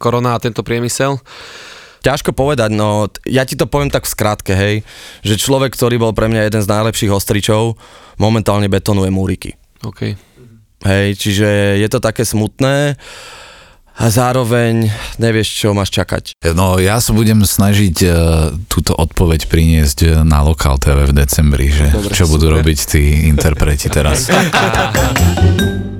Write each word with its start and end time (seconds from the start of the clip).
korona 0.00 0.34
a 0.34 0.42
tento 0.42 0.64
priemysel? 0.64 1.20
Ťažko 2.00 2.32
povedať, 2.32 2.72
no 2.72 3.12
ja 3.28 3.44
ti 3.44 3.60
to 3.60 3.68
poviem 3.68 3.92
tak 3.92 4.08
v 4.08 4.12
skratke, 4.16 4.56
hej, 4.56 4.80
že 5.20 5.36
človek, 5.36 5.76
ktorý 5.76 6.00
bol 6.00 6.16
pre 6.16 6.32
mňa 6.32 6.48
jeden 6.48 6.62
z 6.64 6.72
najlepších 6.72 7.12
ostričov, 7.12 7.76
momentálne 8.16 8.72
betonuje 8.72 9.12
múriky. 9.12 9.60
OK. 9.84 10.16
Hej, 10.80 11.06
čiže 11.20 11.76
je 11.76 11.88
to 11.92 12.00
také 12.00 12.24
smutné 12.24 12.96
a 14.00 14.08
zároveň 14.08 14.88
nevieš, 15.20 15.60
čo 15.60 15.76
máš 15.76 15.92
čakať. 15.92 16.40
No 16.56 16.80
ja 16.80 16.96
sa 17.04 17.12
budem 17.12 17.44
snažiť 17.44 17.96
uh, 18.08 18.12
túto 18.72 18.96
odpoveď 18.96 19.44
priniesť 19.44 19.98
e, 20.00 20.08
na 20.24 20.40
Lokal 20.40 20.80
TV 20.80 21.04
v 21.04 21.12
decembri, 21.12 21.68
že 21.68 21.92
Dobre, 21.92 22.16
čo 22.16 22.24
budú 22.24 22.48
super. 22.48 22.64
robiť 22.64 22.78
tí 22.88 23.28
interpreti 23.28 23.92
teraz. 23.92 24.32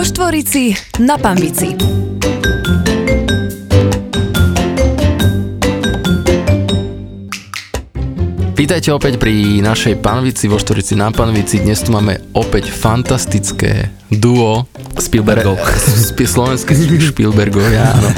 Vo 0.00 0.08
Štvorici 0.08 0.72
na 1.04 1.20
Pambici. 1.20 1.76
Vítajte 8.56 8.96
opäť 8.96 9.20
pri 9.20 9.60
našej 9.60 10.00
panvici 10.00 10.48
vo 10.48 10.56
Štorici 10.56 10.96
na 10.96 11.12
panvici. 11.12 11.60
Dnes 11.60 11.84
tu 11.84 11.92
máme 11.92 12.16
opäť 12.32 12.72
fantastické 12.72 13.92
duo 14.08 14.64
Spielbergov. 14.96 15.60
Sp- 15.76 16.24
slovenské 16.24 16.72
Spielbergovia, 17.12 17.92
áno. 17.92 18.08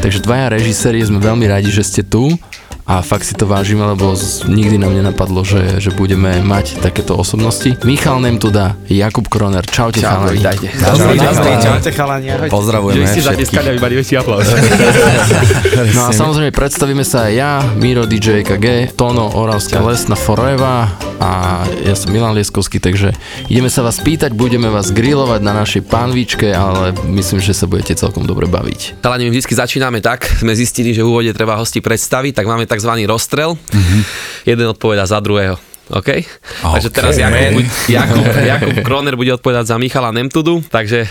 Takže 0.00 0.24
dvaja 0.24 0.56
režiséri, 0.56 1.04
sme 1.04 1.20
veľmi 1.20 1.44
radi, 1.52 1.68
že 1.68 1.84
ste 1.84 2.00
tu 2.00 2.32
a 2.86 3.02
fakt 3.02 3.26
si 3.26 3.34
to 3.34 3.50
vážime, 3.50 3.82
lebo 3.82 4.14
nikdy 4.46 4.78
nám 4.78 4.94
nenapadlo, 4.94 5.42
že, 5.42 5.82
že 5.82 5.90
budeme 5.90 6.38
mať 6.46 6.78
takéto 6.78 7.18
osobnosti. 7.18 7.74
Michal 7.82 8.22
Nemtuda, 8.22 8.78
Jakub 8.86 9.26
Kroner, 9.26 9.66
čaute 9.66 9.98
Čau, 9.98 10.22
chalani. 10.22 10.38
vítajte. 10.38 10.70
Čaute 11.66 11.90
chalani, 11.90 12.30
ahojte. 12.30 12.54
Pozdravujeme 12.54 13.02
všetkých. 13.10 13.50
väčší. 13.98 14.14
No 15.98 16.08
a 16.08 16.10
samozrejme 16.14 16.54
predstavíme 16.54 17.02
sa 17.02 17.26
aj 17.26 17.32
ja, 17.34 17.52
Miro 17.74 18.06
DJ 18.06 18.46
KG, 18.46 18.94
Tono 18.94 19.34
Oravská 19.34 19.82
Lesna 19.82 20.14
Forever 20.14 20.86
a 21.18 21.64
ja 21.82 21.94
som 21.96 22.12
Milan 22.12 22.36
Lieskovský, 22.36 22.78
takže 22.78 23.12
ideme 23.48 23.72
sa 23.72 23.80
vás 23.82 23.98
pýtať, 23.98 24.36
budeme 24.36 24.68
vás 24.68 24.92
grilovať 24.92 25.40
na 25.42 25.52
našej 25.56 25.82
panvičke, 25.88 26.52
ale 26.52 26.92
myslím, 27.08 27.40
že 27.40 27.56
sa 27.56 27.64
budete 27.66 27.96
celkom 27.96 28.28
dobre 28.28 28.46
baviť. 28.46 29.00
Chalani, 29.00 29.26
my 29.26 29.32
vždy 29.32 29.54
začíname 29.56 29.98
tak, 30.04 30.28
sme 30.38 30.52
zistili, 30.52 30.92
že 30.92 31.00
v 31.00 31.08
úvode 31.08 31.30
treba 31.32 31.56
hosti 31.56 31.80
predstaviť, 31.80 32.36
tak 32.36 32.44
máme 32.46 32.68
tzv. 32.76 32.92
rozstrel. 33.08 33.56
Jeden 34.44 34.66
odpovedá 34.68 35.08
za 35.08 35.18
druhého. 35.18 35.56
OK? 35.86 36.08
Takže 36.66 36.90
teraz 36.90 37.14
Jakub, 37.14 37.62
Jakub, 37.86 38.26
Jakub 38.42 38.74
Kroner 38.82 39.14
bude 39.14 39.30
odpovedať 39.32 39.70
za 39.70 39.76
Michala 39.78 40.10
Nemtudu. 40.10 40.60
Takže 40.66 41.06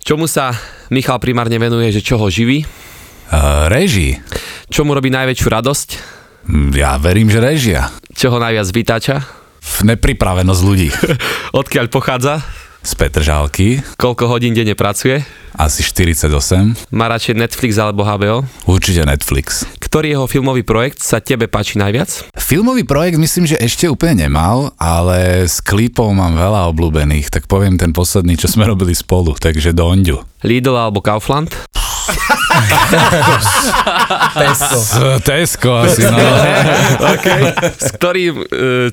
čomu 0.00 0.30
sa 0.30 0.54
Michal 0.88 1.18
primárne 1.18 1.58
venuje, 1.58 1.90
že 1.90 2.02
čo 2.02 2.14
ho 2.16 2.30
živí? 2.30 2.62
Uh, 3.30 3.66
režii. 3.70 4.18
Čo 4.70 4.86
mu 4.86 4.94
robí 4.94 5.10
najväčšiu 5.10 5.46
radosť? 5.50 5.88
Mm, 6.46 6.70
Ja 6.74 6.94
verím, 6.98 7.30
že 7.30 7.38
režia. 7.42 7.90
Čo 8.10 8.34
ho 8.34 8.38
najviac 8.38 8.66
vytáča? 8.70 9.22
Nepripravenosť 9.86 10.62
ľudí. 10.62 10.88
Odkiaľ 11.60 11.86
pochádza? 11.90 12.42
Z 12.80 12.96
Petržálky, 12.96 13.84
Koľko 14.00 14.24
hodín 14.32 14.56
denne 14.56 14.72
pracuje? 14.72 15.20
asi 15.52 15.84
48. 15.84 16.32
Má 16.88 17.12
radšej 17.12 17.36
Netflix 17.36 17.76
alebo 17.76 18.00
HBO? 18.00 18.48
Určite 18.64 19.04
Netflix. 19.04 19.68
Ktorý 19.76 20.16
jeho 20.16 20.24
filmový 20.24 20.64
projekt 20.64 21.04
sa 21.04 21.20
tebe 21.20 21.44
páči 21.44 21.76
najviac? 21.76 22.32
Filmový 22.32 22.88
projekt 22.88 23.20
myslím, 23.20 23.44
že 23.44 23.60
ešte 23.60 23.84
úplne 23.84 24.24
nemal, 24.24 24.72
ale 24.80 25.44
s 25.44 25.60
klipov 25.60 26.08
mám 26.16 26.32
veľa 26.32 26.72
obľúbených, 26.72 27.28
tak 27.28 27.44
poviem 27.44 27.76
ten 27.76 27.92
posledný, 27.92 28.40
čo 28.40 28.48
sme 28.48 28.64
robili 28.72 28.96
spolu, 28.96 29.36
takže 29.36 29.76
Donďu. 29.76 30.24
Lidl 30.40 30.72
alebo 30.72 31.04
Kaufland? 31.04 31.52
S 34.50 34.98
Tesco 35.26 35.70
asi, 35.82 36.02
no. 36.06 36.16
okay. 37.14 37.42
S 37.76 37.90
ktorým 37.94 38.34
e, 38.40 38.44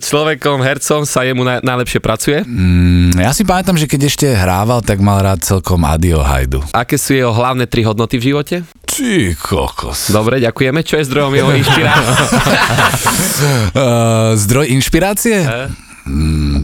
človekom, 0.01 0.61
hercom 0.61 1.05
sa 1.05 1.23
jemu 1.23 1.45
naj, 1.45 1.59
najlepšie 1.63 1.99
pracuje? 2.01 2.37
Mm, 2.45 3.17
ja 3.21 3.31
si 3.33 3.45
pamätám, 3.47 3.77
že 3.77 3.89
keď 3.89 4.01
ešte 4.09 4.27
hrával, 4.33 4.81
tak 4.81 5.01
mal 5.01 5.21
rád 5.21 5.41
celkom 5.45 5.81
Adio 5.85 6.21
Hajdu. 6.21 6.61
Aké 6.73 6.97
sú 6.99 7.15
jeho 7.15 7.33
hlavné 7.33 7.65
tri 7.69 7.85
hodnoty 7.85 8.17
v 8.17 8.33
živote? 8.33 8.55
Ty 8.87 9.37
kokos. 9.37 10.09
Dobre, 10.09 10.41
ďakujeme. 10.41 10.81
Čo 10.81 10.97
je 10.97 11.03
zdrojom 11.05 11.33
jeho 11.35 11.51
inšpirácie? 11.53 12.13
Uh, 13.77 14.33
zdroj 14.43 14.65
inšpirácie? 14.73 15.37
E? 15.45 15.86
Mm, 16.07 16.63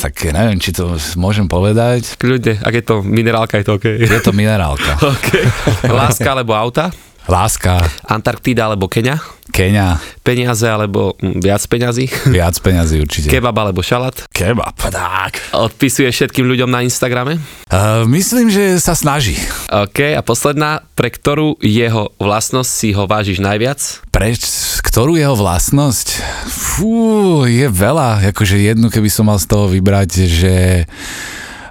tak 0.00 0.24
neviem, 0.32 0.56
či 0.56 0.72
to 0.72 0.96
môžem 1.20 1.44
povedať. 1.46 2.16
Kľudne, 2.16 2.64
ak 2.64 2.74
je 2.74 2.84
to 2.84 2.94
minerálka, 3.04 3.60
je 3.60 3.66
to 3.68 3.76
OK. 3.76 3.86
Je 3.86 4.20
to 4.24 4.32
minerálka. 4.32 4.96
okay. 5.14 5.44
Láska 5.84 6.32
alebo 6.32 6.56
auta? 6.56 6.88
Láska, 7.26 7.82
Antarktída 8.06 8.70
alebo 8.70 8.86
Kenia? 8.88 9.18
Kenia, 9.56 9.96
Peniaze 10.20 10.68
alebo 10.68 11.16
mm, 11.16 11.40
viac 11.40 11.64
peňazí? 11.64 12.12
viac 12.36 12.60
peňazí 12.60 13.00
určite. 13.00 13.32
Kebab 13.32 13.56
alebo 13.56 13.80
šalát? 13.80 14.28
Kebab. 14.28 14.76
Tak. 14.76 15.56
Odpisuje 15.56 16.12
všetkým 16.12 16.44
ľuďom 16.44 16.68
na 16.68 16.84
Instagrame? 16.84 17.40
Uh, 17.72 18.04
myslím, 18.04 18.52
že 18.52 18.76
sa 18.84 18.92
snaží. 18.92 19.32
OK, 19.72 20.12
a 20.12 20.20
posledná, 20.20 20.84
pre 20.92 21.08
ktorú 21.08 21.56
jeho 21.64 22.12
vlastnosť 22.20 22.68
si 22.68 22.92
ho 22.92 23.08
vážiš 23.08 23.40
najviac? 23.40 23.80
Preč, 24.12 24.44
ktorú 24.84 25.16
jeho 25.16 25.32
vlastnosť? 25.32 26.20
Fú, 26.52 27.48
je 27.48 27.72
veľa. 27.72 28.28
Akože 28.36 28.60
jednu, 28.60 28.92
keby 28.92 29.08
som 29.08 29.24
mal 29.24 29.40
z 29.40 29.48
toho 29.48 29.72
vybrať, 29.72 30.28
že 30.28 30.54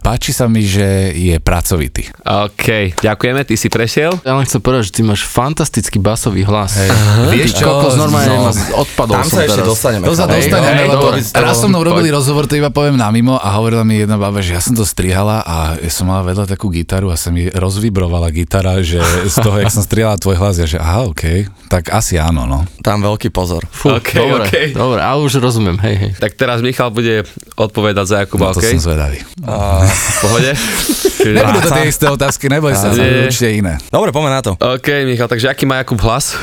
páči 0.05 0.29
sa 0.37 0.45
mi, 0.45 0.61
že 0.61 1.17
je 1.17 1.33
pracovitý. 1.41 2.05
OK, 2.21 2.93
ďakujeme, 3.01 3.41
ty 3.41 3.57
si 3.57 3.73
prešiel. 3.73 4.13
Ja 4.21 4.37
len 4.37 4.45
chcem 4.45 4.61
povedať, 4.61 4.93
že 4.93 4.93
ty 4.93 5.01
máš 5.01 5.25
fantastický 5.25 5.97
basový 5.97 6.45
hlas. 6.45 6.77
Hej. 6.77 6.93
Vieš 7.33 7.57
Ty 7.57 7.61
kokos, 7.65 7.97
normálne 7.97 8.29
ma 8.37 8.53
odpadol 8.77 9.17
Tam 9.17 9.25
som 9.25 9.41
sa 9.41 9.49
ešte 9.49 9.65
teraz. 9.65 9.69
dostaneme. 9.73 10.05
To 10.05 10.13
sa 10.13 10.29
dostaneme, 10.29 10.77
hej, 10.77 10.89
lebo 10.93 11.09
dobre. 11.09 11.25
raz 11.25 11.57
so 11.57 11.65
mnou 11.65 11.81
robili 11.81 12.13
rozhovor, 12.13 12.45
to 12.45 12.53
iba 12.53 12.69
poviem 12.69 13.01
na 13.01 13.09
mimo 13.09 13.41
a 13.41 13.57
hovorila 13.57 13.81
mi 13.81 14.05
jedna 14.05 14.21
baba, 14.21 14.45
že 14.45 14.53
ja 14.53 14.61
som 14.61 14.77
to 14.77 14.85
strihala 14.85 15.41
a 15.41 15.81
ja 15.81 15.89
som 15.89 16.05
mala 16.05 16.21
vedľa 16.21 16.53
takú 16.53 16.69
gitaru 16.69 17.09
a 17.09 17.17
sa 17.17 17.33
mi 17.33 17.49
rozvibrovala 17.49 18.29
gitara, 18.29 18.85
že 18.85 19.01
z 19.25 19.35
toho, 19.41 19.57
jak 19.57 19.73
som 19.73 19.81
striehala 19.81 20.21
tvoj 20.21 20.37
hlas, 20.37 20.61
ja 20.61 20.69
že 20.69 20.77
aha, 20.77 21.09
okej, 21.09 21.49
tak 21.65 21.89
asi 21.89 22.21
áno, 22.21 22.45
no. 22.45 22.61
Tam 22.85 23.01
veľký 23.01 23.33
pozor. 23.33 23.65
Fú, 23.73 23.89
OK, 23.89 24.21
dobre, 24.21 24.45
OK. 24.45 24.53
dobre, 24.77 24.99
a 25.01 25.17
už 25.17 25.41
rozumiem, 25.41 25.81
hej, 25.81 25.95
hej. 25.97 26.11
Tak 26.21 26.37
teraz 26.37 26.61
Michal 26.61 26.93
bude 26.93 27.25
odpovedať 27.57 28.05
za 28.05 28.15
Jakuba, 28.21 28.53
no 28.53 28.53
to 28.53 28.61
OK? 28.61 28.69
som 28.77 28.85
zvedavý. 28.85 29.17
V 29.95 30.17
pohode? 30.21 30.51
Nebudú 31.35 31.59
to 31.59 31.71
tie 31.71 31.85
isté 31.85 32.05
otázky, 32.05 32.45
neboj 32.47 32.73
sa, 32.73 32.91
budú 32.91 33.01
určite 33.01 33.49
iné. 33.51 33.73
Dobre, 33.87 34.11
poďme 34.11 34.31
na 34.31 34.41
to. 34.41 34.51
OK, 34.53 34.87
Michal, 35.03 35.25
takže 35.25 35.47
aký 35.47 35.63
má 35.63 35.79
Jakub 35.79 35.97
hlas? 35.99 36.37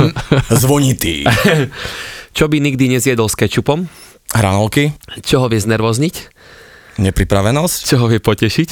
Zvonitý. 0.62 1.26
Čo 2.36 2.46
by 2.46 2.60
nikdy 2.60 2.86
nezjedol 2.90 3.26
s 3.26 3.34
kečupom? 3.34 3.90
Hranolky, 4.30 4.92
Čo 5.20 5.40
ho 5.40 5.48
vie 5.48 5.58
znervozniť? 5.58 6.38
nepripravenosť, 6.98 7.78
Čo 7.84 7.96
ho 7.98 8.06
vie 8.06 8.18
potešiť? 8.18 8.68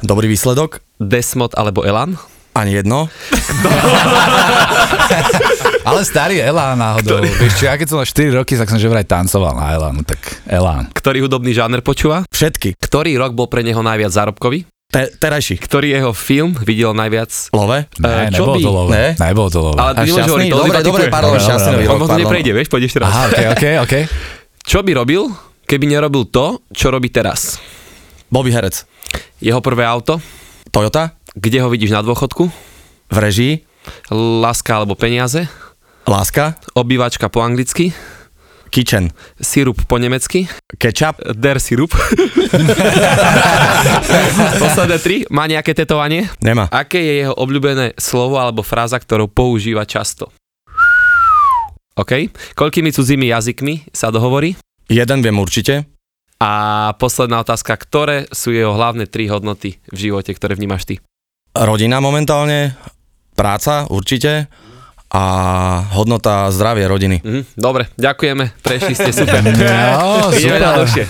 dobrý 0.00 0.26
výsledok, 0.26 0.82
Desmod 0.96 1.54
alebo 1.54 1.82
Elan? 1.82 2.18
ani 2.52 2.76
jedno. 2.76 3.08
Ale 5.82 6.06
starý 6.06 6.38
Elán 6.38 6.78
náhodou. 6.78 7.18
Vieš 7.18 7.58
čo, 7.58 7.64
ja 7.66 7.74
keď 7.74 7.86
som 7.90 7.98
mal 7.98 8.06
4 8.06 8.38
roky, 8.38 8.54
tak 8.54 8.70
som 8.70 8.78
že 8.78 8.86
vraj 8.86 9.02
tancoval 9.02 9.58
na 9.58 9.74
Elánu, 9.74 10.06
tak 10.06 10.18
Elán. 10.46 10.86
Ktorý 10.94 11.26
hudobný 11.26 11.50
žáner 11.50 11.82
počúva? 11.82 12.22
Všetky. 12.30 12.78
Ktorý 12.78 13.18
rok 13.18 13.34
bol 13.34 13.50
pre 13.50 13.66
neho 13.66 13.82
najviac 13.82 14.14
zárobkový? 14.14 14.62
Te, 14.92 15.10
terajší. 15.10 15.58
Ktorý 15.58 15.90
jeho 15.90 16.12
film 16.14 16.54
videl 16.62 16.94
najviac? 16.94 17.50
Love? 17.50 17.88
Ne, 17.98 18.30
čo 18.30 18.44
nebolo 18.44 18.54
by? 18.54 18.62
to 18.62 18.70
lové. 18.70 18.90
Ne? 18.92 19.06
Nebolo 19.18 19.48
to 19.50 19.60
lové. 19.64 19.78
Ale 19.80 19.92
A 19.96 20.02
šťastný? 20.04 20.46
Dobre, 20.52 20.78
dobre, 20.84 21.02
pardon, 21.08 21.34
šťastný 21.40 21.74
On 21.88 21.98
možno 21.98 22.18
neprejde, 22.20 22.52
vieš, 22.54 22.68
poď 22.70 22.82
ešte 22.86 22.98
raz. 23.02 23.10
Aha, 23.10 23.22
okej, 23.32 23.46
okej, 23.56 23.74
okej. 23.82 24.02
Čo 24.62 24.86
by 24.86 24.92
robil, 24.94 25.32
keby 25.66 25.84
nerobil 25.90 26.28
to, 26.28 26.62
čo 26.70 26.92
robí 26.92 27.10
teraz? 27.10 27.58
Bobby 28.30 28.54
Herec. 28.54 28.84
Jeho 29.42 29.58
prvé 29.64 29.82
auto? 29.82 30.20
Toyota, 30.70 31.16
Kde 31.32 31.64
ho 31.64 31.72
vidíš 31.72 31.96
na 31.96 32.04
dôchodku? 32.04 32.52
v 33.12 33.16
režii, 33.20 33.54
Láska 34.12 34.76
alebo 34.78 34.96
peniaze? 34.96 35.44
Láska, 36.04 36.54
Obývačka 36.74 37.28
po 37.28 37.40
anglicky? 37.40 37.92
kitchen, 38.72 39.12
Sirup 39.36 39.84
po 39.84 40.00
nemecky? 40.00 40.48
ketchup, 40.80 41.20
Der 41.36 41.60
sirup? 41.60 41.92
Posledné 44.58 44.96
tri. 44.98 45.16
Má 45.28 45.44
nejaké 45.44 45.76
tetovanie? 45.76 46.28
nemá. 46.40 46.72
Aké 46.72 46.98
je 46.98 47.14
jeho 47.20 47.34
obľúbené 47.36 47.92
slovo 47.96 48.40
alebo 48.40 48.64
fráza, 48.64 48.96
ktorú 48.96 49.28
používa 49.28 49.84
často? 49.84 50.32
OK. 51.92 52.32
Koľkými 52.56 52.88
cudzími 52.88 53.28
jazykmi 53.28 53.92
sa 53.92 54.08
dohovorí? 54.08 54.56
Jeden 54.88 55.20
viem 55.20 55.36
určite, 55.36 55.84
A 56.42 56.50
posledná 56.98 57.38
otázka, 57.38 57.76
ktoré 57.78 58.26
sú 58.34 58.50
jeho 58.50 58.74
hlavné 58.74 59.06
tri 59.06 59.30
hodnoty 59.30 59.78
v 59.86 59.98
živote, 60.00 60.32
ktoré 60.34 60.56
vnímaš 60.56 60.84
ty? 60.84 60.94
rodina 61.52 62.00
momentálne, 62.00 62.72
práca 63.36 63.84
určite 63.92 64.48
a 65.12 65.22
hodnota 65.92 66.48
zdravie 66.48 66.88
rodiny. 66.88 67.20
Mhm, 67.20 67.52
dobre, 67.52 67.92
ďakujeme, 68.00 68.56
prešli 68.64 68.96
ste 68.96 69.12
super. 69.12 69.44
No, 69.52 70.32
Ideme 70.32 70.56
super. 70.56 70.60
na 70.60 70.70
dlhšie. 70.80 71.04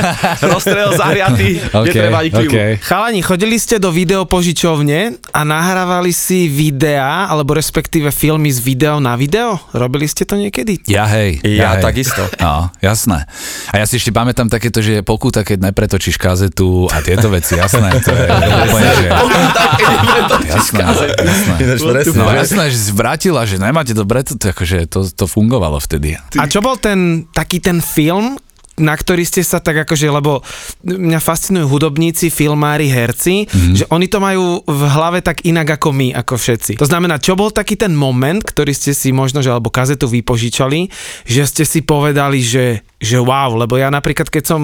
Rozstrel 0.54 0.90
zahriatý, 0.94 1.58
OK, 1.74 1.90
netreba 1.90 2.22
ani 2.22 2.30
klimu. 2.30 2.50
OK. 2.50 2.56
Chalani, 2.86 3.20
chodili 3.20 3.56
ste 3.58 3.82
do 3.82 3.90
videopožičovne 3.90 5.18
a 5.34 5.40
nahrávali 5.42 6.14
si 6.14 6.46
videá, 6.46 7.26
alebo 7.26 7.58
respektíve 7.58 8.14
filmy 8.14 8.54
z 8.54 8.62
video 8.62 9.02
na 9.02 9.18
video? 9.18 9.58
Robili 9.74 10.06
ste 10.06 10.22
to 10.22 10.38
niekedy? 10.38 10.78
Ja 10.86 11.10
hej. 11.10 11.42
Ja 11.42 11.76
hej. 11.78 11.82
takisto. 11.82 12.22
No, 12.38 12.70
jasné. 12.78 13.26
A 13.74 13.82
ja 13.82 13.84
si 13.84 13.98
ešte 13.98 14.14
pamätám 14.14 14.46
takéto, 14.46 14.78
že 14.78 15.00
je 15.00 15.02
pokuta, 15.02 15.42
keď 15.42 15.68
nepretočíš 15.68 16.16
kazetu 16.16 16.86
a 16.86 17.02
tieto 17.02 17.26
veci, 17.28 17.58
jasné. 17.58 17.90
To 17.98 18.14
je 18.14 18.24
úplne, 18.30 18.90
že... 18.94 19.06
Jasné, 20.46 20.82
jasné. 21.18 21.54
No 22.14 22.30
jasné, 22.30 22.64
že 22.70 22.78
si 22.78 22.92
vrátila, 22.94 23.42
že 23.48 23.56
nemáte 23.56 23.96
dobre, 23.96 24.20
to, 24.20 24.36
to, 24.36 24.52
akože 24.52 24.84
to, 24.92 25.08
to 25.08 25.24
fungovalo 25.24 25.80
vtedy. 25.80 26.20
A 26.36 26.44
čo 26.44 26.60
bol 26.60 26.76
ten 26.76 27.24
taký 27.32 27.64
ten 27.64 27.80
film, 27.80 28.36
na 28.78 28.94
ktorý 28.94 29.26
ste 29.26 29.42
sa 29.44 29.58
tak 29.58 29.84
akože, 29.86 30.08
lebo 30.10 30.40
mňa 30.86 31.20
fascinujú 31.20 31.66
hudobníci, 31.68 32.30
filmári, 32.32 32.88
herci, 32.88 33.44
mm-hmm. 33.44 33.74
že 33.74 33.84
oni 33.90 34.06
to 34.06 34.18
majú 34.18 34.62
v 34.64 34.82
hlave 34.88 35.20
tak 35.20 35.44
inak 35.44 35.78
ako 35.78 35.92
my, 35.92 36.08
ako 36.14 36.34
všetci. 36.38 36.80
To 36.80 36.88
znamená, 36.88 37.20
čo 37.20 37.36
bol 37.36 37.52
taký 37.52 37.76
ten 37.76 37.92
moment, 37.92 38.40
ktorý 38.40 38.72
ste 38.72 38.94
si 38.94 39.10
možno, 39.10 39.42
že 39.44 39.50
alebo 39.52 39.68
kazetu 39.68 40.08
vypožičali, 40.08 40.88
že 41.26 41.42
ste 41.44 41.64
si 41.66 41.84
povedali, 41.84 42.40
že 42.40 42.86
že 42.98 43.22
wow, 43.22 43.54
lebo 43.54 43.78
ja 43.78 43.94
napríklad, 43.94 44.26
keď 44.26 44.44
som 44.44 44.60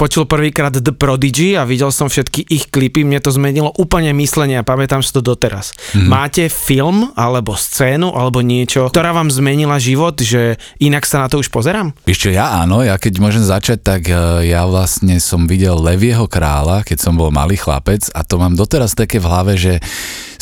počul 0.00 0.24
prvýkrát 0.24 0.72
The 0.72 0.96
Prodigy 0.96 1.60
a 1.60 1.68
videl 1.68 1.92
som 1.92 2.08
všetky 2.08 2.48
ich 2.48 2.72
klipy, 2.72 3.04
mne 3.04 3.20
to 3.20 3.28
zmenilo 3.28 3.68
úplne 3.76 4.16
myslenie 4.16 4.56
a 4.56 4.64
pamätám 4.64 5.04
si 5.04 5.12
to 5.12 5.20
doteraz. 5.20 5.76
Mm. 5.92 6.08
Máte 6.08 6.44
film, 6.48 7.12
alebo 7.12 7.52
scénu, 7.52 8.16
alebo 8.16 8.40
niečo, 8.40 8.88
ktorá 8.88 9.12
vám 9.12 9.28
zmenila 9.28 9.76
život, 9.76 10.16
že 10.16 10.56
inak 10.80 11.04
sa 11.04 11.20
na 11.20 11.28
to 11.28 11.36
už 11.36 11.52
pozerám? 11.52 11.92
Čo, 12.08 12.32
ja 12.32 12.64
áno, 12.64 12.80
ja 12.80 12.96
keď 12.96 13.20
môžem 13.20 13.44
začať, 13.46 13.78
tak 13.80 14.02
eh, 14.10 14.50
ja 14.50 14.66
vlastne 14.66 15.22
som 15.22 15.46
videl 15.46 15.78
Levieho 15.78 16.26
kráľa, 16.26 16.82
keď 16.82 16.98
som 16.98 17.14
bol 17.14 17.30
malý 17.30 17.54
chlapec 17.54 18.10
a 18.10 18.26
to 18.26 18.42
mám 18.42 18.58
doteraz 18.58 18.98
také 18.98 19.22
v 19.22 19.30
hlave, 19.30 19.54
že 19.54 19.78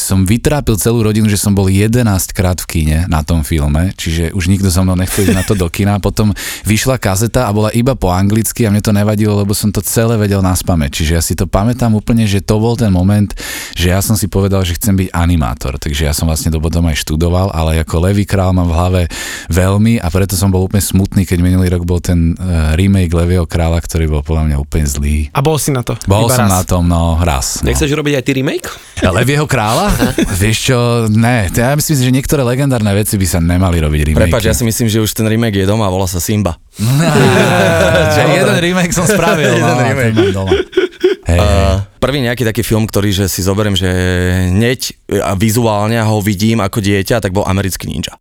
som 0.05 0.29
vytrápil 0.29 0.77
celú 0.77 1.01
rodinu, 1.01 1.33
že 1.33 1.41
som 1.41 1.57
bol 1.57 1.73
11 1.73 2.05
krát 2.37 2.61
v 2.61 2.69
kine 2.69 2.99
na 3.09 3.25
tom 3.25 3.41
filme, 3.41 3.97
čiže 3.97 4.37
už 4.37 4.53
nikto 4.53 4.69
so 4.69 4.85
mnou 4.85 4.93
nechcel 5.01 5.25
ísť 5.25 5.33
na 5.33 5.41
to 5.49 5.57
do 5.57 5.65
kina. 5.73 5.97
Potom 5.97 6.37
vyšla 6.69 7.01
kazeta 7.01 7.49
a 7.49 7.51
bola 7.57 7.73
iba 7.73 7.97
po 7.97 8.13
anglicky 8.13 8.69
a 8.69 8.71
mne 8.71 8.85
to 8.85 8.93
nevadilo, 8.93 9.41
lebo 9.41 9.57
som 9.57 9.73
to 9.73 9.81
celé 9.81 10.21
vedel 10.21 10.45
na 10.45 10.53
spame. 10.53 10.93
Čiže 10.93 11.13
ja 11.17 11.23
si 11.25 11.33
to 11.33 11.49
pamätám 11.49 11.97
úplne, 11.97 12.29
že 12.29 12.45
to 12.45 12.61
bol 12.61 12.77
ten 12.77 12.93
moment, 12.93 13.33
že 13.73 13.97
ja 13.97 14.05
som 14.05 14.13
si 14.13 14.29
povedal, 14.29 14.61
že 14.69 14.77
chcem 14.77 14.93
byť 14.93 15.09
animátor. 15.17 15.81
Takže 15.81 16.05
ja 16.05 16.13
som 16.13 16.29
vlastne 16.29 16.53
to 16.53 16.61
potom 16.61 16.85
aj 16.85 17.01
študoval, 17.01 17.49
ale 17.57 17.81
ako 17.81 18.05
Levý 18.05 18.29
král 18.29 18.53
mám 18.53 18.69
v 18.69 18.77
hlave 18.77 19.03
veľmi 19.49 20.05
a 20.05 20.13
preto 20.13 20.37
som 20.37 20.53
bol 20.53 20.69
úplne 20.69 20.85
smutný, 20.85 21.25
keď 21.25 21.41
minulý 21.41 21.73
rok 21.73 21.89
bol 21.89 22.05
ten 22.05 22.37
uh, 22.37 22.77
remake 22.77 23.17
Levieho 23.17 23.49
kráľa, 23.49 23.81
ktorý 23.81 24.13
bol 24.13 24.21
podľa 24.21 24.53
mňa 24.53 24.57
úplne 24.61 24.85
zlý. 24.85 25.33
A 25.33 25.41
bol 25.41 25.57
si 25.57 25.73
na 25.73 25.81
to? 25.81 25.97
Bol 26.05 26.29
Iba 26.29 26.37
som 26.37 26.47
raz. 26.51 26.53
na 26.53 26.63
tom, 26.69 26.83
no, 26.85 27.17
raz. 27.25 27.65
No. 27.65 27.73
Nechceš 27.73 27.89
robiť 27.95 28.21
aj 28.21 28.25
ty 28.27 28.33
remake? 28.37 28.69
Levieho 29.01 29.47
kráľa? 29.47 29.94
Vieš 30.43 30.57
čo, 30.73 30.79
ne. 31.11 31.49
Ja 31.53 31.75
myslím, 31.75 31.95
že 31.97 32.11
niektoré 32.11 32.43
legendárne 32.43 32.91
veci 32.95 33.19
by 33.19 33.27
sa 33.27 33.39
nemali 33.41 33.79
robiť 33.81 34.01
remake. 34.13 34.29
Prepač, 34.29 34.49
ja 34.51 34.55
si 34.55 34.67
myslím, 34.67 34.87
že 34.91 35.03
už 35.03 35.11
ten 35.15 35.27
remake 35.27 35.57
je 35.61 35.67
doma 35.67 35.89
a 35.89 35.93
volá 35.93 36.09
sa 36.09 36.19
Simba. 36.19 36.59
že 38.15 38.21
jeden 38.25 38.59
remake 38.59 38.93
som 38.93 39.07
spravil. 39.07 39.55
Jeden 39.59 39.65
no, 39.65 39.83
remake. 39.85 40.35
doma. 40.35 40.53
Hej. 41.25 41.41
Uh, 41.41 41.81
prvý 42.03 42.21
nejaký 42.21 42.45
taký 42.45 42.61
film, 42.61 42.85
ktorý 42.85 43.15
že 43.15 43.27
si 43.33 43.41
zoberiem, 43.41 43.73
že 43.73 43.89
hneď 44.53 44.93
a 45.25 45.33
vizuálne 45.33 45.97
ho 45.97 46.21
vidím 46.21 46.61
ako 46.61 46.85
dieťa, 46.85 47.25
tak 47.25 47.33
bol 47.33 47.49
Americký 47.49 47.89
ninja. 47.89 48.13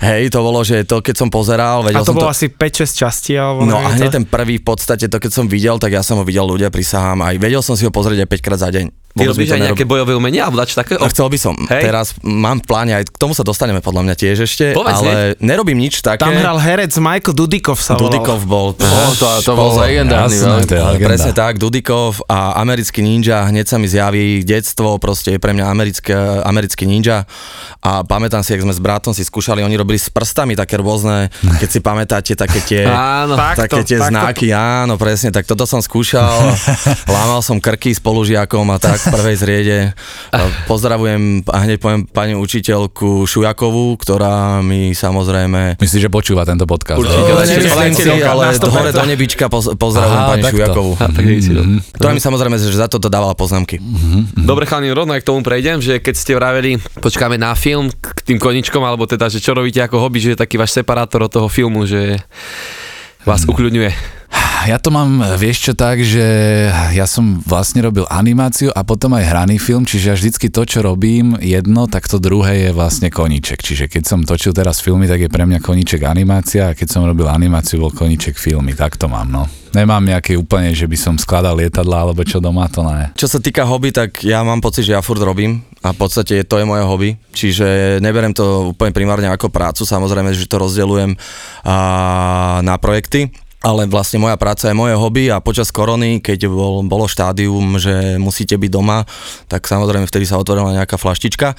Hej, 0.00 0.32
to 0.32 0.40
bolo, 0.40 0.64
že 0.64 0.88
to 0.88 1.04
keď 1.04 1.14
som 1.20 1.28
pozeral, 1.28 1.84
vedel 1.84 2.00
A 2.00 2.06
to 2.06 2.14
som 2.14 2.16
bolo 2.16 2.32
to... 2.32 2.34
asi 2.34 2.48
5-6 2.48 2.96
častí, 2.96 3.32
alebo 3.36 3.68
No 3.68 3.76
a 3.76 3.92
hneď 3.92 4.08
to. 4.08 4.16
ten 4.22 4.24
prvý 4.24 4.56
v 4.56 4.64
podstate, 4.64 5.04
to 5.12 5.20
keď 5.20 5.30
som 5.36 5.44
videl, 5.46 5.76
tak 5.76 5.92
ja 5.92 6.00
som 6.00 6.16
ho 6.16 6.24
videl 6.24 6.48
ľudia, 6.48 6.72
prisahám, 6.72 7.20
aj 7.20 7.36
vedel 7.36 7.60
som 7.60 7.76
si 7.76 7.84
ho 7.84 7.92
pozrieť 7.92 8.24
aj 8.24 8.28
5 8.40 8.46
krát 8.46 8.60
za 8.60 8.72
deň. 8.72 9.05
Ty 9.16 9.24
robíš 9.26 9.48
to 9.48 9.54
aj 9.54 9.62
nejaké 9.62 9.76
nerob- 9.78 9.92
bojové 9.96 10.12
umenie 10.14 10.38
alebo 10.38 10.56
dač 10.56 10.72
také? 10.72 10.94
No, 10.94 11.08
chcel 11.08 11.26
by 11.26 11.36
som. 11.36 11.54
Hej. 11.66 11.82
Teraz 11.82 12.06
mám 12.20 12.60
v 12.60 12.64
pláne, 12.64 12.92
aj 12.92 13.04
k 13.06 13.16
tomu 13.16 13.32
sa 13.32 13.40
dostaneme 13.40 13.80
podľa 13.80 14.02
mňa 14.02 14.14
tiež 14.14 14.36
ešte, 14.42 14.64
Povedz 14.72 15.00
ale 15.00 15.12
nerobím 15.38 15.78
nič 15.78 16.00
také. 16.00 16.20
Tam 16.20 16.32
hral 16.32 16.56
herec 16.56 16.92
Michael 16.94 17.32
Dudikov 17.32 17.76
sa 17.76 17.94
volal. 17.94 18.12
Dudikov 18.12 18.38
bol. 18.42 18.66
Oh, 18.72 19.12
to, 19.14 19.26
to 19.40 19.52
bol 19.52 19.72
legendárny 19.74 20.32
Jasné, 20.32 20.48
veľký. 20.52 20.66
to 20.66 20.72
je 20.72 20.80
Ale 20.80 20.92
legenda. 20.92 21.08
presne 21.08 21.32
tak, 21.32 21.52
Dudikov 21.56 22.10
a 22.24 22.38
americký 22.56 23.00
ninja, 23.00 23.46
hneď 23.46 23.64
sa 23.64 23.76
mi 23.76 23.86
zjaví 23.86 24.42
detstvo, 24.42 24.96
proste 24.96 25.32
je 25.32 25.40
pre 25.40 25.50
mňa 25.50 25.64
americké, 25.64 26.12
americký 26.42 26.84
ninja 26.84 27.24
a 27.80 28.02
pamätám 28.02 28.40
si, 28.40 28.52
jak 28.52 28.60
sme 28.60 28.70
s 28.70 28.78
bratom 28.78 29.10
si 29.10 29.22
skúšali, 29.22 29.60
oni 29.60 29.74
robili 29.74 29.96
s 29.96 30.06
prstami 30.06 30.52
také 30.52 30.76
rôzne, 30.76 31.32
keď 31.56 31.68
si 31.68 31.80
pamätáte, 31.80 32.32
také 32.34 32.60
tie, 32.60 32.82
Áno. 32.84 33.32
také 33.34 33.80
tie 33.80 33.96
takto. 33.96 34.10
znaky, 34.10 34.46
áno, 34.50 34.96
presne, 34.96 35.30
tak 35.30 35.44
toto 35.44 35.64
som 35.64 35.80
skúšal, 35.80 36.52
lámal 37.06 37.40
som 37.40 37.56
krky 37.56 37.90
spolužiakom 37.90 38.66
a 38.68 38.76
tak 38.76 38.98
v 39.06 39.14
prvej 39.14 39.36
zriede. 39.38 39.78
Pozdravujem 40.66 41.46
a 41.46 41.58
hneď 41.62 41.78
poviem 41.78 42.02
pani 42.10 42.34
učiteľku 42.34 43.24
Šujakovú, 43.24 43.94
ktorá 43.96 44.60
mi 44.60 44.90
samozrejme 44.92 45.78
Myslíš, 45.78 46.02
že 46.06 46.10
počúva 46.10 46.42
tento 46.42 46.66
podcast? 46.66 46.98
Určite. 46.98 47.30
No? 47.30 47.38
Len 47.38 47.92
si, 47.94 48.10
ale 48.10 48.42
na 48.50 48.54
100%. 48.54 48.74
hore 48.74 48.90
do 48.90 49.04
nebička 49.06 49.46
poz- 49.46 49.74
pozdravujem 49.78 50.20
Aha, 50.20 50.30
pani 50.34 50.42
takto. 50.42 50.56
Šujakovú. 50.58 50.92
Tak 50.98 51.12
to. 51.14 51.62
Ktorá 51.96 52.10
mi 52.12 52.20
samozrejme, 52.22 52.56
že 52.58 52.74
za 52.74 52.90
toto 52.90 53.06
dávala 53.06 53.38
poznámky. 53.38 53.78
Dobre, 54.34 54.66
chalani, 54.66 54.90
rovno 54.90 55.14
aj 55.14 55.22
k 55.22 55.28
tomu 55.28 55.40
prejdem, 55.46 55.78
že 55.78 56.02
keď 56.02 56.14
ste 56.16 56.32
vraveli, 56.34 56.82
počkáme 56.98 57.38
na 57.38 57.54
film 57.54 57.92
k 57.92 58.18
tým 58.26 58.38
koničkom, 58.40 58.82
alebo 58.82 59.06
teda, 59.06 59.30
že 59.30 59.38
čo 59.38 59.54
robíte 59.54 59.78
ako 59.78 60.02
hobby, 60.02 60.18
že 60.18 60.34
je 60.34 60.42
taký 60.42 60.58
váš 60.58 60.74
separátor 60.74 61.26
od 61.26 61.32
toho 61.32 61.46
filmu, 61.46 61.86
že 61.86 62.18
vás 63.22 63.44
ukľudňuje. 63.44 64.15
Ja 64.66 64.82
to 64.82 64.90
mám, 64.90 65.22
vieš 65.38 65.70
čo, 65.70 65.72
tak, 65.78 66.02
že 66.02 66.26
ja 66.90 67.06
som 67.06 67.38
vlastne 67.46 67.86
robil 67.86 68.02
animáciu 68.10 68.74
a 68.74 68.82
potom 68.82 69.14
aj 69.14 69.30
hraný 69.30 69.62
film, 69.62 69.86
čiže 69.86 70.10
ja 70.10 70.18
vždycky 70.18 70.50
to, 70.50 70.66
čo 70.66 70.82
robím 70.82 71.38
jedno, 71.38 71.86
tak 71.86 72.10
to 72.10 72.18
druhé 72.18 72.66
je 72.66 72.70
vlastne 72.74 73.06
koníček. 73.06 73.62
Čiže 73.62 73.86
keď 73.86 74.02
som 74.02 74.26
točil 74.26 74.50
teraz 74.50 74.82
filmy, 74.82 75.06
tak 75.06 75.22
je 75.22 75.30
pre 75.30 75.46
mňa 75.46 75.62
koníček 75.62 76.02
animácia 76.02 76.74
a 76.74 76.74
keď 76.74 76.88
som 76.98 77.06
robil 77.06 77.30
animáciu, 77.30 77.78
bol 77.78 77.94
koníček 77.94 78.34
filmy. 78.34 78.74
Tak 78.74 78.98
to 78.98 79.06
mám, 79.06 79.30
no. 79.30 79.46
Nemám 79.70 80.02
nejaké 80.02 80.34
úplne, 80.34 80.74
že 80.74 80.90
by 80.90 80.96
som 80.98 81.14
skladal 81.14 81.54
lietadla 81.62 82.08
alebo 82.08 82.26
čo 82.26 82.42
doma, 82.42 82.66
to 82.66 82.82
ne. 82.82 83.14
Čo 83.14 83.28
sa 83.28 83.38
týka 83.38 83.62
hobby, 83.68 83.94
tak 83.94 84.24
ja 84.26 84.42
mám 84.42 84.58
pocit, 84.58 84.88
že 84.88 84.98
ja 84.98 85.04
furt 85.04 85.22
robím 85.22 85.62
a 85.84 85.94
v 85.94 85.98
podstate 86.00 86.42
to 86.42 86.58
je 86.58 86.66
moje 86.66 86.82
hobby, 86.82 87.10
čiže 87.30 88.00
neberem 88.02 88.34
to 88.34 88.74
úplne 88.74 88.90
primárne 88.90 89.30
ako 89.30 89.52
prácu, 89.52 89.86
samozrejme, 89.86 90.34
že 90.34 90.50
to 90.50 90.58
rozdeľujem 90.58 91.14
na 92.64 92.74
projekty, 92.80 93.30
ale 93.64 93.88
vlastne 93.88 94.20
moja 94.20 94.36
práca 94.36 94.68
je 94.68 94.76
moje 94.76 94.92
hobby 94.92 95.32
a 95.32 95.40
počas 95.40 95.72
korony, 95.72 96.20
keď 96.20 96.46
bol, 96.52 96.84
bolo 96.84 97.08
štádium, 97.08 97.80
že 97.80 98.20
musíte 98.20 98.54
byť 98.60 98.70
doma, 98.70 99.08
tak 99.48 99.64
samozrejme 99.64 100.04
vtedy 100.04 100.28
sa 100.28 100.36
otvorila 100.36 100.76
nejaká 100.76 101.00
flaštička 101.00 101.56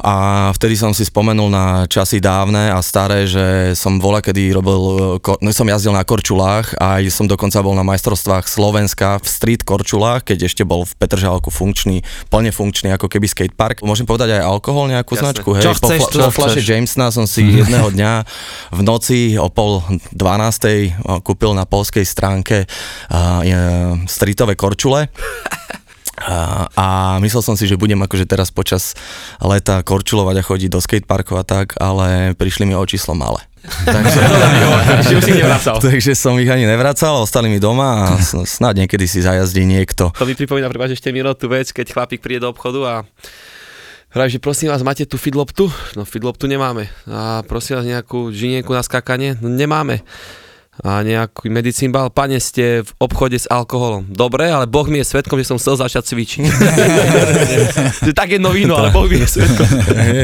a 0.00 0.14
vtedy 0.54 0.78
som 0.78 0.94
si 0.94 1.02
spomenul 1.02 1.50
na 1.50 1.84
časy 1.90 2.22
dávne 2.22 2.70
a 2.70 2.78
staré, 2.78 3.26
že 3.26 3.74
som 3.74 3.98
vola, 3.98 4.22
kedy 4.22 4.54
robil, 4.54 5.18
no, 5.18 5.48
som 5.50 5.66
jazdil 5.66 5.90
na 5.90 6.06
korčulách 6.06 6.78
a 6.78 7.02
aj 7.02 7.10
som 7.10 7.26
dokonca 7.26 7.58
bol 7.60 7.74
na 7.74 7.82
majstrovstvách 7.82 8.46
Slovenska 8.46 9.18
v 9.18 9.26
street 9.26 9.62
korčulách, 9.66 10.22
keď 10.22 10.46
ešte 10.46 10.62
bol 10.62 10.86
v 10.86 10.94
Petržálku 10.94 11.50
funkčný, 11.50 12.06
plne 12.30 12.54
funkčný 12.54 12.94
ako 12.94 13.10
keby 13.10 13.26
skatepark. 13.26 13.82
Môžem 13.82 14.06
povedať 14.06 14.38
aj 14.38 14.46
alkohol, 14.46 14.88
nejakú 14.88 15.18
Jasné. 15.18 15.24
značku, 15.26 15.48
hej? 15.58 15.64
Čo 15.66 15.72
chceš, 15.76 16.00
po, 16.06 16.10
čo 16.14 16.18
po 16.28 16.32
flaše. 16.32 16.60
Jamesona 16.62 17.10
som 17.10 17.26
si 17.26 17.42
jedného 17.60 17.90
dňa 17.90 18.12
v 18.72 18.80
noci 18.86 19.18
o 19.36 19.50
pol 19.50 19.82
dvanástej 20.14 20.94
a, 21.02 21.18
kúpil 21.32 21.52
na 21.52 21.64
polskej 21.64 22.04
stránke 22.04 22.62
e, 22.62 22.66
streetové 24.04 24.52
korčule. 24.52 25.08
A, 26.22 26.68
a 26.70 26.86
myslel 27.18 27.40
som 27.42 27.56
si, 27.56 27.64
že 27.64 27.74
budem 27.74 27.96
akože 27.98 28.28
teraz 28.28 28.52
počas 28.52 28.92
leta 29.38 29.80
korčulovať 29.80 30.36
a 30.36 30.44
chodiť 30.44 30.68
do 30.68 30.78
skateparkov 30.78 31.40
a 31.40 31.42
tak, 31.42 31.74
ale 31.76 32.36
prišli 32.36 32.62
mi 32.62 32.76
o 32.76 32.84
číslo 32.84 33.16
malé. 33.16 33.40
Takže, 33.86 34.20
Že 35.02 35.14
už 35.16 35.24
si 35.24 35.32
nevracal. 35.34 35.76
takže 35.78 36.12
som 36.12 36.34
ich 36.36 36.50
ani 36.50 36.66
nevracal, 36.66 37.14
ostali 37.16 37.46
mi 37.46 37.56
doma 37.56 37.88
a 38.04 38.18
s- 38.18 38.34
snáď 38.34 38.84
niekedy 38.84 39.06
si 39.06 39.18
zajazdí 39.18 39.62
niekto. 39.62 40.10
To 40.12 40.26
mi 40.26 40.34
pripomína 40.34 40.66
prepáč 40.66 40.98
ešte 40.98 41.10
Miro 41.10 41.30
tú 41.32 41.46
vec, 41.46 41.70
keď 41.70 41.86
chlapík 41.88 42.20
príde 42.20 42.42
do 42.42 42.50
obchodu 42.50 42.80
a 42.82 42.94
Hrajú, 44.12 44.36
že 44.36 44.44
prosím 44.44 44.68
vás, 44.68 44.84
máte 44.84 45.08
tu 45.08 45.16
fidloptu? 45.16 45.72
No 45.96 46.04
fidloptu 46.04 46.44
nemáme. 46.44 46.84
A 47.08 47.40
prosím 47.40 47.80
vás 47.80 47.88
nejakú 47.88 48.28
žinienku 48.28 48.68
na 48.68 48.84
skákanie? 48.84 49.40
No 49.40 49.48
nemáme. 49.48 50.04
A 50.80 51.04
nejaký 51.04 51.52
medicínbal? 51.52 52.08
Pane, 52.08 52.40
ste 52.40 52.80
v 52.80 52.90
obchode 52.96 53.36
s 53.36 53.44
alkoholom. 53.44 54.08
Dobre, 54.08 54.48
ale 54.48 54.64
Boh 54.64 54.88
mi 54.88 55.04
je 55.04 55.12
svetkom, 55.12 55.36
že 55.36 55.44
som 55.44 55.60
chcel 55.60 55.76
začať 55.76 56.16
cvičiť. 56.16 56.48
tak 58.16 58.40
jedno 58.40 58.48
víno, 58.56 58.80
ale 58.80 58.88
Boh 58.88 59.04
mi 59.04 59.20
je 59.20 59.28
svetkom. 59.28 59.68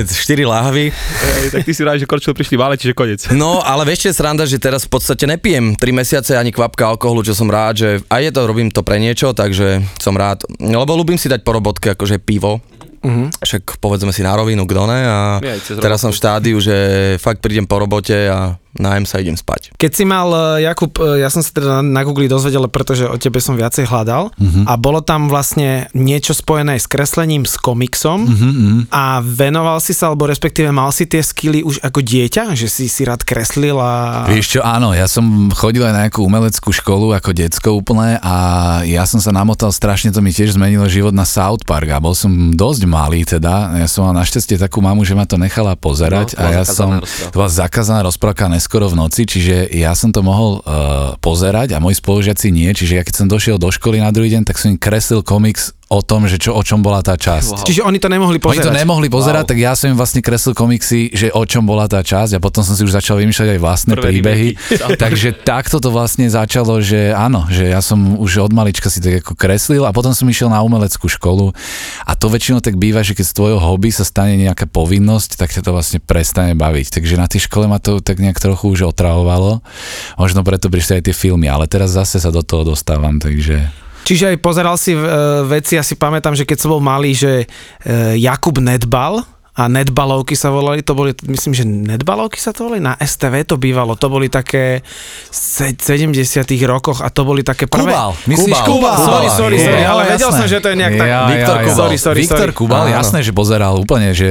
Štyri 0.09 0.49
láhvy. 0.49 0.89
Ej, 0.89 1.53
tak 1.53 1.69
ty 1.69 1.77
si 1.77 1.85
rád, 1.85 2.01
že 2.01 2.09
korčul 2.09 2.33
prišli 2.33 2.57
vále, 2.57 2.81
čiže 2.81 2.97
konec. 2.97 3.29
No, 3.37 3.61
ale 3.61 3.85
vieš, 3.85 4.09
čo 4.09 4.09
je 4.09 4.17
sranda, 4.17 4.49
že 4.49 4.57
teraz 4.57 4.89
v 4.89 4.97
podstate 4.97 5.29
nepijem 5.29 5.77
3 5.77 5.85
mesiace 5.93 6.33
ani 6.33 6.49
kvapka 6.49 6.97
alkoholu, 6.97 7.21
čo 7.29 7.37
som 7.37 7.53
rád, 7.53 7.85
že 7.85 7.89
aj 8.09 8.21
je 8.25 8.31
to, 8.33 8.41
robím 8.49 8.73
to 8.73 8.81
pre 8.81 8.97
niečo, 8.97 9.37
takže 9.37 9.85
som 10.01 10.17
rád. 10.17 10.49
Lebo 10.57 10.97
ľúbim 10.97 11.21
si 11.21 11.29
dať 11.29 11.45
po 11.45 11.53
robotke 11.53 11.93
akože 11.93 12.25
pivo, 12.25 12.65
Uh-huh. 12.99 13.31
Však 13.31 13.79
povedzme 13.79 14.11
si 14.11 14.27
na 14.27 14.35
rovinu, 14.35 14.67
kto 14.67 14.83
ne. 14.91 15.01
A 15.07 15.19
teraz 15.79 16.03
som 16.03 16.11
v 16.11 16.19
štádiu, 16.19 16.59
že 16.59 16.75
fakt 17.23 17.39
prídem 17.39 17.63
po 17.63 17.79
robote 17.79 18.27
a 18.27 18.59
nájem 18.77 19.09
sa 19.09 19.23
idem 19.23 19.39
spať. 19.39 19.73
Keď 19.81 19.93
si 19.95 20.05
mal, 20.05 20.29
e, 20.59 20.69
Jakub, 20.69 20.93
e, 21.01 21.25
ja 21.25 21.31
som 21.33 21.41
sa 21.41 21.55
teda 21.55 21.81
na 21.81 22.03
Google 22.03 22.29
dozvedel, 22.29 22.67
pretože 22.69 23.07
o 23.07 23.17
tebe 23.17 23.41
som 23.41 23.57
viacej 23.57 23.89
hľadal 23.89 24.35
uh-huh. 24.35 24.65
a 24.67 24.77
bolo 24.77 25.01
tam 25.01 25.31
vlastne 25.31 25.89
niečo 25.97 26.37
spojené 26.37 26.77
s 26.77 26.91
kreslením, 26.91 27.49
s 27.49 27.57
komiksom 27.57 28.27
uh-huh. 28.27 28.93
a 28.93 29.25
venoval 29.25 29.81
si 29.81 29.97
sa, 29.97 30.13
alebo 30.13 30.29
respektíve 30.29 30.69
mal 30.75 30.93
si 30.93 31.09
tie 31.09 31.25
skily 31.25 31.65
už 31.65 31.81
ako 31.81 32.03
dieťa, 32.05 32.53
že 32.59 32.69
si 32.69 32.91
si 32.91 33.07
rád 33.07 33.23
kreslil 33.23 33.79
a... 33.79 34.27
Vieš 34.29 34.59
čo, 34.59 34.61
áno, 34.61 34.93
ja 34.93 35.09
som 35.09 35.49
chodil 35.55 35.85
aj 35.85 35.95
na 35.95 36.09
nejakú 36.09 36.25
umeleckú 36.25 36.73
školu 36.73 37.13
ako 37.13 37.37
decko 37.37 37.69
úplne 37.77 38.17
a 38.25 38.35
ja 38.89 39.05
som 39.05 39.21
sa 39.21 39.29
namotal 39.29 39.69
strašne, 39.69 40.09
to 40.09 40.25
mi 40.25 40.33
tiež 40.33 40.57
zmenilo 40.57 40.89
život 40.89 41.13
na 41.13 41.29
South 41.29 41.69
Park 41.69 41.93
a 41.93 42.01
bol 42.01 42.17
som 42.17 42.57
dosť 42.57 42.83
malý 42.89 43.29
teda, 43.29 43.77
ja 43.77 43.85
som 43.85 44.09
mal 44.09 44.17
našťastie 44.25 44.57
takú 44.57 44.81
mamu, 44.81 45.05
že 45.05 45.13
ma 45.13 45.29
to 45.29 45.37
nechala 45.37 45.77
pozerať 45.77 46.33
no, 46.33 46.41
a 46.41 46.45
ja 46.57 46.63
som, 46.65 47.05
to 47.05 47.37
bola 47.37 47.53
zakázaná 47.53 48.01
rozprávka 48.09 48.49
neskoro 48.59 48.91
v 48.91 48.99
noci, 48.99 49.23
čiže 49.23 49.71
ja 49.71 49.95
som 49.95 50.11
to 50.11 50.27
mohol 50.27 50.59
uh, 50.61 51.15
pozerať 51.23 51.73
a 51.73 51.79
moji 51.79 52.03
spolužiaci 52.03 52.51
nie, 52.51 52.67
čiže 52.75 52.99
ja 52.99 53.07
keď 53.07 53.15
som 53.15 53.27
došiel 53.31 53.57
do 53.57 53.71
školy 53.71 54.03
na 54.03 54.11
druhý 54.11 54.35
deň, 54.35 54.43
tak 54.43 54.59
som 54.59 54.75
im 54.75 54.79
kreslil 54.83 55.23
komiks 55.23 55.79
o 55.89 56.05
tom, 56.05 56.29
že 56.29 56.37
čo, 56.37 56.53
o 56.53 56.61
čom 56.61 56.85
bola 56.85 57.01
tá 57.01 57.17
časť. 57.17 57.65
Wow. 57.65 57.67
Čiže 57.67 57.81
oni 57.81 57.97
to 57.97 58.13
nemohli 58.13 58.37
pozerať. 58.37 58.61
Oni 58.61 58.69
to 58.69 58.77
nemohli 58.77 59.09
pozerať, 59.09 59.49
wow. 59.49 59.51
tak 59.51 59.59
ja 59.59 59.73
som 59.73 59.89
im 59.89 59.97
vlastne 59.97 60.21
kreslil 60.21 60.53
komiksy, 60.53 61.17
že 61.17 61.33
o 61.33 61.41
čom 61.49 61.65
bola 61.65 61.89
tá 61.89 62.05
časť 62.05 62.37
a 62.37 62.39
potom 62.45 62.61
som 62.61 62.77
si 62.77 62.85
už 62.85 62.93
začal 62.93 63.17
vymýšľať 63.17 63.57
aj 63.57 63.61
vlastné 63.61 63.93
Prvé 63.97 64.21
príbehy. 64.21 64.49
Takže 65.09 65.41
takto 65.41 65.81
to 65.81 65.89
vlastne 65.89 66.29
začalo, 66.29 66.85
že 66.85 67.17
áno, 67.17 67.49
že 67.49 67.73
ja 67.73 67.81
som 67.81 68.21
už 68.21 68.45
od 68.45 68.53
malička 68.53 68.93
si 68.93 69.01
tak 69.01 69.25
ako 69.25 69.33
kreslil 69.33 69.89
a 69.89 69.91
potom 69.97 70.13
som 70.13 70.29
išiel 70.29 70.53
na 70.53 70.61
umeleckú 70.61 71.09
školu 71.09 71.57
a 72.05 72.13
to 72.13 72.29
väčšinou 72.29 72.61
tak 72.61 72.77
býva, 72.77 73.01
že 73.01 73.17
keď 73.17 73.25
z 73.25 73.35
tvojho 73.41 73.59
hobby 73.59 73.89
sa 73.89 74.05
stane 74.05 74.37
nejaká 74.37 74.69
povinnosť, 74.69 75.41
tak 75.41 75.57
ťa 75.57 75.65
to 75.65 75.73
vlastne 75.73 76.05
prestane 76.05 76.53
baviť. 76.53 77.01
Takže 77.01 77.17
na 77.17 77.25
tej 77.25 77.49
škole 77.49 77.65
ma 77.65 77.81
to 77.81 78.05
tak 78.05 78.21
nejak 78.21 78.37
trochu 78.37 78.77
už 78.77 78.93
otravovalo. 78.93 79.65
Možno 80.21 80.45
preto 80.45 80.69
prišli 80.69 81.01
aj 81.01 81.03
tie 81.09 81.15
filmy, 81.17 81.49
ale 81.49 81.65
teraz 81.65 81.97
zase 81.97 82.21
sa 82.21 82.29
do 82.29 82.45
toho 82.45 82.77
dostávam, 82.77 83.17
takže... 83.17 83.88
Čiže 84.05 84.35
aj 84.35 84.37
pozeral 84.43 84.77
si 84.77 84.93
uh, 84.93 85.45
veci, 85.47 85.79
ja 85.79 85.85
si 85.85 85.95
pamätám, 85.95 86.35
že 86.37 86.45
keď 86.45 86.59
som 86.59 86.75
bol 86.75 86.83
malý, 86.83 87.15
že 87.15 87.45
uh, 87.45 88.15
Jakub 88.19 88.59
Nedbal, 88.59 89.38
a 89.59 89.67
netbalovky 89.67 90.39
sa 90.39 90.55
volali, 90.55 90.87
to 90.87 90.95
boli, 90.95 91.11
myslím, 91.27 91.51
že 91.51 91.67
netbalovky 91.67 92.39
sa 92.39 92.55
to 92.55 92.71
volali, 92.71 92.79
na 92.79 92.95
STV 92.95 93.43
to 93.43 93.59
bývalo, 93.59 93.99
to 93.99 94.07
boli 94.07 94.31
také 94.31 94.87
70 95.35 96.15
rokoch 96.63 97.03
a 97.03 97.11
to 97.11 97.27
boli 97.27 97.43
také 97.43 97.67
prvé... 97.67 97.91
Kubal, 97.91 98.15
myslíš 98.31 98.55
Kubal, 98.63 98.67
Kubal, 98.71 98.97
sorry, 99.03 99.29
sorry, 99.35 99.59
sorry, 99.59 99.83
ale 99.83 100.03
jasné. 100.07 100.15
vedel 100.15 100.31
som, 100.31 100.47
že 100.47 100.59
to 100.63 100.69
je 100.71 100.77
nejak 100.79 100.95
ja, 100.95 101.01
tak... 101.03 101.09
Viktor 101.11 101.57
ja, 101.59 101.59
ja, 101.59 101.67
Kubal, 101.67 101.75
sorry, 101.75 101.97
sorry, 101.99 102.21
Viktor 102.23 102.39
sorry. 102.39 102.55
Kubal, 102.55 102.87
Áno. 102.87 102.95
jasné, 103.03 103.19
že 103.27 103.33
pozeral 103.35 103.75
úplne, 103.75 104.15
že 104.15 104.29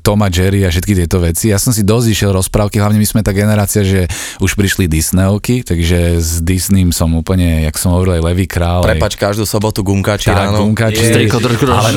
Tom 0.00 0.24
a 0.24 0.32
Jerry 0.32 0.64
a 0.64 0.72
všetky 0.72 0.92
tieto 1.04 1.20
veci. 1.20 1.52
Ja 1.52 1.60
som 1.60 1.76
si 1.76 1.84
dosť 1.84 2.06
išiel 2.08 2.32
rozprávky, 2.32 2.80
hlavne 2.80 2.96
my 2.96 3.04
sme 3.04 3.20
tá 3.20 3.36
generácia, 3.36 3.84
že 3.84 4.08
už 4.40 4.56
prišli 4.56 4.88
Disneyovky, 4.88 5.68
takže 5.68 6.16
s 6.16 6.40
Disneym 6.40 6.96
som 6.96 7.12
úplne, 7.12 7.68
jak 7.68 7.76
som 7.76 7.92
hovoril, 7.92 8.16
aj 8.16 8.22
Levý 8.24 8.48
král. 8.48 8.80
Prepač, 8.88 9.20
každú 9.20 9.44
sobotu 9.44 9.84
gumkači 9.84 10.32
ráno. 10.32 10.64
Gumkači. 10.64 11.28
Ale 11.68 11.92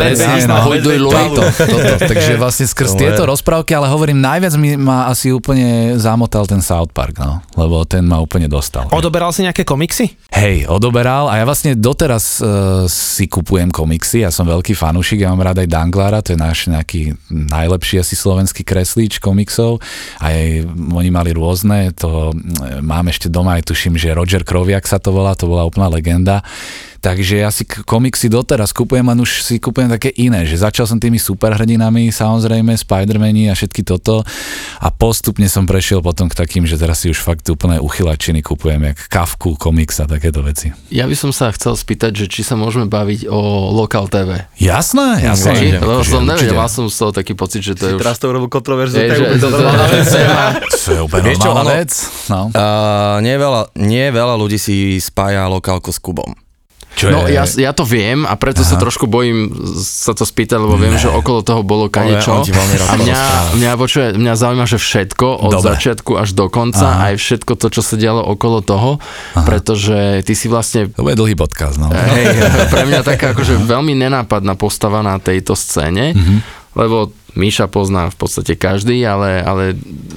Takže 2.04 2.36
vlastne 2.66 2.74
skrz 2.74 2.92
tieto 2.98 3.24
rozprávky 3.30 3.78
ale 3.78 3.86
hovorím, 3.94 4.18
najviac 4.18 4.54
mi 4.58 4.74
ma 4.74 5.06
asi 5.06 5.30
úplne 5.30 5.94
zamotal 6.02 6.50
ten 6.50 6.66
South 6.66 6.90
Park, 6.90 7.22
no, 7.22 7.46
lebo 7.54 7.86
ten 7.86 8.02
ma 8.02 8.18
úplne 8.18 8.50
dostal. 8.50 8.90
Odoberal 8.90 9.30
si 9.30 9.46
nejaké 9.46 9.62
komiksy? 9.62 10.18
Hej, 10.34 10.66
odoberal 10.66 11.30
a 11.30 11.38
ja 11.38 11.46
vlastne 11.46 11.78
doteraz 11.78 12.42
uh, 12.42 12.90
si 12.90 13.30
kupujem 13.30 13.70
komiksy, 13.70 14.26
ja 14.26 14.34
som 14.34 14.50
veľký 14.50 14.74
fanúšik, 14.74 15.22
ja 15.22 15.30
mám 15.30 15.46
rád 15.46 15.62
aj 15.62 15.70
Danglara, 15.70 16.26
to 16.26 16.34
je 16.34 16.40
náš 16.42 16.66
nejaký 16.66 17.14
najlepší 17.30 18.02
asi 18.02 18.18
slovenský 18.18 18.66
kreslíč 18.66 19.22
komiksov, 19.22 19.78
aj 20.26 20.66
oni 20.74 21.10
mali 21.14 21.32
rôzne, 21.36 21.94
to 21.94 22.32
e, 22.32 22.82
mám 22.82 23.06
ešte 23.12 23.30
doma, 23.30 23.60
aj 23.60 23.70
tuším, 23.70 24.00
že 24.00 24.16
Roger 24.16 24.42
Kroviak 24.42 24.90
sa 24.90 24.98
to 24.98 25.14
volá, 25.14 25.38
to 25.38 25.46
bola 25.46 25.68
úplná 25.68 25.92
legenda. 25.92 26.42
Takže 27.06 27.38
ja 27.38 27.54
si 27.54 27.70
komiksy 27.70 28.34
doteraz 28.34 28.74
kupujem, 28.74 29.06
len 29.06 29.22
už 29.22 29.46
si 29.46 29.62
kupujem 29.62 29.94
také 29.94 30.10
iné, 30.18 30.42
že 30.50 30.58
začal 30.58 30.90
som 30.90 30.98
tými 30.98 31.22
superhrdinami, 31.22 32.10
samozrejme, 32.10 32.74
Spider-Mani 32.74 33.46
a 33.46 33.54
všetky 33.54 33.86
toto 33.86 34.26
a 34.82 34.88
postupne 34.90 35.46
som 35.46 35.70
prešiel 35.70 36.02
potom 36.02 36.26
k 36.26 36.34
takým, 36.34 36.66
že 36.66 36.82
teraz 36.82 37.06
si 37.06 37.14
už 37.14 37.22
fakt 37.22 37.46
úplne 37.46 37.78
uchylačiny 37.78 38.42
kupujem, 38.42 38.90
jak 38.90 39.06
Kafku, 39.06 39.54
komiks 39.54 40.02
a 40.02 40.10
takéto 40.10 40.42
veci. 40.42 40.74
Ja 40.90 41.06
by 41.06 41.14
som 41.14 41.30
sa 41.30 41.54
chcel 41.54 41.78
spýtať, 41.78 42.18
že 42.18 42.26
či 42.26 42.42
sa 42.42 42.58
môžeme 42.58 42.90
baviť 42.90 43.30
o 43.30 43.70
Lokal 43.70 44.10
TV. 44.10 44.50
Jasné, 44.58 45.30
jasné. 45.30 45.54
Či? 45.62 45.68
Lebo 45.78 46.02
som 46.02 46.26
nevedel, 46.26 46.58
mal 46.58 46.74
som 46.74 46.90
z 46.90 46.98
toho 47.06 47.14
taký 47.14 47.38
pocit, 47.38 47.62
že 47.62 47.78
to 47.78 47.86
je 47.86 47.94
už... 47.96 48.02
Teraz 48.02 48.18
to 48.18 48.34
urobil 48.34 48.50
kontroverziu, 48.50 49.06
Je, 49.06 49.14
to 49.14 49.14
je 49.14 49.20
že- 49.22 49.26
úplne 49.30 49.42
normálna 49.54 49.88
vec. 49.94 50.10
To 50.86 50.90
je 50.94 51.02
úplne 51.02 51.34
normálna 51.38 51.74
vec. 51.82 51.92
No. 52.30 52.42
Uh, 52.54 53.18
nie, 53.22 53.38
veľa, 53.38 53.62
nie 53.78 54.06
veľa 54.10 54.38
ľudí 54.38 54.58
si 54.58 54.98
spája 55.02 55.46
lokálko 55.50 55.90
s 55.94 55.98
Kubom. 56.02 56.45
Čo 56.96 57.12
No 57.12 57.20
je... 57.24 57.34
ja, 57.34 57.44
ja 57.44 57.72
to 57.72 57.84
viem 57.84 58.24
a 58.24 58.34
preto 58.34 58.60
Aha. 58.60 58.68
sa 58.68 58.76
trošku 58.76 59.04
bojím 59.06 59.52
sa 59.78 60.12
to 60.12 60.24
spýtať, 60.24 60.58
lebo 60.58 60.76
viem, 60.76 60.90
Ne. 60.90 60.98
že 60.98 61.08
okolo 61.08 61.40
toho 61.42 61.60
bolo 61.62 61.86
kadečo. 61.88 62.40
A 62.82 62.96
mňa, 62.96 63.16
mňa, 63.54 63.70
počuje, 63.74 64.08
mňa 64.14 64.34
zaujíma, 64.34 64.66
že 64.66 64.78
všetko 64.78 65.28
od 65.42 65.52
Dobre. 65.54 65.68
začiatku 65.70 66.12
až 66.14 66.32
do 66.32 66.48
konca, 66.48 66.86
Aha. 66.86 67.12
aj 67.12 67.16
všetko 67.18 67.52
to, 67.54 67.68
čo 67.70 67.82
sa 67.82 67.96
dialo 67.96 68.24
okolo 68.24 68.60
toho, 68.60 69.04
pretože 69.38 69.96
ty 70.22 70.34
si 70.34 70.48
vlastne 70.48 70.88
To 70.90 71.04
bude 71.04 71.16
dlhý 71.16 71.36
podcast, 71.36 71.76
no. 71.76 71.92
Hej, 71.92 72.26
pre 72.74 72.84
mňa 72.86 73.02
taká 73.02 73.32
akože 73.32 73.60
veľmi 73.60 73.92
nenápadná 73.94 74.56
postava 74.56 75.00
na 75.00 75.18
tejto 75.18 75.52
scéne, 75.54 76.12
Mhm. 76.12 76.36
lebo 76.74 77.12
Míša 77.36 77.68
pozná 77.68 78.08
v 78.08 78.18
podstate 78.18 78.56
každý, 78.56 79.04
ale, 79.04 79.40
ale 79.40 79.64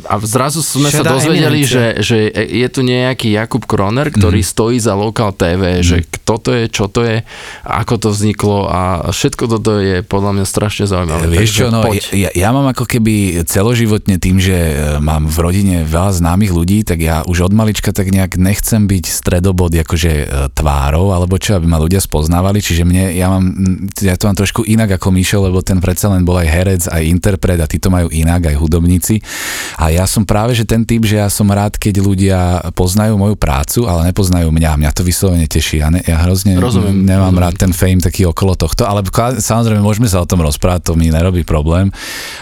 a 0.04 0.16
zrazu 0.20 0.58
sme 0.58 0.86
sa 0.86 1.02
Šedá 1.02 1.10
dozvedeli, 1.12 1.60
eminencia. 1.60 1.98
že, 1.98 2.02
že 2.02 2.18
je 2.30 2.68
tu 2.68 2.80
nejaký 2.80 3.34
Jakub 3.34 3.62
Kroner, 3.62 4.08
ktorý 4.08 4.38
Mhm. 4.38 4.48
stojí 4.48 4.76
za 4.78 4.94
Local 4.94 5.30
TV, 5.32 5.62
že 5.80 6.02
kto 6.04 6.34
to 6.36 6.50
je, 6.52 6.64
čo 6.66 6.86
to 6.86 7.02
je, 7.02 7.26
ako 7.62 7.94
to 7.96 8.08
vzniklo 8.08 8.64
a 8.64 8.80
všetko 9.08 9.44
toto 9.48 9.76
je 9.76 10.00
podľa 10.00 10.32
mňa 10.32 10.46
strašne 10.46 10.84
zaujímavé. 10.84 11.26
Vieš 11.28 11.38
Takže 11.40 11.58
čo, 11.58 11.66
no, 11.68 11.80
poď. 11.82 12.02
ja, 12.14 12.30
ja 12.30 12.48
mám 12.48 12.66
ako 12.66 12.84
keby 12.84 13.14
celoživotne 13.44 14.16
tým, 14.16 14.38
že 14.38 14.54
e, 14.54 14.72
mám 14.98 15.26
v 15.26 15.38
rodine 15.38 15.76
veľa 15.82 16.14
známych 16.14 16.50
ľudí, 16.50 16.82
tak 16.82 16.98
ja 16.98 17.20
už 17.22 17.44
od 17.44 17.52
malička 17.52 17.90
tak 17.90 18.08
nejak 18.08 18.36
nechcem 18.36 18.84
byť 18.84 19.04
stredobod 19.04 19.74
akože 19.74 20.12
e, 20.14 20.26
tvárov, 20.52 21.10
alebo 21.10 21.34
čo, 21.34 21.54
aby 21.54 21.66
ma 21.66 21.76
ľudia 21.76 21.98
spoznávali, 21.98 22.58
čiže 22.58 22.82
mne, 22.82 23.10
ja 23.12 23.26
mám, 23.26 23.42
mm, 23.42 23.76
ja 24.00 24.14
to 24.14 24.26
mám 24.26 24.36
trošku 24.36 24.62
inak 24.62 24.92
ako 24.92 25.10
Míšo, 25.10 25.40
lebo 25.40 25.58
ten 25.60 25.78
predsa 25.78 26.08
len 26.08 26.22
bol 26.22 26.36
aj 26.36 26.46
herec, 26.46 26.82
aj 26.86 27.02
interpret 27.08 27.58
a 27.58 27.66
tí 27.66 27.80
to 27.80 27.88
majú 27.88 28.12
inak, 28.12 28.52
aj 28.52 28.56
hudobníci. 28.56 29.20
A 29.80 29.90
ja 29.90 30.04
som 30.04 30.22
práve, 30.28 30.54
že 30.54 30.68
ten 30.68 30.84
typ, 30.84 31.04
že 31.08 31.18
ja 31.18 31.28
som 31.32 31.48
rád, 31.48 31.80
keď 31.80 31.94
ľudia 32.00 32.38
poznajú 32.76 33.16
moju 33.16 33.36
prácu, 33.40 33.88
ale 33.88 34.12
nepoznajú 34.12 34.52
mňa. 34.52 34.78
Mňa 34.78 34.90
to 34.92 35.02
vyslovene 35.02 35.48
teší. 35.48 35.80
Ja, 35.80 35.88
ne, 35.88 36.04
ja 36.04 36.20
hrozne 36.26 36.58
Rozumiem, 36.58 37.06
nemám 37.06 37.32
rozumiem. 37.32 37.44
rád 37.44 37.54
ten 37.56 37.72
fame 37.72 38.00
taký 38.02 38.28
okolo 38.28 38.54
tohto, 38.58 38.84
ale 38.84 39.00
samozrejme 39.40 39.80
môžeme 39.80 40.10
sa 40.10 40.20
o 40.22 40.28
tom 40.28 40.44
rozprávať, 40.44 40.90
to 40.90 40.92
mi 40.98 41.08
nerobí 41.08 41.42
problém. 41.46 41.88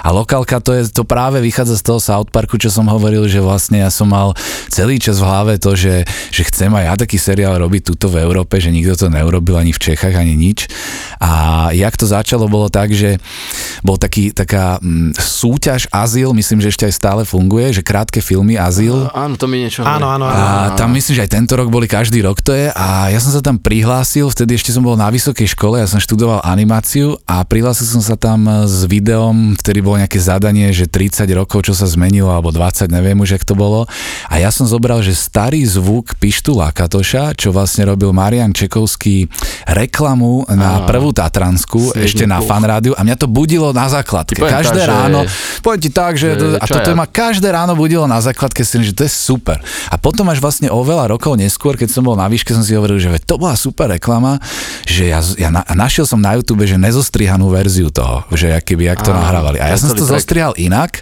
A 0.02 0.10
lokálka 0.10 0.58
to 0.58 0.72
je, 0.74 0.88
to 0.90 1.06
práve 1.06 1.38
vychádza 1.38 1.78
z 1.78 1.84
toho 1.84 2.00
South 2.00 2.30
Parku, 2.32 2.56
čo 2.56 2.72
som 2.72 2.88
hovoril, 2.88 3.28
že 3.30 3.38
vlastne 3.38 3.84
ja 3.84 3.90
som 3.92 4.08
mal 4.08 4.32
celý 4.72 4.96
čas 4.98 5.20
v 5.20 5.28
hlave 5.28 5.52
to, 5.60 5.76
že, 5.76 6.08
že 6.32 6.42
chcem 6.48 6.72
aj 6.72 6.84
ja 6.86 6.94
taký 6.96 7.18
seriál 7.20 7.54
robiť 7.60 7.92
tuto 7.92 8.08
v 8.08 8.24
Európe, 8.24 8.56
že 8.56 8.72
nikto 8.72 8.96
to 8.96 9.06
neurobil 9.12 9.60
ani 9.60 9.76
v 9.76 9.82
Čechách, 9.82 10.16
ani 10.16 10.34
nič. 10.38 10.70
A 11.20 11.68
jak 11.76 11.94
to 11.96 12.08
začalo, 12.08 12.48
bolo 12.48 12.72
tak, 12.72 12.92
že 12.96 13.20
bol 13.84 14.00
taký, 14.00 14.32
taká 14.32 14.55
mm, 14.80 15.16
súťaž 15.16 15.88
Azyl, 15.92 16.32
myslím, 16.32 16.58
že 16.64 16.72
ešte 16.72 16.84
aj 16.88 16.94
stále 16.94 17.22
funguje, 17.22 17.70
že 17.76 17.82
krátke 17.84 18.24
filmy 18.24 18.56
Azyl. 18.56 19.08
Áno, 19.12 19.34
to 19.36 19.46
mi 19.46 19.62
niečo 19.62 19.84
Áno, 19.84 20.08
áno, 20.08 20.26
áno. 20.26 20.36
A 20.36 20.74
tam 20.74 20.92
myslím, 20.96 21.14
že 21.20 21.24
aj 21.28 21.32
tento 21.36 21.54
rok 21.54 21.68
boli 21.68 21.86
každý 21.86 22.24
rok 22.24 22.40
to 22.40 22.56
je 22.56 22.72
a 22.72 23.12
ja 23.12 23.18
som 23.20 23.30
sa 23.30 23.44
tam 23.44 23.60
prihlásil, 23.60 24.28
vtedy 24.32 24.56
ešte 24.56 24.72
som 24.72 24.82
bol 24.82 24.96
na 24.98 25.12
vysokej 25.12 25.52
škole, 25.52 25.78
ja 25.78 25.88
som 25.88 26.00
študoval 26.02 26.42
animáciu 26.42 27.18
a 27.28 27.44
prihlásil 27.44 27.86
som 27.86 28.02
sa 28.02 28.16
tam 28.16 28.46
s 28.66 28.86
videom, 28.88 29.54
vtedy 29.58 29.78
bolo 29.84 30.00
nejaké 30.00 30.18
zadanie, 30.18 30.72
že 30.72 30.88
30 30.88 31.26
rokov, 31.36 31.66
čo 31.66 31.74
sa 31.76 31.84
zmenilo, 31.84 32.32
alebo 32.32 32.50
20, 32.50 32.88
neviem 32.88 33.18
už, 33.18 33.38
jak 33.38 33.44
to 33.44 33.54
bolo. 33.58 33.84
A 34.30 34.40
ja 34.40 34.48
som 34.54 34.64
zobral, 34.64 35.02
že 35.02 35.12
starý 35.12 35.62
zvuk 35.66 36.16
Pištu 36.16 36.54
Lakatoša, 36.56 37.34
čo 37.34 37.52
vlastne 37.52 37.86
robil 37.86 38.14
Marian 38.14 38.54
Čekovský 38.54 39.28
reklamu 39.66 40.46
na 40.52 40.86
prvú 40.86 41.10
Tatransku, 41.10 41.96
ešte 41.98 42.24
na 42.24 42.38
fan 42.40 42.62
rádiu 42.62 42.94
a 42.94 43.02
mňa 43.02 43.16
to 43.18 43.26
budilo 43.26 43.74
na 43.74 43.90
základke. 43.90 44.38
Poviem 44.46 44.56
Každé 44.62 44.78
tak, 44.78 44.86
že- 44.86 44.92
ráno, 44.94 45.18
poviem 45.60 45.80
ti 45.82 45.90
tak, 45.90 46.12
že, 46.14 46.28
že 46.38 46.46
a 46.62 46.66
toto 46.66 46.90
ja? 46.90 46.96
ma 46.96 47.06
každé 47.06 47.48
ráno 47.50 47.74
budilo 47.74 48.06
na 48.06 48.22
základke, 48.22 48.62
si 48.62 48.78
že 48.78 48.94
to 48.94 49.02
je 49.02 49.10
super. 49.10 49.58
A 49.90 49.98
potom 49.98 50.22
až 50.30 50.38
vlastne 50.38 50.70
o 50.70 50.78
veľa 50.80 51.10
rokov 51.10 51.34
neskôr, 51.34 51.74
keď 51.74 51.90
som 51.90 52.06
bol 52.06 52.14
na 52.14 52.30
výške, 52.30 52.54
som 52.54 52.62
si 52.62 52.78
hovoril, 52.78 53.02
že 53.02 53.10
to 53.20 53.34
bola 53.36 53.58
super 53.58 53.90
reklama, 53.90 54.38
že 54.86 55.10
ja, 55.10 55.18
ja 55.36 55.50
na, 55.50 55.66
a 55.66 55.74
našiel 55.74 56.06
som 56.06 56.22
na 56.22 56.38
YouTube, 56.38 56.62
že 56.62 56.78
nezostrihanú 56.78 57.50
verziu 57.50 57.90
toho, 57.90 58.22
že 58.30 58.54
aký 58.54 58.78
jak 58.78 59.02
to 59.02 59.10
Áno, 59.10 59.24
nahrávali. 59.24 59.58
A 59.58 59.72
ja 59.72 59.76
som 59.80 59.90
to 59.90 60.04
track. 60.04 60.12
zostrihal 60.20 60.52
inak 60.54 61.00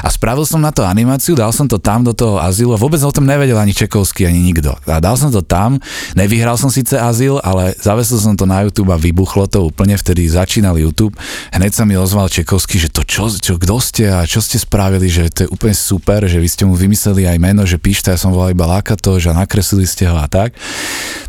a 0.00 0.08
spravil 0.08 0.48
som 0.48 0.58
na 0.58 0.72
to 0.72 0.82
animáciu, 0.82 1.36
dal 1.36 1.52
som 1.52 1.68
to 1.68 1.76
tam 1.76 2.02
do 2.02 2.16
toho 2.16 2.40
azylu 2.40 2.72
a 2.74 2.80
vôbec 2.80 2.98
o 3.04 3.12
tom 3.12 3.28
nevedel 3.28 3.54
ani 3.54 3.76
Čekovský, 3.76 4.26
ani 4.26 4.40
nikto. 4.40 4.72
A 4.88 4.98
dal 4.98 5.14
som 5.14 5.28
to 5.28 5.44
tam, 5.44 5.76
nevyhral 6.16 6.56
som 6.56 6.72
síce 6.72 6.96
azyl, 6.96 7.36
ale 7.44 7.76
zavesil 7.76 8.16
som 8.16 8.32
to 8.32 8.48
na 8.48 8.64
YouTube 8.64 8.88
a 8.90 8.96
vybuchlo 8.96 9.44
to 9.46 9.68
úplne, 9.68 9.94
vtedy 9.94 10.24
začínal 10.24 10.80
YouTube, 10.80 11.12
hneď 11.52 11.72
sa 11.76 11.84
mi 11.84 11.94
ozval 11.94 12.32
Čekovský, 12.32 12.71
že 12.78 12.88
to 12.92 13.02
čo, 13.04 13.28
čo, 13.28 13.58
kto 13.58 13.76
ste 13.82 14.08
a 14.08 14.24
čo 14.24 14.38
ste 14.38 14.60
spravili, 14.60 15.10
že 15.10 15.28
to 15.28 15.38
je 15.44 15.48
úplne 15.52 15.76
super, 15.76 16.24
že 16.24 16.38
vy 16.38 16.48
ste 16.48 16.64
mu 16.64 16.76
vymysleli 16.76 17.28
aj 17.28 17.38
meno, 17.40 17.66
že 17.66 17.80
píšte, 17.80 18.12
ja 18.12 18.18
som 18.20 18.32
volal 18.32 18.54
iba 18.54 18.68
Lakato, 18.68 19.18
že 19.18 19.32
nakreslili 19.32 19.84
ste 19.84 20.08
ho 20.08 20.16
a 20.16 20.28
tak. 20.30 20.56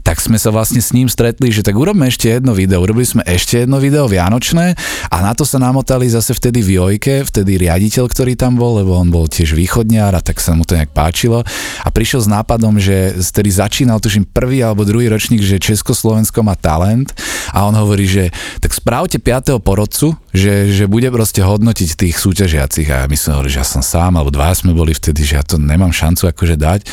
Tak 0.04 0.20
sme 0.20 0.36
sa 0.36 0.52
vlastne 0.52 0.84
s 0.84 0.92
ním 0.92 1.08
stretli, 1.08 1.52
že 1.52 1.64
tak 1.64 1.80
urobme 1.80 2.08
ešte 2.12 2.28
jedno 2.28 2.52
video. 2.52 2.84
Urobili 2.84 3.08
sme 3.08 3.24
ešte 3.24 3.64
jedno 3.64 3.80
video 3.80 4.08
Vianočné 4.08 4.76
a 5.08 5.16
na 5.24 5.32
to 5.32 5.48
sa 5.48 5.60
namotali 5.60 6.08
zase 6.12 6.36
vtedy 6.36 6.60
v 6.60 6.80
Jojke, 6.80 7.24
vtedy 7.24 7.56
riaditeľ, 7.56 8.06
ktorý 8.12 8.36
tam 8.36 8.60
bol, 8.60 8.84
lebo 8.84 8.96
on 9.00 9.08
bol 9.10 9.26
tiež 9.26 9.56
východniar 9.56 10.12
a 10.14 10.22
tak 10.22 10.44
sa 10.44 10.52
mu 10.54 10.68
to 10.68 10.76
nejak 10.76 10.92
páčilo 10.92 11.42
a 11.82 11.88
prišiel 11.90 12.24
s 12.24 12.30
nápadom, 12.30 12.78
že 12.78 13.16
vtedy 13.20 13.50
začínal, 13.50 14.04
tuším, 14.04 14.28
prvý 14.28 14.60
alebo 14.60 14.84
druhý 14.84 15.08
ročník, 15.08 15.40
že 15.40 15.62
Československo 15.62 16.44
má 16.44 16.60
talent 16.60 17.16
a 17.56 17.64
on 17.64 17.76
hovorí, 17.76 18.06
že 18.06 18.30
tak 18.60 18.76
spravte 18.76 19.18
5. 19.18 19.60
porodcu, 19.64 20.16
že, 20.36 20.74
že 20.74 20.86
bude 20.90 21.08
proste 21.24 21.39
hodnotiť 21.39 21.96
tých 21.96 22.20
súťažiacich 22.20 22.84
a 22.92 23.08
my 23.08 23.15
sme 23.15 23.39
hovorili, 23.39 23.56
že 23.56 23.63
ja 23.63 23.68
som 23.72 23.80
sám, 23.80 24.20
alebo 24.20 24.27
dva 24.27 24.51
sme 24.51 24.75
boli 24.75 24.92
vtedy, 24.92 25.24
že 25.24 25.39
ja 25.39 25.44
to 25.48 25.56
nemám 25.56 25.96
šancu 25.96 26.27
akože 26.27 26.60
dať, 26.60 26.84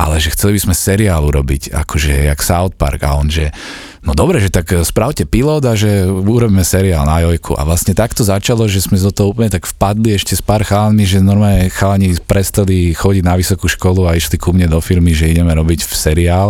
ale 0.00 0.16
že 0.16 0.32
chceli 0.32 0.56
by 0.56 0.60
sme 0.64 0.72
seriál 0.72 1.20
urobiť, 1.20 1.68
akože 1.68 2.32
jak 2.32 2.40
South 2.40 2.80
Park 2.80 3.04
a 3.04 3.12
on, 3.12 3.28
že 3.28 3.52
no 4.04 4.12
dobre, 4.12 4.38
že 4.38 4.52
tak 4.52 4.70
spravte 4.84 5.24
pilot 5.24 5.64
a 5.64 5.72
že 5.74 6.04
urobíme 6.06 6.62
seriál 6.62 7.08
na 7.08 7.24
Jojku. 7.24 7.56
A 7.56 7.64
vlastne 7.64 7.96
takto 7.96 8.20
začalo, 8.20 8.68
že 8.68 8.84
sme 8.84 9.00
do 9.00 9.10
toho 9.10 9.32
úplne 9.32 9.48
tak 9.48 9.64
vpadli 9.64 10.14
ešte 10.14 10.36
s 10.36 10.42
pár 10.44 10.62
chalami, 10.62 11.08
že 11.08 11.24
normálne 11.24 11.72
chalani 11.72 12.12
prestali 12.20 12.92
chodiť 12.92 13.24
na 13.24 13.34
vysokú 13.34 13.66
školu 13.66 14.04
a 14.04 14.16
išli 14.16 14.36
ku 14.36 14.52
mne 14.52 14.68
do 14.68 14.78
firmy, 14.78 15.16
že 15.16 15.32
ideme 15.32 15.50
robiť 15.50 15.88
v 15.88 15.92
seriál. 15.96 16.48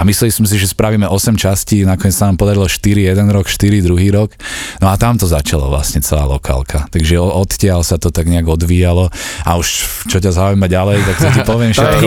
A 0.00 0.02
mysleli 0.08 0.32
sme 0.32 0.48
si, 0.48 0.56
že 0.56 0.72
spravíme 0.72 1.04
8 1.04 1.36
častí, 1.36 1.84
nakoniec 1.84 2.16
sa 2.16 2.32
nám 2.32 2.40
podarilo 2.40 2.64
4 2.64 2.80
jeden 3.12 3.28
rok, 3.28 3.46
4 3.46 3.84
druhý 3.84 4.08
rok. 4.08 4.32
No 4.80 4.88
a 4.88 4.96
tam 4.96 5.20
to 5.20 5.28
začalo 5.28 5.68
vlastne 5.68 6.00
celá 6.00 6.24
lokálka. 6.24 6.88
Takže 6.88 7.20
odtiaľ 7.20 7.84
sa 7.84 8.00
to 8.00 8.08
tak 8.08 8.26
nejak 8.26 8.48
odvíjalo 8.48 9.12
a 9.44 9.50
už 9.60 9.68
čo 10.08 10.18
ťa 10.18 10.32
zaujíma 10.32 10.66
ďalej, 10.70 11.04
tak 11.04 11.16
to 11.20 11.28
ti 11.36 11.40
poviem 11.44 11.72
všetko. 11.76 12.00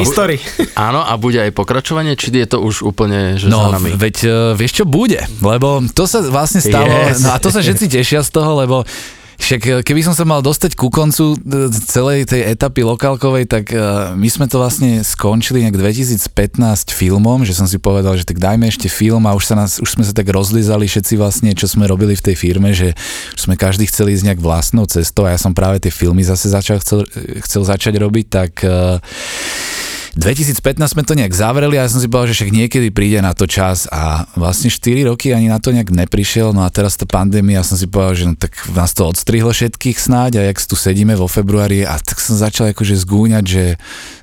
Áno, 0.74 1.06
a 1.06 1.14
bude 1.22 1.38
aj 1.38 1.54
pokračovanie, 1.54 2.18
či 2.18 2.34
je 2.34 2.48
to 2.50 2.64
už 2.64 2.82
úplne 2.82 3.38
že 3.38 3.52
no, 3.52 3.70
za 3.70 3.78
nami? 3.78 3.94
veď 3.94 4.16
vieš 4.56 4.71
čo 4.72 4.84
bude, 4.88 5.20
lebo 5.44 5.84
to 5.92 6.08
sa 6.08 6.24
vlastne 6.24 6.64
stalo, 6.64 6.90
yes. 6.90 7.22
no 7.22 7.36
a 7.36 7.38
to 7.38 7.52
sa 7.52 7.60
všetci 7.60 7.92
tešia 7.92 8.24
z 8.24 8.32
toho, 8.32 8.58
lebo 8.58 8.88
však 9.42 9.82
keby 9.82 10.02
som 10.06 10.14
sa 10.14 10.22
mal 10.22 10.46
dostať 10.46 10.78
ku 10.78 10.94
koncu 10.94 11.34
e, 11.34 11.66
celej 11.74 12.30
tej 12.30 12.46
etapy 12.54 12.86
lokálkovej, 12.86 13.50
tak 13.50 13.74
uh, 13.74 14.14
my 14.14 14.30
sme 14.30 14.46
to 14.46 14.62
vlastne 14.62 15.02
skončili 15.02 15.66
nejak 15.66 15.82
2015 15.82 16.62
filmom, 16.94 17.42
že 17.42 17.58
som 17.58 17.66
si 17.66 17.82
povedal, 17.82 18.14
že 18.14 18.30
tak 18.30 18.38
dajme 18.38 18.70
ešte 18.70 18.86
film 18.86 19.26
a 19.26 19.34
už, 19.34 19.50
sa 19.50 19.56
nás, 19.58 19.82
už 19.82 19.98
sme 19.98 20.06
sa 20.06 20.14
tak 20.14 20.30
rozlizali 20.30 20.86
všetci 20.86 21.18
vlastne, 21.18 21.50
čo 21.58 21.66
sme 21.66 21.90
robili 21.90 22.14
v 22.14 22.22
tej 22.22 22.36
firme, 22.38 22.70
že 22.78 22.94
už 23.34 23.50
sme 23.50 23.58
každý 23.58 23.90
chceli 23.90 24.14
ísť 24.14 24.30
nejak 24.30 24.42
vlastnou 24.46 24.86
cestou 24.86 25.26
a 25.26 25.34
ja 25.34 25.42
som 25.42 25.58
práve 25.58 25.82
tie 25.82 25.90
filmy 25.90 26.22
zase 26.22 26.54
začal, 26.54 26.78
chcel, 26.78 27.10
chcel 27.42 27.66
začať 27.66 27.98
robiť, 27.98 28.26
tak 28.30 28.62
2015 30.12 30.92
sme 30.92 31.08
to 31.08 31.16
nejak 31.16 31.32
zavreli 31.32 31.80
a 31.80 31.88
ja 31.88 31.92
som 31.92 32.04
si 32.04 32.12
povedal, 32.12 32.36
že 32.36 32.44
však 32.44 32.52
niekedy 32.52 32.88
príde 32.92 33.24
na 33.24 33.32
to 33.32 33.48
čas 33.48 33.88
a 33.88 34.28
vlastne 34.36 34.68
4 34.68 35.08
roky 35.08 35.32
ani 35.32 35.48
na 35.48 35.56
to 35.64 35.72
nejak 35.72 35.88
neprišiel, 35.88 36.52
no 36.52 36.68
a 36.68 36.74
teraz 36.74 37.00
tá 37.00 37.08
pandémia, 37.08 37.64
ja 37.64 37.66
som 37.66 37.80
si 37.80 37.88
povedal, 37.88 38.20
že 38.20 38.26
no 38.28 38.36
tak 38.36 38.52
nás 38.76 38.92
to 38.92 39.08
odstrihlo 39.08 39.56
všetkých 39.56 39.96
snáď 39.96 40.44
a 40.44 40.52
jak 40.52 40.60
tu 40.68 40.76
sedíme 40.76 41.16
vo 41.16 41.32
februári 41.32 41.88
a 41.88 41.96
tak 41.96 42.20
som 42.20 42.36
začal 42.36 42.76
akože 42.76 43.00
zgúňať, 43.08 43.46
že, 43.48 43.66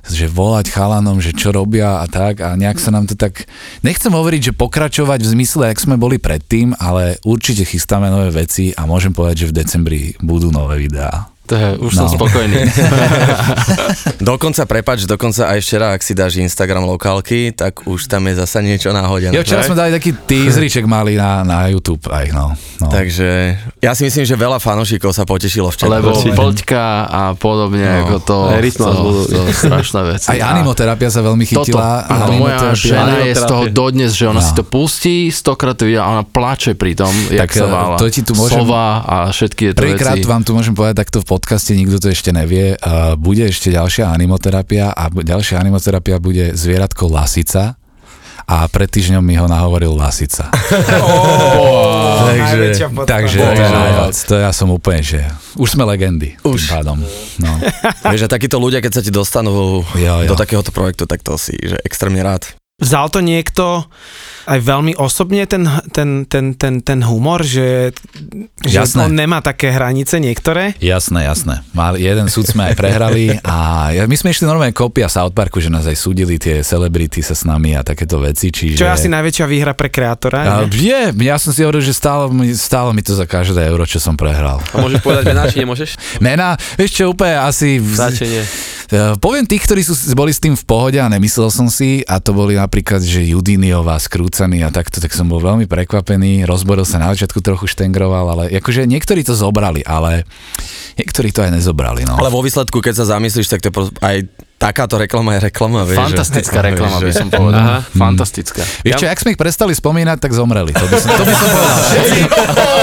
že 0.05 0.29
volať 0.29 0.69
chalanom, 0.69 1.17
že 1.17 1.33
čo 1.33 1.49
robia 1.49 2.01
a 2.01 2.05
tak 2.05 2.45
a 2.45 2.53
nejak 2.53 2.77
sa 2.77 2.93
nám 2.93 3.09
to 3.09 3.17
tak, 3.17 3.49
nechcem 3.81 4.13
hovoriť, 4.13 4.53
že 4.53 4.59
pokračovať 4.61 5.25
v 5.25 5.31
zmysle, 5.41 5.73
jak 5.73 5.81
sme 5.81 5.97
boli 5.97 6.21
predtým, 6.21 6.77
ale 6.77 7.17
určite 7.25 7.65
chystáme 7.65 8.13
nové 8.13 8.29
veci 8.29 8.77
a 8.77 8.85
môžem 8.85 9.09
povedať, 9.09 9.49
že 9.49 9.49
v 9.49 9.57
decembri 9.57 10.01
budú 10.21 10.53
nové 10.53 10.85
videá. 10.85 11.38
To 11.49 11.57
je, 11.57 11.69
už 11.81 11.93
no. 11.97 11.99
som 12.05 12.07
spokojný. 12.13 12.61
dokonca, 14.29 14.69
prepač, 14.69 15.09
dokonca 15.09 15.49
aj 15.49 15.59
včera, 15.65 15.97
ak 15.97 16.01
si 16.05 16.13
dáš 16.13 16.37
Instagram 16.37 16.85
lokálky, 16.85 17.49
tak 17.57 17.89
už 17.89 18.05
tam 18.05 18.29
je 18.29 18.37
zasa 18.37 18.61
niečo 18.61 18.93
náhodené. 18.93 19.33
Jo, 19.33 19.41
včera 19.41 19.65
sme 19.65 19.73
dali 19.73 19.89
taký 19.89 20.13
teaserček 20.13 20.85
mali 20.85 21.17
na, 21.17 21.41
na 21.41 21.65
YouTube 21.65 22.05
aj, 22.05 22.29
no, 22.29 22.53
no. 22.53 22.89
Takže 22.93 23.57
ja 23.79 23.95
si 23.95 24.03
myslím, 24.03 24.27
že 24.27 24.35
veľa 24.35 24.59
fanošikov 24.59 25.15
sa 25.15 25.23
potešilo 25.23 25.71
včera. 25.71 26.03
Lebo 26.03 26.11
poľďka 26.11 26.83
a 27.07 27.21
podobne, 27.39 27.79
no. 27.79 27.95
ako 28.03 28.15
to, 28.19 28.37
to, 28.75 28.87
to, 28.91 29.11
to 29.31 29.41
strašná 29.55 30.01
vec. 30.03 30.21
Aj 30.27 30.39
animoterapia 30.51 31.07
sa 31.07 31.23
veľmi 31.23 31.47
chytila. 31.47 32.03
Toto, 32.03 32.11
áno, 32.11 32.31
moja 32.43 32.75
žena 32.75 33.23
je 33.23 33.33
z 33.39 33.43
toho 33.47 33.63
dodnes, 33.71 34.11
že 34.11 34.27
ona 34.27 34.43
no. 34.43 34.45
si 34.45 34.51
to 34.51 34.67
pustí, 34.67 35.31
stokrát 35.31 35.79
to 35.79 35.87
a 35.87 36.03
ona 36.03 36.27
plače 36.27 36.75
pri 36.75 36.91
tom, 36.99 37.11
jak 37.31 37.47
sa 37.55 37.71
vála. 37.71 37.95
To 37.95 38.11
ti 38.11 38.19
tu 38.19 38.35
môžem, 38.35 38.59
Sova 38.59 38.99
a 39.07 39.15
všetky 39.31 39.71
tieto 39.71 39.79
Prvýkrát 39.79 40.19
vám 40.27 40.43
tu 40.43 40.51
môžem 40.51 40.75
povedať 40.75 40.99
takto 40.99 41.23
v 41.23 41.39
podcaste, 41.39 41.71
nikto 41.71 42.03
to 42.03 42.11
ešte 42.11 42.35
nevie, 42.35 42.75
uh, 42.75 43.15
bude 43.15 43.47
ešte 43.47 43.71
ďalšia 43.71 44.11
animoterapia 44.11 44.91
a 44.91 45.07
ďalšia 45.07 45.55
animoterapia 45.55 46.19
bude 46.19 46.51
zvieratko 46.51 47.07
Lasica 47.07 47.79
a 48.49 48.65
pred 48.65 48.89
týždňom 48.89 49.21
mi 49.21 49.37
ho 49.37 49.45
nahovoril 49.45 49.93
Lasica. 49.93 50.49
Oh, 51.59 52.29
takže 52.29 52.87
takže 53.05 53.37
to 53.37 53.51
je 53.51 53.69
najviac. 53.69 54.15
To 54.15 54.35
ja 54.37 54.51
som 54.53 54.69
úplne, 54.71 55.01
že 55.03 55.21
už 55.59 55.75
sme 55.75 55.83
legendy. 55.85 56.39
Už. 56.45 56.69
Tým 56.69 56.81
pádom. 56.81 56.97
No. 57.41 57.51
Vieš, 58.13 58.25
a 58.25 58.29
takíto 58.29 58.61
ľudia, 58.61 58.79
keď 58.79 58.99
sa 58.99 59.01
ti 59.03 59.11
dostanú 59.11 59.83
jo, 59.83 60.15
jo. 60.23 60.29
do 60.29 60.35
takéhoto 60.37 60.71
projektu, 60.71 61.03
tak 61.09 61.21
to 61.25 61.35
si 61.35 61.57
že 61.59 61.77
extrémne 61.83 62.21
rád. 62.23 62.47
Vzal 62.79 63.11
to 63.11 63.19
niekto 63.19 63.85
aj 64.49 64.59
veľmi 64.65 64.97
osobne 64.97 65.45
ten, 65.45 65.61
ten, 65.93 66.25
ten, 66.25 66.57
ten, 66.57 66.81
ten 66.81 66.99
humor, 67.05 67.45
že, 67.45 67.93
že 68.65 68.81
on 68.97 69.13
nemá 69.13 69.45
také 69.45 69.69
hranice 69.69 70.17
niektoré? 70.17 70.73
Jasné, 70.81 71.29
jasné. 71.29 71.61
Mal, 71.77 72.01
jeden 72.01 72.25
súd 72.33 72.49
sme 72.49 72.73
aj 72.73 72.73
prehrali 72.73 73.37
a 73.45 73.93
my 74.09 74.15
sme 74.17 74.33
išli 74.33 74.49
normálne 74.49 74.73
kopia 74.73 75.05
South 75.05 75.37
Parku, 75.37 75.61
že 75.61 75.69
nás 75.69 75.85
aj 75.85 75.93
súdili 75.93 76.41
tie 76.41 76.65
celebrity 76.65 77.21
sa 77.21 77.37
s 77.37 77.45
nami 77.45 77.77
a 77.77 77.85
takéto 77.85 78.17
veci. 78.17 78.49
Čiže... 78.49 78.81
Čo 78.81 78.89
je 78.89 78.93
asi 78.97 79.07
najväčšia 79.13 79.45
výhra 79.45 79.77
pre 79.77 79.93
kreatora? 79.93 80.41
A, 80.41 80.53
je, 80.65 81.13
ja 81.13 81.37
som 81.37 81.53
si 81.53 81.61
hovoril, 81.61 81.85
že 81.85 81.93
stále, 81.93 82.25
stále 82.57 82.89
mi 82.97 83.05
to 83.05 83.13
za 83.13 83.29
každé 83.29 83.61
euro, 83.69 83.85
čo 83.85 84.01
som 84.01 84.17
prehral. 84.17 84.57
A 84.73 84.81
môžeš 84.81 85.05
povedať 85.05 85.29
mená, 85.29 85.45
či 85.45 85.61
nemôžeš? 85.61 85.89
Mená, 86.25 86.57
vieš 86.73 86.97
čo, 86.97 87.13
úplne 87.13 87.37
asi... 87.37 87.77
Začenie. 87.77 88.41
Poviem 89.21 89.45
tých, 89.45 89.69
ktorí 89.69 89.85
sú, 89.85 89.93
boli 90.17 90.33
s 90.33 90.41
tým 90.41 90.57
v 90.57 90.65
pohode 90.65 90.97
a 90.97 91.05
nemyslel 91.05 91.53
som 91.53 91.69
si, 91.69 92.01
a 92.09 92.17
to 92.17 92.33
boli 92.33 92.57
napríklad, 92.57 93.05
že 93.05 93.21
Judiniová, 93.21 94.01
Skrúcaný 94.39 94.63
a 94.63 94.71
takto, 94.71 95.03
tak 95.03 95.11
som 95.11 95.27
bol 95.27 95.43
veľmi 95.43 95.67
prekvapený. 95.67 96.47
Rozboril 96.47 96.87
sa 96.87 96.95
na 96.95 97.11
začiatku 97.11 97.43
trochu 97.43 97.67
štengroval, 97.67 98.23
ale 98.23 98.43
akože 98.55 98.87
niektorí 98.87 99.19
to 99.27 99.35
zobrali, 99.35 99.83
ale 99.83 100.23
niektorí 100.95 101.35
to 101.35 101.43
aj 101.43 101.59
nezobrali. 101.59 102.07
No. 102.07 102.15
Ale 102.15 102.31
vo 102.31 102.39
výsledku, 102.39 102.79
keď 102.79 103.03
sa 103.03 103.19
zamyslíš, 103.19 103.51
tak 103.51 103.59
to 103.59 103.91
aj 103.99 104.31
takáto 104.59 104.99
reklama 104.99 105.39
je 105.39 105.47
reklama, 105.47 105.87
vieš. 105.87 106.03
Fantastická 106.11 106.59
že, 106.59 106.65
reklama 106.75 106.97
by 106.99 107.13
som 107.15 107.27
povedal. 107.31 107.63
Aha, 107.63 107.77
hmm. 107.79 107.95
fantastická. 107.95 108.61
Vieš 108.83 108.93
čo, 108.99 109.05
ak 109.07 109.19
sme 109.23 109.29
ich 109.33 109.39
prestali 109.39 109.71
spomínať, 109.71 110.17
tak 110.19 110.35
zomreli. 110.35 110.75
To 110.75 110.83
by 110.83 110.95
som, 110.99 111.09
to 111.15 111.23
by 111.23 111.33
som 111.33 111.47
povedal. 111.47 111.79
Všetci, 111.79 112.19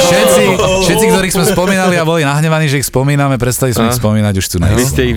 všetci, 0.08 0.44
všetci, 0.88 1.04
ktorých 1.12 1.34
sme 1.36 1.44
spomínali 1.52 1.94
a 2.00 2.04
boli 2.08 2.24
nahnevaní, 2.24 2.72
že 2.72 2.80
ich 2.80 2.88
spomíname, 2.88 3.36
prestali 3.36 3.76
sme 3.76 3.92
ich 3.92 3.98
spomínať 4.00 4.34
už 4.40 4.46
tu 4.48 4.56
na 4.56 4.72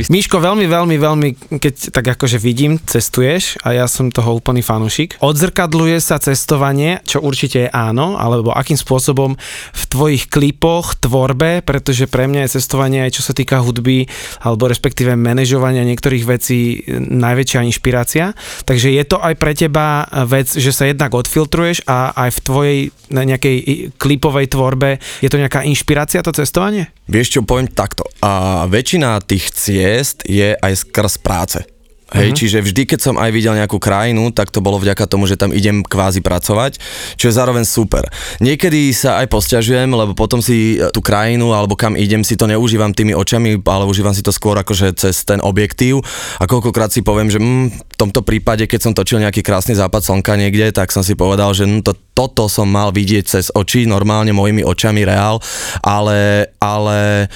Miško, 0.09 0.43
veľmi, 0.43 0.65
veľmi, 0.67 0.95
veľmi, 0.99 1.29
keď 1.63 1.95
tak 1.95 2.05
akože 2.19 2.35
vidím, 2.41 2.75
cestuješ 2.83 3.61
a 3.63 3.71
ja 3.71 3.85
som 3.87 4.11
toho 4.11 4.35
úplný 4.35 4.59
fanúšik. 4.59 5.15
Odzrkadluje 5.23 6.01
sa 6.03 6.19
cestovanie, 6.19 6.99
čo 7.07 7.23
určite 7.23 7.67
je 7.67 7.69
áno, 7.71 8.19
alebo 8.19 8.51
akým 8.51 8.75
spôsobom 8.75 9.39
v 9.71 9.83
tvojich 9.87 10.27
klipoch, 10.27 10.99
tvorbe, 10.99 11.63
pretože 11.63 12.09
pre 12.09 12.27
mňa 12.27 12.49
je 12.49 12.59
cestovanie 12.59 13.05
aj 13.05 13.15
čo 13.15 13.23
sa 13.23 13.31
týka 13.31 13.61
hudby, 13.61 14.09
alebo 14.41 14.67
respektíve 14.67 15.13
manažovania 15.13 15.87
niektorých 15.87 16.25
vecí 16.25 16.48
si 16.49 16.81
najväčšia 16.97 17.61
inšpirácia. 17.69 18.33
Takže 18.65 18.89
je 18.89 19.03
to 19.05 19.21
aj 19.21 19.37
pre 19.37 19.53
teba 19.53 20.09
vec, 20.25 20.49
že 20.49 20.73
sa 20.73 20.89
jednak 20.89 21.13
odfiltruješ 21.13 21.85
a 21.85 22.17
aj 22.17 22.29
v 22.33 22.39
tvojej 22.41 22.79
nejakej 23.13 23.57
klipovej 24.01 24.49
tvorbe 24.49 24.97
je 25.21 25.29
to 25.29 25.37
nejaká 25.37 25.61
inšpirácia, 25.65 26.25
to 26.25 26.33
cestovanie? 26.33 26.89
Vieš 27.05 27.37
čo, 27.37 27.39
poviem 27.45 27.69
takto. 27.69 28.05
A 28.25 28.65
väčšina 28.65 29.21
tých 29.21 29.53
ciest 29.53 30.25
je 30.25 30.57
aj 30.57 30.73
skrz 30.89 31.21
práce. 31.21 31.78
Hej, 32.09 32.33
uh-huh. 32.33 32.39
čiže 32.41 32.65
vždy, 32.65 32.81
keď 32.89 32.99
som 33.05 33.15
aj 33.21 33.29
videl 33.29 33.53
nejakú 33.53 33.77
krajinu, 33.77 34.33
tak 34.33 34.49
to 34.49 34.65
bolo 34.65 34.81
vďaka 34.81 35.05
tomu, 35.05 35.29
že 35.29 35.37
tam 35.37 35.53
idem 35.53 35.85
kvázi 35.85 36.25
pracovať, 36.25 36.81
čo 37.13 37.29
je 37.29 37.37
zároveň 37.37 37.69
super. 37.69 38.09
Niekedy 38.41 38.89
sa 38.97 39.21
aj 39.21 39.29
posťažujem, 39.29 39.93
lebo 39.93 40.17
potom 40.17 40.41
si 40.41 40.81
e, 40.81 40.89
tú 40.89 41.05
krajinu 41.05 41.53
alebo 41.53 41.77
kam 41.77 41.93
idem 41.93 42.25
si 42.25 42.33
to 42.33 42.49
neužívam 42.49 42.97
tými 42.97 43.13
očami, 43.13 43.61
ale 43.61 43.85
užívam 43.85 44.17
si 44.17 44.25
to 44.25 44.33
skôr 44.33 44.57
akože 44.57 44.97
cez 44.97 45.21
ten 45.21 45.37
objektív 45.37 46.01
a 46.41 46.49
koľkokrát 46.49 46.89
si 46.89 47.05
poviem, 47.05 47.29
že 47.29 47.37
mm, 47.37 47.93
v 47.93 47.97
tomto 48.01 48.25
prípade, 48.25 48.65
keď 48.65 48.89
som 48.89 48.93
točil 48.97 49.21
nejaký 49.21 49.45
krásny 49.45 49.77
západ 49.77 50.01
slnka 50.01 50.33
niekde, 50.33 50.73
tak 50.73 50.89
som 50.89 51.05
si 51.05 51.13
povedal, 51.13 51.53
že 51.53 51.69
mm, 51.69 51.85
to, 51.85 51.93
toto 52.17 52.49
som 52.49 52.65
mal 52.65 52.89
vidieť 52.89 53.23
cez 53.29 53.45
oči, 53.53 53.85
normálne 53.85 54.33
mojimi 54.33 54.65
očami 54.65 55.05
reál, 55.05 55.37
ale, 55.85 56.49
ale 56.57 57.29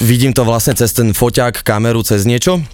vidím 0.00 0.32
to 0.32 0.48
vlastne 0.48 0.72
cez 0.72 0.96
ten 0.96 1.12
foťák, 1.12 1.60
kameru, 1.60 2.00
cez 2.00 2.24
niečo 2.24 2.64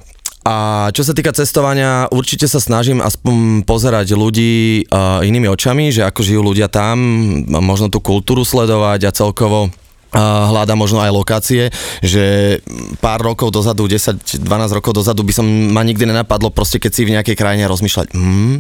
A 0.45 0.89
čo 0.93 1.01
sa 1.01 1.17
týka 1.17 1.33
cestovania, 1.33 2.05
určite 2.13 2.45
sa 2.45 2.61
snažím 2.61 3.01
aspoň 3.01 3.65
pozerať 3.65 4.13
ľudí 4.13 4.85
uh, 4.93 5.25
inými 5.25 5.49
očami, 5.49 5.89
že 5.89 6.05
ako 6.05 6.21
žijú 6.21 6.45
ľudia 6.45 6.69
tam, 6.69 7.01
možno 7.49 7.89
tú 7.89 8.05
kultúru 8.05 8.45
sledovať 8.45 9.09
a 9.09 9.15
celkovo 9.17 9.73
hľada 10.15 10.79
možno 10.79 11.03
aj 11.03 11.11
lokácie, 11.11 11.63
že 11.99 12.59
pár 13.03 13.19
rokov 13.19 13.51
dozadu, 13.51 13.91
10-12 13.91 14.47
rokov 14.79 14.95
dozadu 14.95 15.27
by 15.27 15.35
som 15.35 15.47
ma 15.47 15.83
nikdy 15.83 16.07
nenapadlo 16.07 16.55
proste 16.55 16.79
keď 16.79 16.91
si 16.95 17.03
v 17.03 17.15
nejakej 17.19 17.35
krajine 17.35 17.67
rozmýšľať, 17.67 18.15
hmm, 18.15 18.55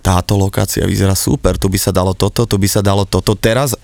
táto 0.00 0.40
lokácia 0.40 0.88
vyzerá 0.88 1.12
super, 1.12 1.60
tu 1.60 1.68
by 1.68 1.76
sa 1.76 1.92
dalo 1.92 2.16
toto, 2.16 2.48
tu 2.48 2.56
by 2.56 2.68
sa 2.70 2.80
dalo 2.80 3.04
toto. 3.04 3.36
Teraz 3.36 3.76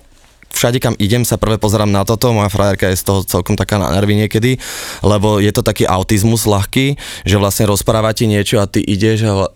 všade 0.55 0.79
kam 0.79 0.95
idem 1.03 1.27
sa 1.27 1.37
prvé 1.37 1.59
pozerám 1.59 1.91
na 1.91 2.07
toto, 2.07 2.31
moja 2.31 2.49
frajerka 2.49 2.89
je 2.91 3.01
z 3.01 3.05
toho 3.05 3.21
celkom 3.27 3.59
taká 3.59 3.77
na 3.77 3.91
nervy 3.91 4.15
niekedy, 4.27 4.57
lebo 5.03 5.43
je 5.43 5.51
to 5.51 5.67
taký 5.67 5.85
autizmus 5.85 6.47
ľahký, 6.47 6.95
že 7.27 7.37
vlastne 7.37 7.67
rozpráva 7.69 8.15
ti 8.15 8.31
niečo 8.31 8.63
a 8.63 8.71
ty 8.71 8.81
ideš 8.81 9.27
a 9.27 9.51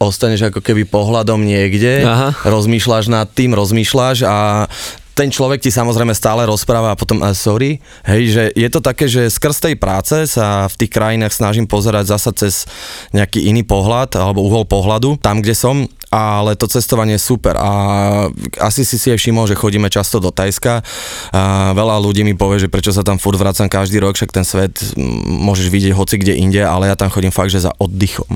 ostaneš 0.00 0.54
ako 0.54 0.64
keby 0.64 0.86
pohľadom 0.86 1.42
niekde, 1.42 2.06
Aha. 2.06 2.32
rozmýšľaš 2.46 3.12
nad 3.12 3.28
tým, 3.28 3.52
rozmýšľaš 3.52 4.24
a 4.24 4.66
ten 5.20 5.28
človek 5.28 5.60
ti 5.60 5.68
samozrejme 5.68 6.16
stále 6.16 6.48
rozpráva 6.48 6.94
a 6.94 6.96
potom, 6.96 7.20
uh, 7.20 7.36
sorry, 7.36 7.82
hej, 8.08 8.22
že 8.32 8.44
je 8.56 8.68
to 8.72 8.80
také, 8.80 9.04
že 9.04 9.28
skrz 9.28 9.60
tej 9.60 9.74
práce 9.76 10.16
sa 10.24 10.64
v 10.64 10.78
tých 10.80 10.92
krajinách 10.96 11.36
snažím 11.36 11.68
pozerať 11.68 12.16
zasa 12.16 12.32
cez 12.32 12.64
nejaký 13.12 13.44
iný 13.50 13.60
pohľad 13.66 14.16
alebo 14.16 14.40
uhol 14.40 14.64
pohľadu, 14.64 15.20
tam, 15.20 15.44
kde 15.44 15.52
som 15.52 15.84
ale 16.10 16.58
to 16.58 16.66
cestovanie 16.66 17.14
je 17.14 17.22
super 17.22 17.54
a 17.54 17.70
asi 18.58 18.82
si 18.82 18.98
si 18.98 19.14
aj 19.14 19.18
všimol, 19.22 19.46
že 19.46 19.54
chodíme 19.54 19.86
často 19.86 20.18
do 20.18 20.34
Tajska 20.34 20.82
a 21.30 21.42
veľa 21.70 22.02
ľudí 22.02 22.26
mi 22.26 22.34
povie, 22.34 22.58
že 22.58 22.68
prečo 22.68 22.90
sa 22.90 23.06
tam 23.06 23.22
furt 23.22 23.38
vracam 23.38 23.70
každý 23.70 24.02
rok, 24.02 24.18
však 24.18 24.34
ten 24.34 24.42
svet 24.42 24.74
môžeš 25.26 25.70
vidieť 25.70 25.94
hoci 25.94 26.18
kde 26.18 26.34
inde, 26.34 26.62
ale 26.66 26.90
ja 26.90 26.98
tam 26.98 27.14
chodím 27.14 27.30
fakt, 27.30 27.54
že 27.54 27.62
za 27.62 27.72
oddychom. 27.78 28.26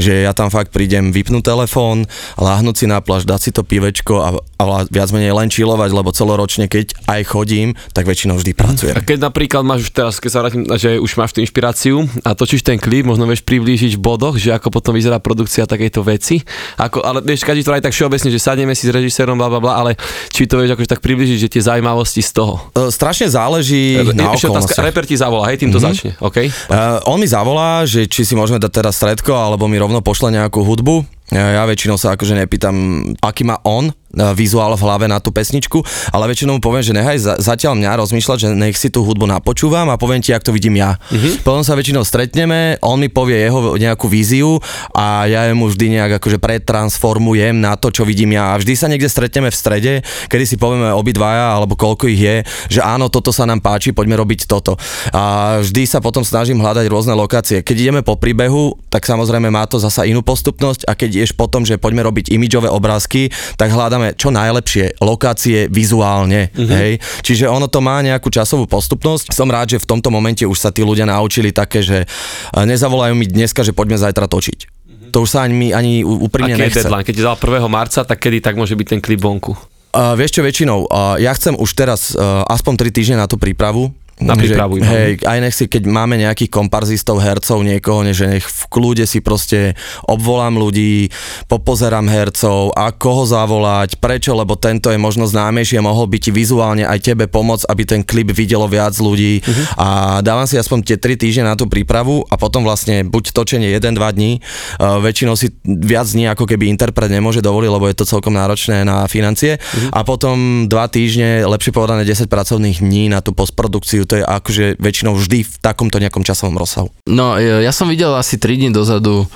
Že 0.00 0.24
ja 0.24 0.32
tam 0.32 0.48
fakt 0.48 0.72
prídem 0.72 1.12
vypnúť 1.12 1.44
telefón, 1.44 2.08
láhnuť 2.40 2.74
si 2.74 2.86
na 2.88 3.04
pláž, 3.04 3.28
dať 3.28 3.40
si 3.44 3.50
to 3.52 3.60
pivečko 3.60 4.14
a, 4.24 4.28
a 4.40 4.64
viac 4.88 5.12
menej 5.12 5.36
len 5.36 5.52
čilovať, 5.52 5.90
lebo 5.92 6.10
celoročne, 6.10 6.64
keď 6.66 6.96
aj 7.04 7.20
chodím, 7.28 7.76
tak 7.92 8.08
väčšinou 8.08 8.40
vždy 8.40 8.52
pracujem. 8.56 8.96
A 8.96 9.04
keď 9.04 9.28
napríklad 9.28 9.62
máš 9.68 9.92
teraz, 9.92 10.16
keď 10.16 10.30
sa 10.32 10.40
vrátim, 10.40 10.64
že 10.80 10.96
už 10.96 11.12
máš 11.20 11.36
tú 11.36 11.44
inšpiráciu 11.44 12.08
a 12.24 12.32
točíš 12.32 12.64
ten 12.64 12.80
klip, 12.80 13.04
možno 13.04 13.28
vieš 13.28 13.44
priblížiť 13.44 13.94
v 13.96 14.00
bodoch, 14.00 14.40
že 14.40 14.56
ako 14.56 14.72
potom 14.72 14.96
vyzerá 14.96 15.20
produkcia 15.20 15.68
takejto 15.68 16.00
veci, 16.02 16.40
ako, 16.80 17.04
ale 17.04 17.17
ale 17.18 17.26
vieš, 17.26 17.42
každý 17.42 17.66
to 17.66 17.74
aj 17.74 17.82
tak 17.82 17.94
všeobecne, 17.94 18.30
že 18.30 18.38
sadneme 18.38 18.74
si 18.78 18.86
s 18.86 18.92
režisérom, 18.94 19.34
bla, 19.34 19.50
bla, 19.50 19.58
bla, 19.58 19.74
ale 19.82 19.98
či 20.30 20.46
to 20.46 20.62
vieš 20.62 20.78
akože 20.78 20.86
tak 20.86 21.00
približiť, 21.02 21.38
že 21.42 21.48
tie 21.50 21.62
zaujímavosti 21.66 22.22
z 22.22 22.30
toho. 22.30 22.62
Uh, 22.78 22.94
strašne 22.94 23.26
záleží 23.26 23.98
e, 23.98 24.14
na 24.14 24.30
otázka, 24.30 24.78
reper 24.78 25.02
ti 25.02 25.18
zavolá, 25.18 25.50
hej, 25.50 25.66
tým 25.66 25.74
to 25.74 25.82
mm-hmm. 25.82 25.90
začne, 25.90 26.10
OK? 26.22 26.38
Uh, 26.70 27.02
on 27.10 27.18
mi 27.18 27.26
zavolá, 27.26 27.82
že 27.82 28.06
či 28.06 28.22
si 28.22 28.38
môžeme 28.38 28.62
dať 28.62 28.70
teraz 28.70 28.94
stredko, 29.02 29.34
alebo 29.34 29.66
mi 29.66 29.76
rovno 29.82 29.98
pošle 29.98 30.30
nejakú 30.30 30.62
hudbu. 30.62 31.17
Ja, 31.28 31.68
väčšinou 31.68 32.00
sa 32.00 32.16
akože 32.16 32.32
nepýtam, 32.40 32.76
aký 33.20 33.44
má 33.44 33.60
on 33.68 33.92
vizuál 34.32 34.72
v 34.72 34.82
hlave 34.88 35.04
na 35.04 35.20
tú 35.20 35.28
pesničku, 35.28 35.84
ale 36.16 36.32
väčšinou 36.32 36.56
mu 36.56 36.62
poviem, 36.64 36.80
že 36.80 36.96
nechaj 36.96 37.18
za, 37.20 37.34
zatiaľ 37.36 37.76
mňa 37.76 38.00
rozmýšľať, 38.00 38.38
že 38.40 38.48
nech 38.56 38.80
si 38.80 38.88
tú 38.88 39.04
hudbu 39.04 39.28
napočúvam 39.28 39.92
a 39.92 40.00
poviem 40.00 40.24
ti, 40.24 40.32
ako 40.32 40.48
to 40.48 40.56
vidím 40.56 40.80
ja. 40.80 40.96
Uh-huh. 40.96 41.36
Potom 41.44 41.60
sa 41.60 41.76
väčšinou 41.76 42.08
stretneme, 42.08 42.80
on 42.80 42.96
mi 42.96 43.12
povie 43.12 43.36
jeho 43.44 43.76
nejakú 43.76 44.08
víziu 44.08 44.64
a 44.96 45.28
ja 45.28 45.52
mu 45.52 45.68
vždy 45.68 46.00
nejak 46.00 46.24
akože 46.24 46.40
pretransformujem 46.40 47.60
na 47.60 47.76
to, 47.76 47.92
čo 47.92 48.08
vidím 48.08 48.32
ja. 48.32 48.56
A 48.56 48.58
vždy 48.58 48.72
sa 48.72 48.88
niekde 48.88 49.12
stretneme 49.12 49.52
v 49.52 49.56
strede, 49.60 49.92
kedy 50.32 50.44
si 50.48 50.56
povieme 50.56 50.88
obidvaja, 50.96 51.60
alebo 51.60 51.76
koľko 51.76 52.08
ich 52.08 52.24
je, 52.24 52.36
že 52.72 52.80
áno, 52.80 53.12
toto 53.12 53.28
sa 53.28 53.44
nám 53.44 53.60
páči, 53.60 53.92
poďme 53.92 54.16
robiť 54.16 54.48
toto. 54.48 54.80
A 55.12 55.60
vždy 55.60 55.84
sa 55.84 56.00
potom 56.00 56.24
snažím 56.24 56.64
hľadať 56.64 56.88
rôzne 56.88 57.12
lokácie. 57.12 57.60
Keď 57.60 57.76
ideme 57.76 58.00
po 58.00 58.16
príbehu, 58.16 58.80
tak 58.88 59.04
samozrejme 59.04 59.52
má 59.52 59.68
to 59.68 59.76
zasa 59.76 60.08
inú 60.08 60.24
postupnosť 60.24 60.88
a 60.88 60.96
keď 60.96 61.17
ješ 61.20 61.36
potom, 61.36 61.66
že 61.66 61.76
poďme 61.76 62.06
robiť 62.06 62.32
imidžové 62.32 62.70
obrázky, 62.70 63.28
tak 63.58 63.74
hľadám 63.74 63.88
hľadáme 63.88 64.14
čo 64.14 64.28
najlepšie 64.30 65.02
lokácie 65.02 65.66
vizuálne, 65.72 66.54
mm-hmm. 66.54 66.68
hej. 66.70 66.92
Čiže 67.24 67.50
ono 67.50 67.66
to 67.66 67.82
má 67.82 68.04
nejakú 68.04 68.30
časovú 68.30 68.70
postupnosť. 68.70 69.34
Som 69.34 69.50
rád, 69.50 69.74
že 69.74 69.82
v 69.82 69.88
tomto 69.88 70.12
momente 70.12 70.46
už 70.46 70.54
sa 70.54 70.70
tí 70.70 70.86
ľudia 70.86 71.08
naučili 71.08 71.50
také, 71.50 71.82
že 71.82 72.04
e, 72.04 72.06
nezavolajú 72.54 73.16
mi 73.18 73.26
dneska, 73.26 73.66
že 73.66 73.74
poďme 73.74 73.98
zajtra 73.98 74.30
točiť. 74.30 74.58
Mm-hmm. 74.68 75.10
To 75.16 75.24
už 75.26 75.28
sa 75.34 75.48
ani, 75.48 75.74
ani 75.74 76.06
úprimne 76.06 76.54
A 76.54 76.68
nechce. 76.68 76.86
deadline? 76.86 77.08
Keď 77.08 77.14
je 77.18 77.24
1. 77.24 77.64
marca, 77.66 78.00
tak 78.06 78.18
kedy 78.20 78.38
tak 78.38 78.54
môže 78.54 78.78
byť 78.78 78.86
ten 78.86 79.00
klip 79.02 79.18
vonku? 79.18 79.56
Uh, 79.88 80.12
vieš 80.14 80.36
čo, 80.36 80.44
väčšinou, 80.44 80.84
uh, 80.84 81.16
ja 81.16 81.32
chcem 81.32 81.56
už 81.56 81.72
teraz 81.72 82.12
uh, 82.12 82.44
aspoň 82.44 82.92
3 82.92 82.92
týždne 82.92 83.16
na 83.16 83.26
tú 83.26 83.40
prípravu, 83.40 83.88
na 84.18 84.34
prípravu. 84.34 84.82
Že, 84.82 84.84
hej, 84.84 85.12
aj 85.22 85.38
nech 85.38 85.54
si, 85.54 85.64
keď 85.70 85.86
máme 85.86 86.18
nejakých 86.18 86.50
komparzistov, 86.50 87.22
hercov, 87.22 87.62
niekoho, 87.62 88.02
že 88.10 88.26
nech 88.26 88.46
v 88.46 88.62
kľude 88.70 89.04
si 89.06 89.22
proste 89.22 89.78
obvolám 90.06 90.58
ľudí, 90.58 91.10
popozerám 91.46 92.10
hercov 92.10 92.74
a 92.74 92.90
koho 92.90 93.24
zavolať, 93.24 94.02
prečo, 94.02 94.34
lebo 94.34 94.58
tento 94.58 94.90
je 94.90 94.98
možno 94.98 95.30
známejší 95.30 95.78
a 95.78 95.86
mohol 95.86 96.10
by 96.10 96.18
ti 96.18 96.30
vizuálne 96.34 96.82
aj 96.82 97.14
tebe 97.14 97.30
pomôcť, 97.30 97.70
aby 97.70 97.82
ten 97.86 98.00
klip 98.02 98.34
videlo 98.34 98.66
viac 98.66 98.98
ľudí 98.98 99.40
uh-huh. 99.40 99.64
a 99.78 99.88
dávam 100.20 100.44
si 100.44 100.58
aspoň 100.58 100.82
tie 100.82 100.96
3 100.98 101.14
týždne 101.14 101.44
na 101.46 101.54
tú 101.54 101.70
prípravu 101.70 102.26
a 102.26 102.34
potom 102.34 102.66
vlastne 102.66 103.06
buď 103.06 103.30
točenie 103.30 103.70
1-2 103.70 103.94
dní, 103.94 104.42
uh, 104.82 104.98
väčšinou 104.98 105.38
si 105.38 105.54
viac 105.64 106.10
dní 106.10 106.26
ako 106.26 106.44
keby 106.48 106.66
interpret 106.66 107.12
nemôže 107.12 107.38
dovoliť, 107.38 107.70
lebo 107.70 107.86
je 107.86 107.96
to 107.96 108.08
celkom 108.08 108.34
náročné 108.34 108.82
na 108.82 109.06
financie 109.06 109.60
uh-huh. 109.60 109.94
a 109.94 110.00
potom 110.02 110.66
2 110.66 110.74
týždne, 110.90 111.46
lepšie 111.46 111.70
povedané 111.70 112.02
10 112.02 112.26
pracovných 112.26 112.82
dní 112.82 113.12
na 113.12 113.22
tú 113.22 113.36
postprodukciu 113.36 114.07
to 114.08 114.16
je 114.16 114.24
akože 114.24 114.80
väčšinou 114.80 115.12
vždy 115.14 115.44
v 115.44 115.54
takomto 115.60 116.00
nejakom 116.00 116.24
časovom 116.24 116.56
rozsahu. 116.56 116.88
No, 117.04 117.36
ja 117.36 117.70
som 117.70 117.92
videl 117.92 118.10
asi 118.16 118.40
3 118.40 118.56
dní 118.56 118.70
dozadu, 118.72 119.28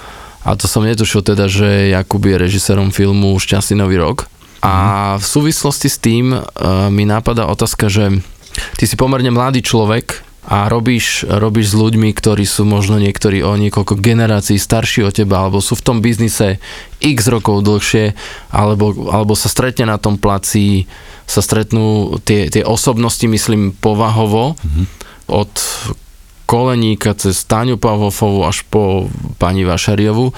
a 0.43 0.59
to 0.59 0.67
som 0.67 0.83
netušil 0.83 1.23
teda, 1.23 1.47
že 1.47 1.95
Jakub 1.95 2.25
je 2.27 2.35
režisérom 2.35 2.91
filmu 2.91 3.39
Šťastný 3.39 3.79
nový 3.79 4.01
rok. 4.03 4.27
A 4.63 5.15
mhm. 5.15 5.23
v 5.23 5.27
súvislosti 5.27 5.89
s 5.91 5.99
tým 5.99 6.35
uh, 6.35 6.43
mi 6.91 7.07
napadá 7.07 7.47
otázka, 7.47 7.91
že 7.91 8.23
ty 8.79 8.85
si 8.87 8.95
pomerne 8.99 9.31
mladý 9.31 9.63
človek, 9.63 10.32
a 10.43 10.67
robíš, 10.67 11.23
robíš 11.23 11.71
s 11.71 11.79
ľuďmi, 11.79 12.11
ktorí 12.11 12.43
sú 12.43 12.67
možno 12.67 12.99
niektorí 12.99 13.47
o 13.47 13.55
niekoľko 13.55 13.95
generácií 14.03 14.59
starší 14.59 15.07
od 15.07 15.15
teba, 15.15 15.47
alebo 15.47 15.63
sú 15.63 15.79
v 15.79 15.87
tom 15.87 15.99
biznise 16.03 16.59
x 16.99 17.31
rokov 17.31 17.63
dlhšie, 17.63 18.19
alebo, 18.51 18.91
alebo 19.15 19.39
sa 19.39 19.47
stretne 19.47 19.87
na 19.87 20.03
tom 20.03 20.19
placi, 20.19 20.91
sa 21.31 21.47
stretnú 21.47 22.19
tie, 22.27 22.51
tie 22.51 22.67
osobnosti, 22.67 23.23
myslím, 23.23 23.71
povahovo, 23.71 24.59
mm-hmm. 24.59 24.87
od 25.31 25.53
Koleníka 26.51 27.15
cez 27.15 27.47
Táňu 27.47 27.79
Pavhofovu 27.79 28.45
až 28.45 28.67
po 28.67 29.09
pani 29.39 29.63
Vašariovu. 29.63 30.35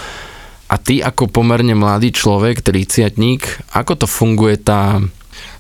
A 0.69 0.75
ty 0.79 1.01
ako 1.01 1.27
pomerne 1.27 1.75
mladý 1.75 2.15
človek, 2.15 2.61
triciatník, 2.63 3.43
ako 3.73 4.05
to 4.05 4.07
funguje 4.07 4.61
tá, 4.61 5.01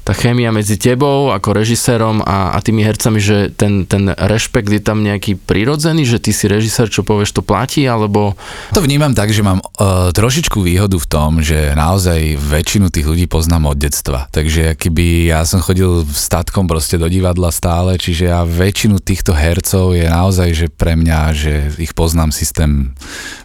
tá 0.04 0.12
chémia 0.12 0.52
medzi 0.52 0.76
tebou 0.76 1.32
ako 1.32 1.56
režisérom 1.56 2.20
a, 2.20 2.52
a 2.52 2.58
tými 2.60 2.84
hercami, 2.84 3.16
že 3.24 3.48
ten, 3.56 3.88
ten 3.88 4.12
rešpekt 4.12 4.68
je 4.68 4.84
tam 4.84 5.00
nejaký 5.00 5.40
prirodzený, 5.40 6.04
že 6.04 6.20
ty 6.20 6.36
si 6.36 6.44
režisér, 6.44 6.92
čo 6.92 7.00
povieš, 7.00 7.40
to 7.40 7.42
platí, 7.42 7.88
alebo... 7.88 8.36
To 8.76 8.84
vnímam 8.84 9.16
tak, 9.16 9.32
že 9.32 9.40
mám 9.40 9.64
uh, 9.64 10.12
trošičku 10.12 10.60
výhodu 10.60 11.00
v 11.00 11.08
tom, 11.08 11.40
že 11.40 11.72
naozaj 11.72 12.36
väčšinu 12.36 12.92
tých 12.92 13.08
ľudí 13.08 13.24
poznám 13.24 13.72
od 13.72 13.80
detstva. 13.80 14.28
Takže 14.28 14.76
keby 14.76 15.32
ja 15.32 15.40
som 15.48 15.64
chodil 15.64 16.04
statkom 16.04 16.68
proste 16.68 17.00
do 17.00 17.08
divadla 17.08 17.48
stále, 17.48 17.96
čiže 17.96 18.28
ja 18.28 18.44
väčšinu 18.44 19.00
týchto 19.00 19.32
hercov 19.32 19.96
je 19.96 20.04
naozaj, 20.04 20.48
že 20.52 20.66
pre 20.68 21.00
mňa, 21.00 21.18
že 21.32 21.52
ich 21.80 21.96
poznám 21.96 22.28
systém, 22.28 22.92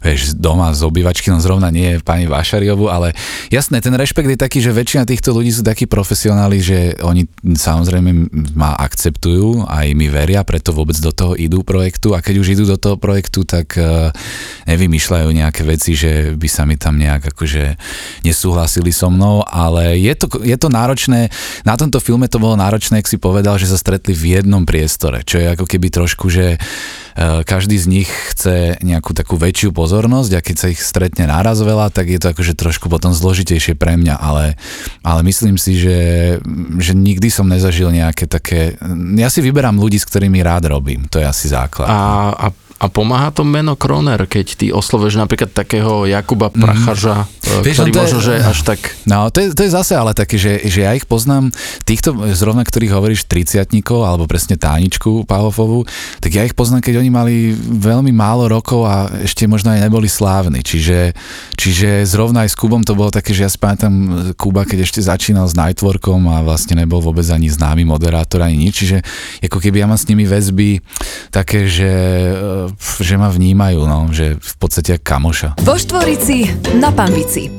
vieš, 0.03 0.35
doma 0.35 0.75
z 0.75 0.83
obývačky, 0.83 1.31
no 1.31 1.39
zrovna 1.39 1.71
nie 1.71 2.03
pani 2.03 2.27
Vašariovu, 2.27 2.91
ale 2.91 3.15
jasné, 3.47 3.79
ten 3.79 3.95
rešpekt 3.95 4.27
je 4.27 4.43
taký, 4.43 4.59
že 4.59 4.75
väčšina 4.75 5.07
týchto 5.07 5.31
ľudí 5.31 5.55
sú 5.55 5.63
takí 5.63 5.87
profesionáli 5.87 6.48
signály, 6.49 6.65
že 6.65 6.79
oni 7.05 7.29
samozrejme 7.53 8.11
ma 8.57 8.73
akceptujú, 8.73 9.69
aj 9.69 9.93
mi 9.93 10.09
veria, 10.09 10.41
preto 10.41 10.73
vôbec 10.73 10.97
do 10.97 11.13
toho 11.13 11.37
idú 11.37 11.61
projektu. 11.61 12.17
A 12.17 12.25
keď 12.25 12.41
už 12.41 12.57
idú 12.57 12.63
do 12.65 12.77
toho 12.81 12.97
projektu, 12.97 13.45
tak 13.45 13.77
uh, 13.77 14.09
nevymýšľajú 14.65 15.29
nejaké 15.29 15.61
veci, 15.61 15.93
že 15.93 16.33
by 16.33 16.49
sa 16.49 16.65
mi 16.65 16.75
tam 16.75 16.97
nejak 16.97 17.29
akože 17.37 17.77
nesúhlasili 18.25 18.89
so 18.89 19.13
mnou, 19.13 19.45
ale 19.45 20.01
je 20.01 20.13
to, 20.17 20.41
je 20.41 20.57
to 20.57 20.73
náročné, 20.73 21.29
na 21.61 21.77
tomto 21.77 22.01
filme 22.01 22.25
to 22.25 22.41
bolo 22.41 22.57
náročné, 22.57 22.97
ak 22.99 23.11
si 23.11 23.21
povedal, 23.21 23.61
že 23.61 23.69
sa 23.69 23.77
stretli 23.77 24.17
v 24.17 24.41
jednom 24.41 24.65
priestore, 24.65 25.21
čo 25.21 25.37
je 25.37 25.53
ako 25.53 25.69
keby 25.69 25.93
trošku, 25.93 26.33
že 26.33 26.57
každý 27.17 27.77
z 27.77 27.85
nich 27.89 28.09
chce 28.33 28.77
nejakú 28.81 29.15
takú 29.15 29.35
väčšiu 29.35 29.73
pozornosť 29.73 30.31
a 30.35 30.45
keď 30.45 30.55
sa 30.55 30.67
ich 30.71 30.81
stretne 30.81 31.29
náraz 31.29 31.61
veľa, 31.61 31.89
tak 31.89 32.09
je 32.09 32.19
to 32.19 32.31
akože 32.31 32.53
trošku 32.55 32.87
potom 32.87 33.11
zložitejšie 33.15 33.75
pre 33.75 33.95
mňa, 33.95 34.15
ale, 34.19 34.59
ale 35.01 35.21
myslím 35.25 35.55
si, 35.55 35.79
že, 35.79 35.99
že 36.77 36.93
nikdy 36.93 37.27
som 37.31 37.49
nezažil 37.49 37.91
nejaké 37.91 38.29
také... 38.29 38.79
Ja 39.17 39.27
si 39.31 39.39
vyberám 39.43 39.77
ľudí, 39.77 39.97
s 39.99 40.07
ktorými 40.07 40.39
rád 40.41 40.69
robím, 40.71 41.07
to 41.09 41.19
je 41.19 41.25
asi 41.25 41.51
základ. 41.51 41.89
A, 41.89 41.99
a 42.35 42.47
A 42.79 42.87
pomáha 42.87 43.35
to 43.35 43.43
meno 43.43 43.75
Kroner, 43.75 44.23
keď 44.23 44.47
ty 44.55 44.65
osloveš 44.71 45.19
napríklad 45.19 45.51
takého 45.51 46.07
Jakuba 46.07 46.47
Prachaža, 46.47 47.27
mm. 47.27 47.39
Vieš, 47.59 47.81
ktorý 47.81 47.91
no 47.91 47.99
možno, 48.05 48.19
že 48.21 48.33
až 48.39 48.59
tak... 48.61 48.79
No, 49.09 49.27
to 49.33 49.41
je, 49.41 49.47
to 49.57 49.65
je 49.65 49.71
zase 49.73 49.97
ale 49.97 50.13
také, 50.13 50.37
že, 50.37 50.61
že 50.69 50.85
ja 50.85 50.93
ich 50.93 51.09
poznám, 51.09 51.49
týchto, 51.81 52.13
zrovna 52.37 52.61
ktorých 52.61 52.93
hovoríš, 52.93 53.25
triciatníkov, 53.25 54.05
alebo 54.05 54.29
presne 54.29 54.53
Táničku 54.55 55.25
Pahofovú, 55.25 55.83
tak 56.21 56.31
ja 56.37 56.45
ich 56.45 56.53
poznám, 56.53 56.85
keď 56.85 57.01
oni 57.01 57.09
mali 57.09 57.35
veľmi 57.57 58.13
málo 58.13 58.45
rokov 58.45 58.85
a 58.85 59.09
ešte 59.25 59.49
možno 59.49 59.73
aj 59.73 59.81
neboli 59.81 60.05
slávni. 60.05 60.61
Čiže, 60.61 61.17
čiže 61.57 62.05
zrovna 62.05 62.45
aj 62.45 62.53
s 62.53 62.59
Kubom 62.59 62.85
to 62.85 62.93
bolo 62.93 63.09
také, 63.09 63.33
že 63.33 63.43
ja 63.43 63.49
si 63.49 63.57
pamätám 63.57 63.93
Kuba, 64.37 64.63
keď 64.63 64.85
ešte 64.85 65.01
začínal 65.01 65.49
s 65.49 65.57
Nightworkom 65.57 66.29
a 66.29 66.45
vlastne 66.45 66.77
nebol 66.77 67.01
vôbec 67.01 67.25
ani 67.33 67.49
známy 67.49 67.83
moderátor, 67.83 68.45
ani 68.45 68.69
nič. 68.69 68.85
Čiže 68.85 68.97
ako 69.49 69.57
keby 69.57 69.81
ja 69.81 69.87
mám 69.89 69.97
s 69.97 70.05
nimi 70.05 70.29
väzby 70.29 70.85
také, 71.33 71.65
že, 71.65 71.89
eh, 71.89 72.68
že 72.77 73.15
ma 73.15 73.31
vnímajú, 73.31 73.85
no, 73.85 74.11
že 74.11 74.37
v 74.37 74.53
podstate 74.59 74.99
kamoša. 74.99 75.57
Vo 75.63 75.75
Štvorici 75.79 76.49
na 76.77 76.93
Pambici. 76.93 77.49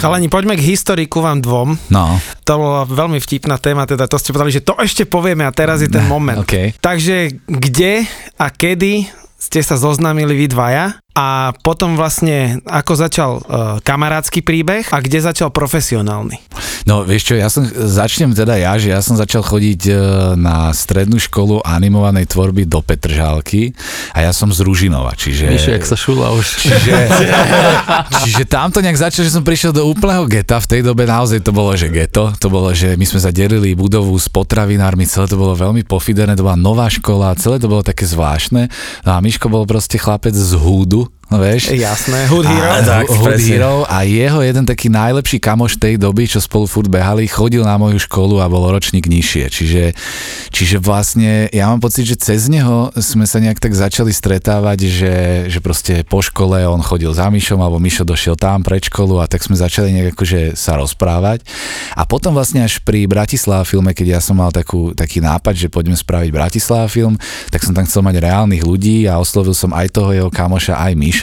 Chalani, 0.00 0.32
poďme 0.32 0.56
k 0.56 0.64
historiku 0.64 1.20
vám 1.20 1.44
dvom. 1.44 1.76
No, 1.92 2.16
To 2.48 2.52
bola 2.56 2.82
veľmi 2.88 3.20
vtipná 3.20 3.60
téma, 3.60 3.84
teda 3.84 4.08
to 4.08 4.16
ste 4.16 4.32
povedali, 4.32 4.56
že 4.56 4.64
to 4.64 4.72
ešte 4.80 5.04
povieme 5.04 5.44
a 5.44 5.52
teraz 5.52 5.84
je 5.84 5.92
ten 5.92 6.00
moment. 6.08 6.40
OK. 6.40 6.72
Takže 6.80 7.44
kde 7.44 8.08
a 8.40 8.46
kedy 8.48 9.04
ste 9.40 9.64
sa 9.64 9.80
zoznámili 9.80 10.36
vy 10.36 10.46
dvaja 10.52 11.00
a 11.16 11.50
potom 11.66 11.98
vlastne 11.98 12.62
ako 12.68 12.92
začal 12.94 13.30
uh, 13.40 13.42
kamarátsky 13.82 14.46
príbeh 14.46 14.86
a 14.94 15.02
kde 15.02 15.18
začal 15.24 15.50
profesionálny. 15.50 16.38
No 16.86 17.02
vieš 17.02 17.32
čo, 17.32 17.34
ja 17.36 17.50
som, 17.50 17.66
začnem 17.68 18.32
teda 18.32 18.56
ja, 18.56 18.78
že 18.78 18.94
ja 18.94 19.00
som 19.04 19.12
začal 19.12 19.44
chodiť 19.44 19.80
e, 19.90 19.94
na 20.40 20.72
strednú 20.72 21.20
školu 21.20 21.60
animovanej 21.60 22.24
tvorby 22.32 22.64
do 22.64 22.80
Petržálky 22.80 23.76
a 24.16 24.24
ja 24.24 24.32
som 24.32 24.48
z 24.48 24.64
Ružinova, 24.64 25.12
čiže... 25.12 25.44
Víš, 25.50 25.76
jak 25.76 25.84
sa 25.84 25.92
šula 25.92 26.32
už. 26.32 26.46
Čiže, 26.64 26.96
čiže 28.24 28.42
tam 28.48 28.72
to 28.72 28.80
nejak 28.80 28.96
začalo, 28.96 29.28
že 29.28 29.34
som 29.36 29.44
prišiel 29.44 29.76
do 29.76 29.84
úplného 29.84 30.24
geta, 30.24 30.56
v 30.56 30.66
tej 30.66 30.80
dobe 30.80 31.04
naozaj 31.04 31.44
to 31.44 31.52
bolo, 31.52 31.76
že 31.76 31.92
geto, 31.92 32.32
to 32.40 32.48
bolo, 32.48 32.72
že 32.72 32.96
my 32.96 33.04
sme 33.04 33.20
zadelili 33.20 33.76
budovu 33.76 34.16
s 34.16 34.32
potravinármi, 34.32 35.04
celé 35.04 35.28
to 35.28 35.36
bolo 35.36 35.52
veľmi 35.52 35.84
pofiderné, 35.84 36.32
to 36.32 36.48
bola 36.48 36.56
nová 36.56 36.88
škola, 36.88 37.36
celé 37.36 37.60
to 37.60 37.68
bolo 37.68 37.84
také 37.84 38.08
zvláštne. 38.08 38.72
No 39.04 39.10
a 39.14 39.18
Miško 39.30 39.46
bol 39.46 39.62
proste 39.62 39.94
chlapec 39.94 40.34
z 40.34 40.58
húdu, 40.58 41.06
vieš. 41.38 41.70
Jasné, 41.70 42.26
Hood 42.26 42.42
Hero. 42.42 42.70
A, 42.74 42.82
tak, 42.82 43.06
Hood 43.06 43.22
presne. 43.22 43.46
Hero 43.46 43.74
a 43.86 44.02
jeho 44.02 44.42
jeden 44.42 44.66
taký 44.66 44.90
najlepší 44.90 45.38
kamoš 45.38 45.78
tej 45.78 45.94
doby, 45.94 46.26
čo 46.26 46.42
spolu 46.42 46.66
furt 46.66 46.90
behali, 46.90 47.30
chodil 47.30 47.62
na 47.62 47.78
moju 47.78 48.02
školu 48.02 48.42
a 48.42 48.50
bol 48.50 48.66
ročník 48.66 49.06
nižšie. 49.06 49.44
Čiže, 49.46 49.84
čiže 50.50 50.76
vlastne 50.82 51.46
ja 51.54 51.70
mám 51.70 51.78
pocit, 51.78 52.02
že 52.02 52.18
cez 52.18 52.50
neho 52.50 52.90
sme 52.98 53.30
sa 53.30 53.38
nejak 53.38 53.62
tak 53.62 53.78
začali 53.78 54.10
stretávať, 54.10 54.78
že, 54.90 55.14
že 55.46 55.58
proste 55.62 56.02
po 56.02 56.18
škole 56.18 56.66
on 56.66 56.82
chodil 56.82 57.14
za 57.14 57.30
Mišom 57.30 57.62
alebo 57.62 57.78
Mišo 57.78 58.02
došiel 58.02 58.34
tam 58.34 58.66
pred 58.66 58.82
školu 58.82 59.22
a 59.22 59.30
tak 59.30 59.46
sme 59.46 59.54
začali 59.54 59.94
nejak 59.94 60.18
akože 60.18 60.58
sa 60.58 60.74
rozprávať. 60.74 61.46
A 61.94 62.02
potom 62.02 62.34
vlastne 62.34 62.66
až 62.66 62.82
pri 62.82 63.06
Bratislava 63.06 63.62
filme, 63.62 63.94
keď 63.94 64.18
ja 64.18 64.20
som 64.24 64.34
mal 64.34 64.50
takú, 64.50 64.96
taký 64.98 65.22
nápad, 65.22 65.54
že 65.54 65.68
poďme 65.70 65.94
spraviť 65.94 66.30
Bratislava 66.34 66.90
film, 66.90 67.14
tak 67.54 67.62
som 67.62 67.70
tam 67.70 67.86
chcel 67.86 68.02
mať 68.02 68.18
reálnych 68.18 68.66
ľudí 68.66 69.06
a 69.06 69.22
oslovil 69.22 69.54
som 69.54 69.70
aj 69.70 69.94
toho 69.94 70.10
jeho 70.10 70.30
kamoša, 70.32 70.80
aj 70.80 70.92
Miša 70.98 71.19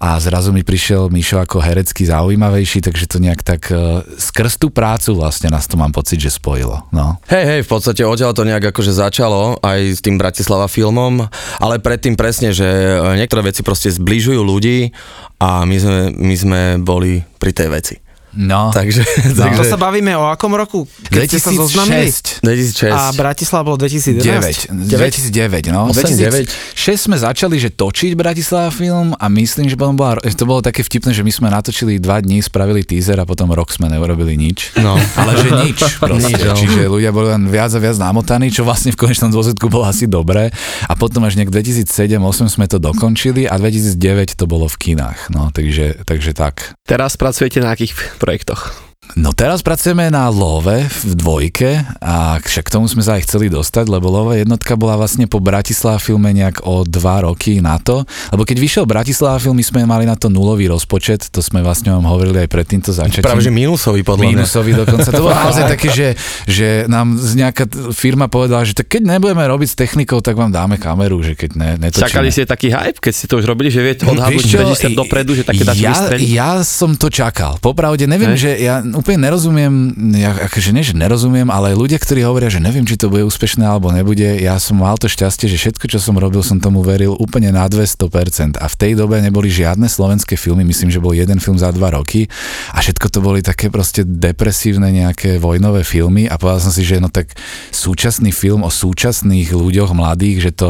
a 0.00 0.08
zrazu 0.20 0.52
mi 0.52 0.60
prišiel 0.60 1.08
Mišo 1.08 1.40
ako 1.40 1.62
herecky 1.62 2.04
zaujímavejší, 2.04 2.84
takže 2.84 3.08
to 3.08 3.18
nejak 3.22 3.40
tak 3.40 3.72
e, 3.72 4.04
skrz 4.20 4.60
tú 4.60 4.68
prácu 4.68 5.16
vlastne 5.16 5.48
nás 5.48 5.64
to 5.64 5.80
mám 5.80 5.94
pocit, 5.94 6.20
že 6.20 6.34
spojilo. 6.34 6.84
No. 6.92 7.16
Hej, 7.30 7.44
hej, 7.44 7.60
v 7.64 7.70
podstate 7.70 8.04
odtiaľ 8.04 8.36
to 8.36 8.44
nejak 8.44 8.74
akože 8.74 8.92
začalo 8.92 9.56
aj 9.64 9.80
s 9.96 10.00
tým 10.04 10.20
Bratislava 10.20 10.68
filmom, 10.68 11.24
ale 11.62 11.80
predtým 11.80 12.18
presne, 12.18 12.52
že 12.52 12.66
e, 12.66 13.16
niektoré 13.16 13.48
veci 13.48 13.64
proste 13.64 13.88
zbližujú 13.88 14.40
ľudí 14.44 14.92
a 15.40 15.64
my 15.64 15.76
sme, 15.80 16.00
my 16.12 16.34
sme 16.36 16.60
boli 16.84 17.24
pri 17.40 17.52
tej 17.56 17.68
veci. 17.72 18.03
No, 18.34 18.74
Takže, 18.74 19.06
To 19.38 19.46
takže 19.46 19.62
sa 19.70 19.78
bavíme 19.78 20.10
o 20.18 20.26
akom 20.26 20.50
roku? 20.54 20.90
Keď 21.06 21.26
ste 21.30 21.40
sa 21.40 21.50
zoznamili? 21.54 22.10
2006. 22.10 22.42
2006. 22.42 22.90
A 22.90 23.00
Bratislava 23.14 23.62
bolo 23.62 23.78
2011? 23.78 24.74
9. 24.90 24.90
2009, 24.90 25.70
no. 25.70 25.90
8, 25.94 26.50
2006 26.74 27.06
sme 27.06 27.16
začali, 27.16 27.56
že 27.62 27.70
točiť 27.70 28.18
Bratislava 28.18 28.74
film 28.74 29.14
a 29.14 29.26
myslím, 29.30 29.70
že 29.70 29.78
potom 29.78 29.94
bola, 29.94 30.18
to 30.18 30.44
bolo 30.44 30.60
také 30.60 30.82
vtipné, 30.82 31.14
že 31.14 31.22
my 31.22 31.30
sme 31.30 31.48
natočili 31.50 32.02
dva 32.02 32.18
dní, 32.18 32.42
spravili 32.42 32.82
teaser 32.82 33.18
a 33.22 33.24
potom 33.24 33.54
rok 33.54 33.70
sme 33.70 33.86
neurobili 33.86 34.34
nič. 34.34 34.74
No. 34.82 34.98
Ale 35.20 35.32
že 35.38 35.48
nič 35.70 35.78
proste. 36.02 36.34
Nič, 36.34 36.40
no. 36.42 36.54
Čiže 36.58 36.90
ľudia 36.90 37.14
boli 37.14 37.30
len 37.30 37.46
viac 37.46 37.70
a 37.70 37.78
viac 37.78 37.96
namotaní, 38.02 38.50
čo 38.50 38.66
vlastne 38.66 38.90
v 38.90 38.98
konečnom 38.98 39.30
dôsledku 39.30 39.70
bolo 39.70 39.86
asi 39.86 40.10
dobré. 40.10 40.50
A 40.90 40.98
potom 40.98 41.22
až 41.22 41.38
nejak 41.38 41.54
2007-2008 41.54 42.50
sme 42.50 42.66
to 42.66 42.82
dokončili 42.82 43.46
a 43.46 43.54
2009 43.56 44.34
to 44.34 44.44
bolo 44.50 44.66
v 44.66 44.76
kinách. 44.90 45.30
No, 45.30 45.54
takže, 45.54 46.02
takže 46.02 46.34
tak. 46.34 46.74
Teraz 46.82 47.14
pracujete 47.14 47.62
na 47.62 47.72
akých 47.72 47.94
projektoch? 48.24 48.93
No 49.14 49.30
teraz 49.30 49.62
pracujeme 49.62 50.10
na 50.10 50.26
Love 50.26 50.90
v 50.90 51.12
dvojke 51.14 51.86
a 52.02 52.42
však 52.42 52.66
k 52.66 52.72
tomu 52.74 52.90
sme 52.90 52.98
sa 52.98 53.14
aj 53.14 53.30
chceli 53.30 53.46
dostať, 53.46 53.86
lebo 53.86 54.10
Love 54.10 54.42
jednotka 54.42 54.74
bola 54.74 54.98
vlastne 54.98 55.30
po 55.30 55.38
Bratislava 55.38 56.02
filme 56.02 56.34
nejak 56.34 56.66
o 56.66 56.82
dva 56.82 57.22
roky 57.22 57.62
na 57.62 57.78
to, 57.78 58.02
lebo 58.34 58.42
keď 58.42 58.56
vyšiel 58.58 58.84
Bratislava 58.90 59.38
film, 59.38 59.54
my 59.54 59.62
sme 59.62 59.86
mali 59.86 60.02
na 60.02 60.18
to 60.18 60.26
nulový 60.26 60.66
rozpočet, 60.66 61.30
to 61.30 61.38
sme 61.44 61.62
vlastne 61.62 61.94
vám 61.94 62.10
hovorili 62.10 62.42
aj 62.42 62.48
pred 62.50 62.66
týmto 62.66 62.90
začatím. 62.90 63.22
Práve 63.22 63.46
že 63.46 63.54
minusový 63.54 64.02
podľa 64.02 64.24
mňa. 64.24 64.34
Minusový 64.34 64.72
dokonca. 64.74 65.08
To 65.14 65.22
bolo 65.22 65.36
naozaj 65.36 65.64
také, 65.70 65.88
že, 65.94 66.08
že 66.50 66.68
nám 66.90 67.14
z 67.14 67.38
nejaká 67.38 67.70
firma 67.94 68.26
povedala, 68.26 68.66
že 68.66 68.74
tak 68.74 68.98
keď 68.98 69.14
nebudeme 69.14 69.46
robiť 69.46 69.68
s 69.70 69.76
technikou, 69.78 70.18
tak 70.26 70.34
vám 70.34 70.50
dáme 70.50 70.74
kameru, 70.74 71.22
že 71.22 71.38
keď 71.38 71.50
ne, 71.54 71.70
netočíme. 71.78 72.10
Čakali 72.10 72.34
ste 72.34 72.50
taký 72.50 72.74
hype, 72.74 72.98
keď 72.98 73.12
ste 73.14 73.26
to 73.30 73.38
už 73.38 73.46
robili, 73.46 73.70
že 73.70 73.78
viete 73.78 74.02
odhadnúť 74.10 74.42
Vieš 74.42 74.50
čo, 74.50 74.90
50 74.90 74.98
dopredu, 74.98 75.38
že 75.38 75.42
také 75.46 75.62
ja, 75.78 75.94
ja 76.18 76.50
som 76.66 76.98
to 76.98 77.06
čakal. 77.06 77.62
Popravde 77.62 78.10
neviem, 78.10 78.34
Hej. 78.34 78.42
že 78.42 78.50
ja 78.58 78.82
úplne 78.94 79.26
nerozumiem, 79.26 79.72
ja, 80.14 80.32
akože 80.46 80.70
nie, 80.70 80.82
že 80.82 80.94
nerozumiem, 80.94 81.50
ale 81.50 81.74
ľudia, 81.74 81.98
ktorí 81.98 82.22
hovoria, 82.22 82.48
že 82.48 82.58
neviem, 82.58 82.82
či 82.82 82.94
to 82.94 83.10
bude 83.10 83.26
úspešné 83.26 83.62
alebo 83.62 83.90
nebude, 83.90 84.24
ja 84.38 84.56
som 84.56 84.78
mal 84.78 84.94
to 84.96 85.06
šťastie, 85.06 85.46
že 85.46 85.58
všetko, 85.58 85.90
čo 85.90 85.98
som 85.98 86.14
robil, 86.14 86.40
som 86.40 86.58
tomu 86.58 86.80
veril 86.80 87.12
úplne 87.14 87.50
na 87.50 87.66
200%. 87.66 88.56
A 88.56 88.66
v 88.70 88.76
tej 88.78 88.94
dobe 88.94 89.18
neboli 89.18 89.50
žiadne 89.50 89.86
slovenské 89.86 90.38
filmy, 90.38 90.62
myslím, 90.64 90.88
že 90.88 91.02
bol 91.02 91.12
jeden 91.12 91.42
film 91.42 91.58
za 91.58 91.68
dva 91.70 91.90
roky 91.90 92.30
a 92.70 92.80
všetko 92.80 93.06
to 93.10 93.18
boli 93.18 93.42
také 93.42 93.68
proste 93.68 94.06
depresívne 94.06 94.88
nejaké 94.88 95.36
vojnové 95.36 95.82
filmy 95.82 96.30
a 96.30 96.38
povedal 96.38 96.64
som 96.64 96.72
si, 96.72 96.86
že 96.86 97.02
no 97.02 97.10
tak 97.10 97.34
súčasný 97.70 98.30
film 98.30 98.62
o 98.62 98.70
súčasných 98.70 99.50
ľuďoch 99.50 99.90
mladých, 99.92 100.48
že 100.48 100.50
to 100.54 100.68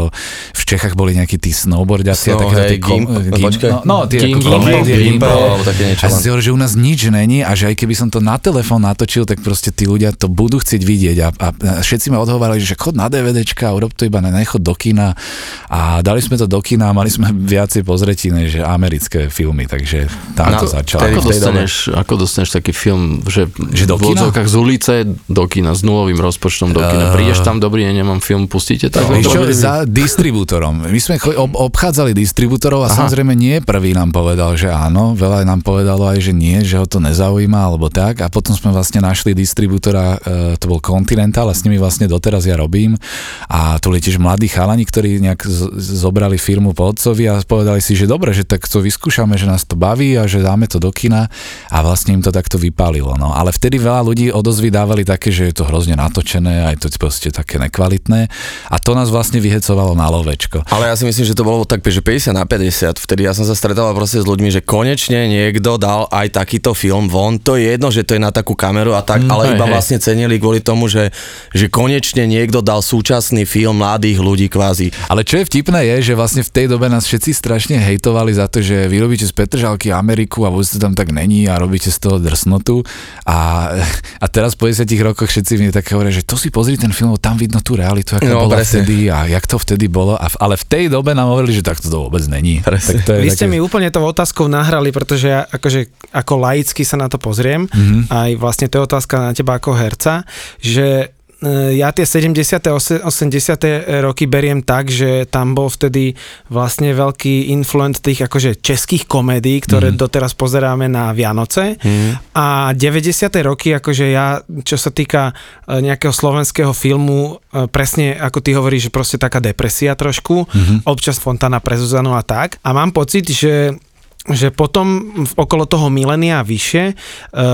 v 0.57 0.63
Čechách 0.65 0.97
boli 0.97 1.13
nejakí 1.15 1.37
tí 1.37 1.53
snowboardiaci 1.53 2.33
a 2.33 2.41
takéto 2.41 2.63
hej, 2.65 2.71
tie 2.73 2.81
kom, 2.81 3.05
Gimp- 3.05 3.37
gim- 3.37 3.45
počkaj. 3.45 3.71
no, 3.71 3.79
no, 3.85 3.97
tie 4.09 4.19
Gimp- 4.23 4.41
ako 4.41 4.41
Gimp- 4.41 4.55
komédie, 4.57 4.95
Gimp- 4.97 5.63
také 5.63 5.83
niečo 5.85 6.03
A 6.03 6.09
len. 6.09 6.15
si 6.15 6.21
si 6.25 6.27
hovoril, 6.31 6.45
že 6.45 6.53
u 6.55 6.61
nás 6.61 6.73
nič 6.75 7.01
není 7.09 7.39
a 7.45 7.53
že 7.53 7.65
aj 7.69 7.77
keby 7.77 7.95
som 7.95 8.09
to 8.15 8.23
na 8.23 8.39
telefón 8.39 8.87
natočil, 8.87 9.27
tak 9.27 9.43
proste 9.43 9.75
tí 9.75 9.85
ľudia 9.85 10.15
to 10.15 10.31
budú 10.31 10.63
chcieť 10.63 10.83
vidieť 10.87 11.17
a, 11.19 11.29
a, 11.35 11.49
všetci 11.83 12.15
ma 12.15 12.23
odhovárali, 12.23 12.63
že 12.63 12.79
chod 12.79 12.95
na 12.95 13.11
DVDčka, 13.11 13.75
urob 13.75 13.91
to 13.91 14.07
iba, 14.07 14.23
ne- 14.23 14.31
nechod 14.31 14.63
do 14.63 14.71
kina 14.73 15.19
a 15.67 15.99
dali 15.99 16.23
sme 16.23 16.39
to 16.39 16.47
do 16.47 16.63
kina 16.63 16.91
a 16.91 16.97
mali 16.97 17.11
sme 17.11 17.35
viacej 17.55 17.83
pozretí 17.83 18.31
než 18.31 18.63
americké 18.63 19.27
filmy, 19.27 19.67
takže 19.67 20.07
tam 20.39 20.55
No, 20.55 20.63
to 20.63 20.71
začalo. 20.71 21.11
Ako 21.11 21.21
dostaneš, 21.25 21.73
ako 21.91 22.13
dostaneš 22.15 22.51
taký 22.55 22.71
film, 22.71 23.25
že, 23.27 23.51
Že 23.51 23.85
do 23.91 23.97
v 23.99 24.03
kina? 24.07 24.31
odzovkách 24.31 24.47
z 24.47 24.55
ulice 24.55 24.95
do 25.27 25.45
kina, 25.51 25.75
s 25.75 25.83
nulovým 25.83 26.21
rozpočtom 26.21 26.71
do 26.71 26.79
kina. 26.79 27.11
Prídeš 27.11 27.43
tam, 27.43 27.59
dobrý, 27.59 27.83
ja 27.83 27.91
nemám 27.91 28.23
film, 28.23 28.47
pustíte 28.47 28.87
tak? 28.87 29.11
Vieš 29.11 29.27
čo, 29.27 29.43
za 29.51 29.83
distribútorom. 29.83 30.87
My 30.87 31.01
sme 31.01 31.19
ob- 31.35 31.59
obchádzali 31.59 32.15
distribútorov 32.15 32.87
a 32.87 32.93
Aha. 32.93 32.95
samozrejme 32.95 33.35
nie 33.35 33.59
prvý 33.59 33.91
nám 33.91 34.15
povedal, 34.15 34.55
že 34.55 34.71
áno, 34.71 35.17
veľa 35.17 35.43
nám 35.43 35.65
povedalo 35.65 36.07
aj, 36.07 36.21
že 36.21 36.31
nie, 36.31 36.61
že 36.61 36.77
ho 36.77 36.85
to 36.85 37.01
nezaujíma 37.01 37.57
alebo 37.57 37.89
tak 37.89 38.04
a 38.13 38.29
potom 38.29 38.53
sme 38.53 38.69
vlastne 38.69 39.01
našli 39.01 39.33
distribútora, 39.33 40.21
e, 40.21 40.61
to 40.61 40.69
bol 40.69 40.85
Continental 40.85 41.49
a 41.49 41.57
s 41.57 41.65
nimi 41.65 41.81
vlastne 41.81 42.05
doteraz 42.05 42.45
ja 42.45 42.61
robím 42.61 43.01
a 43.49 43.81
boli 43.95 44.03
tiež 44.03 44.19
mladí 44.19 44.51
chalani, 44.51 44.83
ktorí 44.83 45.23
nejak 45.23 45.47
zobrali 45.79 46.35
firmu 46.35 46.75
po 46.75 46.91
otcovi 46.91 47.31
a 47.31 47.39
povedali 47.47 47.79
si, 47.79 47.95
že 47.95 48.11
dobre, 48.11 48.35
že 48.35 48.43
tak 48.43 48.67
to 48.67 48.83
vyskúšame, 48.83 49.39
že 49.39 49.47
nás 49.47 49.63
to 49.63 49.79
baví 49.79 50.19
a 50.19 50.27
že 50.27 50.43
dáme 50.43 50.67
to 50.67 50.83
do 50.83 50.91
kina 50.91 51.31
a 51.71 51.79
vlastne 51.87 52.19
im 52.19 52.23
to 52.27 52.35
takto 52.35 52.59
vypálilo. 52.59 53.15
No. 53.15 53.31
Ale 53.31 53.55
vtedy 53.55 53.79
veľa 53.79 54.03
ľudí 54.03 54.27
odozvy 54.35 54.75
dávali 54.75 55.07
také, 55.07 55.31
že 55.31 55.47
je 55.47 55.55
to 55.55 55.71
hrozne 55.71 55.95
natočené, 55.95 56.67
aj 56.75 56.83
to 56.83 56.91
proste 56.99 57.31
také 57.31 57.63
nekvalitné 57.63 58.27
a 58.67 58.77
to 58.83 58.99
nás 58.99 59.15
vlastne 59.15 59.39
vyhecovalo 59.39 59.95
na 59.95 60.11
lovečko. 60.11 60.67
Ale 60.75 60.91
ja 60.91 60.99
si 60.99 61.07
myslím, 61.07 61.23
že 61.23 61.39
to 61.39 61.47
bolo 61.47 61.63
tak, 61.63 61.87
že 61.87 62.03
50 62.03 62.35
na 62.35 62.43
50. 62.43 62.99
Vtedy 62.99 63.31
ja 63.31 63.33
som 63.37 63.47
sa 63.47 63.55
stretával 63.55 63.95
proste 63.95 64.19
s 64.19 64.27
ľuďmi, 64.27 64.51
že 64.51 64.67
konečne 64.67 65.31
niekto 65.31 65.79
dal 65.79 66.11
aj 66.11 66.35
takýto 66.35 66.75
film 66.75 67.07
von. 67.07 67.39
To 67.47 67.55
je 67.55 67.79
jedno, 67.79 67.94
že 67.95 68.03
to 68.03 68.13
je 68.13 68.21
na 68.21 68.29
takú 68.29 68.53
kameru 68.53 68.91
a 68.91 69.01
tak, 69.01 69.23
ale 69.25 69.43
hej, 69.45 69.53
iba 69.55 69.67
vlastne 69.69 69.97
cenili 69.97 70.37
kvôli 70.37 70.59
tomu, 70.59 70.85
že, 70.87 71.15
že 71.51 71.67
konečne 71.69 72.25
niekto 72.25 72.59
dal 72.59 72.81
súčasný 72.81 73.45
film 73.45 73.79
mladých 73.79 74.19
ľudí 74.19 74.47
kvázi. 74.47 74.91
Ale 75.07 75.23
čo 75.23 75.37
je 75.37 75.45
vtipné 75.45 75.87
je, 75.87 76.11
že 76.11 76.15
vlastne 76.15 76.41
v 76.41 76.51
tej 76.51 76.67
dobe 76.67 76.87
nás 76.87 77.05
všetci 77.05 77.31
strašne 77.31 77.77
hejtovali 77.79 78.33
za 78.33 78.47
to, 78.47 78.59
že 78.59 78.85
vy 78.85 78.99
robíte 78.99 79.23
z 79.23 79.31
Petržalky 79.31 79.89
Ameriku 79.89 80.43
a 80.43 80.51
vôbec 80.51 80.67
to 80.67 80.77
tam 80.77 80.93
tak 80.93 81.09
není 81.09 81.45
a 81.45 81.55
robíte 81.55 81.87
z 81.87 81.99
toho 81.99 82.19
drsnotu. 82.19 82.83
A, 83.23 83.71
a 84.17 84.27
teraz 84.27 84.53
po 84.53 84.65
10 84.65 84.83
rokoch 85.01 85.27
všetci 85.27 85.53
mi 85.57 85.71
tak 85.71 85.87
hovoria, 85.89 86.11
že 86.11 86.23
to 86.23 86.35
si 86.35 86.49
pozri 86.49 86.75
ten 86.75 86.91
film, 86.91 87.15
tam 87.17 87.37
vidno 87.37 87.61
tú 87.61 87.75
realitu, 87.75 88.15
aká 88.15 88.27
No, 88.27 88.45
bola 88.45 88.59
presne. 88.59 88.81
vtedy 88.81 89.07
a 89.07 89.25
jak 89.27 89.45
to 89.45 89.57
vtedy 89.57 89.87
bolo. 89.87 90.15
A, 90.15 90.27
v- 90.27 90.39
ale 90.41 90.55
v 90.55 90.65
tej 90.65 90.85
dobe 90.89 91.13
nám 91.13 91.29
hovorili, 91.29 91.53
že 91.53 91.63
takto 91.63 91.87
to 91.87 91.99
vôbec 92.03 92.25
není. 92.25 92.59
Presne. 92.61 92.99
Tak 92.99 93.05
to 93.05 93.13
je 93.13 93.21
Vy 93.21 93.31
ste 93.31 93.45
také- 93.45 93.53
mi 93.53 93.59
úplne 93.59 93.89
tou 93.89 94.03
otázkou 94.03 94.47
nahrali, 94.47 94.91
pretože 94.91 95.27
ja 95.27 95.45
akože 95.45 95.81
ako 96.11 96.35
laicky 96.41 96.83
sa 96.83 96.97
na 96.97 97.07
to 97.07 97.17
pozriem, 97.17 97.67
Mhm. 97.67 97.84
Mm-hmm. 97.85 98.11
aj 98.11 98.31
vlastne 98.41 98.67
to 98.73 98.81
je 98.81 98.87
otázka 98.89 99.15
na 99.21 99.31
teba 99.37 99.61
ako 99.61 99.77
herca, 99.77 100.25
že 100.59 101.13
e, 101.45 101.77
ja 101.77 101.93
tie 101.93 102.09
70. 102.09 102.33
ose- 102.73 103.05
80. 103.05 104.01
roky 104.01 104.25
beriem 104.25 104.65
tak, 104.65 104.89
že 104.89 105.29
tam 105.29 105.53
bol 105.53 105.69
vtedy 105.69 106.17
vlastne 106.49 106.97
veľký 106.97 107.53
influent 107.53 108.01
tých 108.01 108.25
akože 108.25 108.65
českých 108.65 109.05
komédií, 109.05 109.61
ktoré 109.61 109.93
mm-hmm. 109.93 110.03
doteraz 110.03 110.33
pozeráme 110.33 110.89
na 110.89 111.13
Vianoce 111.13 111.77
mm-hmm. 111.77 112.33
a 112.33 112.73
90. 112.73 113.29
roky 113.45 113.77
akože 113.77 114.07
ja, 114.09 114.41
čo 114.65 114.81
sa 114.81 114.89
týka 114.89 115.37
e, 115.69 115.85
nejakého 115.85 116.17
slovenského 116.17 116.73
filmu, 116.73 117.39
e, 117.53 117.69
presne 117.69 118.17
ako 118.17 118.39
ty 118.41 118.57
hovoríš, 118.57 118.89
že 118.89 118.95
proste 118.95 119.17
taká 119.21 119.45
depresia 119.45 119.93
trošku, 119.93 120.49
mm-hmm. 120.49 120.79
občas 120.89 121.21
Fontana 121.21 121.61
pre 121.61 121.77
Zuzanu 121.77 122.17
a 122.17 122.25
tak 122.25 122.57
a 122.65 122.73
mám 122.73 122.91
pocit, 122.91 123.29
že 123.29 123.77
že 124.25 124.49
potom 124.49 125.13
okolo 125.37 125.69
toho 125.69 125.93
milénia 125.93 126.41
a 126.41 126.47
vyššie 126.47 126.85
e, 126.89 126.95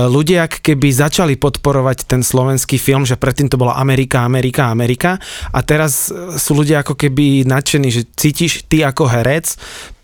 ľudia 0.07 0.47
keby 0.47 0.87
začali 0.87 1.35
podporovať 1.35 2.07
ten 2.07 2.23
slovenský 2.23 2.79
film, 2.79 3.03
že 3.03 3.19
predtým 3.19 3.51
to 3.51 3.59
bola 3.59 3.75
Amerika, 3.75 4.23
Amerika, 4.23 4.71
Amerika 4.71 5.19
a 5.51 5.59
teraz 5.67 6.07
e, 6.07 6.39
sú 6.39 6.63
ľudia 6.63 6.79
ako 6.79 6.95
keby 6.95 7.43
nadšení, 7.43 7.91
že 7.91 8.07
cítiš 8.15 8.63
ty 8.71 8.87
ako 8.87 9.03
herec 9.03 9.59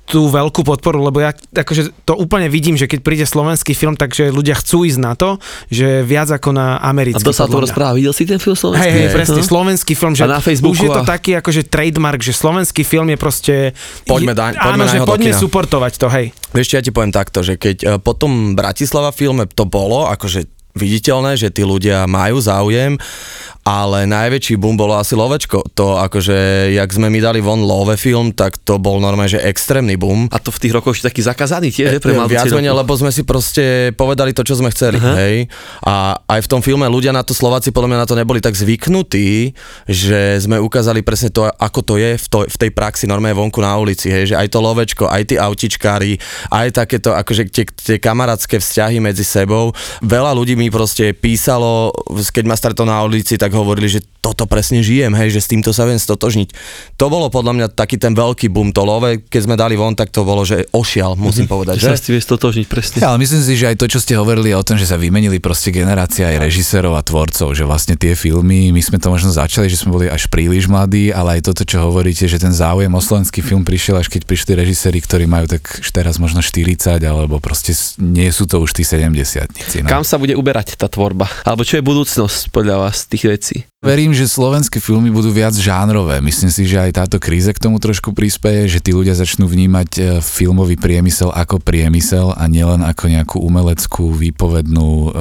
tú 0.07 0.25
veľkú 0.25 0.63
podporu, 0.63 1.03
lebo 1.03 1.19
ja 1.19 1.29
akože 1.35 1.91
to 2.01 2.15
úplne 2.15 2.47
vidím, 2.47 2.73
že 2.73 2.87
keď 2.87 2.99
príde 3.01 3.23
slovenský 3.23 3.71
film, 3.71 3.93
takže 3.93 4.31
ľudia 4.31 4.55
chcú 4.55 4.81
ísť 4.81 4.97
na 4.97 5.13
to, 5.13 5.35
že 5.67 6.01
viac 6.01 6.31
ako 6.31 6.49
na 6.49 6.75
A 6.75 6.87
americký. 6.87 7.19
to 7.19 7.29
sa 7.29 7.43
to 7.43 7.51
podľa 7.51 7.59
mňa. 7.59 7.65
rozpráva. 7.67 7.93
Videl 7.93 8.13
si 8.15 8.23
ten 8.23 8.39
film 8.39 8.55
slovenský? 8.55 8.81
Hej, 8.81 8.91
hej, 8.97 9.07
presne, 9.11 9.35
No. 9.35 9.45
slovenský 9.45 9.93
film, 9.93 10.13
že 10.13 10.23
A 10.23 10.27
na 10.29 10.39
Facebooku 10.39 10.73
už 10.73 10.79
je 10.81 10.89
to 10.89 11.01
a- 11.01 11.05
taký 11.05 11.31
akože 11.35 11.61
trademark, 11.65 12.19
že 12.19 12.31
slovenský 12.31 12.81
film 12.81 13.07
je 13.07 13.17
proste... 13.17 13.53
Poďme 14.01 14.31
daň- 14.31 14.55
áno, 14.55 14.63
poďme 14.65 14.79
na 14.81 14.87
že 14.87 14.99
poďme 15.03 15.31
suportovať 15.35 15.93
to, 15.93 16.07
hej. 16.09 16.25
Vieš, 16.49 16.67
ja 16.69 16.79
ti 16.79 16.89
poviem 16.89 17.11
takto, 17.11 17.39
že 17.39 17.53
keď 17.53 17.77
e, 17.77 17.87
po 17.99 18.13
tom 18.13 18.55
Bratislava 18.55 19.11
filme 19.11 19.43
to 19.45 19.63
bolo, 19.63 20.07
akože 20.07 20.47
viditeľné, 20.77 21.35
že 21.35 21.49
tí 21.49 21.65
ľudia 21.65 22.05
majú 22.05 22.37
záujem, 22.39 22.95
ale 23.67 24.07
najväčší 24.07 24.55
boom 24.55 24.79
bolo 24.79 24.95
asi 24.95 25.11
Lovečko. 25.11 25.75
To 25.75 25.99
akože, 25.99 26.71
jak 26.71 26.87
sme 26.87 27.11
mi 27.11 27.19
dali 27.19 27.43
von 27.43 27.59
Love 27.59 27.99
film, 27.99 28.31
tak 28.31 28.55
to 28.63 28.79
bol 28.79 29.03
normálne, 29.03 29.27
že 29.27 29.43
extrémny 29.43 29.99
boom. 29.99 30.31
A 30.31 30.39
to 30.39 30.55
v 30.55 30.63
tých 30.63 30.71
rokoch 30.71 30.95
ešte 30.95 31.11
taký 31.11 31.21
zakázaný 31.27 31.75
tiež, 31.75 31.99
že 31.99 31.99
pre 31.99 32.15
Viac 32.15 32.47
menej, 32.47 32.71
lebo 32.71 32.95
sme 32.95 33.11
si 33.11 33.27
proste 33.27 33.91
povedali 33.99 34.31
to, 34.31 34.47
čo 34.47 34.55
sme 34.55 34.71
chceli, 34.71 35.03
uh-huh. 35.03 35.19
hej. 35.19 35.51
A 35.83 36.15
aj 36.15 36.47
v 36.47 36.51
tom 36.55 36.63
filme 36.63 36.87
ľudia 36.87 37.11
na 37.11 37.27
to, 37.27 37.35
Slováci 37.35 37.75
podľa 37.75 37.91
mňa 37.91 37.99
na 37.99 38.07
to 38.07 38.15
neboli 38.15 38.39
tak 38.39 38.55
zvyknutí, 38.55 39.51
že 39.83 40.39
sme 40.39 40.63
ukázali 40.63 41.03
presne 41.03 41.27
to, 41.27 41.43
ako 41.51 41.83
to 41.83 41.93
je 41.99 42.15
v, 42.15 42.25
to, 42.31 42.39
v 42.47 42.57
tej 42.57 42.71
praxi 42.71 43.03
normálne 43.03 43.35
vonku 43.35 43.59
na 43.59 43.75
ulici, 43.75 44.07
hej, 44.07 44.31
že 44.31 44.35
aj 44.39 44.47
to 44.47 44.63
lovečko, 44.63 45.11
aj 45.11 45.23
tí 45.27 45.35
autičkári, 45.35 46.15
aj 46.55 46.67
takéto 46.71 47.11
akože 47.11 47.51
tie, 47.51 47.67
tie 47.67 47.97
kamarátske 47.99 48.63
vzťahy 48.63 49.03
medzi 49.03 49.27
sebou. 49.27 49.75
Veľa 49.99 50.31
ľudí 50.31 50.55
mi 50.55 50.66
proste 50.69 51.11
písalo, 51.15 51.91
keď 52.31 52.43
ma 52.45 52.55
stretol 52.55 52.87
na 52.87 53.01
ulici, 53.03 53.35
tak 53.35 53.53
hovorili, 53.53 53.87
že 53.87 54.01
toto 54.21 54.43
presne 54.43 54.83
žijem, 54.83 55.15
hej, 55.15 55.31
že 55.31 55.39
s 55.39 55.47
týmto 55.47 55.71
sa 55.71 55.87
viem 55.87 55.95
stotožniť. 55.95 56.51
To 56.99 57.07
bolo 57.07 57.31
podľa 57.31 57.53
mňa 57.55 57.67
taký 57.71 57.95
ten 57.95 58.11
veľký 58.11 58.51
boom, 58.51 58.75
to 58.75 58.83
love, 58.83 59.07
keď 59.31 59.41
sme 59.47 59.55
dali 59.55 59.79
von, 59.79 59.95
tak 59.95 60.11
to 60.11 60.27
bolo, 60.27 60.43
že 60.43 60.67
ošial, 60.75 61.15
musím 61.15 61.47
povedať, 61.47 61.79
Že 61.79 61.83
že? 61.83 61.87
sa 61.87 61.95
s 61.95 62.03
tým 62.03 62.13
vie 62.19 62.23
stotožniť, 62.23 62.65
presne. 62.67 62.97
Ja, 62.99 63.15
ale 63.15 63.23
myslím 63.23 63.39
si, 63.39 63.55
že 63.55 63.71
aj 63.71 63.79
to, 63.79 63.87
čo 63.87 64.03
ste 64.03 64.19
hovorili 64.19 64.51
o 64.51 64.63
tom, 64.65 64.75
že 64.75 64.83
sa 64.83 64.99
vymenili 64.99 65.39
proste 65.39 65.71
generácia 65.71 66.27
aj 66.27 66.43
režisérov 66.43 66.99
a 66.99 67.01
tvorcov, 67.05 67.55
že 67.55 67.63
vlastne 67.63 67.95
tie 67.95 68.19
filmy, 68.19 68.75
my 68.75 68.81
sme 68.83 68.99
to 68.99 69.07
možno 69.07 69.31
začali, 69.31 69.71
že 69.71 69.79
sme 69.79 69.95
boli 69.95 70.07
až 70.11 70.27
príliš 70.27 70.67
mladí, 70.67 71.15
ale 71.15 71.39
aj 71.39 71.47
toto, 71.47 71.63
čo 71.63 71.87
hovoríte, 71.87 72.27
že 72.27 72.35
ten 72.35 72.51
záujem 72.51 72.91
o 72.91 72.99
slovenský 72.99 73.39
film 73.39 73.63
prišiel 73.63 73.95
až 73.95 74.11
keď 74.11 74.27
prišli 74.27 74.51
režiséri, 74.59 74.99
ktorí 74.99 75.23
majú 75.23 75.47
tak 75.47 75.63
teraz 75.95 76.19
možno 76.19 76.43
40, 76.43 76.99
alebo 76.99 77.39
proste 77.39 77.71
nie 77.97 78.27
sú 78.29 78.43
to 78.43 78.59
už 78.59 78.75
tí 78.75 78.83
70 78.83 79.47
no. 79.81 79.89
Kam 79.89 80.03
sa 80.03 80.19
bude 80.19 80.35
uberať 80.47 80.79
tá 80.79 80.87
tvorba? 80.87 81.27
Alebo 81.43 81.67
čo 81.67 81.75
je 81.75 81.83
budúcnosť 81.83 82.55
podľa 82.55 82.87
vás 82.87 83.03
tých 83.03 83.27
vecí? 83.27 83.67
Verím, 83.87 84.11
že 84.11 84.27
slovenské 84.27 84.83
filmy 84.83 85.07
budú 85.07 85.31
viac 85.31 85.55
žánrové. 85.55 86.19
Myslím 86.19 86.51
si, 86.51 86.67
že 86.67 86.75
aj 86.75 86.91
táto 86.99 87.23
kríza 87.23 87.55
k 87.55 87.63
tomu 87.63 87.79
trošku 87.79 88.11
prispieje, 88.11 88.67
že 88.67 88.79
tí 88.83 88.91
ľudia 88.91 89.15
začnú 89.15 89.47
vnímať 89.47 89.89
e, 89.95 90.01
filmový 90.19 90.75
priemysel 90.75 91.31
ako 91.31 91.63
priemysel 91.63 92.35
a 92.35 92.51
nielen 92.51 92.83
ako 92.83 93.07
nejakú 93.07 93.37
umeleckú 93.39 94.11
výpovednú 94.11 94.89
uh, 95.07 95.11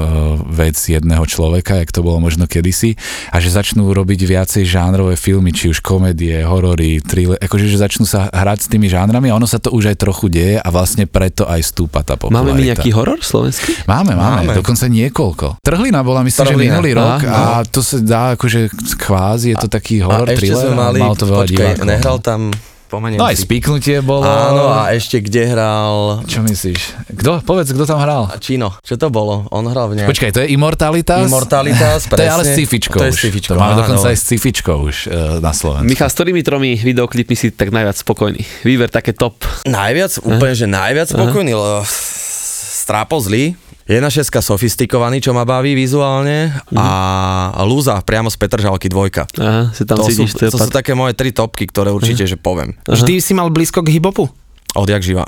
vec 0.51 0.75
jedného 0.75 1.23
človeka, 1.31 1.79
jak 1.79 1.95
to 1.95 2.03
bolo 2.03 2.19
možno 2.19 2.51
kedysi, 2.51 2.99
a 3.31 3.39
že 3.39 3.55
začnú 3.55 3.87
robiť 3.95 4.27
viacej 4.27 4.67
žánrové 4.67 5.15
filmy, 5.15 5.55
či 5.55 5.71
už 5.71 5.79
komédie, 5.79 6.43
horory, 6.43 6.99
thriller, 6.99 7.39
akože 7.39 7.71
že 7.71 7.79
začnú 7.79 8.03
sa 8.03 8.27
hrať 8.35 8.67
s 8.67 8.71
tými 8.73 8.91
žánrami 8.91 9.31
a 9.31 9.39
ono 9.39 9.47
sa 9.47 9.63
to 9.63 9.71
už 9.71 9.95
aj 9.95 9.97
trochu 10.03 10.27
deje 10.27 10.59
a 10.59 10.69
vlastne 10.75 11.07
preto 11.07 11.47
aj 11.47 11.63
stúpa 11.63 12.03
tá 12.03 12.19
popularita. 12.19 12.43
Máme 12.43 12.59
my 12.59 12.63
nejaký 12.75 12.91
horor 12.91 13.23
slovenský? 13.23 13.87
Máme, 13.87 14.19
máme, 14.19 14.51
Máme. 14.51 14.59
dokonca 14.59 14.91
niekoľko. 14.91 15.63
Trhlina 15.63 16.03
bola 16.03 16.27
myslím, 16.27 16.43
že 16.43 16.51
Trhlina. 16.51 16.75
minulý 16.75 16.91
rok 16.99 17.21
Aha, 17.23 17.63
a 17.63 17.67
to 17.69 17.79
sa 17.85 18.03
dá 18.03 18.23
akože 18.35 18.56
kvázi, 18.97 19.53
je 19.53 19.59
to 19.59 19.69
taký 19.69 20.01
horor, 20.01 20.25
a 20.25 20.31
ešte 20.31 20.47
thriller 20.47 20.63
sme 20.63 20.75
mali, 20.75 20.99
mal 20.99 21.13
to 21.13 21.25
veľa 21.25 21.43
počkaj, 21.43 21.57
divákov. 21.75 21.87
nehral 21.87 22.19
tam, 22.19 22.41
pomeniem 22.87 23.19
No 23.19 23.27
aj 23.27 23.35
si. 23.35 23.43
spíknutie 23.43 23.99
bolo. 23.99 24.23
Áno, 24.23 24.71
a 24.71 24.91
ešte 24.91 25.19
kde 25.19 25.43
hral 25.49 26.23
Čo 26.23 26.41
myslíš? 26.41 26.81
Kto? 27.13 27.43
Povedz, 27.43 27.71
kto 27.71 27.83
tam 27.83 27.99
hral? 27.99 28.31
Čino, 28.39 28.79
čo 28.81 28.95
to 28.95 29.09
bolo? 29.09 29.51
On 29.51 29.65
hral 29.65 29.91
v 29.91 29.99
nejak... 29.99 30.07
Počkaj, 30.07 30.31
to 30.31 30.41
je 30.41 30.49
Immortalitas? 30.49 31.27
Immortalitas, 31.27 32.07
To 32.09 32.15
je 32.15 32.25
ale 32.25 32.43
s 32.43 32.47
presne. 32.47 32.59
cifičkou 32.63 32.97
To 32.97 33.05
je 33.05 33.11
už. 33.11 33.19
s 33.19 33.23
cifičkou, 33.23 33.53
To 33.53 33.59
máme 33.59 33.75
áno. 33.75 33.81
dokonca 33.83 34.07
aj 34.07 34.17
s 34.17 34.25
cifičkou 34.25 34.77
už 34.85 34.97
uh, 35.05 35.13
na 35.39 35.51
Slovensku. 35.51 35.83
Michal, 35.85 36.07
s 36.07 36.15
ktorými 36.15 36.41
tromi 36.41 36.71
videoklipmi 36.77 37.35
si 37.35 37.51
tak 37.51 37.69
najviac 37.69 37.97
spokojný? 37.97 38.39
Výber 38.63 38.87
také 38.89 39.11
top. 39.11 39.35
Najviac, 39.65 40.23
úplne, 40.23 40.55
že 40.55 40.65
najviac 40.65 41.11
spokojný, 41.11 41.53
lebo 41.53 41.83
strápo 41.83 43.19
zlý. 43.19 43.59
Jedna 43.87 44.11
šeska 44.11 44.43
sofistikovaný, 44.43 45.23
čo 45.23 45.31
ma 45.31 45.47
baví 45.47 45.79
vizuálne 45.79 46.51
a 46.75 47.63
Lúza 47.63 48.03
priamo 48.03 48.27
z 48.27 48.35
Petržalky 48.35 48.91
dvojka. 48.91 49.31
Aha, 49.39 49.71
si 49.71 49.87
tam 49.87 50.03
To, 50.03 50.11
sú, 50.11 50.27
cítiš. 50.27 50.35
to 50.35 50.43
je 50.43 50.51
to 50.51 50.59
sú 50.59 50.71
také 50.75 50.91
moje 50.99 51.15
tri 51.15 51.31
topky, 51.31 51.71
ktoré 51.71 51.95
určite, 51.95 52.27
že 52.27 52.35
poviem. 52.35 52.75
Vždy 52.83 53.23
si 53.23 53.31
mal 53.31 53.47
blízko 53.47 53.87
k 53.87 53.95
hibopu? 53.95 54.27
Odjak 54.75 55.07
živa. 55.07 55.25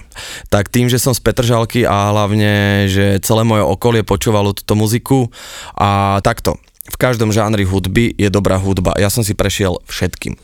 Tak 0.51 0.75
tým, 0.75 0.90
že 0.90 0.99
som 0.99 1.14
z 1.14 1.23
Petržalky 1.23 1.87
a 1.87 2.11
hlavne, 2.11 2.85
že 2.90 3.23
celé 3.23 3.47
moje 3.47 3.62
okolie 3.62 4.03
počúvalo 4.03 4.51
túto 4.51 4.75
muziku 4.75 5.31
a 5.79 6.18
takto. 6.27 6.59
V 6.90 6.97
každom 6.99 7.31
žánri 7.31 7.62
hudby 7.62 8.11
je 8.18 8.27
dobrá 8.27 8.59
hudba. 8.59 8.99
Ja 8.99 9.07
som 9.07 9.23
si 9.23 9.38
prešiel 9.38 9.79
všetkým. 9.87 10.35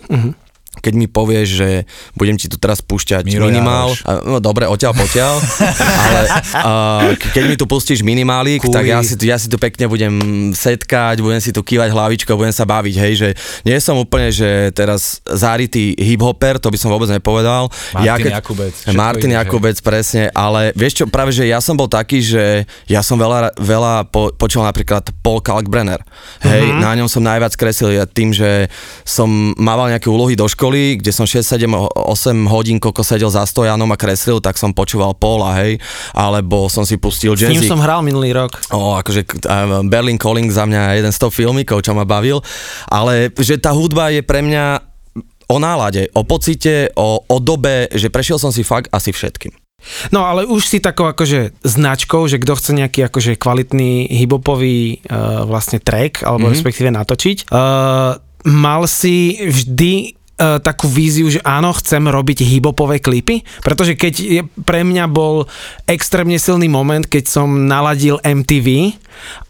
Keď 0.85 0.93
mi 0.95 1.07
povieš, 1.07 1.49
že 1.51 1.69
budem 2.13 2.37
ti 2.37 2.47
tu 2.47 2.57
teraz 2.57 2.79
púšťať 2.79 3.25
Miro 3.25 3.47
minimál, 3.47 3.89
Jároš. 3.91 4.05
a, 4.05 4.13
no 4.23 4.37
dobre, 4.39 4.65
odtiaľ 4.67 4.93
potiaľ, 4.93 5.35
ale 6.05 6.21
a, 6.53 6.71
ke- 7.15 7.33
keď 7.33 7.45
mi 7.47 7.57
tu 7.57 7.65
pustíš 7.65 8.01
minimálik, 8.01 8.61
Kuli. 8.61 8.71
tak 8.71 8.85
ja 8.85 9.01
si, 9.01 9.15
tu- 9.15 9.25
ja 9.25 9.35
si 9.35 9.49
tu 9.49 9.57
pekne 9.57 9.87
budem 9.87 10.13
setkať, 10.53 11.19
budem 11.19 11.39
si 11.39 11.51
tu 11.51 11.61
kývať 11.61 11.89
hlavičkou, 11.89 12.35
budem 12.35 12.53
sa 12.53 12.63
baviť, 12.63 12.95
hej, 12.99 13.13
že 13.15 13.29
nie 13.63 13.79
som 13.79 13.97
úplne, 13.97 14.29
že 14.29 14.45
teraz 14.71 15.25
záritý 15.25 15.97
hip-hopper, 15.97 16.57
to 16.57 16.69
by 16.69 16.77
som 16.77 16.89
vôbec 16.89 17.09
nepovedal. 17.09 17.73
Martin 17.95 18.35
Jakubec, 18.35 18.73
všetko 18.75 18.93
Martin 18.95 19.31
ide? 19.31 19.39
Jakubec, 19.39 19.77
presne, 19.81 20.23
ale 20.31 20.75
vieš 20.75 20.93
čo, 20.97 21.05
práve, 21.07 21.31
že 21.31 21.45
ja 21.45 21.59
som 21.59 21.73
bol 21.73 21.87
taký, 21.87 22.19
že 22.19 22.45
ja 22.85 23.01
som 23.01 23.17
veľa, 23.17 23.57
veľa 23.57 23.95
po, 24.07 24.29
počul 24.31 24.61
napríklad 24.61 24.85
Paul 25.21 25.41
Kalkbrenner, 25.41 26.03
hej, 26.43 26.67
Mhm. 26.67 26.81
na 26.81 26.91
ňom 26.95 27.07
som 27.07 27.23
najviac 27.23 27.55
kreslil 27.55 27.95
ja 27.95 28.05
tým, 28.05 28.31
že 28.31 28.67
som 29.03 29.29
mával 29.55 29.87
nejaké 29.87 30.07
úlohy 30.07 30.35
do 30.35 30.45
školy, 30.45 30.74
kde 30.75 31.11
som 31.15 31.25
6, 31.25 31.45
7, 31.45 31.71
8 31.71 32.53
hodín 32.53 32.83
koko 32.83 33.07
sedel 33.07 33.31
za 33.31 33.47
stojanom 33.47 33.89
a 33.93 33.97
kreslil, 33.97 34.43
tak 34.43 34.59
som 34.59 34.75
počúval 34.75 35.15
Paula, 35.15 35.55
hej, 35.63 35.79
alebo 36.13 36.67
som 36.67 36.83
si 36.83 36.99
pustil 36.99 37.39
S 37.39 37.47
ním 37.47 37.65
som 37.65 37.81
hral 37.81 38.03
minulý 38.03 38.35
rok. 38.35 38.59
O, 38.75 38.99
akože 38.99 39.47
Berlin 39.87 40.19
Calling 40.19 40.51
za 40.51 40.67
mňa 40.67 40.99
jeden 40.99 41.13
z 41.15 41.19
top 41.19 41.33
filmikov, 41.33 41.87
čo 41.87 41.95
ma 41.95 42.03
bavil, 42.03 42.43
ale 42.91 43.31
že 43.39 43.57
tá 43.57 43.73
hudba 43.73 44.11
je 44.11 44.21
pre 44.21 44.43
mňa 44.43 44.95
o 45.49 45.57
nálade, 45.61 46.09
o 46.17 46.25
pocite, 46.25 46.91
o, 46.97 47.21
o 47.21 47.37
dobe, 47.39 47.93
že 47.93 48.09
prešiel 48.09 48.41
som 48.41 48.51
si 48.51 48.65
fakt 48.65 48.89
asi 48.91 49.13
všetkým. 49.13 49.53
No 50.13 50.25
ale 50.25 50.49
už 50.49 50.65
si 50.65 50.79
takou 50.81 51.05
akože 51.05 51.61
značkou, 51.61 52.25
že 52.25 52.41
kto 52.41 52.57
chce 52.57 52.73
nejaký 52.73 53.05
akože 53.05 53.37
kvalitný 53.37 54.09
hibopový 54.09 55.05
uh, 55.05 55.45
vlastne 55.45 55.77
track, 55.77 56.25
alebo 56.25 56.49
mm-hmm. 56.49 56.57
respektíve 56.57 56.89
natočiť. 56.89 57.53
Uh, 57.53 58.17
mal 58.49 58.89
si 58.89 59.41
vždy 59.45 60.17
uh, 60.39 60.59
takú 60.59 60.91
víziu, 60.91 61.31
že 61.31 61.41
áno, 61.43 61.71
chcem 61.75 62.03
robiť 62.07 62.43
hibopové 62.43 62.99
klipy, 62.99 63.43
pretože 63.63 63.95
keď 63.95 64.15
je, 64.19 64.43
pre 64.67 64.83
mňa 64.83 65.05
bol 65.11 65.47
extrémne 65.87 66.39
silný 66.39 66.67
moment, 66.67 67.05
keď 67.05 67.25
som 67.27 67.67
naladil 67.67 68.19
MTV 68.23 68.99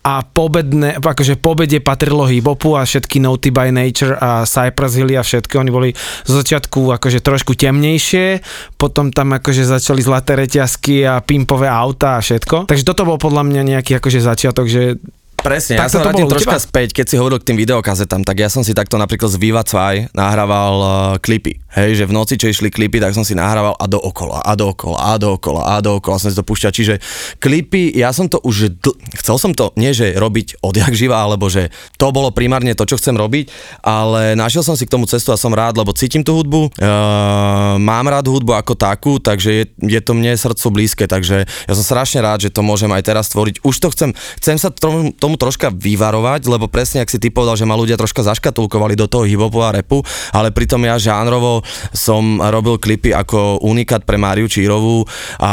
a 0.04 0.20
pobedne, 0.20 1.00
akože 1.00 1.40
pobede 1.40 1.80
patrilo 1.80 2.28
hibopu 2.28 2.76
a 2.76 2.84
všetky 2.84 3.16
Noty 3.24 3.48
by 3.48 3.72
Nature 3.72 4.20
a 4.20 4.44
Cypress 4.44 5.00
Hill 5.00 5.16
a 5.16 5.24
všetky, 5.24 5.56
oni 5.56 5.70
boli 5.72 5.90
zo 6.28 6.36
začiatku 6.36 6.92
akože 7.00 7.24
trošku 7.24 7.56
temnejšie, 7.56 8.44
potom 8.76 9.08
tam 9.08 9.32
akože 9.32 9.64
začali 9.64 10.04
zlaté 10.04 10.36
reťazky 10.36 11.08
a 11.08 11.24
pimpové 11.24 11.64
auta 11.64 12.20
a 12.20 12.24
všetko. 12.24 12.68
Takže 12.68 12.84
toto 12.84 13.08
bol 13.08 13.16
podľa 13.16 13.48
mňa 13.48 13.62
nejaký 13.76 13.96
akože 13.96 14.20
začiatok, 14.20 14.68
že 14.68 15.00
Presne, 15.44 15.76
Tak 15.76 15.92
ja 15.92 15.92
sa 15.92 16.00
vrátim 16.00 16.24
troška 16.24 16.56
teba? 16.56 16.64
späť, 16.64 16.88
keď 16.96 17.06
si 17.12 17.16
hovoril 17.20 17.36
k 17.36 17.52
tým 17.52 17.60
videokazetám, 17.60 18.24
tak 18.24 18.40
ja 18.40 18.48
som 18.48 18.64
si 18.64 18.72
takto 18.72 18.96
napríklad 18.96 19.28
z 19.28 19.36
Viva 19.36 19.60
2 19.60 20.16
nahrával 20.16 20.74
uh, 20.80 20.90
klipy. 21.20 21.60
Hej, 21.74 22.00
že 22.00 22.04
v 22.08 22.16
noci, 22.16 22.40
čo 22.40 22.48
išli 22.48 22.70
klipy, 22.72 22.96
tak 22.96 23.12
som 23.12 23.26
si 23.26 23.36
nahrával 23.36 23.76
a 23.76 23.84
dookola, 23.84 24.40
a 24.40 24.54
dookola, 24.56 24.94
a 24.94 25.12
dookola, 25.20 25.62
a 25.68 25.76
dookola 25.84 26.16
som 26.16 26.30
si 26.32 26.38
to 26.38 26.46
púšťal. 26.46 26.72
Čiže 26.72 26.94
klipy, 27.42 27.92
ja 27.92 28.14
som 28.14 28.30
to 28.30 28.40
už, 28.40 28.78
dl- 28.78 28.96
chcel 29.20 29.36
som 29.36 29.52
to, 29.52 29.74
nie 29.76 29.90
že 29.92 30.16
robiť 30.16 30.64
odjak 30.64 30.94
živa, 30.96 31.20
alebo 31.20 31.50
že 31.52 31.68
to 32.00 32.14
bolo 32.14 32.30
primárne 32.32 32.72
to, 32.72 32.88
čo 32.88 32.96
chcem 32.96 33.18
robiť, 33.18 33.50
ale 33.84 34.38
našiel 34.38 34.64
som 34.64 34.78
si 34.78 34.88
k 34.88 34.94
tomu 34.96 35.04
cestu 35.10 35.34
a 35.34 35.36
som 35.36 35.52
rád, 35.52 35.76
lebo 35.76 35.92
cítim 35.92 36.24
tú 36.24 36.40
hudbu, 36.40 36.72
uh, 36.78 37.76
mám 37.76 38.06
rád 38.06 38.30
hudbu 38.30 38.54
ako 38.54 38.78
takú, 38.78 39.18
takže 39.20 39.50
je, 39.50 39.64
je 39.82 40.00
to 40.00 40.16
mne 40.16 40.32
srdcu 40.38 40.66
blízke, 40.70 41.04
takže 41.10 41.44
ja 41.44 41.72
som 41.74 41.84
strašne 41.84 42.22
rád, 42.22 42.46
že 42.46 42.54
to 42.54 42.62
môžem 42.62 42.88
aj 42.94 43.02
teraz 43.02 43.28
tvoriť. 43.34 43.66
Už 43.66 43.74
to 43.82 43.90
chcem, 43.90 44.14
chcem 44.38 44.56
sa 44.62 44.70
tomu, 44.70 45.10
tomu 45.10 45.33
troška 45.36 45.70
vyvarovať, 45.72 46.46
lebo 46.48 46.70
presne, 46.70 47.02
ak 47.02 47.10
si 47.10 47.18
ty 47.18 47.28
povedal, 47.30 47.58
že 47.58 47.66
ma 47.68 47.76
ľudia 47.78 47.98
troška 47.98 48.24
zaškatulkovali 48.24 48.94
do 48.98 49.06
toho 49.10 49.26
hip 49.26 49.40
a 49.40 49.70
repu, 49.74 50.00
ale 50.32 50.54
pritom 50.54 50.82
ja 50.86 50.96
žánrovo 50.96 51.66
som 51.92 52.38
robil 52.38 52.78
klipy 52.78 53.10
ako 53.10 53.64
unikát 53.64 54.06
pre 54.06 54.16
Máriu 54.20 54.46
Čírovú 54.46 55.04
a 55.42 55.52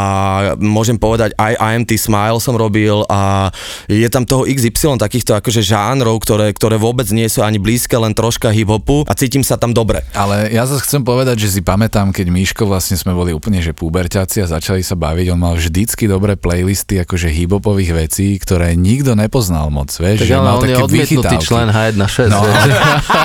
môžem 0.62 0.96
povedať 0.96 1.34
aj 1.36 1.58
IMT 1.58 1.98
Smile 1.98 2.38
som 2.38 2.54
robil 2.54 3.02
a 3.10 3.50
je 3.90 4.08
tam 4.12 4.28
toho 4.28 4.46
XY 4.46 5.02
takýchto 5.02 5.34
akože 5.38 5.66
žánrov, 5.66 6.22
ktoré, 6.22 6.54
ktoré 6.54 6.78
vôbec 6.78 7.10
nie 7.10 7.26
sú 7.26 7.42
ani 7.42 7.58
blízke, 7.58 7.98
len 7.98 8.14
troška 8.14 8.54
hip-hopu 8.54 9.10
a 9.10 9.14
cítim 9.18 9.42
sa 9.42 9.58
tam 9.58 9.74
dobre. 9.74 10.06
Ale 10.14 10.54
ja 10.54 10.70
zase 10.70 10.86
chcem 10.86 11.02
povedať, 11.02 11.42
že 11.48 11.58
si 11.58 11.62
pamätám, 11.66 12.14
keď 12.14 12.30
Míško 12.30 12.70
vlastne 12.70 13.00
sme 13.00 13.16
boli 13.16 13.34
úplne 13.34 13.64
že 13.64 13.74
puberťaci 13.74 14.44
a 14.44 14.52
začali 14.52 14.86
sa 14.86 14.94
baviť, 14.94 15.34
on 15.34 15.40
mal 15.42 15.56
vždycky 15.58 16.06
dobré 16.06 16.38
playlisty 16.38 17.02
akože 17.02 17.32
hip-hopových 17.32 17.92
vecí, 17.96 18.38
ktoré 18.38 18.78
nikto 18.78 19.18
nepoznal 19.18 19.71
moc, 19.72 19.88
vieš, 19.96 20.22
Tak 20.22 20.28
že 20.28 20.36
ale 20.36 20.44
mal 20.44 20.56
on 20.60 20.68
je 20.68 20.76
také 20.76 20.84
odmietnutý 20.84 21.36
vychytávky. 21.40 21.48
člen 21.48 21.68
H1.6. 21.72 22.28
No, 22.28 22.40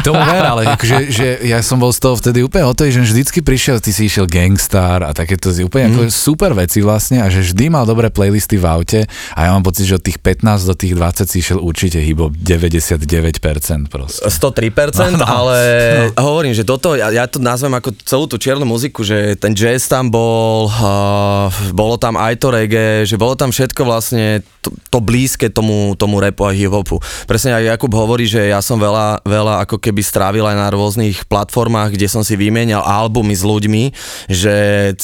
tomu 0.06 0.22
ver, 0.22 0.44
ale 0.46 0.62
akože, 0.72 0.96
že 1.10 1.26
ja 1.42 1.58
som 1.60 1.82
bol 1.82 1.90
z 1.90 2.00
toho 2.00 2.14
vtedy 2.14 2.46
úplne 2.46 2.64
o 2.70 2.72
to, 2.72 2.86
že 2.86 3.02
vždycky 3.02 3.42
prišiel, 3.42 3.82
ty 3.82 3.90
si 3.90 4.06
išiel 4.06 4.30
Gangstar 4.30 5.02
a 5.02 5.10
takéto 5.10 5.50
úplne 5.60 5.90
mm. 5.90 5.92
ako 5.92 6.02
super 6.08 6.54
veci 6.54 6.78
vlastne 6.80 7.20
a 7.20 7.26
že 7.26 7.42
vždy 7.42 7.66
mal 7.68 7.82
dobré 7.82 8.08
playlisty 8.08 8.54
v 8.56 8.64
aute 8.64 9.00
a 9.34 9.38
ja 9.42 9.50
mám 9.50 9.66
pocit, 9.66 9.90
že 9.90 9.98
od 9.98 10.04
tých 10.06 10.22
15 10.22 10.70
do 10.70 10.74
tých 10.78 10.94
20 10.94 11.26
si 11.26 11.36
išiel 11.42 11.58
určite 11.58 11.98
hip 11.98 12.16
99% 12.16 13.90
proste. 13.90 14.22
103%, 14.22 15.16
No, 15.16 15.22
no. 15.22 15.26
ale 15.26 15.56
hovorím, 16.16 16.52
že 16.52 16.62
toto, 16.62 16.92
ja, 16.94 17.08
ja 17.10 17.24
to 17.26 17.40
nazvem 17.42 17.72
ako 17.74 17.92
celú 18.04 18.24
tú 18.30 18.36
čiernu 18.36 18.68
muziku, 18.68 19.02
že 19.02 19.34
ten 19.40 19.56
jazz 19.56 19.88
tam 19.88 20.12
bol, 20.12 20.68
uh, 20.68 21.48
bolo 21.72 21.96
tam 21.96 22.20
aj 22.20 22.34
to 22.36 22.48
reggae, 22.52 23.04
že 23.08 23.16
bolo 23.16 23.32
tam 23.34 23.50
všetko 23.50 23.82
vlastne 23.82 24.44
to, 24.60 24.70
to 24.92 24.98
blízke 25.00 25.48
tomu, 25.48 25.94
tomu 25.96 26.20
rapu 26.36 26.44
a 26.44 26.52
hip-hopu. 26.52 27.00
Presne 27.24 27.56
aj 27.56 27.72
Jakub 27.72 27.96
hovorí, 27.96 28.28
že 28.28 28.52
ja 28.52 28.60
som 28.60 28.76
veľa, 28.76 29.24
veľa 29.24 29.64
ako 29.64 29.80
keby 29.80 30.04
strávil 30.04 30.44
aj 30.44 30.56
na 30.60 30.68
rôznych 30.68 31.24
platformách, 31.24 31.96
kde 31.96 32.12
som 32.12 32.20
si 32.20 32.36
vymienial 32.36 32.84
albumy 32.84 33.32
s 33.32 33.40
ľuďmi, 33.40 33.84
že 34.28 34.54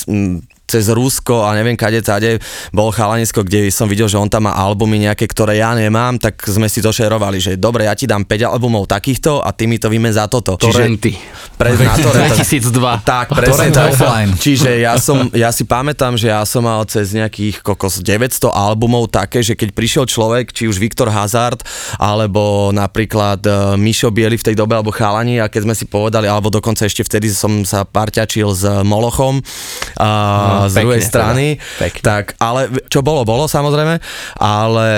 mm, 0.04 0.51
cez 0.66 0.88
Rusko 0.88 1.44
a 1.44 1.52
neviem 1.52 1.76
kade 1.76 2.00
tade 2.00 2.40
bol 2.72 2.88
chalanisko, 2.88 3.44
kde 3.44 3.68
som 3.68 3.84
videl, 3.84 4.08
že 4.08 4.16
on 4.16 4.30
tam 4.30 4.48
má 4.48 4.56
albumy 4.56 5.04
nejaké, 5.04 5.28
ktoré 5.28 5.60
ja 5.60 5.76
nemám, 5.76 6.16
tak 6.16 6.40
sme 6.48 6.70
si 6.70 6.80
to 6.80 6.88
šerovali, 6.88 7.38
že 7.42 7.60
dobre, 7.60 7.84
ja 7.84 7.94
ti 7.94 8.08
dám 8.08 8.24
5 8.24 8.48
albumov 8.48 8.88
takýchto 8.88 9.44
a 9.44 9.52
ty 9.52 9.68
mi 9.68 9.76
to 9.76 9.92
vymen 9.92 10.12
za 10.14 10.24
toto. 10.30 10.56
Torrenty. 10.56 11.12
pre, 11.60 11.76
na 11.76 11.94
torrent. 12.06 12.32
2002. 12.40 13.04
Tak, 13.04 13.26
presne 13.36 13.68
tak. 13.68 13.92
Čiže 14.40 14.80
ja 14.80 14.96
som, 14.96 15.28
ja 15.36 15.52
si 15.52 15.68
pamätám, 15.68 16.16
že 16.16 16.32
ja 16.32 16.40
som 16.48 16.64
mal 16.64 16.82
cez 16.88 17.12
nejakých 17.12 17.60
kokos 17.60 18.00
900 18.00 18.48
albumov 18.48 19.12
také, 19.12 19.44
že 19.44 19.52
keď 19.52 19.76
prišiel 19.76 20.04
človek, 20.08 20.54
či 20.54 20.66
už 20.66 20.80
Viktor 20.80 21.12
Hazard, 21.12 21.60
alebo 22.00 22.72
napríklad 22.72 23.40
uh, 23.44 23.54
Mišo 23.76 24.08
Bieli 24.08 24.40
v 24.40 24.52
tej 24.52 24.54
dobe, 24.56 24.78
alebo 24.78 24.94
Chalani, 24.94 25.38
a 25.42 25.52
keď 25.52 25.62
sme 25.68 25.74
si 25.76 25.84
povedali, 25.84 26.26
alebo 26.26 26.48
dokonca 26.48 26.88
ešte 26.88 27.04
vtedy 27.04 27.28
som 27.32 27.62
sa 27.68 27.84
parťačil 27.84 28.48
s 28.52 28.64
Molochom, 28.82 29.40
uh, 29.40 30.51
Z 30.66 30.74
druhej 30.76 30.98
pekne, 30.98 31.08
strany, 31.08 31.46
teda. 31.54 31.80
Pekne. 31.80 32.02
tak, 32.02 32.24
ale 32.36 32.60
čo 32.86 33.00
bolo, 33.00 33.22
bolo 33.22 33.44
samozrejme, 33.44 33.98
ale 34.36 34.88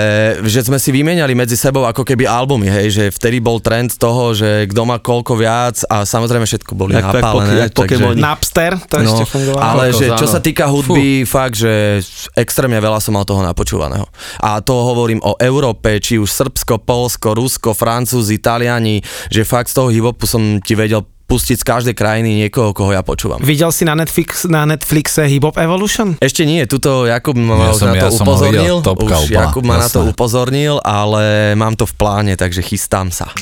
že 0.43 0.61
sme 0.61 0.75
si 0.75 0.89
vymieniali 0.89 1.31
medzi 1.31 1.55
sebou 1.55 1.83
ako 1.83 2.01
keby 2.01 2.25
albumy, 2.25 2.67
hej, 2.67 2.87
že 2.89 3.03
vtedy 3.09 3.39
bol 3.39 3.59
trend 3.59 3.95
toho, 3.95 4.31
že 4.31 4.65
kto 4.65 4.81
má 4.83 4.97
koľko 4.97 5.33
viac 5.33 5.81
a 5.85 6.01
samozrejme 6.01 6.43
všetko 6.43 6.71
boli 6.73 6.93
jak 6.93 7.05
napálené. 7.05 7.31
poke- 7.31 7.61
jak 7.61 7.73
Pokémoni. 7.75 8.19
Napster, 8.19 8.71
to 8.81 8.95
No, 8.97 9.09
ešte 9.11 9.25
fungovalo. 9.27 9.61
ale 9.61 9.83
že 9.91 10.05
čo 10.11 10.25
áno. 10.25 10.31
sa 10.31 10.39
týka 10.39 10.65
hudby, 10.65 11.21
Fú. 11.21 11.31
fakt, 11.31 11.55
že 11.55 12.01
extrémne 12.33 12.77
veľa 12.77 12.97
som 12.97 13.13
mal 13.13 13.23
toho 13.23 13.41
napočúvaného. 13.41 14.07
A 14.39 14.59
to 14.59 14.73
hovorím 14.73 15.21
o 15.21 15.37
Európe, 15.37 15.99
či 15.99 16.15
už 16.15 16.27
Srbsko, 16.27 16.79
Polsko, 16.79 17.31
Rusko, 17.31 17.71
Francúzi, 17.71 18.33
Italiani, 18.35 18.99
že 19.27 19.43
fakt 19.43 19.69
z 19.69 19.77
toho 19.77 19.89
hip-hopu 19.89 20.25
som 20.25 20.41
ti 20.59 20.73
vedel 20.73 21.05
pustiť 21.25 21.57
z 21.57 21.65
každej 21.65 21.95
krajiny 21.95 22.37
niekoho, 22.37 22.69
koho 22.69 22.89
ja 22.89 23.01
počúvam. 23.01 23.41
Videl 23.41 23.69
si 23.69 23.81
na, 23.81 23.93
Netflix, 23.93 24.45
na 24.45 24.61
Netflixe 24.63 25.25
Hip 25.25 25.41
Hop 25.43 25.57
Evolution? 25.57 26.13
Ešte 26.19 26.43
nie, 26.43 26.61
tuto 26.63 27.03
Jakub 27.03 27.33
ma 27.33 27.69
Ja 27.69 27.73
som- 27.73 27.89
na 27.89 27.93
to 27.95 27.97
ja 27.97 28.09
som 28.09 28.23
ho 28.23 28.29
upozornil, 28.29 28.61
videl, 28.61 28.77
topka 28.79 29.15
už 29.19 29.29
Jakub 29.31 29.63
ma 29.63 29.75
na 29.75 29.87
to 29.87 29.99
jasné. 29.99 30.11
upozornil, 30.11 30.75
ale 30.79 31.23
mám 31.53 31.73
to 31.73 31.83
v 31.83 31.93
pláne, 31.93 32.33
takže 32.33 32.61
chystám 32.61 33.09
sa. 33.09 33.33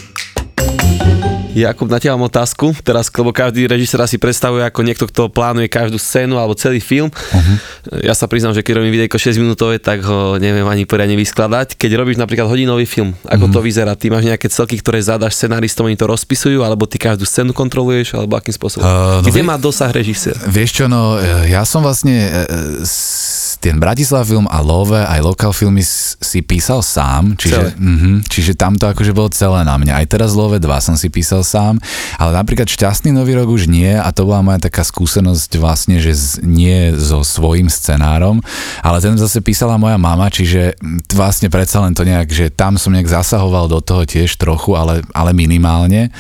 Jakub, 1.54 1.86
na 1.86 2.02
teba 2.02 2.18
mám 2.18 2.28
otázku. 2.28 2.74
Teraz, 2.82 3.14
lebo 3.14 3.30
každý 3.30 3.70
režisér 3.70 4.02
si 4.10 4.18
predstavuje 4.18 4.66
ako 4.66 4.82
niekto, 4.82 5.06
kto 5.06 5.30
plánuje 5.30 5.70
každú 5.70 6.02
scénu 6.02 6.42
alebo 6.42 6.58
celý 6.58 6.82
film. 6.82 7.14
Uh-huh. 7.14 8.02
Ja 8.02 8.18
sa 8.18 8.26
priznám, 8.26 8.58
že 8.58 8.66
keď 8.66 8.82
robím 8.82 8.98
videjko 8.98 9.22
6 9.22 9.38
minútové, 9.38 9.78
tak 9.78 10.02
ho 10.02 10.42
neviem 10.42 10.66
ani 10.66 10.90
poriadne 10.90 11.14
vyskladať. 11.14 11.78
Keď 11.78 11.92
robíš 11.94 12.18
napríklad 12.18 12.50
hodinový 12.50 12.90
film, 12.90 13.14
ako 13.30 13.48
uh-huh. 13.48 13.56
to 13.56 13.60
vyzerá? 13.62 13.94
Ty 13.94 14.10
máš 14.10 14.26
nejaké 14.26 14.50
celky, 14.50 14.82
ktoré 14.82 14.98
zadaš 15.06 15.38
scenaristom, 15.38 15.86
oni 15.86 15.98
to 16.00 16.10
rozpisujú, 16.10 16.66
alebo 16.66 16.90
ty 16.90 16.98
každú 16.98 17.24
scénu 17.30 17.54
kontroluješ, 17.54 18.18
alebo 18.18 18.34
akým 18.34 18.54
spôsobom? 18.56 18.82
Uh, 18.82 19.22
no 19.22 19.30
Kde 19.30 19.42
vy- 19.46 19.48
má 19.48 19.56
dosah 19.62 19.94
režisér? 19.94 20.34
Vieš 20.50 20.84
čo, 20.84 20.86
no 20.90 21.22
e, 21.22 21.54
ja 21.54 21.62
som 21.70 21.86
vlastne 21.86 22.48
s- 22.82 23.43
ten 23.64 23.80
Bratislav 23.80 24.28
film 24.28 24.44
a 24.52 24.60
Love, 24.60 25.08
aj 25.08 25.24
lokal 25.24 25.56
filmy 25.56 25.80
si 25.88 26.44
písal 26.44 26.84
sám, 26.84 27.40
čiže, 27.40 27.80
mm 27.80 28.28
čiže 28.28 28.60
tam 28.60 28.76
to 28.76 28.92
akože 28.92 29.16
bolo 29.16 29.32
celé 29.32 29.64
na 29.64 29.80
mňa. 29.80 30.04
Aj 30.04 30.08
teraz 30.10 30.36
Love 30.36 30.60
2 30.60 30.68
som 30.84 31.00
si 31.00 31.08
písal 31.08 31.48
sám, 31.48 31.80
ale 32.20 32.36
napríklad 32.36 32.68
Šťastný 32.68 33.16
nový 33.16 33.40
rok 33.40 33.48
už 33.48 33.72
nie 33.72 33.96
a 33.96 34.12
to 34.12 34.28
bola 34.28 34.44
moja 34.44 34.60
taká 34.68 34.84
skúsenosť 34.84 35.56
vlastne, 35.64 36.04
že 36.04 36.12
z, 36.12 36.44
nie 36.44 36.92
so 37.00 37.24
svojím 37.24 37.72
scenárom, 37.72 38.44
ale 38.84 39.00
ten 39.00 39.16
zase 39.16 39.40
písala 39.40 39.80
moja 39.80 39.96
mama, 39.96 40.28
čiže 40.28 40.76
vlastne 41.16 41.48
predsa 41.48 41.80
len 41.80 41.96
to 41.96 42.04
nejak, 42.04 42.28
že 42.28 42.52
tam 42.52 42.76
som 42.76 42.92
nejak 42.92 43.08
zasahoval 43.08 43.72
do 43.72 43.80
toho 43.80 44.04
tiež 44.04 44.36
trochu, 44.36 44.76
ale, 44.76 45.08
ale 45.16 45.32
minimálne. 45.32 46.12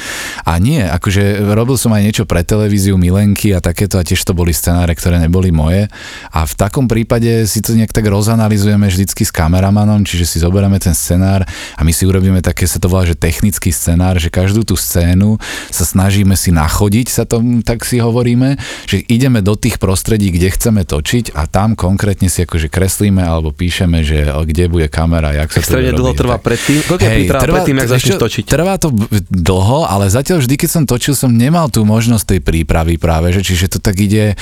A 0.47 0.55
nie, 0.63 0.79
akože 0.79 1.43
robil 1.51 1.75
som 1.75 1.91
aj 1.91 2.03
niečo 2.07 2.23
pre 2.23 2.45
televíziu, 2.45 2.95
Milenky 2.95 3.51
a 3.51 3.59
takéto 3.59 3.99
a 3.99 4.05
tiež 4.05 4.23
to 4.23 4.31
boli 4.31 4.55
scenáre, 4.55 4.93
ktoré 4.95 5.19
neboli 5.19 5.51
moje. 5.51 5.89
A 6.31 6.45
v 6.47 6.53
takom 6.55 6.85
prípade 6.85 7.32
si 7.49 7.59
to 7.59 7.73
nejak 7.73 7.91
tak 7.91 8.05
rozanalizujeme 8.05 8.85
vždycky 8.85 9.25
s 9.25 9.31
kameramanom, 9.33 10.05
čiže 10.05 10.25
si 10.25 10.37
zoberieme 10.39 10.77
ten 10.77 10.93
scenár 10.93 11.41
a 11.49 11.81
my 11.81 11.91
si 11.91 12.05
urobíme 12.05 12.39
také, 12.45 12.69
sa 12.69 12.77
to 12.77 12.87
volá, 12.87 13.03
že 13.03 13.17
technický 13.17 13.73
scenár, 13.73 14.21
že 14.21 14.29
každú 14.29 14.61
tú 14.61 14.77
scénu 14.77 15.41
sa 15.73 15.83
snažíme 15.83 16.37
si 16.37 16.53
nachodiť, 16.53 17.07
sa 17.09 17.23
tom 17.25 17.65
tak 17.65 17.83
si 17.83 17.97
hovoríme, 17.97 18.55
že 18.85 19.01
ideme 19.09 19.41
do 19.41 19.57
tých 19.57 19.81
prostredí, 19.81 20.29
kde 20.29 20.53
chceme 20.53 20.81
točiť 20.85 21.33
a 21.33 21.49
tam 21.49 21.73
konkrétne 21.73 22.29
si 22.29 22.45
akože 22.45 22.69
kreslíme 22.69 23.25
alebo 23.25 23.49
píšeme, 23.49 24.05
že 24.05 24.29
kde 24.29 24.69
bude 24.69 24.87
kamera, 24.91 25.33
jak 25.33 25.49
sa 25.49 25.59
Extrémne 25.63 25.91
to 25.95 26.03
dlho 26.03 26.13
trvá 26.13 26.37
predtým. 26.37 26.77
Koľko 26.85 27.03
Hej, 27.03 27.25
trvá 27.29 27.41
predtým, 27.41 27.75
jak 27.81 27.89
začneš 27.89 28.15
točiť? 28.19 28.43
Trvá 28.45 28.75
to 28.77 28.93
dlho, 29.31 29.89
ale 29.89 30.11
zatiaľ 30.11 30.43
vždy, 30.43 30.55
keď 30.59 30.69
som 30.69 30.83
točil, 30.83 31.17
som 31.17 31.31
nemal 31.33 31.71
tú 31.71 31.87
možnosť 31.87 32.37
tej 32.37 32.39
prípravy 32.43 32.99
práve, 33.01 33.31
že 33.33 33.41
čiže 33.41 33.77
to 33.77 33.79
tak 33.79 33.97
ide, 33.97 34.35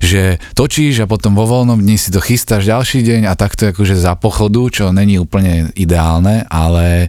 že 0.00 0.40
točíš 0.54 1.04
a 1.04 1.06
potom 1.10 1.34
vo 1.34 1.44
voľnom 1.44 1.82
dni 1.82 1.96
si 1.98 2.08
to 2.14 2.22
chystáš 2.22 2.37
ďalší 2.46 3.02
deň 3.02 3.30
a 3.30 3.34
takto 3.34 3.70
akože 3.72 3.96
za 3.98 4.14
pochodu, 4.14 4.60
čo 4.70 4.84
není 4.94 5.16
úplne 5.18 5.72
ideálne, 5.74 6.44
ale 6.46 7.08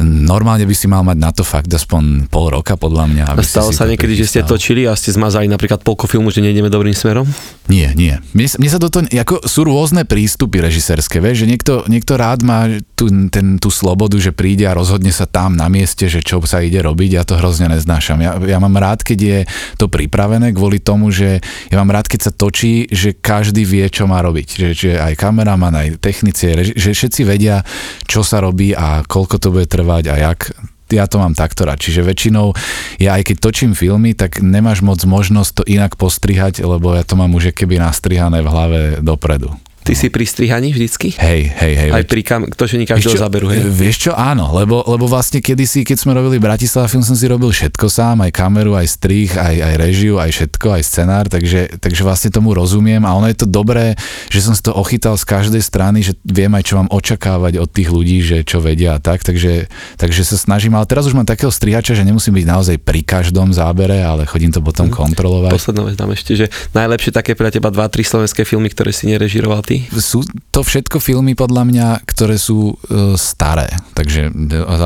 normálne 0.00 0.64
by 0.64 0.74
si 0.74 0.86
mal 0.90 1.06
mať 1.06 1.18
na 1.18 1.30
to 1.30 1.42
fakt 1.46 1.70
aspoň 1.70 2.26
pol 2.32 2.50
roka 2.50 2.74
podľa 2.74 3.04
mňa. 3.10 3.24
Aby 3.30 3.44
stalo 3.44 3.70
sa 3.70 3.84
niekedy, 3.84 4.18
že 4.18 4.26
ste 4.26 4.40
točili 4.42 4.88
a 4.88 4.96
ste 4.96 5.14
zmazali 5.14 5.46
napríklad 5.46 5.84
polko 5.84 6.08
filmu, 6.08 6.32
že 6.32 6.40
nejdeme 6.40 6.72
dobrým 6.72 6.96
smerom? 6.96 7.28
Nie, 7.68 7.92
nie. 7.94 8.18
Mne, 8.32 8.46
mne 8.60 8.70
sa 8.70 8.80
toto, 8.80 9.04
ako 9.04 9.44
sú 9.44 9.60
rôzne 9.64 10.04
prístupy 10.08 10.60
režisérske, 10.60 11.20
vieš, 11.20 11.44
že 11.44 11.50
niekto, 11.50 11.72
niekto 11.88 12.16
rád 12.16 12.44
má 12.44 12.68
tú, 12.96 13.08
ten, 13.28 13.56
tú 13.60 13.68
slobodu, 13.68 14.16
že 14.20 14.32
príde 14.32 14.68
a 14.68 14.76
rozhodne 14.76 15.10
sa 15.10 15.24
tam 15.28 15.56
na 15.56 15.68
mieste, 15.68 16.06
že 16.08 16.20
čo 16.20 16.40
sa 16.44 16.60
ide 16.60 16.80
robiť, 16.84 17.10
ja 17.16 17.22
to 17.24 17.40
hrozne 17.40 17.72
neznášam. 17.72 18.20
Ja, 18.20 18.36
ja 18.36 18.58
mám 18.60 18.76
rád, 18.76 19.02
keď 19.02 19.18
je 19.18 19.38
to 19.80 19.88
pripravené 19.88 20.52
kvôli 20.52 20.78
tomu, 20.80 21.08
že 21.10 21.40
ja 21.72 21.76
mám 21.80 21.92
rád, 21.92 22.06
keď 22.08 22.30
sa 22.30 22.32
točí, 22.32 22.86
že 22.92 23.16
každý 23.16 23.64
vie, 23.64 23.86
čo 23.88 24.04
má 24.04 24.20
robiť. 24.20 24.48
Že, 24.60 24.63
že 24.72 24.96
aj 24.96 25.18
kameraman, 25.20 25.74
aj 25.76 25.88
technici, 26.00 26.48
že 26.72 26.96
všetci 26.96 27.22
vedia, 27.28 27.60
čo 28.08 28.24
sa 28.24 28.40
robí 28.40 28.72
a 28.72 29.04
koľko 29.04 29.36
to 29.36 29.48
bude 29.52 29.68
trvať 29.68 30.04
a 30.08 30.14
jak 30.32 30.54
ja 30.92 31.10
to 31.10 31.18
mám 31.18 31.34
takto 31.34 31.64
rád. 31.66 31.80
Čiže 31.80 32.06
väčšinou, 32.06 32.54
ja 33.02 33.18
aj 33.18 33.32
keď 33.32 33.36
točím 33.40 33.72
filmy, 33.74 34.14
tak 34.14 34.38
nemáš 34.44 34.84
moc 34.84 35.00
možnosť 35.02 35.50
to 35.60 35.62
inak 35.66 35.96
postrihať, 35.98 36.62
lebo 36.62 36.94
ja 36.94 37.02
to 37.02 37.18
mám 37.18 37.34
už 37.34 37.56
keby 37.56 37.82
nastrihané 37.82 38.44
v 38.44 38.48
hlave 38.48 38.80
dopredu. 39.02 39.56
Ty 39.84 39.92
si 39.92 40.08
pri 40.08 40.24
strihaní 40.24 40.72
vždycky? 40.72 41.12
Hej, 41.20 41.52
hej, 41.60 41.74
hej. 41.76 41.90
Aj 41.92 42.04
pri 42.08 42.24
kam, 42.24 42.48
točení 42.48 42.88
každého 42.88 43.20
záberu, 43.20 43.52
hej? 43.52 43.68
Vieš 43.68 44.08
čo, 44.08 44.12
áno, 44.16 44.48
lebo, 44.56 44.80
lebo 44.88 45.04
vlastne 45.04 45.44
kedysi, 45.44 45.84
keď 45.84 46.00
sme 46.00 46.16
robili 46.16 46.40
Bratislava 46.40 46.88
film, 46.88 47.04
som 47.04 47.12
si 47.12 47.28
robil 47.28 47.52
všetko 47.52 47.84
sám, 47.92 48.24
aj 48.24 48.32
kameru, 48.32 48.72
aj 48.80 48.88
strih, 48.88 49.28
aj, 49.36 49.60
aj 49.60 49.74
režiu, 49.76 50.16
aj 50.16 50.32
všetko, 50.32 50.80
aj 50.80 50.82
scenár, 50.88 51.24
takže, 51.28 51.76
takže 51.84 52.00
vlastne 52.00 52.32
tomu 52.32 52.56
rozumiem 52.56 53.04
a 53.04 53.12
ono 53.12 53.28
je 53.28 53.44
to 53.44 53.44
dobré, 53.44 53.92
že 54.32 54.40
som 54.40 54.56
si 54.56 54.64
to 54.64 54.72
ochytal 54.72 55.20
z 55.20 55.28
každej 55.28 55.60
strany, 55.60 56.00
že 56.00 56.16
viem 56.24 56.48
aj, 56.56 56.64
čo 56.64 56.80
mám 56.80 56.88
očakávať 56.88 57.60
od 57.60 57.68
tých 57.68 57.92
ľudí, 57.92 58.24
že 58.24 58.40
čo 58.40 58.64
vedia 58.64 58.96
a 58.96 59.02
tak, 59.04 59.20
takže, 59.20 59.68
takže 60.00 60.24
sa 60.24 60.40
snažím, 60.40 60.80
ale 60.80 60.88
teraz 60.88 61.04
už 61.04 61.12
mám 61.12 61.28
takého 61.28 61.52
strihača, 61.52 61.92
že 61.92 62.08
nemusím 62.08 62.40
byť 62.40 62.46
naozaj 62.48 62.76
pri 62.80 63.04
každom 63.04 63.52
zábere, 63.52 64.00
ale 64.00 64.24
chodím 64.24 64.48
to 64.48 64.64
potom 64.64 64.88
hmm. 64.88 64.96
kontrolovať. 64.96 65.52
Posledná 65.52 65.84
vec 65.84 65.96
dám 66.00 66.16
ešte, 66.16 66.32
že 66.40 66.46
najlepšie 66.72 67.12
také 67.12 67.36
pre 67.36 67.52
teba 67.52 67.68
2-3 67.68 68.00
slovenské 68.00 68.48
filmy, 68.48 68.72
ktoré 68.72 68.96
si 68.96 69.12
nerežiroval 69.12 69.60
ty? 69.60 69.73
Veci. 69.74 70.00
Sú 70.00 70.22
to 70.54 70.62
všetko 70.62 71.02
filmy 71.02 71.34
podľa 71.34 71.62
mňa, 71.66 71.86
ktoré 72.06 72.38
sú 72.38 72.74
uh, 72.74 73.18
staré, 73.18 73.66
takže 73.94 74.30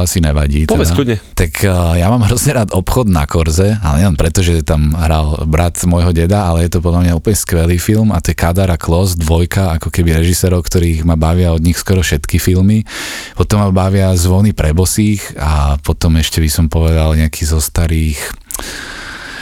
asi 0.01 0.25
nevadí. 0.25 0.65
Povedz 0.65 0.97
teda. 0.97 1.21
Tak 1.37 1.53
uh, 1.65 1.99
ja 2.01 2.09
mám 2.09 2.25
hrozne 2.25 2.57
rád 2.57 2.73
obchod 2.73 3.13
na 3.13 3.29
Korze, 3.29 3.77
ale 3.85 4.05
nielen 4.05 4.17
preto, 4.17 4.41
že 4.41 4.65
tam 4.65 4.97
hral 4.97 5.45
brat 5.45 5.77
môjho 5.85 6.13
deda, 6.17 6.49
ale 6.49 6.67
je 6.67 6.79
to 6.79 6.85
podľa 6.85 7.09
mňa 7.09 7.19
úplne 7.19 7.37
skvelý 7.37 7.77
film 7.77 8.11
a 8.15 8.23
to 8.23 8.33
je 8.33 8.41
Kadara 8.41 8.81
Klos, 8.81 9.19
dvojka, 9.19 9.77
ako 9.77 9.93
keby 9.93 10.17
režisérov, 10.17 10.65
ktorých 10.65 11.05
ma 11.05 11.21
bavia 11.21 11.53
od 11.53 11.61
nich 11.61 11.77
skoro 11.77 12.01
všetky 12.01 12.41
filmy. 12.41 12.89
Potom 13.37 13.61
ma 13.61 13.69
bavia 13.69 14.15
Zvony 14.17 14.57
pre 14.57 14.73
bosých 14.73 15.37
a 15.37 15.77
potom 15.81 16.17
ešte 16.17 16.41
by 16.41 16.51
som 16.51 16.67
povedal 16.73 17.13
nejaký 17.15 17.45
zo 17.45 17.61
starých 17.61 18.19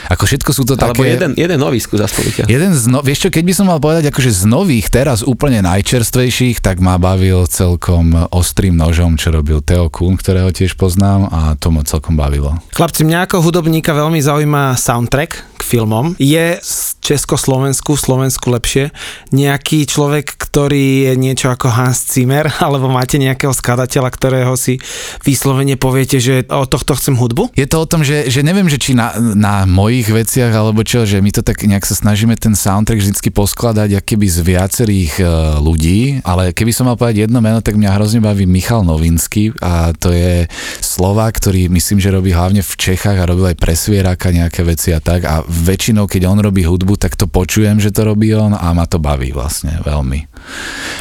ako 0.07 0.23
všetko 0.23 0.51
sú 0.55 0.63
to 0.63 0.79
Alebo 0.79 1.03
také... 1.03 1.19
jeden, 1.19 1.31
jeden 1.35 1.57
nový 1.59 1.83
skús 1.83 1.99
aspoň. 1.99 2.47
Jeden 2.47 2.71
z 2.71 2.83
no... 2.87 3.03
Vieš 3.03 3.27
čo, 3.27 3.29
keď 3.29 3.43
by 3.43 3.53
som 3.53 3.65
mal 3.67 3.79
povedať 3.83 4.09
akože 4.09 4.31
z 4.31 4.43
nových, 4.47 4.87
teraz 4.87 5.21
úplne 5.23 5.59
najčerstvejších, 5.63 6.63
tak 6.63 6.79
ma 6.79 6.95
bavil 6.95 7.43
celkom 7.47 8.27
ostrým 8.31 8.75
nožom, 8.79 9.19
čo 9.19 9.35
robil 9.35 9.59
Teo 9.59 9.91
Kuhn, 9.91 10.15
ktorého 10.15 10.49
tiež 10.55 10.79
poznám 10.79 11.27
a 11.27 11.39
to 11.59 11.69
ma 11.69 11.83
celkom 11.83 12.15
bavilo. 12.15 12.55
Chlapci, 12.71 13.03
mňa 13.03 13.27
ako 13.27 13.43
hudobníka 13.43 13.91
veľmi 13.91 14.23
zaujíma 14.23 14.79
soundtrack 14.79 15.56
filmom. 15.67 16.15
Je 16.17 16.57
z 16.63 16.97
Československu, 17.03 17.95
Slovensku 17.95 18.51
lepšie, 18.51 18.95
nejaký 19.31 19.87
človek, 19.87 20.35
ktorý 20.35 21.11
je 21.11 21.13
niečo 21.15 21.51
ako 21.51 21.69
Hans 21.71 22.07
Zimmer, 22.09 22.49
alebo 22.65 22.87
máte 22.89 23.19
nejakého 23.19 23.51
skladateľa, 23.51 24.09
ktorého 24.11 24.55
si 24.55 24.79
vyslovene 25.27 25.75
poviete, 25.75 26.23
že 26.23 26.47
o 26.47 26.65
tohto 26.65 26.97
chcem 26.97 27.13
hudbu? 27.13 27.53
Je 27.53 27.69
to 27.69 27.83
o 27.83 27.89
tom, 27.89 28.01
že, 28.01 28.31
že 28.31 28.41
neviem, 28.41 28.65
že 28.71 28.81
či 28.81 28.97
na, 28.97 29.13
na 29.35 29.69
mojich 29.69 30.09
veciach, 30.09 30.49
alebo 30.49 30.81
čo, 30.81 31.05
že 31.05 31.21
my 31.21 31.29
to 31.29 31.45
tak 31.45 31.61
nejak 31.61 31.85
sa 31.85 31.93
snažíme 31.93 32.33
ten 32.39 32.55
soundtrack 32.57 33.03
vždycky 33.03 33.29
poskladať 33.29 33.99
keby 34.07 34.27
z 34.31 34.39
viacerých 34.39 35.13
uh, 35.19 35.27
ľudí, 35.59 36.23
ale 36.23 36.55
keby 36.55 36.71
som 36.71 36.87
mal 36.87 36.95
povedať 36.95 37.27
jedno 37.27 37.43
meno, 37.43 37.59
tak 37.59 37.75
mňa 37.75 37.95
hrozne 37.97 38.23
baví 38.23 38.47
Michal 38.47 38.87
Novinsky 38.87 39.51
a 39.59 39.91
to 39.91 40.15
je 40.15 40.47
Slovák, 40.79 41.35
ktorý 41.35 41.67
myslím, 41.67 41.99
že 41.99 42.13
robí 42.13 42.31
hlavne 42.31 42.63
v 42.63 42.73
Čechách 42.77 43.19
a 43.19 43.27
robil 43.27 43.51
aj 43.51 43.57
pre 43.59 43.75
Svieraka 43.75 44.31
nejaké 44.31 44.63
veci 44.63 44.95
a 44.95 45.03
tak 45.03 45.27
a 45.27 45.43
väčšinou, 45.57 46.05
keď 46.05 46.29
on 46.29 46.39
robí 46.39 46.63
hudbu, 46.63 46.95
tak 47.01 47.17
to 47.17 47.25
počujem, 47.25 47.81
že 47.81 47.89
to 47.89 48.05
robí 48.05 48.31
on 48.37 48.53
a 48.53 48.71
ma 48.71 48.85
to 48.85 49.01
baví 49.01 49.33
vlastne 49.33 49.81
veľmi. 49.81 50.29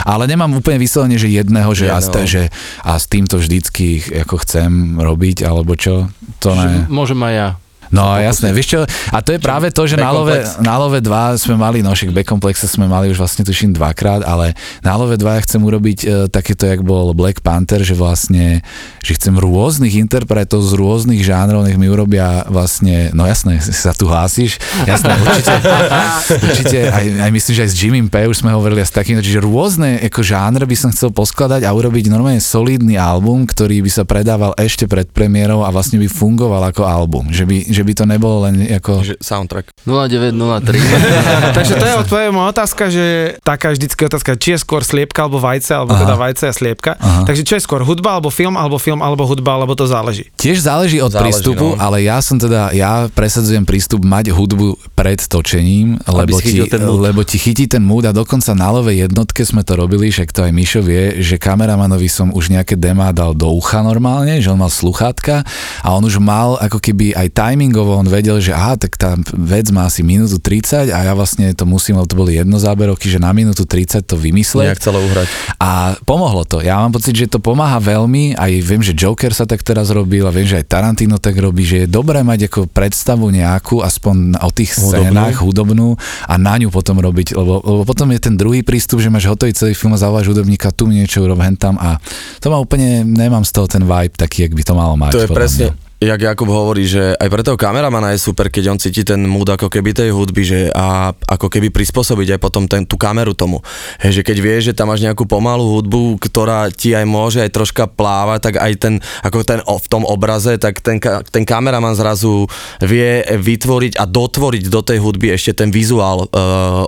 Ale 0.08 0.24
nemám 0.26 0.56
úplne 0.56 0.80
vyslovene, 0.80 1.20
že 1.20 1.30
jedného, 1.30 1.70
že, 1.76 1.92
a, 1.92 2.00
že 2.24 2.48
a 2.82 2.96
s 2.96 3.06
týmto 3.06 3.36
vždycky 3.36 4.00
ako 4.26 4.42
chcem 4.42 4.98
robiť, 4.98 5.44
alebo 5.44 5.76
čo, 5.76 6.08
to 6.40 6.56
ne. 6.56 6.88
Môžem 6.88 7.20
aj 7.22 7.34
ja. 7.34 7.48
No 7.94 8.18
jasné, 8.18 8.50
vieš 8.50 8.66
čo, 8.74 8.80
a 8.86 9.18
to 9.22 9.36
je 9.36 9.40
práve 9.40 9.70
to, 9.70 9.86
že 9.86 9.94
na 9.94 10.10
Love, 10.10 10.42
na 10.58 10.74
Love 10.78 10.98
2 10.98 11.38
sme 11.38 11.54
mali, 11.54 11.80
no 11.86 11.94
však 11.94 12.10
B-komplexe 12.10 12.66
sme 12.66 12.90
mali 12.90 13.10
už 13.10 13.18
vlastne 13.18 13.46
tuším 13.46 13.76
dvakrát, 13.78 14.26
ale 14.26 14.58
na 14.82 14.98
Love 14.98 15.14
2 15.14 15.22
ja 15.22 15.40
chcem 15.46 15.60
urobiť 15.62 15.98
e, 16.02 16.06
takéto, 16.26 16.66
jak 16.66 16.82
bol 16.82 17.14
Black 17.14 17.46
Panther, 17.46 17.86
že 17.86 17.94
vlastne, 17.94 18.66
že 19.02 19.14
chcem 19.14 19.38
rôznych 19.38 19.94
interpretov 19.94 20.66
z 20.66 20.72
rôznych 20.74 21.22
žánrov, 21.22 21.62
nech 21.62 21.78
mi 21.78 21.86
urobia 21.86 22.42
vlastne, 22.50 23.14
no 23.14 23.26
jasné, 23.26 23.62
sa 23.86 23.94
tu 23.94 24.10
hlásiš, 24.10 24.58
jasné, 24.84 25.14
určite, 25.22 25.54
určite 26.50 26.78
aj, 26.90 27.06
aj 27.22 27.30
myslím, 27.30 27.52
že 27.54 27.62
aj 27.62 27.70
s 27.70 27.76
Jimmy 27.78 28.02
P 28.10 28.16
už 28.26 28.42
sme 28.42 28.50
hovorili 28.50 28.82
s 28.82 28.90
takým, 28.90 29.18
čiže 29.22 29.42
rôzne 29.42 30.02
ako 30.02 30.20
žánre 30.26 30.66
by 30.66 30.76
som 30.76 30.90
chcel 30.90 31.14
poskladať 31.14 31.62
a 31.62 31.70
urobiť 31.70 32.10
normálne 32.10 32.42
solidný 32.42 32.98
album, 32.98 33.46
ktorý 33.46 33.82
by 33.86 33.90
sa 33.90 34.02
predával 34.02 34.52
ešte 34.58 34.90
pred 34.90 35.06
premiérou 35.10 35.62
a 35.62 35.70
vlastne 35.70 36.00
by 36.02 36.08
fungoval 36.10 36.62
ako 36.70 36.82
album, 36.86 37.30
že 37.30 37.46
by, 37.46 37.75
že 37.76 37.84
by 37.84 37.92
to 37.92 38.04
nebolo 38.08 38.48
len 38.48 38.64
ako... 38.80 39.04
Že 39.04 39.14
soundtrack. 39.20 39.76
0903. 39.84 40.80
Takže 41.60 41.72
to 41.76 41.84
je 41.84 41.94
odpoveď 42.08 42.32
moja 42.32 42.48
otázka, 42.56 42.88
že 42.88 43.36
taká 43.44 43.76
vždycky 43.76 44.00
otázka, 44.08 44.40
či 44.40 44.56
je 44.56 44.58
skôr 44.64 44.80
sliepka 44.80 45.28
alebo 45.28 45.36
vajce, 45.36 45.76
alebo 45.76 45.92
Aha. 45.92 46.00
teda 46.00 46.14
vajce 46.16 46.44
a 46.48 46.52
sliepka. 46.56 46.96
Aha. 46.96 47.28
Takže 47.28 47.42
čo 47.44 47.54
je 47.60 47.62
skôr 47.62 47.84
hudba 47.84 48.16
alebo 48.16 48.32
film, 48.32 48.56
alebo 48.56 48.80
film 48.80 49.04
alebo 49.04 49.28
hudba, 49.28 49.60
alebo 49.60 49.76
to 49.76 49.84
záleží? 49.84 50.32
Tiež 50.40 50.64
záleží 50.64 51.02
od 51.04 51.12
záleží, 51.12 51.36
prístupu, 51.36 51.76
no. 51.76 51.80
ale 51.82 52.06
ja 52.06 52.22
som 52.22 52.40
teda, 52.40 52.72
ja 52.72 53.10
presadzujem 53.12 53.66
prístup 53.66 54.06
mať 54.06 54.32
hudbu 54.32 54.96
pred 54.96 55.18
točením, 55.18 55.98
lebo 56.06 56.38
ti, 56.38 56.62
lebo 56.78 57.20
ti 57.26 57.36
chytí 57.36 57.66
ten 57.66 57.82
mood 57.82 58.06
a 58.06 58.14
dokonca 58.14 58.54
na 58.54 58.70
lovej 58.72 59.10
jednotke 59.10 59.42
sme 59.42 59.66
to 59.66 59.74
robili, 59.74 60.08
však 60.08 60.30
to 60.30 60.46
aj 60.46 60.52
Mišo 60.54 60.80
vie, 60.80 61.18
že 61.20 61.36
kameramanovi 61.36 62.06
som 62.06 62.30
už 62.30 62.54
nejaké 62.54 62.78
demá 62.78 63.10
dal 63.10 63.34
do 63.34 63.50
ucha 63.50 63.82
normálne, 63.82 64.38
že 64.38 64.48
on 64.48 64.62
mal 64.62 64.70
sluchátka 64.70 65.42
a 65.82 65.88
on 65.90 66.06
už 66.06 66.22
mal 66.22 66.54
ako 66.62 66.78
keby 66.78 67.18
aj 67.18 67.34
timing 67.34 67.65
timingovo 67.66 67.98
on 67.98 68.06
vedel, 68.06 68.38
že 68.38 68.54
aha, 68.54 68.78
tak 68.78 68.94
tá 68.94 69.18
vec 69.34 69.74
má 69.74 69.90
asi 69.90 70.06
minútu 70.06 70.38
30 70.38 70.94
a 70.94 70.98
ja 71.02 71.12
vlastne 71.18 71.50
to 71.50 71.66
musím, 71.66 71.98
lebo 71.98 72.06
to 72.06 72.14
boli 72.14 72.38
jedno 72.38 72.62
záberovky, 72.62 73.10
že 73.10 73.18
na 73.18 73.34
minútu 73.34 73.66
30 73.66 74.06
to 74.06 74.14
vymyslieť. 74.14 74.70
Nejak 74.70 74.86
celé 74.86 75.02
uhrať. 75.02 75.26
A 75.58 75.98
pomohlo 76.06 76.46
to. 76.46 76.62
Ja 76.62 76.78
mám 76.78 76.94
pocit, 76.94 77.18
že 77.18 77.26
to 77.26 77.42
pomáha 77.42 77.82
veľmi, 77.82 78.38
aj 78.38 78.52
viem, 78.62 78.86
že 78.86 78.94
Joker 78.94 79.34
sa 79.34 79.50
tak 79.50 79.66
teraz 79.66 79.90
robil 79.90 80.22
a 80.22 80.30
viem, 80.30 80.46
že 80.46 80.62
aj 80.62 80.70
Tarantino 80.70 81.18
tak 81.18 81.34
robí, 81.42 81.66
že 81.66 81.84
je 81.84 81.86
dobré 81.90 82.22
mať 82.22 82.46
ako 82.46 82.70
predstavu 82.70 83.34
nejakú, 83.34 83.82
aspoň 83.82 84.38
o 84.38 84.50
tých 84.54 84.78
scénách 84.78 85.42
hudobnú, 85.42 85.98
hudobnú 85.98 86.30
a 86.30 86.34
na 86.38 86.54
ňu 86.62 86.70
potom 86.70 87.02
robiť, 87.02 87.34
lebo, 87.34 87.58
lebo 87.66 87.82
potom 87.82 88.14
je 88.14 88.20
ten 88.22 88.38
druhý 88.38 88.62
prístup, 88.62 89.02
že 89.02 89.10
máš 89.10 89.26
hotový 89.26 89.50
celý 89.58 89.74
film 89.74 89.90
a 89.90 89.98
zavoláš 89.98 90.30
hudobníka, 90.30 90.70
tu 90.70 90.86
mi 90.86 91.02
niečo 91.02 91.26
urob 91.26 91.42
tam 91.58 91.74
a 91.82 91.98
to 92.38 92.46
ma 92.46 92.62
úplne, 92.62 93.02
nemám 93.02 93.42
z 93.42 93.50
toho 93.50 93.66
ten 93.66 93.82
vibe 93.82 94.14
taký, 94.14 94.46
jak 94.46 94.54
by 94.54 94.62
to 94.62 94.74
malo 94.78 94.94
mať. 94.94 95.12
To 95.18 95.24
je 95.26 95.30
presne, 95.32 95.66
mňa 95.74 95.85
jak 95.96 96.20
Jakub 96.20 96.48
hovorí, 96.52 96.84
že 96.84 97.16
aj 97.16 97.28
pre 97.32 97.40
toho 97.40 97.56
kameramana 97.56 98.12
je 98.12 98.20
super, 98.20 98.52
keď 98.52 98.64
on 98.68 98.78
cíti 98.80 99.00
ten 99.00 99.24
mood 99.24 99.48
ako 99.48 99.72
keby 99.72 99.96
tej 99.96 100.12
hudby, 100.12 100.42
že 100.44 100.60
a 100.76 101.16
ako 101.24 101.48
keby 101.48 101.72
prispôsobiť 101.72 102.36
aj 102.36 102.40
potom 102.40 102.68
ten, 102.68 102.84
tú 102.84 103.00
kameru 103.00 103.32
tomu. 103.32 103.64
Hej, 104.04 104.20
že 104.20 104.22
keď 104.22 104.36
vieš, 104.44 104.62
že 104.72 104.76
tam 104.76 104.92
máš 104.92 105.00
nejakú 105.00 105.24
pomalú 105.24 105.80
hudbu, 105.80 106.20
ktorá 106.20 106.68
ti 106.68 106.92
aj 106.92 107.06
môže 107.08 107.40
aj 107.40 107.48
troška 107.48 107.88
plávať, 107.88 108.52
tak 108.52 108.54
aj 108.60 108.72
ten, 108.76 108.94
ako 109.24 109.40
ten 109.40 109.60
v 109.64 109.88
tom 109.88 110.04
obraze, 110.04 110.60
tak 110.60 110.84
ten, 110.84 111.00
ten 111.32 111.44
kameraman 111.48 111.96
zrazu 111.96 112.44
vie 112.84 113.24
vytvoriť 113.24 113.96
a 113.96 114.04
dotvoriť 114.04 114.68
do 114.68 114.80
tej 114.84 115.00
hudby 115.00 115.32
ešte 115.32 115.64
ten 115.64 115.72
vizuál 115.72 116.28
e, 116.28 116.36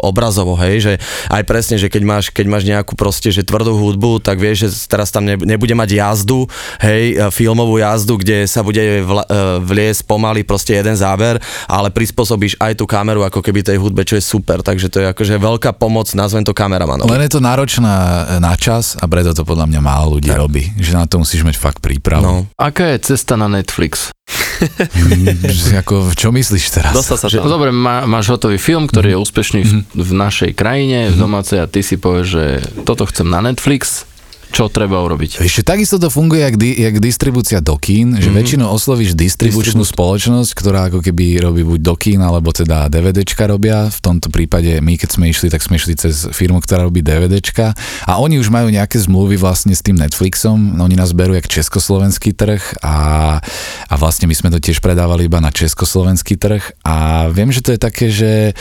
obrazovo, 0.04 0.52
hej, 0.60 0.84
že 0.84 0.92
aj 1.32 1.42
presne, 1.48 1.80
že 1.80 1.88
keď 1.88 2.02
máš, 2.04 2.24
keď 2.28 2.46
máš 2.48 2.64
nejakú 2.68 2.92
proste, 2.92 3.32
že 3.32 3.40
tvrdú 3.40 3.72
hudbu, 3.72 4.20
tak 4.20 4.36
vieš, 4.36 4.68
že 4.68 4.68
teraz 4.84 5.08
tam 5.08 5.24
nebude 5.24 5.72
mať 5.72 5.96
jazdu, 5.96 6.44
hej, 6.84 7.16
e, 7.16 7.32
filmovú 7.32 7.80
jazdu, 7.80 8.20
kde 8.20 8.44
sa 8.44 8.60
bude 8.60 8.97
vl- 9.02 9.26
e, 9.26 9.62
vliesť 9.62 10.06
pomaly 10.06 10.42
proste 10.42 10.74
jeden 10.74 10.94
záber, 10.94 11.38
ale 11.66 11.88
prispôsobíš 11.90 12.58
aj 12.58 12.78
tú 12.78 12.84
kameru 12.84 13.22
ako 13.24 13.42
keby 13.42 13.62
tej 13.62 13.78
hudbe, 13.78 14.02
čo 14.06 14.18
je 14.18 14.24
super, 14.24 14.62
takže 14.62 14.88
to 14.88 15.02
je 15.02 15.06
akože 15.10 15.34
veľká 15.38 15.74
pomoc, 15.76 16.10
nazvem 16.14 16.42
to 16.42 16.54
kameramanov. 16.54 17.06
Len 17.06 17.24
je 17.26 17.32
to 17.34 17.40
náročná 17.42 17.94
na 18.42 18.54
čas 18.58 18.96
a 18.98 19.04
preto 19.06 19.34
to 19.34 19.42
podľa 19.44 19.68
mňa 19.68 19.80
málo 19.80 20.18
ľudí 20.18 20.30
tak. 20.30 20.40
robí, 20.40 20.72
že 20.78 20.94
na 20.94 21.04
to 21.06 21.20
musíš 21.22 21.44
mať 21.44 21.56
fakt 21.58 21.80
prípravu. 21.82 22.22
No. 22.24 22.34
Aká 22.56 22.94
je 22.96 23.14
cesta 23.14 23.34
na 23.38 23.46
Netflix? 23.46 24.10
ako, 25.78 26.12
čo 26.12 26.34
myslíš 26.34 26.64
teraz? 26.74 26.92
Dostal 26.92 27.16
sa 27.16 27.26
Že, 27.30 27.44
tam. 27.44 27.52
dobre, 27.58 27.70
má, 27.70 28.04
máš 28.04 28.28
hotový 28.32 28.58
film, 28.58 28.90
ktorý 28.90 29.14
je 29.14 29.18
úspešný 29.22 29.60
v, 29.62 29.72
v 29.86 30.10
našej 30.12 30.50
krajine, 30.58 31.14
v 31.14 31.16
domácej 31.16 31.62
a 31.62 31.70
ty 31.70 31.80
si 31.80 31.96
povieš, 31.96 32.26
že 32.26 32.44
toto 32.82 33.06
chcem 33.06 33.28
na 33.28 33.38
Netflix, 33.40 34.07
čo 34.48 34.72
treba 34.72 34.98
urobiť? 35.04 35.44
Ešte 35.44 35.62
takisto 35.62 36.00
to 36.00 36.08
funguje 36.08 36.40
jak, 36.40 36.56
di, 36.56 36.72
jak 36.74 36.98
distribúcia 36.98 37.60
do 37.60 37.76
kín, 37.76 38.16
že 38.16 38.32
väčšinou 38.32 38.72
oslovíš 38.72 39.12
distribučnú 39.12 39.84
spoločnosť, 39.84 40.50
ktorá 40.56 40.88
ako 40.88 41.04
keby 41.04 41.38
robí 41.44 41.62
buď 41.62 41.80
do 41.84 41.94
kín, 41.94 42.20
alebo 42.24 42.50
teda 42.50 42.88
DVDčka 42.88 43.44
robia. 43.44 43.92
V 43.92 44.00
tomto 44.00 44.32
prípade 44.32 44.80
my, 44.80 44.96
keď 44.96 45.08
sme 45.14 45.28
išli, 45.28 45.52
tak 45.52 45.60
sme 45.60 45.76
išli 45.76 45.94
cez 45.94 46.26
firmu, 46.32 46.58
ktorá 46.64 46.88
robí 46.88 47.04
DVDčka 47.04 47.76
a 48.08 48.12
oni 48.18 48.40
už 48.40 48.48
majú 48.48 48.72
nejaké 48.72 48.96
zmluvy 48.98 49.36
vlastne 49.36 49.76
s 49.76 49.84
tým 49.84 50.00
Netflixom. 50.00 50.80
Oni 50.80 50.96
nás 50.96 51.12
berú 51.12 51.36
jak 51.36 51.46
československý 51.46 52.32
trh 52.32 52.80
a, 52.80 53.38
a 53.88 53.94
vlastne 54.00 54.26
my 54.26 54.34
sme 54.34 54.48
to 54.48 54.58
tiež 54.58 54.80
predávali 54.80 55.28
iba 55.28 55.38
na 55.44 55.52
československý 55.52 56.40
trh 56.40 56.62
a 56.82 57.28
viem, 57.28 57.52
že 57.52 57.60
to 57.60 57.76
je 57.76 57.80
také, 57.80 58.06
že, 58.08 58.56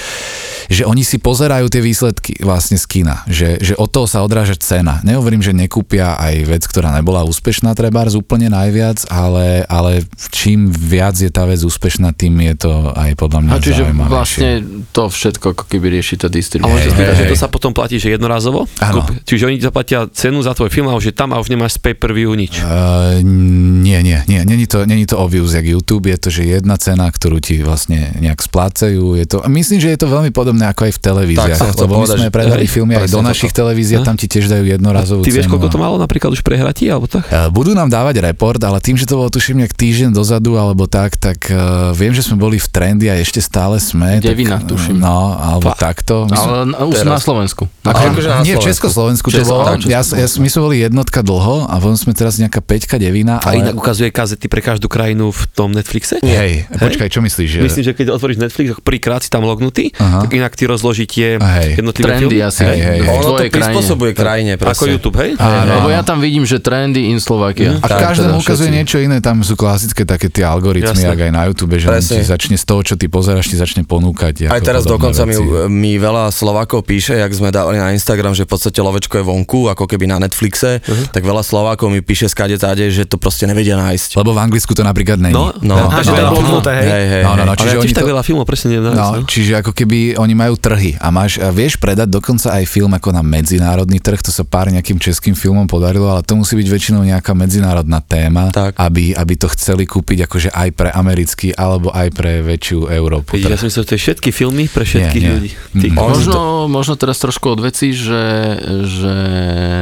že 0.67 0.83
oni 0.83 1.01
si 1.01 1.17
pozerajú 1.17 1.71
tie 1.71 1.81
výsledky 1.81 2.43
vlastne 2.43 2.75
z 2.75 2.85
kina, 2.85 3.23
že, 3.25 3.57
že 3.63 3.73
od 3.79 3.87
toho 3.87 4.05
sa 4.05 4.21
odráža 4.21 4.59
cena. 4.59 4.99
Nehovorím, 5.01 5.39
že 5.39 5.55
nekúpia 5.77 6.17
aj 6.17 6.35
vec, 6.49 6.63
ktorá 6.65 6.89
nebola 6.89 7.21
úspešná, 7.21 7.77
trebárs 7.77 8.17
úplne 8.17 8.49
najviac, 8.49 9.05
ale, 9.13 9.61
ale 9.69 10.01
čím 10.33 10.73
viac 10.73 11.13
je 11.13 11.29
tá 11.29 11.45
vec 11.45 11.61
úspešná, 11.61 12.17
tým 12.17 12.33
je 12.49 12.65
to 12.65 12.71
aj 12.97 13.13
podľa 13.13 13.39
mňa 13.45 13.51
A 13.53 13.61
čiže 13.61 13.85
zaujímavejšie. 13.85 14.09
vlastne 14.09 14.49
to 14.89 15.03
všetko 15.05 15.45
ako 15.53 15.63
keby 15.69 15.93
rieši 15.93 16.17
A 16.17 16.33
distribúcia. 16.33 16.73
môžete 16.73 16.89
spýtať, 16.97 17.13
hej, 17.13 17.21
že 17.21 17.25
to 17.29 17.37
sa 17.37 17.45
potom 17.45 17.77
platí, 17.77 18.01
že 18.01 18.09
jednorazovo? 18.09 18.65
Áno. 18.81 19.05
Kúp- 19.05 19.21
Čiže 19.21 19.43
oni 19.45 19.61
zaplatia 19.61 20.09
cenu 20.09 20.41
za 20.41 20.57
tvoj 20.57 20.73
film 20.73 20.89
a 20.89 20.97
už 20.97 21.13
je 21.13 21.15
tam 21.15 21.29
a 21.29 21.37
už 21.37 21.53
nemáš 21.53 21.77
z 21.77 21.93
pay-per-view 21.93 22.33
nič. 22.33 22.57
Uh, 22.65 23.21
nie, 23.21 24.01
nie, 24.01 24.17
nie, 24.25 24.41
není 24.49 24.65
to, 24.65 24.81
není 24.89 25.05
to 25.05 25.21
obvious 25.21 25.53
jak 25.53 25.69
YouTube, 25.69 26.09
je 26.09 26.17
to, 26.17 26.29
že 26.33 26.57
jedna 26.57 26.73
cena, 26.81 27.05
ktorú 27.05 27.37
ti 27.37 27.61
vlastne 27.61 28.17
nejak 28.17 28.41
splácajú, 28.41 29.13
je 29.13 29.25
to, 29.29 29.45
myslím, 29.45 29.77
že 29.77 29.93
je 29.93 29.99
to 30.01 30.09
veľmi 30.09 30.33
podobné 30.33 30.65
ako 30.73 30.89
aj 30.89 30.93
v 30.97 31.01
televíziách, 31.05 31.59
Tak 31.61 31.77
lebo 31.77 32.01
my 32.01 32.07
sme 32.09 32.29
predali 32.33 32.65
filmy 32.65 32.97
aj 32.97 33.13
do 33.13 33.21
našich 33.21 33.53
televízií 33.53 33.93
a 33.93 34.01
tam 34.01 34.17
ti 34.17 34.25
tiež 34.25 34.49
dajú 34.49 34.65
jednorazovú 34.65 35.21
Ty 35.21 35.29
vieš, 35.29 35.45
cenu. 35.45 35.53
Koľko 35.67 35.75
to 35.75 35.83
malo 35.83 35.95
napríklad 35.99 36.31
už 36.31 36.41
prehratí, 36.41 36.87
alebo 36.87 37.11
tak? 37.11 37.27
Eh, 37.27 37.51
Budú 37.51 37.75
nám 37.75 37.91
dávať 37.91 38.23
report, 38.23 38.63
ale 38.63 38.79
tým, 38.79 38.95
že 38.95 39.03
to 39.03 39.19
bolo 39.19 39.27
tuším 39.27 39.59
nejak 39.59 39.75
týždeň 39.75 40.15
dozadu 40.15 40.55
alebo 40.55 40.87
tak, 40.87 41.19
tak 41.19 41.51
uh, 41.51 41.91
viem, 41.91 42.15
že 42.15 42.23
sme 42.23 42.39
boli 42.39 42.55
v 42.55 42.67
trendy 42.71 43.11
a 43.11 43.19
ešte 43.19 43.43
stále 43.43 43.75
sme. 43.83 44.23
Devina, 44.23 44.63
tak, 44.63 44.71
tuším. 44.71 45.03
No, 45.03 45.35
alebo 45.35 45.75
takto. 45.75 46.23
My 46.25 46.37
sme- 46.37 46.47
Ale 46.47 46.57
na- 46.71 46.79
už 46.87 46.95
na 47.03 47.19
Slovensku. 47.19 47.67
Ako, 47.83 47.99
akože 48.15 48.27
na 48.29 48.35
nie, 48.39 48.55
v 48.55 48.57
Slovensku. 48.57 48.63
Československu 48.63 49.27
to 49.27 49.43
bolo. 49.43 49.63
tak, 49.65 49.77
Ja, 49.85 49.99
ja, 50.03 50.27
my 50.29 50.47
sme 50.47 50.61
boli 50.63 50.77
jednotka 50.79 51.19
dlho 51.19 51.67
a 51.67 51.75
potom 51.75 51.99
sme 51.99 52.15
teraz 52.15 52.39
nejaká 52.39 52.63
peťka 52.63 52.95
devina. 52.95 53.43
A 53.43 53.51
Ale... 53.51 53.67
inak 53.67 53.75
ukazuje 53.75 54.07
kazety 54.07 54.47
pre 54.47 54.63
každú 54.63 54.87
krajinu 54.87 55.35
v 55.35 55.41
tom 55.51 55.75
Netflixe? 55.75 56.23
Hej, 56.23 56.71
počkaj, 56.71 57.11
čo 57.11 57.19
myslíš? 57.19 57.49
Že... 57.49 57.59
Myslím, 57.59 57.83
že 57.83 57.91
keď 57.91 58.07
otvoríš 58.13 58.37
Netflix, 58.39 58.67
prvýkrát 58.79 59.19
si 59.19 59.29
tam 59.33 59.43
lognutý, 59.43 59.91
Aha. 59.97 60.23
tak 60.23 60.31
inak 60.31 60.53
ty 60.55 60.63
rozloží 60.69 61.09
tie 61.09 61.35
Hej. 61.41 61.81
jednotlivé 61.81 62.07
Trendy 62.07 62.37
asi 62.39 62.61
Hej, 62.63 62.79
hej, 62.79 62.99
hej. 63.01 63.17
Ono 63.17 63.29
to 63.33 63.33
krajine. 63.35 63.53
prispôsobuje 63.57 64.11
krajine, 64.13 64.51
Ako. 64.55 64.83
YouTube, 64.85 65.17
hej? 65.17 65.31
Áno, 65.59 65.71
Lebo 65.75 65.89
ja 65.89 66.01
tam 66.01 66.17
vidím, 66.17 66.43
že 66.43 66.57
trendy 66.57 67.07
in 67.07 67.17
Slovakia. 67.17 67.75
A 67.75 67.85
v 67.85 67.89
Tak, 67.89 67.99
každom 68.03 68.31
teda 68.31 68.39
ukazuje 68.39 68.67
všetci. 68.67 68.77
niečo 68.77 68.97
iné, 68.99 69.17
tam 69.19 69.41
sú 69.41 69.53
klasické 69.53 70.03
také 70.03 70.27
tie 70.27 70.43
algoritmy, 70.43 70.93
Jasné. 70.93 71.07
jak 71.07 71.19
aj 71.19 71.31
na 71.31 71.43
YouTube, 71.45 71.75
že 71.75 71.87
ti 71.89 72.21
začne 72.21 72.53
z 72.53 72.63
toho, 72.63 72.81
čo 72.83 72.93
ty 72.93 73.07
pozeráš, 73.07 73.47
ti 73.47 73.55
začne 73.55 73.81
ponúkať. 73.83 74.47
Aj 74.47 74.59
teraz 74.59 74.83
dokonca 74.83 75.23
mi, 75.23 75.35
mi 75.67 75.93
veľa 75.95 76.29
Slovákov 76.29 76.83
píše, 76.83 77.15
jak 77.15 77.31
sme 77.31 77.49
dávali 77.49 77.77
na 77.77 77.89
Instagram, 77.89 78.31
že 78.31 78.43
v 78.43 78.51
podstate 78.51 78.77
lovečko 78.77 79.15
je 79.15 79.23
vonku, 79.23 79.67
ako 79.67 79.85
keby 79.85 80.05
na 80.05 80.19
Netflixe, 80.19 80.79
Mhm. 80.79 81.09
tak 81.09 81.23
veľa 81.23 81.41
Slovákov 81.41 81.87
mi 81.87 81.99
píše 81.99 82.27
skade 82.27 82.55
táde, 82.55 82.83
že 82.87 83.03
to 83.03 83.15
proste 83.15 83.45
nevedia 83.45 83.73
nájsť. 83.75 84.15
Lebo 84.15 84.31
v 84.31 84.39
Anglicku 84.39 84.71
to 84.71 84.83
napríklad 84.83 85.17
není. 85.17 85.31
No, 85.31 85.49
No, 85.57 85.87
to 85.87 86.03
je 86.05 86.19
no, 86.19 86.31
bloknuté, 86.31 86.71
hej? 86.75 86.85
hej, 86.85 87.05
hej, 87.09 87.23
No, 87.23 87.31
no, 87.33 87.43
no, 87.43 87.53
čiže 87.53 87.71
ja 87.71 87.81
tiež 87.81 87.93
tak 87.93 88.03
veľa 88.05 88.21
filmov 88.21 88.43
presne 88.43 88.67
neviem 88.69 88.91
No, 88.91 89.23
čiže 89.23 89.55
ako 89.55 89.71
keby 89.71 89.97
oni 90.15 90.33
majú 90.33 90.53
trhy 90.55 90.97
a 90.97 91.07
máš, 91.07 91.39
a 91.39 91.47
vieš 91.49 91.79
predať 91.79 92.11
dokonca 92.11 92.51
aj 92.51 92.67
film 92.67 92.91
ako 92.91 93.09
na 93.09 93.23
medzinárodný 93.23 93.97
trh, 93.97 94.19
to 94.19 94.29
sa 94.29 94.43
pár 94.43 94.67
nejakým 94.67 94.99
českým 94.99 95.31
filmom 95.31 95.46
podarilo, 95.69 96.09
ale 96.09 96.25
to 96.25 96.35
musí 96.35 96.57
byť 96.57 96.67
väčšinou 96.67 97.01
nejaká 97.05 97.31
medzinárodná 97.37 98.03
téma, 98.03 98.49
Tak. 98.51 98.75
Aby, 98.75 99.13
aby 99.13 99.33
to 99.37 99.47
chceli 99.53 99.87
kúpiť 99.87 100.27
akože 100.27 100.49
aj 100.51 100.69
pre 100.73 100.89
americký 100.91 101.55
alebo 101.55 101.93
aj 101.93 102.07
pre 102.11 102.43
väčšiu 102.43 102.91
Európu. 102.91 103.37
Ja 103.39 103.55
som 103.55 103.69
myslel, 103.69 103.85
že 103.85 103.89
to 103.89 103.95
je 103.95 104.03
všetky 104.03 104.29
filmy 104.33 104.65
pre 104.67 104.83
všetkých 104.83 105.23
nie. 105.23 105.31
ľudí. 105.31 105.49
Ty, 105.53 105.87
kokos. 105.93 106.09
Možno, 106.11 106.39
možno 106.67 106.93
teraz 106.97 107.17
trošku 107.21 107.53
od 107.53 107.59
veci, 107.63 107.93
že, 107.95 108.57
že 108.89 109.15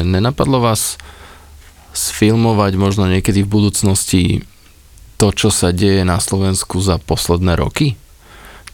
nenapadlo 0.03 0.61
vás 0.61 0.99
sfilmovať 1.95 2.75
možno 2.75 3.07
niekedy 3.07 3.41
v 3.41 3.49
budúcnosti 3.49 4.23
to, 5.15 5.31
čo 5.31 5.47
sa 5.47 5.71
deje 5.71 6.03
na 6.03 6.19
Slovensku 6.19 6.83
za 6.83 6.99
posledné 6.99 7.55
roky? 7.55 7.95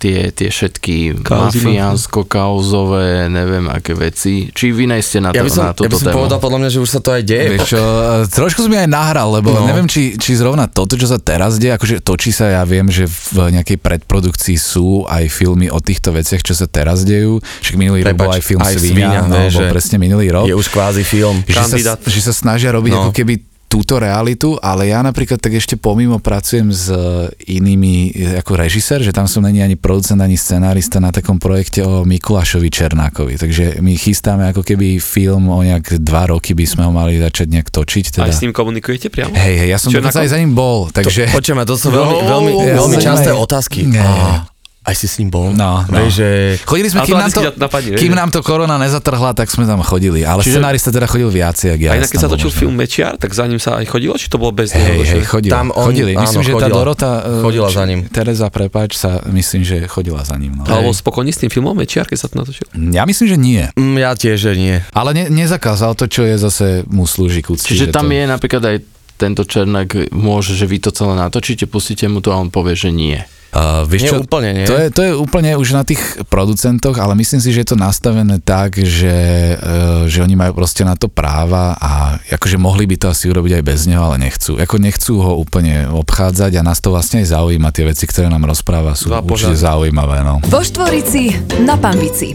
Tie, 0.01 0.33
tie 0.33 0.49
všetky 0.49 1.21
Kauzy, 1.21 1.61
mafiánsko-kauzové, 1.61 3.29
neviem 3.29 3.69
aké 3.69 3.93
veci. 3.93 4.49
Či 4.49 4.73
vy 4.73 4.89
nejste 4.89 5.21
na, 5.21 5.29
to, 5.29 5.37
Ja 5.37 5.45
by 5.45 5.51
som, 5.51 5.61
na 5.61 5.69
ja 5.69 5.73
túto 5.73 5.87
by 5.87 5.95
som 5.95 6.07
tému? 6.09 6.17
povedal 6.17 6.39
podľa 6.39 6.57
mňa, 6.57 6.69
že 6.69 6.79
už 6.79 6.89
sa 6.89 6.99
to 6.99 7.09
aj 7.11 7.21
deje. 7.21 7.47
Vieš 7.53 7.67
čo, 7.69 7.81
e, 7.81 8.09
trošku 8.25 8.59
som 8.59 8.69
mi 8.69 8.77
aj 8.77 8.89
nahral, 8.89 9.29
lebo 9.31 9.53
no. 9.53 9.61
Neviem, 9.63 9.85
či, 9.85 10.17
či 10.17 10.33
zrovna 10.33 10.65
toto, 10.65 10.97
čo 10.97 11.05
sa 11.05 11.17
teraz 11.17 11.55
deje, 11.55 11.77
akože 11.77 12.01
točí 12.01 12.33
sa, 12.33 12.49
ja 12.49 12.63
viem, 12.63 12.89
že 12.89 13.05
v 13.05 13.53
nejakej 13.53 13.77
predprodukcii 13.77 14.57
sú 14.57 15.05
aj 15.05 15.29
filmy 15.29 15.69
o 15.69 15.77
týchto 15.77 16.09
veciach, 16.09 16.41
čo 16.41 16.57
sa 16.57 16.65
teraz 16.65 17.05
dejú. 17.05 17.37
Však 17.61 17.75
minulý 17.77 18.01
rok 18.01 18.09
Prepač, 18.11 18.25
bol 18.25 18.33
aj 18.33 18.41
film 18.41 18.61
aj 18.61 18.73
Svíňa, 18.73 18.89
Sviňa, 18.89 19.19
no, 19.23 19.37
bol 19.53 19.63
presne 19.69 19.97
minulý 20.01 20.27
rok. 20.33 20.45
Je 20.49 20.57
už 20.57 20.67
kvázi 20.67 21.05
film. 21.05 21.45
že 21.45 21.61
sa, 21.77 21.93
že 22.01 22.19
sa 22.19 22.33
snažia 22.33 22.73
robiť 22.73 22.89
No. 22.91 23.05
ako 23.05 23.13
keby 23.13 23.33
túto 23.71 24.03
realitu, 24.03 24.59
ale 24.59 24.91
ja 24.91 24.99
napríklad 24.99 25.39
tak 25.39 25.55
ešte 25.55 25.79
pomimo 25.79 26.19
pracujem 26.19 26.75
s 26.75 26.91
e, 26.91 27.31
inými 27.55 28.11
e, 28.11 28.43
ako 28.43 28.59
režisér, 28.59 28.99
že 28.99 29.15
tam 29.15 29.31
som 29.31 29.47
není 29.47 29.63
ani 29.63 29.79
producent, 29.79 30.19
ani 30.19 30.35
scenárista 30.35 30.99
na 30.99 31.15
takom 31.15 31.39
projekte 31.39 31.79
o 31.79 32.03
Mikulášovi 32.03 32.67
Černákovi. 32.67 33.39
Takže 33.39 33.79
my 33.79 33.95
chystáme 33.95 34.51
ako 34.51 34.67
keby 34.67 34.99
film 34.99 35.47
o 35.47 35.63
nejak 35.63 36.03
dva 36.03 36.35
roky 36.35 36.51
by 36.51 36.67
sme 36.67 36.83
ho 36.83 36.91
mali 36.91 37.15
začať 37.15 37.47
nejak 37.47 37.71
točiť. 37.71 38.19
Teda. 38.19 38.27
Aj 38.27 38.35
s 38.35 38.43
ním 38.43 38.51
komunikujete 38.51 39.07
priamo? 39.07 39.31
Hej, 39.31 39.55
hej, 39.63 39.69
ja 39.71 39.79
som 39.79 39.87
Černákom? 39.87 40.11
dokonca 40.11 40.19
aj 40.19 40.29
za 40.35 40.37
ním 40.43 40.51
bol, 40.51 40.79
takže... 40.91 41.31
Počujem, 41.31 41.63
to 41.63 41.79
sú 41.79 41.87
veľmi, 41.95 42.17
veľmi, 42.27 42.51
veľmi 42.75 42.97
som 42.99 43.07
časté 43.07 43.31
otázky. 43.31 43.87
Nie. 43.87 44.03
Á, 44.03 44.50
aj 44.81 44.95
si 44.97 45.05
s 45.05 45.21
ním 45.21 45.29
bol? 45.29 45.53
No, 45.53 45.85
no. 45.85 45.93
Vieš, 45.93 46.11
že... 46.11 46.27
Chodili 46.65 46.89
sme, 46.89 47.05
kým 47.05 47.13
nám, 47.13 47.29
to, 47.29 47.41
napadne, 47.53 47.93
kým 47.93 48.13
nám 48.13 48.33
to 48.33 48.41
korona 48.41 48.75
nezatrhla, 48.75 49.31
tak 49.31 49.45
sme 49.45 49.63
tam 49.63 49.77
chodili. 49.79 50.25
Ale 50.25 50.41
Čiže- 50.41 50.57
scenárista 50.57 50.89
teda 50.89 51.05
chodil 51.05 51.29
viacej, 51.29 51.77
jak 51.77 51.79
ja. 51.79 51.89
A 51.93 52.01
inak, 52.01 52.09
keď 52.09 52.17
sa 52.17 52.29
točil 52.29 52.49
možno. 52.49 52.59
film 52.59 52.73
Mečiar, 52.73 53.13
tak 53.13 53.29
za 53.29 53.45
ním 53.45 53.61
sa 53.61 53.77
aj 53.77 53.85
chodilo, 53.85 54.17
či 54.17 54.25
to 54.25 54.41
bolo 54.41 54.49
bez 54.49 54.73
Hej, 54.73 54.81
neho? 54.81 55.01
hej, 55.05 55.21
chodil. 55.23 55.53
Tam 55.53 55.69
on- 55.69 55.85
chodili. 55.85 56.17
Myslím, 56.17 56.41
áno, 56.41 56.47
že 56.49 56.51
tá 56.51 56.57
chodila. 56.57 56.73
Dorota... 56.75 57.09
e, 57.21 57.41
Chodila 57.45 57.69
či- 57.69 57.77
za 57.77 57.83
ním. 57.85 57.99
Tereza, 58.05 58.47
prepáč, 58.49 58.91
sa 58.95 59.11
myslím, 59.27 59.61
že 59.61 59.75
chodila 59.85 60.25
za 60.25 60.33
ním. 60.33 60.57
No. 60.57 60.65
Ale 60.65 60.81
bol 60.83 60.97
spokojný 60.97 61.29
s 61.29 61.45
tým 61.45 61.53
filmom 61.53 61.77
Mečiar, 61.77 62.09
keď 62.09 62.17
sa 62.17 62.25
to 62.25 62.41
natočil? 62.41 62.65
Ja 62.73 63.05
myslím, 63.05 63.27
že 63.27 63.37
nie. 63.37 63.61
Mm, 63.71 63.95
ja 63.97 64.11
tiež, 64.11 64.37
že 64.41 64.57
nie. 64.57 64.81
Ale 64.91 65.13
ne, 65.13 65.29
nezakázal 65.29 65.93
to, 65.93 66.09
čo 66.09 66.25
je 66.25 66.35
zase 66.35 66.65
mu 66.89 67.05
slúži 67.05 67.39
k 67.39 67.53
úcti, 67.53 67.69
Čiže 67.69 67.93
tam 67.93 68.09
to... 68.09 68.17
je 68.17 68.23
napríklad 68.25 68.63
aj 68.65 68.77
tento 69.15 69.45
Černák 69.45 70.09
môže, 70.09 70.57
že 70.57 70.65
vy 70.65 70.81
to 70.81 70.89
celé 70.89 71.13
natočíte, 71.13 71.69
pustíte 71.69 72.09
mu 72.09 72.17
to 72.19 72.33
a 72.33 72.41
on 72.41 72.49
povie, 72.49 72.73
že 72.73 72.89
nie. 72.89 73.21
Uh, 73.51 73.83
vieš 73.83 74.07
Nie 74.07 74.11
čo, 74.15 74.23
úplne, 74.23 74.49
nie? 74.55 74.65
To 74.65 74.75
je, 74.79 74.87
to 74.95 75.01
je 75.03 75.11
úplne 75.11 75.51
už 75.59 75.75
na 75.75 75.83
tých 75.83 75.99
producentoch, 76.31 76.95
ale 76.95 77.19
myslím 77.19 77.43
si, 77.43 77.51
že 77.51 77.67
je 77.67 77.69
to 77.75 77.77
nastavené 77.77 78.39
tak, 78.39 78.79
že, 78.79 79.59
uh, 79.59 80.07
že 80.07 80.23
oni 80.23 80.39
majú 80.39 80.55
proste 80.55 80.87
na 80.87 80.95
to 80.95 81.11
práva 81.11 81.75
a 81.75 82.15
akože 82.31 82.55
mohli 82.55 82.87
by 82.87 82.95
to 82.95 83.11
asi 83.11 83.27
urobiť 83.27 83.59
aj 83.59 83.63
bez 83.67 83.79
neho, 83.91 83.99
ale 83.99 84.23
nechcú. 84.23 84.55
Ako 84.55 84.79
nechcú 84.79 85.19
ho 85.19 85.35
úplne 85.35 85.91
obchádzať 85.91 86.51
a 86.55 86.61
nás 86.63 86.79
to 86.79 86.95
vlastne 86.95 87.19
aj 87.27 87.35
zaujíma. 87.35 87.75
Tie 87.75 87.83
veci, 87.83 88.07
ktoré 88.07 88.31
nám 88.31 88.47
rozpráva, 88.47 88.95
sú 88.95 89.11
Dva 89.11 89.19
určite 89.19 89.59
zaujímavé. 89.59 90.23
No. 90.23 90.39
Vo 90.47 90.63
Štvorici 90.63 91.35
na 91.67 91.75
Pambici. 91.75 92.31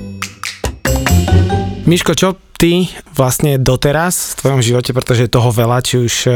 Miško, 1.87 2.13
čo 2.13 2.46
ty 2.57 2.89
vlastne 3.11 3.57
doteraz 3.57 4.33
v 4.33 4.39
tvojom 4.39 4.61
živote, 4.61 4.91
pretože 4.91 5.25
je 5.25 5.31
toho 5.31 5.49
veľa, 5.49 5.79
či 5.81 5.97
už 5.99 6.15
e, 6.25 6.31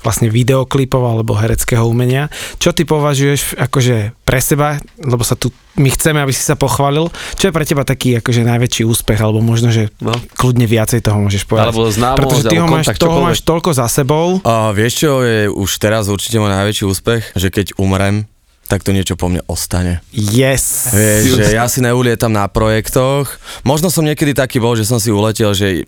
vlastne 0.00 0.26
videoklipov 0.28 0.98
alebo 1.00 1.34
hereckého 1.34 1.82
umenia, 1.82 2.30
čo 2.56 2.70
ty 2.70 2.82
považuješ 2.82 3.56
akože 3.56 3.96
pre 4.20 4.38
seba, 4.38 4.68
lebo 4.96 5.20
sa 5.20 5.34
tu 5.34 5.50
my 5.74 5.90
chceme, 5.90 6.18
aby 6.18 6.30
si 6.30 6.40
sa 6.40 6.54
pochválil, 6.54 7.10
čo 7.34 7.50
je 7.50 7.52
pre 7.52 7.62
teba 7.62 7.82
taký 7.82 8.22
akože 8.22 8.40
najväčší 8.40 8.82
úspech, 8.84 9.18
alebo 9.18 9.38
možno, 9.40 9.68
že 9.68 9.90
No. 9.98 10.14
kľudne 10.32 10.64
viacej 10.64 11.00
toho 11.00 11.18
môžeš 11.18 11.42
povedať. 11.44 11.66
Alebo 11.68 11.82
známosť, 11.88 12.18
Pretože 12.20 12.42
ty 12.46 12.56
ho 12.56 12.64
máš, 12.64 12.86
kontakt, 12.86 12.98
toho 12.98 13.10
čokoľvek. 13.10 13.26
máš 13.26 13.40
toľko 13.42 13.70
za 13.74 13.86
sebou, 13.88 14.26
A 14.42 14.70
vieš 14.70 14.92
čo 15.02 15.20
je 15.20 15.50
už 15.50 15.70
teraz 15.76 16.06
určite 16.06 16.38
môj 16.38 16.52
najväčší 16.52 16.84
úspech? 16.84 17.22
Že 17.34 17.48
keď 17.50 17.66
umrem, 17.76 18.30
tak 18.64 18.80
to 18.80 18.96
niečo 18.96 19.14
po 19.14 19.28
mne 19.28 19.44
ostane. 19.46 20.00
yes. 20.12 20.88
Vieš, 20.90 21.36
že 21.36 21.44
ja 21.56 21.68
si 21.68 21.84
neulietam 21.84 22.32
na 22.32 22.48
projektoch. 22.48 23.28
Možno 23.62 23.92
som 23.92 24.04
niekedy 24.04 24.32
taký 24.32 24.56
bol, 24.60 24.72
že 24.72 24.88
som 24.88 24.96
si 24.96 25.12
uletel, 25.12 25.52
že 25.52 25.84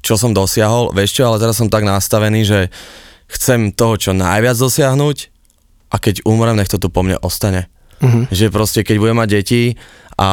čo 0.00 0.16
som 0.16 0.32
dosiahol, 0.32 0.90
vieš 0.96 1.20
čo, 1.20 1.28
ale 1.28 1.38
teraz 1.38 1.60
som 1.60 1.68
tak 1.68 1.84
nastavený, 1.84 2.42
že 2.42 2.60
chcem 3.30 3.70
toho 3.70 3.94
čo 4.00 4.10
najviac 4.10 4.56
dosiahnuť 4.58 5.16
a 5.92 5.96
keď 6.00 6.26
umrem, 6.26 6.56
nech 6.58 6.70
to 6.70 6.80
tu 6.80 6.90
po 6.90 7.04
mne 7.06 7.20
ostane. 7.22 7.70
Mhm. 8.00 8.32
Že 8.32 8.46
proste, 8.50 8.80
keď 8.80 8.96
budem 8.96 9.18
mať 9.20 9.28
deti 9.28 9.62
a 10.16 10.30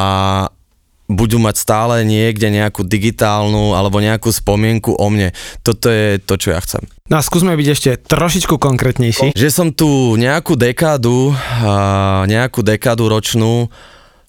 budú 1.08 1.40
mať 1.40 1.56
stále 1.56 1.94
niekde 2.04 2.52
nejakú 2.52 2.84
digitálnu 2.84 3.72
alebo 3.72 3.96
nejakú 3.96 4.28
spomienku 4.28 4.92
o 4.92 5.06
mne. 5.08 5.32
Toto 5.64 5.88
je 5.88 6.20
to, 6.20 6.36
čo 6.36 6.52
ja 6.52 6.60
chcem. 6.60 6.84
No 7.08 7.16
a 7.16 7.24
skúsme 7.24 7.56
byť 7.56 7.68
ešte 7.72 7.90
trošičku 8.04 8.60
konkrétnejší. 8.60 9.32
Že 9.32 9.48
som 9.48 9.72
tu 9.72 9.88
nejakú 10.20 10.52
dekádu, 10.52 11.32
nejakú 12.28 12.60
dekádu 12.60 13.08
ročnú 13.08 13.72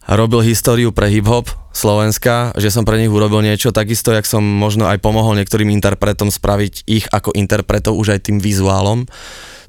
robil 0.08 0.42
históriu 0.42 0.96
pre 0.96 1.12
hip-hop 1.12 1.52
Slovenska, 1.70 2.56
že 2.58 2.74
som 2.74 2.88
pre 2.88 2.98
nich 2.98 3.12
urobil 3.12 3.46
niečo 3.46 3.70
takisto, 3.70 4.10
jak 4.16 4.26
som 4.26 4.42
možno 4.42 4.90
aj 4.90 5.04
pomohol 5.04 5.38
niektorým 5.38 5.70
interpretom 5.70 6.34
spraviť 6.34 6.88
ich 6.90 7.06
ako 7.12 7.36
interpretov 7.36 7.94
už 8.00 8.18
aj 8.18 8.32
tým 8.32 8.42
vizuálom. 8.42 9.06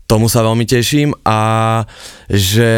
Tomu 0.07 0.31
sa 0.33 0.47
veľmi 0.47 0.65
teším 0.65 1.13
a 1.27 1.83
že 2.31 2.73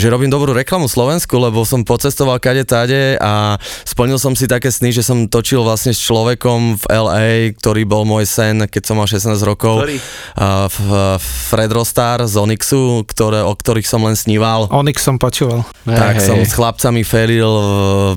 že 0.00 0.08
robím 0.08 0.32
dobrú 0.32 0.56
reklamu 0.56 0.88
Slovensku, 0.88 1.36
lebo 1.36 1.60
som 1.68 1.84
pocestoval 1.84 2.40
kade 2.40 2.64
tade 2.64 3.20
a 3.20 3.60
splnil 3.84 4.16
som 4.16 4.32
si 4.32 4.48
také 4.48 4.72
sny, 4.72 4.96
že 4.96 5.04
som 5.04 5.28
točil 5.28 5.60
vlastne 5.60 5.92
s 5.92 6.00
človekom 6.00 6.80
v 6.80 6.84
LA, 6.88 7.28
ktorý 7.60 7.84
bol 7.84 8.08
môj 8.08 8.24
sen, 8.24 8.64
keď 8.64 8.82
som 8.88 8.96
mal 8.96 9.04
16 9.04 9.36
rokov. 9.44 9.84
Ktorý? 9.84 10.00
Uh, 10.40 11.20
Fred 11.20 11.68
Rostar 11.68 12.24
z 12.24 12.40
Onyxu, 12.40 13.04
ktoré, 13.04 13.44
o 13.44 13.52
ktorých 13.52 13.84
som 13.84 14.00
len 14.08 14.16
sníval. 14.16 14.72
Onyx 14.72 15.04
som 15.04 15.20
počúval. 15.20 15.68
Tak 15.84 16.16
Hej, 16.16 16.24
som 16.24 16.40
s 16.40 16.56
chlapcami 16.56 17.04
feril 17.04 17.52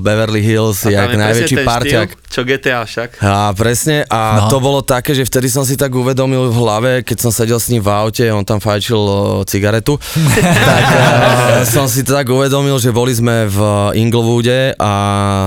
Beverly 0.00 0.40
Hills, 0.40 0.88
jak 0.88 1.12
najväčší 1.12 1.68
parťak. 1.68 2.23
Čo 2.34 2.42
GTA 2.42 2.82
však. 2.82 3.22
A 3.22 3.54
presne, 3.54 4.02
a 4.10 4.42
No. 4.42 4.50
to 4.50 4.58
bolo 4.58 4.82
také, 4.82 5.14
že 5.14 5.22
vtedy 5.22 5.46
som 5.46 5.62
si 5.62 5.78
tak 5.78 5.94
uvedomil 5.94 6.50
v 6.50 6.56
hlave, 6.58 6.90
keď 7.06 7.22
som 7.22 7.30
sedel 7.30 7.62
s 7.62 7.70
ním 7.70 7.78
v 7.78 7.86
aute, 7.86 8.26
on 8.26 8.42
tam 8.42 8.58
fajčil 8.58 8.98
o, 8.98 9.14
cigaretu, 9.46 9.94
tak 10.66 10.82
uh, 10.82 11.62
som 11.62 11.86
si 11.86 12.02
tak 12.02 12.26
uvedomil, 12.26 12.74
že 12.82 12.90
boli 12.90 13.14
sme 13.14 13.46
v 13.46 13.58
Inglewoode 13.94 14.74
a 14.74 14.92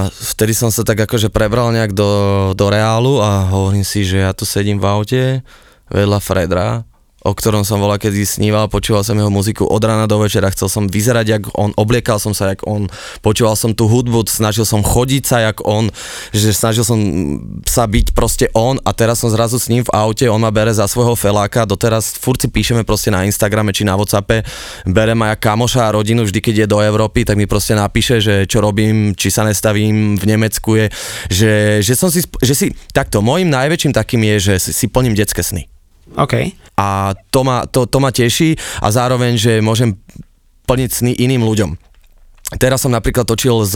vtedy 0.07 0.55
som 0.55 0.71
sa 0.71 0.87
tak 0.87 1.03
akože 1.03 1.27
prebral 1.27 1.75
nejak 1.75 1.91
do, 1.91 2.07
do 2.55 2.65
reálu 2.71 3.19
a 3.19 3.51
hovorím 3.51 3.83
si, 3.83 4.07
že 4.07 4.23
ja 4.23 4.31
tu 4.31 4.47
sedím 4.47 4.79
v 4.79 4.87
aute 4.87 5.21
vedľa 5.91 6.19
Fredra 6.23 6.67
o 7.27 7.35
ktorom 7.35 7.67
som 7.67 7.83
bola 7.83 7.99
kedy 7.99 8.23
sníval, 8.23 8.71
počúval 8.71 9.03
som 9.03 9.19
jeho 9.19 9.27
muziku 9.27 9.67
od 9.67 9.83
rána 9.83 10.07
do 10.07 10.15
večera, 10.23 10.47
chcel 10.55 10.71
som 10.71 10.83
vyzerať 10.87 11.25
jak 11.27 11.43
on, 11.59 11.75
obliekal 11.75 12.23
som 12.23 12.31
sa 12.31 12.55
jak 12.55 12.63
on, 12.63 12.87
počúval 13.19 13.59
som 13.59 13.75
tú 13.75 13.91
hudbu, 13.91 14.23
snažil 14.31 14.63
som 14.63 14.79
chodiť 14.79 15.23
sa 15.27 15.37
jak 15.43 15.59
on, 15.67 15.91
že 16.31 16.55
snažil 16.55 16.87
som 16.87 16.95
sa 17.67 17.83
byť 17.83 18.15
proste 18.15 18.47
on 18.55 18.79
a 18.87 18.95
teraz 18.95 19.19
som 19.19 19.27
zrazu 19.27 19.59
s 19.59 19.67
ním 19.67 19.83
v 19.83 19.91
aute, 19.91 20.23
on 20.31 20.39
ma 20.39 20.55
bere 20.55 20.71
za 20.71 20.87
svojho 20.87 21.19
feláka, 21.19 21.67
doteraz 21.67 22.15
furt 22.15 22.39
si 22.39 22.47
píšeme 22.47 22.87
proste 22.87 23.11
na 23.11 23.27
Instagrame 23.27 23.75
či 23.75 23.83
na 23.83 23.99
Whatsappe, 23.99 24.47
bere 24.87 25.11
ma 25.11 25.35
jak 25.35 25.43
kamoša 25.43 25.91
a 25.91 25.99
rodinu, 25.99 26.23
vždy 26.23 26.39
keď 26.39 26.55
je 26.63 26.67
do 26.71 26.79
Európy, 26.79 27.27
tak 27.27 27.35
mi 27.35 27.43
proste 27.43 27.75
napíše, 27.75 28.23
že 28.23 28.47
čo 28.47 28.63
robím, 28.63 29.11
či 29.19 29.27
sa 29.27 29.43
nestavím 29.43 30.15
v 30.15 30.23
Nemecku 30.23 30.79
je, 30.79 30.85
že, 31.27 31.53
že 31.83 31.93
som 31.99 32.07
si, 32.07 32.23
že 32.23 32.53
si, 32.55 32.65
takto, 32.95 33.19
môjim 33.19 33.51
najväčším 33.51 33.91
takým 33.91 34.23
je, 34.23 34.35
že 34.39 34.53
si, 34.63 34.71
si 34.71 34.85
plním 34.87 35.11
detské 35.11 35.43
sny 35.43 35.76
OK. 36.15 36.55
a 36.77 37.11
to 37.33 37.41
ma, 37.43 37.65
to, 37.67 37.89
to 37.89 37.97
ma 37.99 38.13
teší 38.13 38.55
a 38.79 38.87
zároveň, 38.93 39.35
že 39.35 39.59
môžem 39.59 39.97
plniť 40.67 40.89
sny 40.91 41.11
iným 41.17 41.43
ľuďom. 41.43 41.87
Teraz 42.55 42.87
som 42.87 42.95
napríklad 42.95 43.27
točil 43.27 43.59
s 43.67 43.75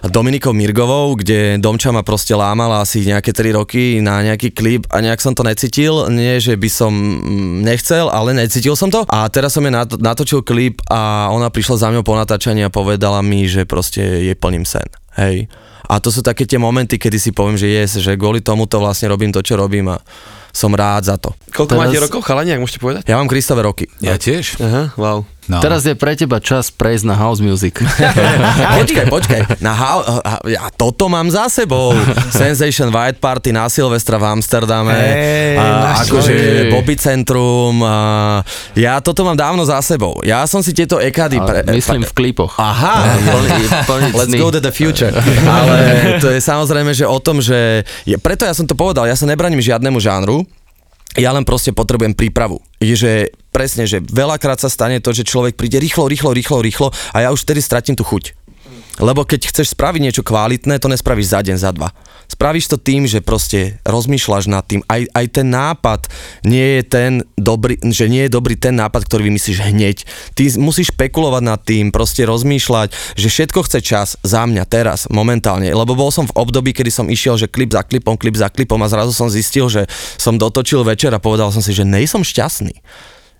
Dominikou 0.00 0.56
Mirgovou, 0.56 1.12
kde 1.12 1.60
Domča 1.60 1.92
ma 1.92 2.00
proste 2.00 2.32
lámala 2.32 2.80
asi 2.80 3.04
nejaké 3.04 3.36
3 3.36 3.52
roky 3.52 4.00
na 4.00 4.24
nejaký 4.24 4.48
klip 4.56 4.88
a 4.88 5.04
nejak 5.04 5.20
som 5.20 5.36
to 5.36 5.44
necítil. 5.44 6.08
Nie, 6.08 6.40
že 6.40 6.56
by 6.56 6.68
som 6.72 6.88
mm, 6.88 7.60
nechcel, 7.60 8.08
ale 8.08 8.32
necítil 8.32 8.80
som 8.80 8.88
to. 8.88 9.04
A 9.12 9.28
teraz 9.28 9.52
som 9.52 9.60
je 9.68 9.76
nato- 9.76 10.00
natočil 10.00 10.40
klip 10.40 10.80
a 10.88 11.28
ona 11.36 11.52
prišla 11.52 11.84
za 11.84 11.88
mňou 11.92 12.00
po 12.00 12.16
natáčaní 12.16 12.64
a 12.64 12.72
povedala 12.72 13.20
mi, 13.20 13.44
že 13.44 13.68
proste 13.68 14.00
jej 14.00 14.36
plním 14.40 14.64
sen. 14.64 14.88
Hej. 15.20 15.52
A 15.84 16.00
to 16.00 16.08
sú 16.08 16.24
také 16.24 16.48
tie 16.48 16.56
momenty, 16.56 16.96
kedy 16.96 17.20
si 17.20 17.36
poviem, 17.36 17.60
že 17.60 17.68
yes, 17.68 18.00
že 18.00 18.16
kvôli 18.16 18.40
tomuto 18.40 18.80
vlastne 18.80 19.12
robím 19.12 19.36
to, 19.36 19.44
čo 19.44 19.60
robím 19.60 19.92
a 19.92 20.00
som 20.52 20.70
rád 20.76 21.08
za 21.08 21.16
to. 21.16 21.32
Koľko 21.50 21.74
Teraz- 21.74 21.80
máte 21.88 21.98
rokov, 21.98 22.20
chalani, 22.22 22.52
ak 22.52 22.60
môžete 22.60 22.80
povedať? 22.80 23.02
Ja 23.08 23.16
mám 23.16 23.26
Kristové 23.26 23.64
roky. 23.64 23.88
Ja 24.04 24.20
tiež. 24.20 24.60
Aha, 24.60 24.92
wow. 25.00 25.24
No. 25.50 25.58
Teraz 25.58 25.82
je 25.82 25.98
pre 25.98 26.14
teba 26.14 26.38
čas 26.38 26.70
prejsť 26.70 27.02
na 27.02 27.18
house 27.18 27.42
music. 27.42 27.82
Počkaj, 28.78 29.06
počkaj. 29.10 29.40
Na 29.58 29.74
how, 29.74 29.98
ja 30.46 30.70
toto 30.70 31.10
mám 31.10 31.26
za 31.34 31.50
sebou. 31.50 31.90
Sensation 32.30 32.94
White 32.94 33.18
Party 33.18 33.50
na 33.50 33.66
Silvestra 33.66 34.22
v 34.22 34.38
Amsterdame. 34.38 34.94
A, 35.58 35.64
náš 35.90 36.06
akože. 36.06 36.32
Bobby 36.70 36.94
Centrum. 36.94 37.82
A, 37.82 38.46
ja 38.78 39.02
toto 39.02 39.26
mám 39.26 39.34
dávno 39.34 39.66
za 39.66 39.82
sebou. 39.82 40.22
Ja 40.22 40.46
som 40.46 40.62
si 40.62 40.70
tieto 40.70 41.02
ekady... 41.02 41.42
Ale 41.42 41.66
myslím 41.74 42.06
v 42.06 42.12
klipoch. 42.14 42.54
Aha, 42.62 43.18
Let's 44.14 44.38
go 44.38 44.54
to 44.54 44.62
the 44.62 44.70
future. 44.70 45.10
Ale 45.42 45.74
to 46.22 46.30
je 46.30 46.38
samozrejme, 46.38 46.94
že 46.94 47.02
o 47.02 47.18
tom, 47.18 47.42
že... 47.42 47.82
Je, 48.06 48.14
preto 48.14 48.46
ja 48.46 48.54
som 48.54 48.62
to 48.62 48.78
povedal, 48.78 49.10
ja 49.10 49.18
sa 49.18 49.26
nebraním 49.26 49.58
žiadnemu 49.58 49.98
žánru, 49.98 50.46
ja 51.16 51.30
len 51.32 51.44
proste 51.44 51.76
potrebujem 51.76 52.16
prípravu. 52.16 52.62
Je, 52.80 52.96
že 52.96 53.12
presne, 53.52 53.84
že 53.84 54.00
veľakrát 54.00 54.60
sa 54.60 54.72
stane 54.72 54.98
to, 54.98 55.12
že 55.12 55.28
človek 55.28 55.56
príde 55.56 55.76
rýchlo, 55.76 56.08
rýchlo, 56.08 56.32
rýchlo, 56.32 56.58
rýchlo 56.64 56.88
a 57.12 57.18
ja 57.24 57.28
už 57.30 57.44
vtedy 57.44 57.60
stratím 57.60 57.96
tú 57.96 58.04
chuť. 58.04 58.32
Lebo 59.00 59.24
keď 59.24 59.48
chceš 59.48 59.72
spraviť 59.72 60.00
niečo 60.04 60.22
kvalitné, 60.24 60.76
to 60.76 60.92
nespravíš 60.92 61.32
za 61.32 61.40
deň, 61.40 61.56
za 61.56 61.72
dva. 61.72 61.88
Spravíš 62.32 62.72
to 62.72 62.80
tým, 62.80 63.04
že 63.04 63.20
proste 63.20 63.76
rozmýšľaš 63.84 64.48
nad 64.48 64.64
tým. 64.64 64.80
Aj, 64.88 65.04
aj 65.04 65.26
ten 65.28 65.52
nápad 65.52 66.08
nie 66.48 66.80
je 66.80 66.82
ten 66.88 67.12
dobrý, 67.36 67.76
že 67.92 68.08
nie 68.08 68.24
je 68.24 68.32
dobrý 68.32 68.56
ten 68.56 68.72
nápad, 68.72 69.04
ktorý 69.04 69.28
vymyslíš 69.28 69.60
hneď. 69.60 70.08
Ty 70.32 70.56
musíš 70.56 70.96
špekulovať 70.96 71.42
nad 71.44 71.60
tým, 71.60 71.92
proste 71.92 72.24
rozmýšľať, 72.24 73.18
že 73.20 73.28
všetko 73.28 73.60
chce 73.68 73.78
čas 73.84 74.08
za 74.24 74.48
mňa 74.48 74.64
teraz, 74.64 75.04
momentálne. 75.12 75.68
Lebo 75.68 75.92
bol 75.92 76.08
som 76.08 76.24
v 76.24 76.32
období, 76.32 76.72
kedy 76.72 76.88
som 76.88 77.06
išiel, 77.12 77.36
že 77.36 77.52
klip 77.52 77.76
za 77.76 77.84
klipom, 77.84 78.16
klip 78.16 78.40
za 78.40 78.48
klipom 78.48 78.80
a 78.80 78.88
zrazu 78.88 79.12
som 79.12 79.28
zistil, 79.28 79.68
že 79.68 79.84
som 80.16 80.40
dotočil 80.40 80.80
večer 80.88 81.12
a 81.12 81.20
povedal 81.20 81.52
som 81.52 81.60
si, 81.60 81.76
že 81.76 81.84
nejsom 81.84 82.24
šťastný 82.24 82.80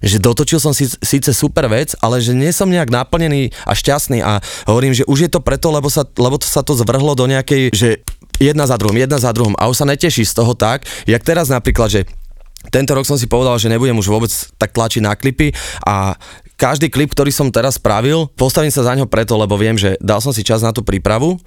že 0.03 0.19
dotočil 0.19 0.59
som 0.59 0.75
si 0.75 0.91
síce 0.91 1.31
super 1.31 1.71
vec, 1.71 1.95
ale 2.03 2.19
že 2.19 2.35
nie 2.35 2.51
som 2.51 2.67
nejak 2.67 2.91
naplnený 2.91 3.55
a 3.65 3.73
šťastný 3.73 4.19
a 4.21 4.43
hovorím, 4.67 4.93
že 4.93 5.07
už 5.07 5.27
je 5.27 5.31
to 5.31 5.41
preto, 5.41 5.71
lebo 5.71 5.87
sa, 5.87 6.03
lebo 6.19 6.37
sa 6.43 6.67
to 6.67 6.75
zvrhlo 6.75 7.15
do 7.15 7.31
nejakej, 7.31 7.71
že 7.71 8.03
jedna 8.43 8.67
za 8.67 8.75
druhom, 8.75 8.99
jedna 8.99 9.23
za 9.23 9.31
druhom 9.31 9.55
a 9.55 9.71
už 9.71 9.79
sa 9.79 9.87
neteší 9.87 10.27
z 10.27 10.35
toho 10.35 10.53
tak, 10.59 10.83
jak 11.07 11.23
teraz 11.23 11.47
napríklad, 11.47 11.89
že 11.89 12.01
tento 12.71 12.95
rok 12.95 13.07
som 13.07 13.19
si 13.19 13.27
povedal, 13.27 13.59
že 13.59 13.71
nebudem 13.71 13.99
už 13.99 14.07
vôbec 14.07 14.31
tak 14.59 14.71
tlačiť 14.71 15.03
na 15.03 15.19
klipy 15.19 15.51
a 15.83 16.15
každý 16.55 16.95
klip, 16.95 17.11
ktorý 17.11 17.35
som 17.35 17.51
teraz 17.51 17.75
spravil, 17.83 18.31
postavím 18.39 18.71
sa 18.71 18.87
za 18.87 18.95
ňo 18.95 19.11
preto, 19.11 19.35
lebo 19.35 19.59
viem, 19.59 19.75
že 19.75 19.99
dal 19.99 20.23
som 20.23 20.31
si 20.31 20.47
čas 20.47 20.63
na 20.63 20.71
tú 20.71 20.87
prípravu, 20.87 21.43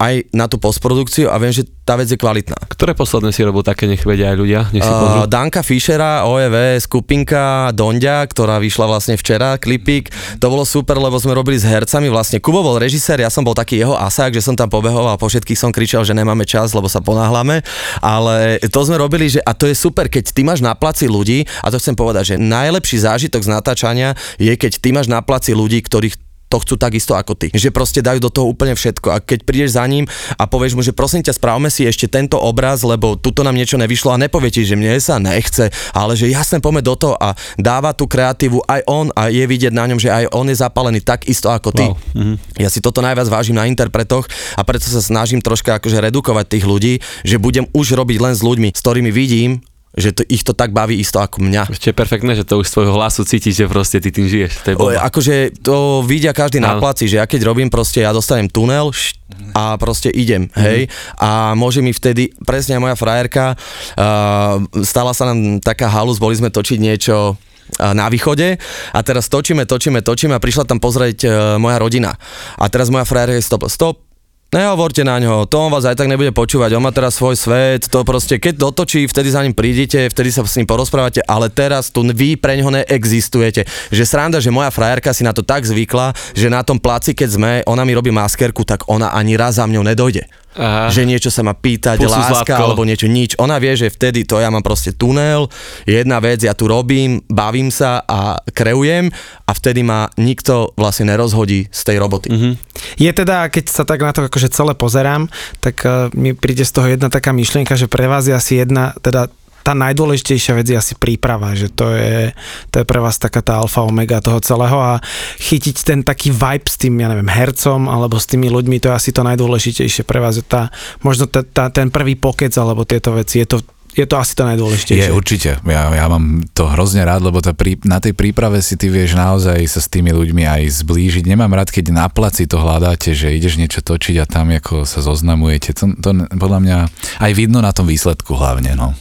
aj 0.00 0.32
na 0.32 0.48
tú 0.48 0.56
postprodukciu 0.56 1.28
a 1.28 1.36
viem, 1.36 1.52
že 1.52 1.68
tá 1.84 2.00
vec 2.00 2.08
je 2.08 2.16
kvalitná. 2.16 2.56
Ktoré 2.72 2.96
posledné 2.96 3.36
si 3.36 3.44
robil 3.44 3.60
také, 3.60 3.84
nech 3.84 4.00
vedia 4.00 4.32
aj 4.32 4.36
ľudia, 4.40 4.60
nech 4.72 4.80
si 4.80 4.88
Uh. 5.00 5.24
Danka 5.26 5.64
Fischera, 5.64 6.28
OEV, 6.28 6.76
skupinka 6.80 7.72
Dondia, 7.72 8.20
ktorá 8.24 8.60
vyšla 8.60 8.84
vlastne 8.84 9.14
včera, 9.16 9.56
klipík. 9.56 10.12
To 10.38 10.52
bolo 10.52 10.62
super, 10.62 11.00
lebo 11.00 11.16
sme 11.16 11.32
robili 11.32 11.56
s 11.56 11.64
hercami. 11.64 12.12
Vlastne 12.12 12.38
Kubo 12.38 12.60
bol 12.60 12.76
režisér, 12.76 13.20
ja 13.24 13.32
som 13.32 13.42
bol 13.42 13.56
taký 13.56 13.80
jeho 13.80 13.96
asák, 13.96 14.32
že 14.36 14.44
som 14.44 14.54
tam 14.54 14.68
pobehoval 14.68 15.16
a 15.16 15.20
po 15.20 15.26
všetkých 15.26 15.58
som 15.58 15.74
kričal, 15.74 16.04
že 16.06 16.16
nemáme 16.16 16.44
čas, 16.44 16.72
lebo 16.76 16.86
sa 16.86 17.00
ponáhľame. 17.00 17.60
Ale 18.04 18.60
to 18.70 18.80
sme 18.86 18.96
robili, 19.00 19.28
že 19.28 19.40
a 19.42 19.52
to 19.52 19.68
je 19.68 19.76
super, 19.76 20.08
keď 20.08 20.30
ty 20.30 20.46
máš 20.46 20.62
na 20.62 20.72
placi 20.76 21.10
ľudí, 21.10 21.44
a 21.64 21.68
to 21.68 21.80
chcem 21.80 21.98
povedať, 21.98 22.36
že 22.36 22.40
najlepší 22.40 22.96
zážitok 23.02 23.42
z 23.44 23.50
natáčania 23.50 24.08
je, 24.36 24.52
keď 24.52 24.80
ty 24.80 24.94
máš 24.94 25.10
na 25.10 25.20
placi 25.24 25.52
ľudí, 25.56 25.80
ktorých 25.82 26.29
to 26.50 26.58
chcú 26.58 26.74
takisto 26.74 27.14
ako 27.14 27.38
ty. 27.38 27.54
Že 27.54 27.70
proste 27.70 28.02
dajú 28.02 28.18
do 28.18 28.28
toho 28.28 28.50
úplne 28.50 28.74
všetko. 28.74 29.08
A 29.14 29.22
keď 29.22 29.46
prídeš 29.46 29.78
za 29.78 29.86
ním 29.86 30.10
a 30.34 30.50
povieš 30.50 30.74
mu, 30.74 30.82
že 30.82 30.90
prosím 30.90 31.22
ťa, 31.22 31.38
správme 31.38 31.70
si 31.70 31.86
ešte 31.86 32.10
tento 32.10 32.42
obraz, 32.42 32.82
lebo 32.82 33.14
tuto 33.14 33.46
nám 33.46 33.54
niečo 33.54 33.78
nevyšlo 33.78 34.10
a 34.10 34.18
nepovie 34.18 34.50
ti, 34.50 34.66
že 34.66 34.74
mne 34.74 34.98
sa 34.98 35.22
nechce, 35.22 35.70
ale 35.94 36.18
že 36.18 36.26
jasne 36.26 36.58
poďme 36.58 36.82
do 36.82 36.98
toho 36.98 37.14
a 37.14 37.38
dáva 37.54 37.94
tú 37.94 38.10
kreatívu 38.10 38.66
aj 38.66 38.82
on 38.90 39.14
a 39.14 39.30
je 39.30 39.46
vidieť 39.46 39.70
na 39.70 39.86
ňom, 39.86 40.02
že 40.02 40.10
aj 40.10 40.34
on 40.34 40.50
je 40.50 40.58
zapálený 40.58 40.98
tak 41.06 41.30
isto 41.30 41.46
ako 41.46 41.70
ty. 41.70 41.86
Wow. 41.86 41.96
Mhm. 42.18 42.34
Ja 42.58 42.68
si 42.68 42.82
toto 42.82 42.98
najviac 42.98 43.30
vážim 43.30 43.54
na 43.54 43.70
interpretoch 43.70 44.26
a 44.58 44.66
preto 44.66 44.90
sa 44.90 44.98
snažím 44.98 45.38
troška 45.38 45.78
akože 45.78 46.02
redukovať 46.02 46.46
tých 46.50 46.64
ľudí, 46.66 46.94
že 47.22 47.38
budem 47.38 47.70
už 47.70 47.94
robiť 47.94 48.18
len 48.18 48.34
s 48.34 48.42
ľuďmi, 48.42 48.74
s 48.74 48.80
ktorými 48.82 49.14
vidím, 49.14 49.62
že 49.96 50.14
to, 50.14 50.22
ich 50.30 50.46
to 50.46 50.54
tak 50.54 50.70
baví 50.70 50.94
isto 50.94 51.18
ako 51.18 51.42
mňa. 51.42 51.66
Ešte 51.66 51.90
je 51.90 51.96
perfektné, 51.96 52.38
že 52.38 52.46
to 52.46 52.62
už 52.62 52.70
z 52.70 52.74
tvojho 52.78 52.94
hlasu 52.94 53.26
cítiš, 53.26 53.58
že 53.58 53.66
proste 53.66 53.98
ty 53.98 54.14
tým 54.14 54.30
žiješ. 54.30 54.62
To 54.62 54.68
je 54.70 54.76
bomba. 54.78 55.02
akože 55.02 55.34
to 55.66 56.06
vidia 56.06 56.30
každý 56.30 56.62
na 56.62 56.78
Áno. 56.78 56.80
placi, 56.82 57.10
že 57.10 57.18
ja 57.18 57.26
keď 57.26 57.42
robím 57.42 57.66
proste, 57.66 58.06
ja 58.06 58.14
dostanem 58.14 58.46
tunel 58.46 58.94
št, 58.94 59.18
a 59.50 59.74
proste 59.78 60.10
idem, 60.10 60.46
hej, 60.58 60.86
a 61.18 61.54
môže 61.58 61.82
mi 61.82 61.90
vtedy, 61.90 62.34
presne 62.46 62.78
moja 62.78 62.94
frajerka, 62.94 63.54
uh, 63.54 64.62
stala 64.82 65.10
sa 65.10 65.30
nám 65.30 65.58
taká 65.62 65.90
halus, 65.90 66.22
boli 66.22 66.38
sme 66.38 66.50
točiť 66.50 66.78
niečo 66.78 67.38
na 67.78 68.10
východe 68.10 68.58
a 68.90 68.98
teraz 69.06 69.30
točíme, 69.30 69.62
točíme, 69.62 70.02
točíme 70.02 70.34
a 70.34 70.42
prišla 70.42 70.66
tam 70.66 70.82
pozrieť 70.82 71.18
uh, 71.22 71.30
moja 71.62 71.78
rodina. 71.78 72.18
A 72.58 72.66
teraz 72.66 72.90
moja 72.90 73.06
frajerka 73.06 73.38
je 73.38 73.46
stop, 73.46 73.70
stop, 73.70 74.09
Nehovorte 74.50 75.06
na 75.06 75.14
ňo, 75.22 75.46
to 75.46 75.62
on 75.62 75.70
vás 75.70 75.86
aj 75.86 75.94
tak 75.94 76.10
nebude 76.10 76.34
počúvať, 76.34 76.74
on 76.74 76.82
má 76.82 76.90
teraz 76.90 77.14
svoj 77.14 77.38
svet, 77.38 77.86
to 77.86 78.02
proste, 78.02 78.34
keď 78.34 78.58
dotočí, 78.58 79.06
vtedy 79.06 79.30
za 79.30 79.46
ním 79.46 79.54
prídete, 79.54 80.10
vtedy 80.10 80.34
sa 80.34 80.42
s 80.42 80.58
ním 80.58 80.66
porozprávate, 80.66 81.22
ale 81.22 81.46
teraz 81.54 81.94
tu 81.94 82.02
vy 82.02 82.34
pre 82.34 82.58
ňoho 82.58 82.82
neexistujete. 82.82 83.62
Že 83.94 84.02
sranda, 84.02 84.42
že 84.42 84.50
moja 84.50 84.74
frajerka 84.74 85.14
si 85.14 85.22
na 85.22 85.30
to 85.30 85.46
tak 85.46 85.62
zvykla, 85.62 86.18
že 86.34 86.50
na 86.50 86.66
tom 86.66 86.82
placi, 86.82 87.14
keď 87.14 87.28
sme, 87.30 87.50
ona 87.62 87.86
mi 87.86 87.94
robí 87.94 88.10
maskerku, 88.10 88.66
tak 88.66 88.90
ona 88.90 89.14
ani 89.14 89.38
raz 89.38 89.62
za 89.62 89.70
mňou 89.70 89.86
nedojde. 89.86 90.26
Aha. 90.58 90.90
že 90.90 91.06
niečo 91.06 91.30
sa 91.30 91.46
ma 91.46 91.54
pýtať, 91.54 92.02
Pusu 92.02 92.10
láska 92.10 92.42
zlatko. 92.42 92.62
alebo 92.74 92.82
niečo, 92.82 93.06
nič. 93.06 93.38
Ona 93.38 93.62
vie, 93.62 93.78
že 93.78 93.86
vtedy 93.86 94.26
to 94.26 94.42
ja 94.42 94.50
mám 94.50 94.66
proste 94.66 94.90
tunel, 94.90 95.46
jedna 95.86 96.18
vec, 96.18 96.42
ja 96.42 96.58
tu 96.58 96.66
robím, 96.66 97.22
bavím 97.30 97.70
sa 97.70 98.02
a 98.02 98.42
kreujem 98.50 99.14
a 99.46 99.50
vtedy 99.54 99.86
ma 99.86 100.10
nikto 100.18 100.74
vlastne 100.74 101.06
nerozhodí 101.06 101.70
z 101.70 101.80
tej 101.86 101.96
roboty. 102.02 102.34
Mm-hmm. 102.34 102.52
Je 102.98 103.10
teda, 103.14 103.46
keď 103.46 103.64
sa 103.70 103.86
tak 103.86 104.02
na 104.02 104.10
to 104.10 104.26
akože 104.26 104.50
celé 104.50 104.74
pozerám, 104.74 105.30
tak 105.62 105.86
uh, 105.86 106.10
mi 106.18 106.34
príde 106.34 106.66
z 106.66 106.72
toho 106.74 106.90
jedna 106.90 107.06
taká 107.14 107.30
myšlienka, 107.30 107.78
že 107.78 107.86
pre 107.86 108.10
vás 108.10 108.26
je 108.26 108.34
asi 108.34 108.58
jedna, 108.58 108.98
teda 109.06 109.30
tá 109.60 109.76
najdôležitejšia 109.76 110.56
vec 110.56 110.66
je 110.68 110.76
asi 110.76 110.94
príprava, 110.96 111.52
že 111.52 111.68
to 111.72 111.92
je, 111.92 112.32
to 112.72 112.82
je 112.82 112.84
pre 112.88 113.00
vás 113.00 113.20
taká 113.20 113.44
tá 113.44 113.60
alfa 113.60 113.84
omega 113.84 114.20
toho 114.24 114.40
celého 114.40 114.78
a 114.80 115.00
chytiť 115.40 115.76
ten 115.84 116.00
taký 116.00 116.32
vibe 116.32 116.68
s 116.68 116.76
tým, 116.80 116.96
ja 117.00 117.08
neviem, 117.12 117.28
hercom 117.28 117.88
alebo 117.88 118.16
s 118.16 118.28
tými 118.28 118.48
ľuďmi, 118.48 118.80
to 118.80 118.92
je 118.92 118.96
asi 118.96 119.10
to 119.12 119.20
najdôležitejšie 119.24 120.02
pre 120.08 120.18
vás, 120.18 120.40
že 120.40 120.44
tá, 120.44 120.72
možno 121.04 121.28
tá, 121.28 121.44
tá, 121.44 121.68
ten 121.68 121.92
prvý 121.92 122.16
pokec 122.16 122.52
alebo 122.56 122.88
tieto 122.88 123.12
veci, 123.12 123.44
je 123.44 123.56
to 123.56 123.58
je 123.90 124.06
to 124.06 124.22
asi 124.22 124.38
to 124.38 124.46
najdôležitejšie. 124.46 125.10
Je 125.10 125.14
určite. 125.14 125.50
Ja, 125.66 125.90
ja 125.90 126.06
mám 126.06 126.46
to 126.54 126.70
hrozne 126.70 127.02
rád, 127.02 127.26
lebo 127.26 127.42
tá 127.42 127.50
prí, 127.50 127.74
na 127.82 127.98
tej 127.98 128.14
príprave 128.14 128.62
si 128.62 128.78
ty 128.78 128.86
vieš 128.86 129.18
naozaj 129.18 129.58
sa 129.66 129.82
s 129.82 129.90
tými 129.90 130.14
ľuďmi 130.14 130.46
aj 130.46 130.86
zblížiť. 130.86 131.26
Nemám 131.26 131.50
rád, 131.50 131.74
keď 131.74 131.90
na 131.90 132.06
placi 132.06 132.46
to 132.46 132.62
hľadáte, 132.62 133.10
že 133.18 133.34
ideš 133.34 133.58
niečo 133.58 133.82
točiť 133.82 134.22
a 134.22 134.30
tam 134.30 134.54
ako 134.54 134.86
sa 134.86 135.02
zoznamujete. 135.02 135.74
To, 135.82 135.84
to 135.98 136.10
podľa 136.38 136.60
mňa 136.62 136.78
aj 137.18 137.32
vidno 137.34 137.58
na 137.58 137.74
tom 137.74 137.90
výsledku 137.90 138.38
hlavne. 138.38 138.78
No. 138.78 138.94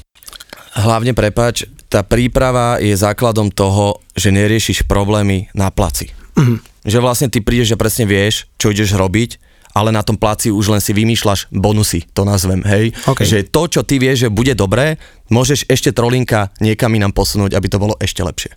Hlavne 0.80 1.11
prepač, 1.11 1.67
tá 1.91 2.05
príprava 2.07 2.80
je 2.80 2.95
základom 2.95 3.51
toho, 3.51 3.99
že 4.15 4.32
neriešiš 4.32 4.88
problémy 4.88 5.51
na 5.51 5.67
placi. 5.67 6.15
Mm-hmm. 6.39 6.57
Že 6.88 6.97
vlastne 7.03 7.27
ty 7.27 7.43
prídeš, 7.43 7.75
že 7.75 7.82
presne 7.82 8.07
vieš, 8.07 8.47
čo 8.55 8.71
ideš 8.71 8.95
robiť, 8.95 9.36
ale 9.75 9.91
na 9.91 10.01
tom 10.01 10.15
placi 10.15 10.49
už 10.49 10.71
len 10.71 10.82
si 10.82 10.95
vymýšľaš 10.95 11.51
bonusy, 11.51 12.07
to 12.15 12.23
nazvem, 12.23 12.63
hej. 12.65 12.95
Okay. 13.05 13.27
Že 13.27 13.38
to, 13.51 13.61
čo 13.67 13.82
ty 13.84 13.99
vieš, 13.99 14.25
že 14.25 14.30
bude 14.34 14.55
dobré, 14.55 14.97
môžeš 15.30 15.67
ešte 15.67 15.91
trolinka 15.91 16.49
niekam 16.63 16.95
inám 16.95 17.13
posunúť, 17.13 17.53
aby 17.53 17.67
to 17.69 17.77
bolo 17.77 17.93
ešte 17.99 18.23
lepšie 18.23 18.55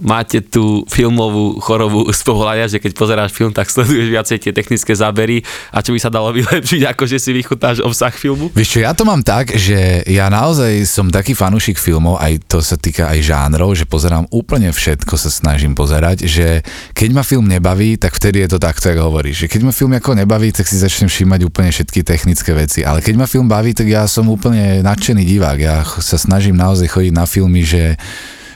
máte 0.00 0.42
tú 0.42 0.82
filmovú 0.90 1.62
chorobu 1.62 2.10
z 2.10 2.20
pohľadia, 2.26 2.66
že 2.66 2.82
keď 2.82 2.92
pozeráš 2.98 3.30
film, 3.30 3.54
tak 3.54 3.70
sleduješ 3.70 4.10
viacej 4.10 4.38
tie 4.42 4.52
technické 4.52 4.90
zábery 4.90 5.46
a 5.70 5.78
čo 5.78 5.94
by 5.94 6.00
sa 6.02 6.10
dalo 6.10 6.34
vylepšiť, 6.34 6.82
ako 6.92 7.06
že 7.06 7.22
si 7.22 7.30
vychutáš 7.30 7.78
obsah 7.78 8.10
filmu? 8.10 8.50
Vieš 8.50 8.78
čo, 8.78 8.78
ja 8.82 8.90
to 8.90 9.06
mám 9.06 9.22
tak, 9.22 9.54
že 9.54 10.02
ja 10.10 10.26
naozaj 10.26 10.82
som 10.90 11.06
taký 11.14 11.38
fanúšik 11.38 11.78
filmov, 11.78 12.18
aj 12.18 12.42
to 12.50 12.58
sa 12.58 12.74
týka 12.74 13.06
aj 13.06 13.22
žánrov, 13.22 13.78
že 13.78 13.86
pozerám 13.86 14.26
úplne 14.34 14.74
všetko, 14.74 15.14
sa 15.14 15.30
snažím 15.30 15.78
pozerať, 15.78 16.26
že 16.26 16.66
keď 16.90 17.10
ma 17.14 17.22
film 17.22 17.46
nebaví, 17.46 17.94
tak 17.94 18.18
vtedy 18.18 18.42
je 18.42 18.56
to 18.56 18.58
takto, 18.58 18.90
ako 18.90 19.14
hovoríš. 19.14 19.46
Že 19.46 19.50
keď 19.50 19.60
ma 19.62 19.72
film 19.72 19.92
ako 19.94 20.10
nebaví, 20.18 20.50
tak 20.50 20.66
si 20.66 20.74
začnem 20.74 21.06
všímať 21.06 21.40
úplne 21.46 21.70
všetky 21.70 22.02
technické 22.02 22.50
veci. 22.50 22.82
Ale 22.82 22.98
keď 22.98 23.14
ma 23.14 23.26
film 23.30 23.46
baví, 23.46 23.72
tak 23.72 23.86
ja 23.86 24.04
som 24.10 24.26
úplne 24.26 24.82
nadšený 24.82 25.22
divák. 25.22 25.58
Ja 25.62 25.86
sa 25.86 26.18
snažím 26.18 26.58
naozaj 26.58 26.90
chodiť 26.90 27.12
na 27.14 27.24
filmy, 27.24 27.62
že 27.62 27.94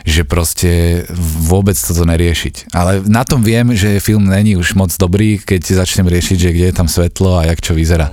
že 0.08 0.24
proste 0.24 1.04
vôbec 1.44 1.76
toto 1.76 2.08
neriešiť. 2.08 2.72
Ale 2.72 3.04
na 3.04 3.22
tom 3.28 3.44
viem, 3.44 3.76
že 3.76 4.00
film 4.00 4.24
není 4.24 4.56
už 4.56 4.72
moc 4.72 4.88
dobrý, 4.96 5.36
keď 5.36 5.84
začnem 5.84 6.08
riešiť, 6.08 6.36
že 6.40 6.50
kde 6.56 6.66
je 6.72 6.74
tam 6.74 6.88
svetlo 6.88 7.38
a 7.38 7.46
jak 7.46 7.60
čo 7.60 7.76
vyzerá. 7.76 8.08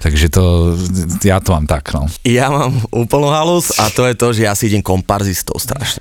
Takže 0.00 0.32
to, 0.32 0.44
ja 1.20 1.38
to 1.44 1.52
mám 1.52 1.68
tak, 1.68 1.92
no. 1.92 2.08
Ja 2.24 2.48
mám 2.48 2.72
úplnú 2.88 3.28
halus 3.28 3.68
a 3.76 3.92
to 3.92 4.08
je 4.08 4.16
to, 4.16 4.32
že 4.32 4.48
ja 4.48 4.56
si 4.56 4.72
idem 4.72 4.80
komparzistov 4.80 5.60
strašne. 5.60 6.00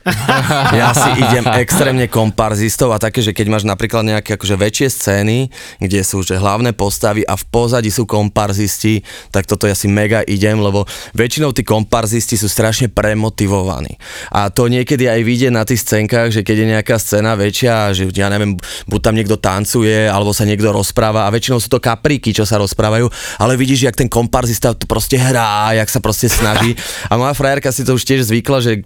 ja 0.71 0.95
si 0.95 1.09
idem 1.19 1.43
extrémne 1.59 2.07
komparzistov 2.07 2.95
a 2.95 2.97
také, 2.97 3.19
že 3.19 3.36
keď 3.36 3.51
máš 3.51 3.67
napríklad 3.67 4.07
nejaké 4.07 4.39
akože 4.39 4.55
väčšie 4.55 4.88
scény, 4.88 5.38
kde 5.84 5.99
sú 6.01 6.23
že 6.23 6.39
hlavné 6.39 6.71
postavy 6.71 7.27
a 7.27 7.36
v 7.36 7.43
pozadí 7.51 7.91
sú 7.91 8.07
komparzisti, 8.07 9.03
tak 9.36 9.45
toto 9.45 9.67
ja 9.67 9.75
si 9.75 9.91
mega 9.91 10.23
idem, 10.23 10.63
lebo 10.63 10.88
väčšinou 11.11 11.51
tí 11.51 11.67
komparzisti 11.67 12.39
sú 12.39 12.47
strašne 12.47 12.88
premotivovaní. 12.88 13.99
A 14.32 14.47
to 14.47 14.71
niekedy 14.71 15.11
aj 15.11 15.18
vidie 15.24 15.49
na 15.49 15.63
tých 15.63 15.82
scénkach, 15.82 16.30
že 16.30 16.43
keď 16.43 16.55
je 16.59 16.67
nejaká 16.78 16.95
scéna 16.99 17.34
väčšia, 17.34 17.95
že 17.95 18.03
ja 18.11 18.28
neviem, 18.28 18.59
buď 18.86 18.99
tam 18.99 19.15
niekto 19.15 19.39
tancuje, 19.39 20.05
alebo 20.05 20.36
sa 20.36 20.43
niekto 20.43 20.70
rozpráva 20.70 21.26
a 21.26 21.34
väčšinou 21.34 21.57
sú 21.57 21.72
to 21.72 21.82
kapríky, 21.82 22.36
čo 22.36 22.43
sa 22.43 22.59
rozprávajú, 22.59 23.07
ale 23.39 23.55
vidíš, 23.55 23.88
jak 23.88 23.95
ten 23.95 24.11
komparzista 24.11 24.76
to 24.76 24.84
proste 24.86 25.15
hrá, 25.15 25.72
jak 25.74 25.89
sa 25.89 26.03
proste 26.03 26.28
snaží. 26.28 26.76
A 27.07 27.15
moja 27.15 27.32
frajerka 27.32 27.72
si 27.72 27.88
to 27.88 27.95
už 27.95 28.03
tiež 28.03 28.28
zvykla, 28.28 28.59
že 28.59 28.84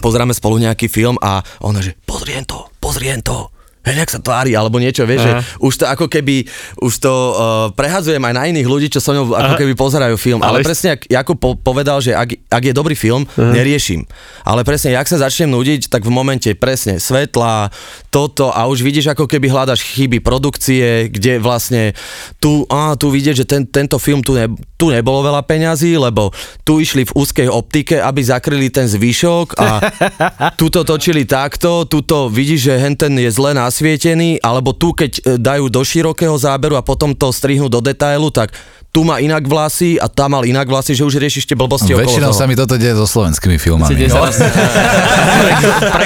pozeráme 0.00 0.32
spolu 0.32 0.56
nejaký 0.56 0.88
film 0.88 1.20
a 1.20 1.44
ona, 1.60 1.84
že 1.84 1.92
pozriem 2.08 2.48
to, 2.48 2.72
pozriem 2.80 3.20
to 3.20 3.51
hej, 3.82 3.96
jak 3.98 4.10
sa 4.14 4.20
tvári, 4.22 4.54
alebo 4.54 4.78
niečo, 4.78 5.02
vieš, 5.02 5.26
že 5.26 5.32
už 5.58 5.72
to 5.82 5.84
ako 5.90 6.06
keby, 6.06 6.46
už 6.78 6.94
to 7.02 7.10
uh, 7.10 7.34
prehadzujem 7.74 8.22
aj 8.22 8.34
na 8.34 8.44
iných 8.46 8.68
ľudí, 8.70 8.86
čo 8.86 9.02
so 9.02 9.10
mnou 9.10 9.34
ako 9.34 9.58
keby 9.58 9.74
pozerajú 9.74 10.14
film, 10.14 10.38
ale, 10.38 10.62
ale 10.62 10.66
presne, 10.66 10.94
jak 10.94 11.02
Jakub 11.10 11.38
po, 11.42 11.58
povedal, 11.58 11.98
že 11.98 12.14
ak, 12.14 12.38
ak 12.46 12.62
je 12.62 12.74
dobrý 12.74 12.94
film, 12.94 13.26
Aha. 13.34 13.50
neriešim, 13.50 14.06
ale 14.46 14.62
presne, 14.62 14.94
jak 14.94 15.10
sa 15.10 15.26
začnem 15.26 15.50
nudiť, 15.50 15.90
tak 15.90 16.06
v 16.06 16.14
momente 16.14 16.46
presne 16.54 17.02
svetla, 17.02 17.74
toto 18.12 18.54
a 18.54 18.70
už 18.70 18.86
vidíš, 18.86 19.10
ako 19.10 19.26
keby 19.26 19.50
hľadaš 19.50 19.82
chyby 19.82 20.22
produkcie, 20.22 21.10
kde 21.10 21.42
vlastne 21.42 21.96
tu, 22.38 22.62
á, 22.70 22.94
tu 22.94 23.10
vidieť, 23.10 23.42
že 23.42 23.46
ten, 23.48 23.66
tento 23.66 23.98
film 23.98 24.22
tu, 24.22 24.38
ne, 24.38 24.46
tu 24.78 24.92
nebolo 24.92 25.26
veľa 25.26 25.42
peňazí, 25.42 25.96
lebo 25.98 26.30
tu 26.62 26.78
išli 26.78 27.08
v 27.08 27.14
úzkej 27.16 27.48
optike, 27.50 27.98
aby 27.98 28.20
zakryli 28.22 28.68
ten 28.68 28.86
zvyšok 28.86 29.58
a 29.58 29.68
tuto 30.60 30.84
točili 30.84 31.26
takto, 31.26 31.88
tuto 31.88 32.28
vidíš, 32.28 32.60
že 32.70 32.74
henten 32.78 33.16
je 33.16 33.32
zle 33.32 33.56
na 33.56 33.71
nasvietený, 33.72 34.36
alebo 34.38 34.76
tu 34.76 34.92
keď 34.92 35.12
e, 35.16 35.40
dajú 35.40 35.66
do 35.66 35.80
širokého 35.80 36.36
záberu 36.36 36.76
a 36.76 36.84
potom 36.84 37.16
to 37.16 37.32
strihnú 37.32 37.66
do 37.66 37.80
detailu, 37.80 38.28
tak 38.28 38.52
tu 38.86 39.00
má 39.00 39.16
inak 39.16 39.40
vlasy 39.42 39.96
a 39.96 40.04
tam 40.04 40.36
mal 40.36 40.44
inak 40.44 40.68
vlasy, 40.68 40.92
že 40.92 41.00
už 41.00 41.16
riešiš 41.16 41.48
tie 41.48 41.56
blbosti 41.56 41.96
okolo 41.96 42.04
Väčšinou 42.04 42.28
toho. 42.28 42.36
sa 42.36 42.44
mi 42.44 42.52
toto 42.52 42.76
deje 42.76 42.92
so 42.92 43.08
slovenskými 43.08 43.56
filmami. 43.56 43.88
Mne 43.88 44.04
No. 44.06 44.20
sa 44.20 44.28
raz, 44.28 44.36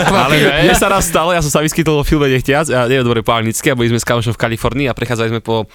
ale 0.06 0.34
mne 0.62 0.74
sa 0.76 0.86
raz 0.86 1.04
stalo, 1.04 1.34
ja 1.34 1.42
som 1.42 1.50
sa 1.50 1.58
vyskytol 1.58 1.98
vo 1.98 2.04
filme 2.06 2.30
Nechtiac, 2.30 2.70
a 2.70 2.86
neviem 2.86 3.02
dobre 3.02 3.20
po 3.20 3.34
anglicky, 3.34 3.66
a 3.66 3.74
boli 3.74 3.90
sme 3.90 3.98
s 3.98 4.06
kamošom 4.06 4.30
v 4.30 4.40
Kalifornii 4.40 4.86
a 4.86 4.94
prechádzali 4.94 5.28
sme 5.28 5.42
po 5.42 5.62
uh, 5.62 5.66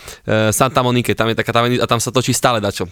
Santa 0.49 0.79
Monike, 0.79 1.11
tam 1.11 1.27
je 1.27 1.35
taká 1.35 1.51
tam, 1.51 1.67
a 1.67 1.83
tam 1.85 1.99
sa 1.99 2.09
točí 2.09 2.31
stále 2.31 2.63
dačo. 2.63 2.87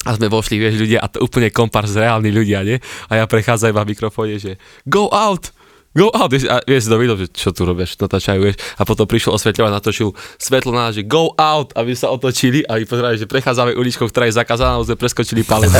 A 0.00 0.14
sme 0.14 0.28
vošli, 0.28 0.56
vieš, 0.56 0.78
ľudia, 0.78 0.98
a 0.98 1.06
to 1.06 1.20
úplne 1.20 1.50
kompars, 1.50 1.92
reálni 1.92 2.30
ľudia, 2.30 2.62
nie? 2.62 2.80
A 3.08 3.18
ja 3.18 3.24
prechádzam 3.26 3.68
iba 3.68 3.82
v 3.82 3.92
mikrofóne, 3.92 4.38
že 4.38 4.56
go 4.84 5.10
out, 5.10 5.52
go 5.96 6.12
out, 6.12 6.30
a 6.30 6.60
vieš, 6.68 6.84
to 6.86 6.96
videl, 7.00 7.16
že 7.16 7.26
čo 7.32 7.50
tu 7.50 7.64
robíš, 7.64 7.96
natáčajú, 7.96 8.40
vieš, 8.44 8.56
a 8.76 8.82
potom 8.84 9.08
prišiel 9.08 9.34
osvetľovať, 9.34 9.72
natočil 9.72 10.12
svetlo 10.36 10.70
na 10.76 10.88
nás, 10.88 10.94
že 10.94 11.02
go 11.02 11.32
out, 11.34 11.72
aby 11.74 11.96
sa 11.96 12.12
otočili. 12.12 12.62
A 12.68 12.76
vypozerali, 12.76 13.16
že 13.16 13.26
prechádzame 13.26 13.72
uličkou, 13.74 14.06
ktorá 14.06 14.28
je 14.28 14.36
zakázaná, 14.36 14.76
a 14.76 14.84
sme 14.84 15.00
preskočili 15.00 15.42
palet. 15.42 15.72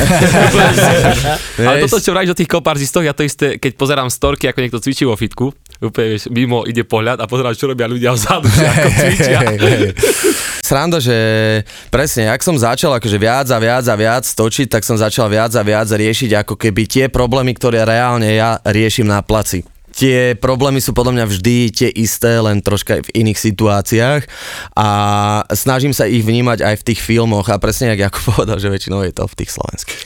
Ale 1.68 1.84
toto, 1.84 2.00
čo 2.00 2.10
vravíš 2.16 2.32
o 2.32 2.38
tých 2.38 2.50
komparzistoch, 2.50 3.04
ja 3.04 3.12
to 3.12 3.22
isté, 3.22 3.60
keď 3.60 3.72
pozerám 3.76 4.08
storky, 4.08 4.48
ako 4.48 4.58
niekto 4.64 4.80
cvičí 4.80 5.04
vo 5.04 5.14
fitku, 5.14 5.52
úplne, 5.78 6.16
vieš, 6.16 6.32
mimo 6.32 6.64
ide 6.64 6.82
pohľad 6.82 7.20
a 7.22 7.28
pozerám, 7.28 7.54
čo 7.54 7.70
robia 7.70 7.86
ľudia 7.86 8.16
vzadu, 8.16 8.48
že 8.48 8.64
ako 8.64 8.88
cvičia. 8.96 9.38
Sranda, 10.68 11.00
že 11.00 11.16
presne, 11.88 12.28
ak 12.28 12.44
som 12.44 12.52
začal 12.58 12.92
akože 13.00 13.16
viac 13.16 13.48
a 13.48 13.56
viac 13.56 13.88
a 13.88 13.96
viac 13.96 14.24
točiť, 14.28 14.68
tak 14.68 14.84
som 14.84 15.00
začal 15.00 15.30
viac 15.32 15.54
a 15.56 15.62
viac 15.64 15.88
riešiť 15.88 16.44
ako 16.44 16.60
keby 16.60 16.82
tie 16.84 17.04
problémy, 17.08 17.56
ktoré 17.56 17.88
reálne 17.88 18.28
ja 18.36 18.60
riešim 18.68 19.08
na 19.08 19.24
placi 19.24 19.77
tie 19.98 20.38
problémy 20.38 20.78
sú 20.78 20.94
podľa 20.94 21.18
mňa 21.18 21.26
vždy 21.26 21.56
tie 21.74 21.90
isté, 21.90 22.38
len 22.38 22.62
troška 22.62 23.02
v 23.02 23.10
iných 23.26 23.34
situáciách 23.34 24.22
a 24.78 24.88
snažím 25.50 25.90
sa 25.90 26.06
ich 26.06 26.22
vnímať 26.22 26.62
aj 26.62 26.74
v 26.78 26.86
tých 26.86 27.00
filmoch 27.02 27.50
a 27.50 27.58
presne, 27.58 27.90
jak 27.90 28.06
Jakub 28.06 28.30
povedal, 28.38 28.62
že 28.62 28.70
väčšinou 28.70 29.02
je 29.02 29.10
to 29.10 29.26
v 29.26 29.34
tých 29.34 29.50
slovenských. 29.50 30.00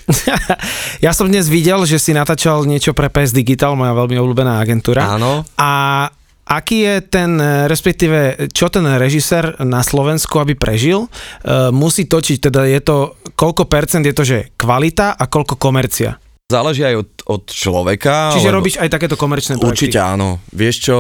ja 1.05 1.13
som 1.13 1.29
dnes 1.29 1.53
videl, 1.53 1.85
že 1.85 2.01
si 2.01 2.17
natáčal 2.17 2.65
niečo 2.65 2.97
pre 2.97 3.13
PS 3.13 3.37
Digital, 3.37 3.77
moja 3.77 3.93
veľmi 3.93 4.17
obľúbená 4.17 4.65
agentúra. 4.65 5.21
Áno. 5.21 5.45
A 5.61 6.09
aký 6.49 6.89
je 6.89 6.95
ten, 7.05 7.37
respektíve, 7.69 8.49
čo 8.57 8.73
ten 8.73 8.89
režisér 8.97 9.61
na 9.61 9.85
Slovensku, 9.85 10.41
aby 10.41 10.57
prežil, 10.57 11.05
uh, 11.05 11.69
musí 11.69 12.09
točiť, 12.09 12.49
teda 12.49 12.65
je 12.65 12.81
to, 12.81 12.97
koľko 13.37 13.69
percent 13.69 14.09
je 14.09 14.17
to, 14.17 14.25
že 14.25 14.39
kvalita 14.57 15.13
a 15.13 15.25
koľko 15.29 15.61
komercia? 15.61 16.17
Záleží 16.53 16.85
aj 16.85 16.97
od, 17.01 17.11
od 17.33 17.43
človeka. 17.49 18.37
Čiže 18.37 18.53
robíš 18.53 18.77
aj 18.77 18.93
takéto 18.93 19.17
komerčné 19.17 19.57
projekty? 19.57 19.89
Určite 19.89 20.01
áno. 20.05 20.45
Vieš 20.53 20.77
čo, 20.85 20.97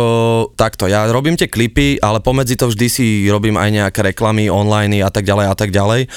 takto, 0.56 0.88
ja 0.88 1.04
robím 1.12 1.36
tie 1.36 1.52
klipy, 1.52 2.00
ale 2.00 2.24
pomedzi 2.24 2.56
to 2.56 2.72
vždy 2.72 2.86
si 2.88 3.06
robím 3.28 3.60
aj 3.60 3.68
nejaké 3.68 4.00
reklamy 4.00 4.48
online 4.48 5.04
a 5.04 5.12
tak 5.12 5.28
ďalej 5.28 5.46
a 5.52 5.54
tak 5.54 5.68
ďalej. 5.68 6.08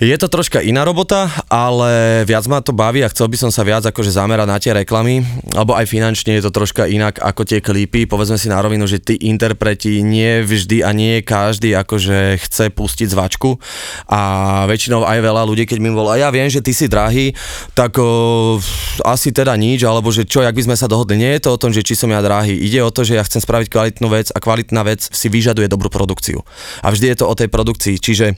Je 0.00 0.16
to 0.16 0.26
troška 0.26 0.64
iná 0.64 0.88
robota, 0.88 1.28
ale 1.52 2.24
viac 2.24 2.48
ma 2.48 2.64
to 2.64 2.72
baví 2.72 3.04
a 3.04 3.12
chcel 3.12 3.28
by 3.28 3.36
som 3.36 3.50
sa 3.52 3.60
viac 3.60 3.84
akože 3.84 4.08
zamerať 4.08 4.48
na 4.48 4.56
tie 4.56 4.72
reklamy, 4.72 5.20
alebo 5.52 5.76
aj 5.76 5.84
finančne 5.84 6.40
je 6.40 6.48
to 6.48 6.50
troška 6.50 6.88
inak 6.88 7.20
ako 7.20 7.44
tie 7.44 7.60
klipy. 7.60 8.08
Povedzme 8.08 8.40
si 8.40 8.48
na 8.48 8.58
rovinu, 8.58 8.88
že 8.88 9.04
tí 9.04 9.20
interpreti 9.20 10.00
nie 10.00 10.42
vždy 10.42 10.80
a 10.80 10.90
nie 10.96 11.20
každý 11.20 11.76
akože 11.76 12.40
chce 12.40 12.72
pustiť 12.72 13.12
zvačku 13.12 13.60
a 14.08 14.20
väčšinou 14.64 15.04
aj 15.04 15.18
veľa 15.22 15.44
ľudí, 15.44 15.68
keď 15.68 15.78
mi 15.78 15.92
volá, 15.92 16.16
ja 16.16 16.32
viem, 16.32 16.48
že 16.48 16.64
ty 16.64 16.72
si 16.72 16.88
drahý, 16.88 17.36
tak 17.76 17.94
o, 18.00 18.58
asi 19.06 19.28
teda 19.28 19.54
nič, 19.60 19.84
alebo 19.84 20.08
že 20.08 20.24
čo, 20.24 20.40
jak 20.40 20.56
by 20.56 20.72
sme 20.72 20.76
sa 20.80 20.88
dohodli. 20.88 21.20
Nie 21.20 21.36
je 21.36 21.46
to 21.46 21.54
o 21.54 21.60
tom, 21.60 21.68
že 21.68 21.84
či 21.84 21.94
som 21.94 22.08
ja 22.08 22.24
drahý, 22.24 22.56
ide 22.56 22.80
o 22.80 22.88
to, 22.88 23.04
že 23.04 23.20
ja 23.20 23.24
chcem 23.28 23.44
spraviť 23.44 23.68
kvalitnú 23.68 24.08
vec 24.08 24.32
a 24.34 24.40
kvalitná 24.40 24.82
vec 24.88 25.04
si 25.04 25.28
vyžaduje 25.28 25.68
dobrú 25.68 25.92
produkciu. 25.92 26.40
A 26.80 26.90
vždy 26.90 27.12
je 27.12 27.16
to 27.22 27.28
o 27.28 27.38
tej 27.38 27.52
produkcii, 27.52 28.00
čiže 28.00 28.34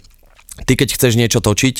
ty 0.62 0.78
keď 0.78 0.94
chceš 0.94 1.18
niečo 1.18 1.42
točiť 1.42 1.76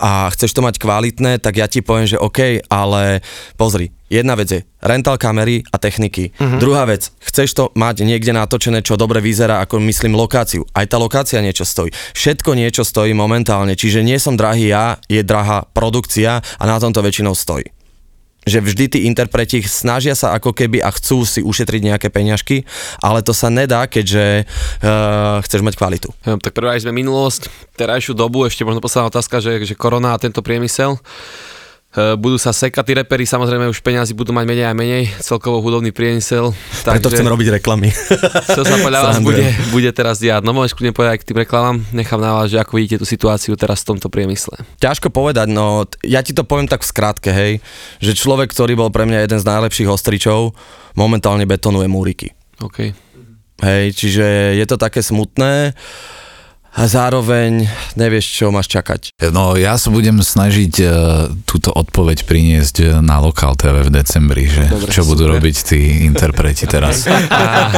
a 0.00 0.32
chceš 0.32 0.56
to 0.56 0.64
mať 0.64 0.80
kvalitné, 0.80 1.36
tak 1.44 1.60
ja 1.60 1.68
ti 1.68 1.84
poviem, 1.84 2.08
že 2.08 2.16
OK, 2.16 2.64
ale 2.72 3.20
pozri, 3.60 3.92
jedna 4.08 4.32
vec 4.32 4.48
je 4.48 4.60
rental 4.80 5.20
kamery 5.20 5.60
a 5.68 5.76
techniky. 5.76 6.32
Uh-huh. 6.32 6.56
Druhá 6.56 6.88
vec, 6.88 7.12
chceš 7.20 7.52
to 7.52 7.64
mať 7.76 8.08
niekde 8.08 8.32
natočené, 8.32 8.80
čo 8.80 8.96
dobre 8.96 9.20
vyzerá, 9.20 9.60
ako 9.60 9.76
myslím 9.84 10.16
lokáciu. 10.16 10.64
Aj 10.72 10.88
tá 10.88 10.96
lokácia 10.96 11.44
niečo 11.44 11.68
stojí. 11.68 11.92
Všetko 12.16 12.56
niečo 12.56 12.80
stojí 12.80 13.12
momentálne, 13.12 13.76
čiže 13.76 14.00
nie 14.00 14.16
som 14.16 14.40
drahý 14.40 14.72
ja, 14.72 14.96
je 15.12 15.20
drahá 15.20 15.68
produkcia 15.76 16.40
a 16.40 16.64
na 16.64 16.80
tom 16.80 16.96
to 16.96 17.04
väčšinou 17.04 17.36
stojí 17.36 17.83
že 18.44 18.60
vždy 18.60 18.84
tí 18.92 18.98
interpreti 19.08 19.64
snažia 19.64 20.12
sa 20.12 20.36
ako 20.36 20.52
keby 20.52 20.84
a 20.84 20.92
chcú 20.92 21.24
si 21.24 21.40
ušetriť 21.40 21.80
nejaké 21.80 22.08
peňažky, 22.12 22.68
ale 23.00 23.24
to 23.24 23.32
sa 23.32 23.48
nedá, 23.48 23.88
keďže 23.88 24.44
uh, 24.44 25.40
chceš 25.44 25.60
mať 25.64 25.74
kvalitu. 25.80 26.08
Ja, 26.28 26.36
tak 26.36 26.52
prvá 26.52 26.76
sme 26.76 26.92
minulosť, 26.92 27.48
terajšiu 27.74 28.12
dobu, 28.12 28.44
ešte 28.44 28.62
možno 28.62 28.84
posledná 28.84 29.08
otázka, 29.08 29.40
že, 29.40 29.64
že 29.64 29.74
korona 29.74 30.14
a 30.14 30.20
tento 30.20 30.44
priemysel. 30.44 31.00
Eh, 31.94 32.18
budú 32.18 32.34
sa 32.42 32.50
sekať 32.50 32.82
tí 32.82 32.92
repery, 32.98 33.22
samozrejme 33.22 33.70
už 33.70 33.78
peniazy 33.78 34.18
budú 34.18 34.34
mať 34.34 34.50
menej 34.50 34.66
a 34.66 34.74
menej, 34.74 35.14
celkovo 35.22 35.62
hudobný 35.62 35.94
priemysel. 35.94 36.50
Preto 36.82 37.06
chcem 37.06 37.22
robiť 37.22 37.62
reklamy. 37.62 37.94
Čo 38.50 38.66
sa 38.66 38.82
podľa 38.82 39.00
vás 39.06 39.22
bude, 39.22 39.46
bude 39.70 39.86
teraz 39.94 40.18
diať? 40.18 40.42
No 40.42 40.50
môžeš 40.50 40.74
kľudne 40.74 40.90
povedať 40.90 41.22
k 41.22 41.30
tým 41.30 41.46
reklamám, 41.46 41.86
nechám 41.94 42.18
na 42.18 42.34
vás, 42.34 42.50
že 42.50 42.58
ako 42.58 42.82
vidíte 42.82 42.98
tú 42.98 43.06
situáciu 43.06 43.54
teraz 43.54 43.86
v 43.86 43.94
tomto 43.94 44.10
priemysle. 44.10 44.66
Ťažko 44.82 45.14
povedať, 45.14 45.54
no 45.54 45.86
ja 46.02 46.18
ti 46.26 46.34
to 46.34 46.42
poviem 46.42 46.66
tak 46.66 46.82
v 46.82 46.90
skratke, 46.90 47.30
hej, 47.30 47.62
že 48.02 48.18
človek, 48.18 48.50
ktorý 48.50 48.74
bol 48.74 48.90
pre 48.90 49.06
mňa 49.06 49.30
jeden 49.30 49.38
z 49.38 49.46
najlepších 49.46 49.86
ostričov, 49.86 50.50
momentálne 50.98 51.46
betonuje 51.46 51.86
múriky. 51.86 52.34
OK. 52.58 52.90
Hej, 53.62 53.84
čiže 53.94 54.58
je 54.58 54.66
to 54.66 54.74
také 54.82 54.98
smutné 54.98 55.78
a 56.74 56.90
zároveň 56.90 57.70
nevieš, 57.94 58.42
čo 58.42 58.50
máš 58.50 58.66
čakať. 58.66 59.14
No 59.30 59.54
ja 59.54 59.78
sa 59.78 59.94
budem 59.94 60.18
snažiť 60.18 60.74
uh, 60.82 60.90
túto 61.46 61.70
odpoveď 61.70 62.26
priniesť 62.26 62.98
na 62.98 63.22
Lokal 63.22 63.54
TV 63.54 63.86
v 63.86 63.90
decembri, 63.94 64.50
že 64.50 64.66
Dobre, 64.66 64.90
čo 64.90 65.06
super. 65.06 65.10
budú 65.14 65.24
robiť 65.38 65.56
tí 65.62 65.80
interpreti 66.02 66.66
teraz. 66.66 67.06
A, 67.34 67.70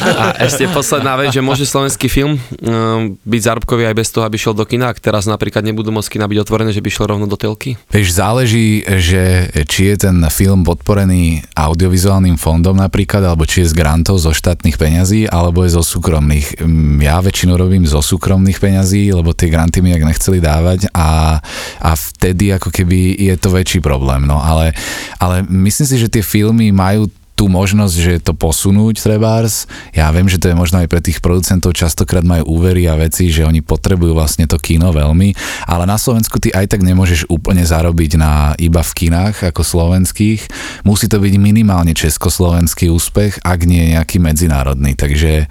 a 0.00 0.24
ešte 0.42 0.66
posledná 0.70 1.14
vec, 1.18 1.34
že 1.34 1.42
môže 1.44 1.64
slovenský 1.68 2.10
film 2.10 2.36
um, 2.36 3.14
byť 3.22 3.40
zárobkový 3.42 3.90
aj 3.90 3.96
bez 3.96 4.08
toho, 4.10 4.26
aby 4.26 4.36
šiel 4.36 4.56
do 4.56 4.64
kina, 4.64 4.90
ak 4.90 4.98
teraz 5.02 5.28
napríklad 5.28 5.62
nebudú 5.62 5.92
môcť 5.94 6.18
kina 6.18 6.26
byť 6.26 6.38
otvorené, 6.40 6.70
že 6.72 6.82
by 6.82 6.88
šiel 6.90 7.06
rovno 7.10 7.26
do 7.28 7.36
telky? 7.38 7.76
Vieš, 7.92 8.16
záleží, 8.16 8.82
že 8.86 9.50
či 9.68 9.92
je 9.92 10.08
ten 10.08 10.16
film 10.32 10.64
podporený 10.66 11.44
audiovizuálnym 11.54 12.40
fondom 12.40 12.76
napríklad, 12.78 13.22
alebo 13.22 13.44
či 13.46 13.62
je 13.62 13.70
z 13.70 13.74
grantov 13.76 14.18
zo 14.18 14.34
štátnych 14.34 14.80
peňazí, 14.80 15.28
alebo 15.28 15.62
je 15.66 15.76
zo 15.76 15.84
súkromných. 15.84 16.64
Ja 17.04 17.20
väčšinou 17.20 17.54
robím 17.60 17.84
zo 17.84 18.00
súkromných 18.00 18.39
súkromných 18.40 18.56
peňazí, 18.56 19.12
lebo 19.12 19.36
tie 19.36 19.52
granty 19.52 19.84
mi 19.84 19.92
jak 19.92 20.00
nechceli 20.00 20.40
dávať 20.40 20.88
a, 20.96 21.36
a 21.76 21.90
vtedy 21.92 22.56
ako 22.56 22.72
keby 22.72 23.20
je 23.20 23.36
to 23.36 23.52
väčší 23.52 23.84
problém. 23.84 24.24
No 24.24 24.40
ale, 24.40 24.72
ale 25.20 25.44
myslím 25.44 25.84
si, 25.84 25.96
že 26.00 26.08
tie 26.08 26.24
filmy 26.24 26.72
majú 26.72 27.12
tú 27.40 27.48
možnosť, 27.48 27.96
že 27.96 28.14
to 28.20 28.36
posunúť 28.36 29.00
trebárs. 29.00 29.64
Ja 29.96 30.12
viem, 30.12 30.28
že 30.28 30.36
to 30.36 30.52
je 30.52 30.60
možno 30.60 30.84
aj 30.84 30.92
pre 30.92 31.00
tých 31.00 31.24
producentov, 31.24 31.72
častokrát 31.72 32.20
majú 32.20 32.60
úvery 32.60 32.84
a 32.84 33.00
veci, 33.00 33.32
že 33.32 33.48
oni 33.48 33.64
potrebujú 33.64 34.12
vlastne 34.12 34.44
to 34.44 34.60
kino 34.60 34.92
veľmi, 34.92 35.32
ale 35.64 35.88
na 35.88 35.96
Slovensku 35.96 36.36
ty 36.36 36.52
aj 36.52 36.68
tak 36.76 36.84
nemôžeš 36.84 37.32
úplne 37.32 37.64
zarobiť 37.64 38.20
na 38.20 38.52
iba 38.60 38.84
v 38.84 38.92
kinách 38.92 39.56
ako 39.56 39.64
slovenských. 39.64 40.52
Musí 40.84 41.08
to 41.08 41.16
byť 41.16 41.34
minimálne 41.40 41.96
československý 41.96 42.92
úspech, 42.92 43.40
ak 43.40 43.64
nie 43.64 43.96
nejaký 43.96 44.20
medzinárodný. 44.20 44.92
Takže, 44.92 45.48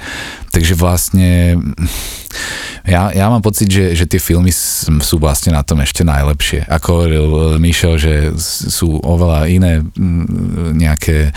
takže 0.54 0.78
vlastne 0.78 1.58
ja, 2.86 3.10
ja 3.10 3.26
mám 3.34 3.42
pocit, 3.42 3.66
že, 3.66 3.98
že 3.98 4.06
tie 4.06 4.22
filmy 4.22 4.54
sú 4.54 5.18
vlastne 5.18 5.58
na 5.58 5.66
tom 5.66 5.82
ešte 5.82 6.06
najlepšie. 6.06 6.70
Ako 6.70 6.88
hovoril 7.02 7.58
Mišo, 7.58 7.98
že 7.98 8.34
sú 8.38 9.02
oveľa 9.02 9.50
iné 9.50 9.82
nejaké 10.78 11.34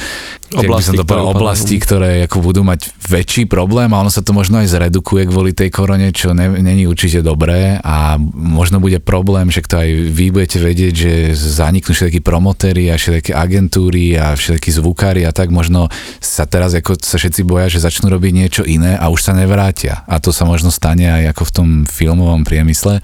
oblasti, 0.59 0.97
to 0.97 1.05
povedal, 1.09 1.33
oblasti 1.33 1.77
ktoré 1.81 2.11
ako 2.29 2.39
budú 2.45 2.61
mať 2.67 2.93
väčší 3.01 3.49
problém 3.49 3.89
a 3.93 4.01
ono 4.01 4.13
sa 4.13 4.21
to 4.21 4.37
možno 4.37 4.61
aj 4.61 4.69
zredukuje 4.69 5.29
kvôli 5.29 5.57
tej 5.57 5.73
korone, 5.73 6.13
čo 6.13 6.37
není 6.37 6.85
určite 6.85 7.25
dobré 7.25 7.81
a 7.81 8.21
možno 8.35 8.83
bude 8.83 9.01
problém, 9.01 9.49
že 9.49 9.65
kto 9.65 9.81
aj 9.81 9.89
vy 10.13 10.27
budete 10.29 10.59
vedieť, 10.61 10.93
že 10.95 11.13
zaniknú 11.33 11.97
všetky 11.97 12.21
promotéry 12.21 12.93
a 12.93 13.01
všetky 13.01 13.33
agentúry 13.33 14.17
a 14.19 14.37
všetky 14.37 14.69
zvukári 14.69 15.25
a 15.25 15.33
tak 15.33 15.49
možno 15.49 15.89
sa 16.21 16.45
teraz 16.45 16.77
ako 16.77 17.01
sa 17.01 17.17
všetci 17.17 17.43
boja, 17.47 17.73
že 17.73 17.83
začnú 17.85 18.13
robiť 18.13 18.33
niečo 18.33 18.63
iné 18.67 18.99
a 18.99 19.09
už 19.09 19.21
sa 19.25 19.33
nevrátia. 19.33 20.05
A 20.05 20.21
to 20.21 20.35
sa 20.35 20.45
možno 20.45 20.69
stane 20.69 21.09
aj 21.09 21.37
ako 21.37 21.43
v 21.49 21.53
tom 21.55 21.69
filmovom 21.89 22.45
priemysle, 22.45 23.01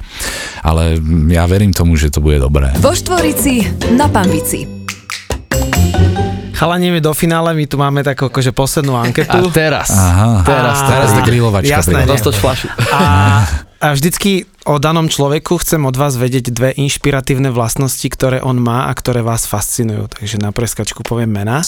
ale 0.62 0.98
ja 1.32 1.44
verím 1.48 1.72
tomu, 1.72 1.96
že 1.96 2.12
to 2.12 2.20
bude 2.20 2.42
dobré. 2.42 2.74
Vo 2.82 2.92
Štvorici 2.92 3.64
na 3.94 4.06
Pambici. 4.10 4.78
Chalani, 6.58 6.98
do 6.98 7.14
finále, 7.14 7.54
my 7.54 7.70
tu 7.70 7.78
máme 7.78 8.02
takú 8.02 8.26
akože 8.26 8.50
poslednú 8.50 8.98
anketu. 8.98 9.30
A 9.30 9.54
teraz. 9.54 9.94
Aha. 9.94 10.42
Teraz, 10.42 10.76
a, 10.82 10.86
teraz 10.90 11.08
tá 11.14 11.22
grilovačka. 11.22 11.70
Jasné. 11.70 12.02
Dostoč 12.02 12.34
flašu. 12.42 12.66
A, 12.90 13.46
a 13.78 13.86
vždycky 13.94 14.42
o 14.66 14.82
danom 14.82 15.06
človeku 15.06 15.62
chcem 15.62 15.78
od 15.86 15.94
vás 15.94 16.18
vedieť 16.18 16.50
dve 16.50 16.74
inšpiratívne 16.74 17.54
vlastnosti, 17.54 18.02
ktoré 18.10 18.42
on 18.42 18.58
má 18.58 18.90
a 18.90 18.92
ktoré 18.92 19.22
vás 19.22 19.46
fascinujú. 19.46 20.10
Takže 20.10 20.42
na 20.42 20.50
preskačku 20.50 21.06
poviem 21.06 21.30
mena. 21.30 21.62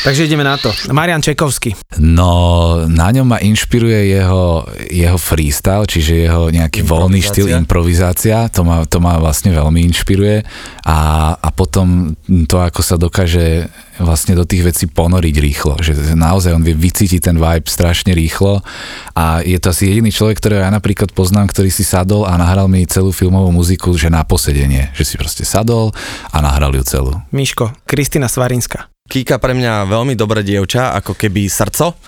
Takže 0.00 0.24
ideme 0.24 0.40
na 0.40 0.56
to. 0.56 0.72
Marian 0.96 1.20
Čekovský. 1.20 1.76
No, 2.00 2.88
na 2.88 3.12
ňom 3.12 3.28
ma 3.28 3.38
inšpiruje 3.38 4.16
jeho, 4.16 4.64
jeho 4.88 5.18
freestyle, 5.20 5.84
čiže 5.84 6.24
jeho 6.24 6.48
nejaký 6.48 6.80
voľný 6.80 7.20
štýl, 7.20 7.52
improvizácia. 7.52 8.48
To 8.56 8.64
ma, 8.64 8.88
to 8.88 8.96
ma 8.96 9.20
vlastne 9.20 9.52
veľmi 9.52 9.84
inšpiruje. 9.92 10.40
A, 10.88 10.98
a 11.36 11.48
potom 11.52 12.16
to, 12.48 12.56
ako 12.64 12.80
sa 12.80 12.96
dokáže 12.96 13.68
vlastne 14.00 14.32
do 14.32 14.48
tých 14.48 14.64
vecí 14.64 14.84
ponoriť 14.88 15.36
rýchlo. 15.36 15.74
Že 15.84 16.16
naozaj 16.16 16.56
on 16.56 16.64
vie 16.64 16.72
vycítiť 16.72 17.20
ten 17.20 17.36
vibe 17.36 17.68
strašne 17.68 18.16
rýchlo 18.16 18.64
a 19.12 19.44
je 19.44 19.60
to 19.60 19.70
asi 19.70 19.92
jediný 19.92 20.08
človek, 20.08 20.40
ktorého 20.40 20.64
ja 20.64 20.72
napríklad 20.72 21.12
poznám, 21.12 21.52
ktorý 21.52 21.68
si 21.68 21.84
sadol 21.84 22.24
a 22.24 22.40
nahral 22.40 22.66
mi 22.66 22.88
celú 22.88 23.12
filmovú 23.12 23.52
muziku, 23.52 23.92
že 23.92 24.08
na 24.08 24.24
posedenie, 24.24 24.90
že 24.96 25.04
si 25.04 25.20
proste 25.20 25.44
sadol 25.44 25.92
a 26.32 26.40
nahral 26.40 26.72
ju 26.72 26.82
celú. 26.82 27.12
Miško, 27.30 27.76
Kristina 27.84 28.26
Svarinská. 28.26 28.88
Kika 29.10 29.42
pre 29.42 29.58
mňa 29.58 29.90
veľmi 29.90 30.14
dobré 30.14 30.46
dievča, 30.46 30.94
ako 30.94 31.18
keby 31.18 31.50
srdco. 31.50 31.98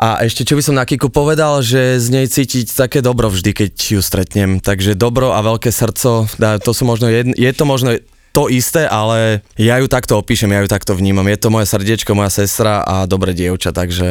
A 0.00 0.24
ešte 0.24 0.48
čo 0.48 0.56
by 0.56 0.62
som 0.64 0.80
na 0.80 0.88
Kiku 0.88 1.12
povedal, 1.12 1.60
že 1.60 2.00
z 2.00 2.08
nej 2.08 2.24
cítiť 2.24 2.72
také 2.72 3.04
dobro 3.04 3.28
vždy, 3.28 3.52
keď 3.52 3.70
ju 3.76 4.00
stretnem. 4.00 4.64
Takže 4.64 4.96
dobro 4.96 5.36
a 5.36 5.44
veľké 5.44 5.68
srdco, 5.68 6.24
to 6.40 6.70
sú 6.72 6.88
možno 6.88 7.12
jedn, 7.12 7.36
je 7.36 7.52
to 7.52 7.68
možno 7.68 8.00
to 8.32 8.52
isté, 8.52 8.84
ale 8.84 9.40
ja 9.56 9.80
ju 9.80 9.88
takto 9.88 10.20
opíšem, 10.20 10.52
ja 10.52 10.60
ju 10.60 10.68
takto 10.68 10.92
vnímam. 10.92 11.24
Je 11.24 11.40
to 11.40 11.48
moje 11.48 11.68
srdiečko, 11.72 12.12
moja 12.12 12.28
sestra 12.28 12.84
a 12.84 13.08
dobré 13.08 13.32
dievča, 13.32 13.72
takže 13.72 14.08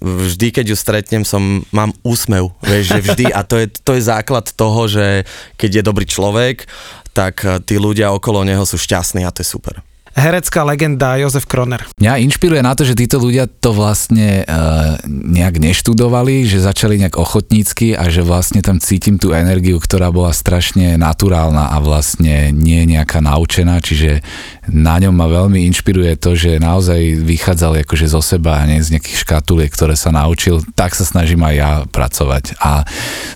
vždy, 0.00 0.46
keď 0.56 0.72
ju 0.72 0.76
stretnem, 0.76 1.24
som, 1.24 1.64
mám 1.72 1.92
úsmev, 2.00 2.52
vieš, 2.64 2.96
že 2.96 3.00
vždy 3.04 3.24
a 3.28 3.44
to 3.44 3.60
je, 3.60 3.66
to 3.68 3.92
je 3.96 4.08
základ 4.08 4.48
toho, 4.56 4.88
že 4.88 5.28
keď 5.60 5.70
je 5.80 5.82
dobrý 5.84 6.04
človek, 6.08 6.64
tak 7.12 7.44
tí 7.68 7.76
ľudia 7.76 8.12
okolo 8.12 8.44
neho 8.44 8.64
sú 8.64 8.80
šťastní 8.80 9.28
a 9.28 9.32
to 9.32 9.44
je 9.44 9.52
super 9.52 9.84
herecká 10.16 10.64
legenda 10.64 11.18
Jozef 11.20 11.44
Kroner. 11.44 11.84
Mňa 12.00 12.22
inšpiruje 12.24 12.62
na 12.64 12.72
to, 12.72 12.86
že 12.86 12.98
títo 12.98 13.20
ľudia 13.20 13.48
to 13.48 13.74
vlastne 13.76 14.44
uh, 14.44 14.98
nejak 15.08 15.60
neštudovali, 15.60 16.48
že 16.48 16.64
začali 16.64 17.00
nejak 17.00 17.16
ochotnícky 17.20 17.94
a 17.94 18.08
že 18.08 18.24
vlastne 18.24 18.64
tam 18.64 18.80
cítim 18.80 19.20
tú 19.20 19.34
energiu, 19.34 19.76
ktorá 19.82 20.08
bola 20.08 20.32
strašne 20.32 20.96
naturálna 20.96 21.74
a 21.74 21.76
vlastne 21.82 22.50
nie 22.54 22.88
nejaká 22.88 23.20
naučená, 23.20 23.78
čiže 23.82 24.24
na 24.68 25.00
ňom 25.00 25.14
ma 25.14 25.28
veľmi 25.28 25.64
inšpiruje 25.72 26.20
to, 26.20 26.36
že 26.36 26.60
naozaj 26.60 27.24
vychádzal 27.24 27.84
akože 27.84 28.06
zo 28.08 28.20
seba 28.20 28.60
a 28.60 28.68
nie 28.68 28.84
z 28.84 28.96
nejakých 28.96 29.24
škatuliek, 29.24 29.72
ktoré 29.72 29.94
sa 29.96 30.12
naučil, 30.12 30.60
tak 30.76 30.92
sa 30.96 31.04
snažím 31.04 31.44
aj 31.44 31.54
ja 31.54 31.70
pracovať. 31.88 32.58
A 32.60 32.84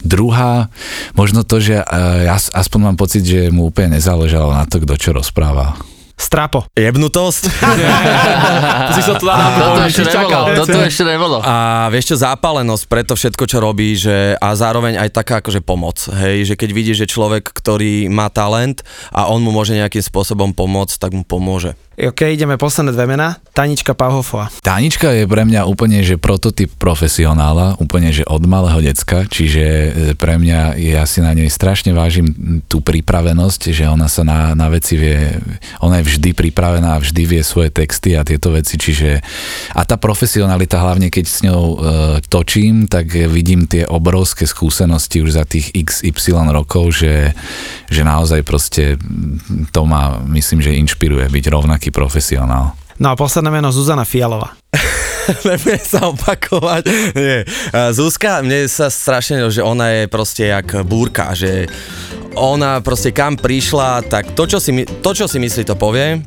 druhá, 0.05 0.69
možno 1.17 1.45
to, 1.45 1.61
že 1.61 1.81
uh, 1.81 1.87
ja 2.27 2.37
aspoň 2.37 2.81
mám 2.93 2.97
pocit, 2.97 3.25
že 3.25 3.53
mu 3.53 3.69
úplne 3.69 3.97
nezáležalo 3.97 4.53
na 4.53 4.65
to, 4.69 4.83
kto 4.83 4.95
čo 4.99 5.11
rozpráva 5.17 5.92
Strapo. 6.23 6.71
Jebnutosť. 6.79 7.43
si 8.95 9.03
som 9.03 9.19
tu 9.19 9.27
dal, 9.27 9.43
Toto 9.59 9.83
ešte 9.83 10.07
nebolo, 10.07 10.47
toto 10.55 10.79
ešte 10.79 11.03
nebolo. 11.03 11.37
A 11.43 11.91
vieš 11.91 12.15
čo, 12.15 12.17
zápalenosť 12.23 12.85
pre 12.87 13.03
to 13.03 13.19
všetko, 13.19 13.43
čo 13.51 13.59
robí, 13.59 13.99
že 13.99 14.39
a 14.39 14.55
zároveň 14.55 15.03
aj 15.03 15.11
taká 15.11 15.43
akože 15.43 15.67
pomoc, 15.67 15.99
hej, 16.23 16.47
že 16.47 16.55
keď 16.55 16.71
vidíš, 16.71 16.97
že 17.03 17.11
človek, 17.11 17.51
ktorý 17.51 18.07
má 18.07 18.31
talent 18.31 18.87
a 19.11 19.27
on 19.27 19.43
mu 19.43 19.51
môže 19.51 19.75
nejakým 19.75 20.01
spôsobom 20.01 20.55
pomôcť, 20.55 20.95
tak 21.03 21.11
mu 21.11 21.27
pomôže. 21.27 21.75
OK, 21.93 22.25
ideme 22.25 22.57
posledné 22.57 22.97
dve 22.97 23.05
mená. 23.05 23.37
Tanička 23.53 23.93
Pauhofová. 23.93 24.49
Tánička 24.65 25.13
je 25.13 25.29
pre 25.29 25.45
mňa 25.45 25.69
úplne, 25.69 26.01
že 26.01 26.17
prototyp 26.17 26.73
profesionála, 26.81 27.77
úplne, 27.85 28.09
že 28.09 28.25
od 28.25 28.41
malého 28.49 28.81
decka, 28.81 29.29
čiže 29.29 29.63
e, 29.63 29.89
pre 30.17 30.41
mňa 30.41 30.81
je 30.81 30.97
asi 30.97 31.21
na 31.21 31.37
nej 31.37 31.53
strašne 31.53 31.93
vážim 31.93 32.33
tú 32.65 32.81
pripravenosť, 32.81 33.77
že 33.77 33.85
ona 33.93 34.09
sa 34.09 34.25
na, 34.25 34.57
na 34.57 34.73
veci 34.73 34.97
vie, 34.97 35.37
ona 35.85 36.01
je 36.01 36.12
vždy 36.13 36.37
pripravená 36.37 37.01
vždy 37.01 37.23
vie 37.25 37.43
svoje 37.43 37.73
texty 37.73 38.13
a 38.15 38.27
tieto 38.27 38.53
veci, 38.53 38.77
čiže 38.77 39.25
a 39.73 39.83
tá 39.89 39.97
profesionalita, 39.97 40.77
hlavne 40.77 41.09
keď 41.09 41.25
s 41.25 41.39
ňou 41.45 41.63
e, 41.65 41.77
točím, 42.29 42.87
tak 42.87 43.09
vidím 43.13 43.65
tie 43.65 43.89
obrovské 43.89 44.45
skúsenosti 44.45 45.25
už 45.25 45.41
za 45.41 45.45
tých 45.49 45.73
XY 45.73 46.53
rokov, 46.53 47.01
že, 47.01 47.33
že 47.89 48.03
naozaj 48.05 48.45
proste 48.45 49.01
to 49.73 49.83
ma, 49.89 50.21
myslím, 50.33 50.61
že 50.61 50.77
inšpiruje 50.77 51.27
byť 51.33 51.45
rovnaký 51.49 51.89
profesionál. 51.89 52.77
No 53.01 53.13
a 53.13 53.19
posledné 53.19 53.51
meno 53.51 53.73
Zuzana 53.73 54.05
Fialová. 54.05 54.55
Nebudem 55.47 55.83
sa 55.83 56.11
opakovať. 56.11 56.83
Nie. 57.15 57.47
Zuzka, 57.95 58.43
mne 58.43 58.67
sa 58.67 58.91
strašne, 58.91 59.47
že 59.49 59.63
ona 59.63 60.03
je 60.03 60.03
proste 60.11 60.51
jak 60.51 60.83
búrka, 60.83 61.33
že 61.33 61.71
ona 62.35 62.81
proste 62.81 63.13
kam 63.13 63.37
prišla, 63.37 64.05
tak 64.07 64.33
to, 64.33 64.45
čo 64.47 64.59
si, 64.59 64.73
to, 64.85 65.11
čo 65.13 65.27
si 65.29 65.39
myslí, 65.39 65.63
to 65.69 65.77
povie. 65.77 66.21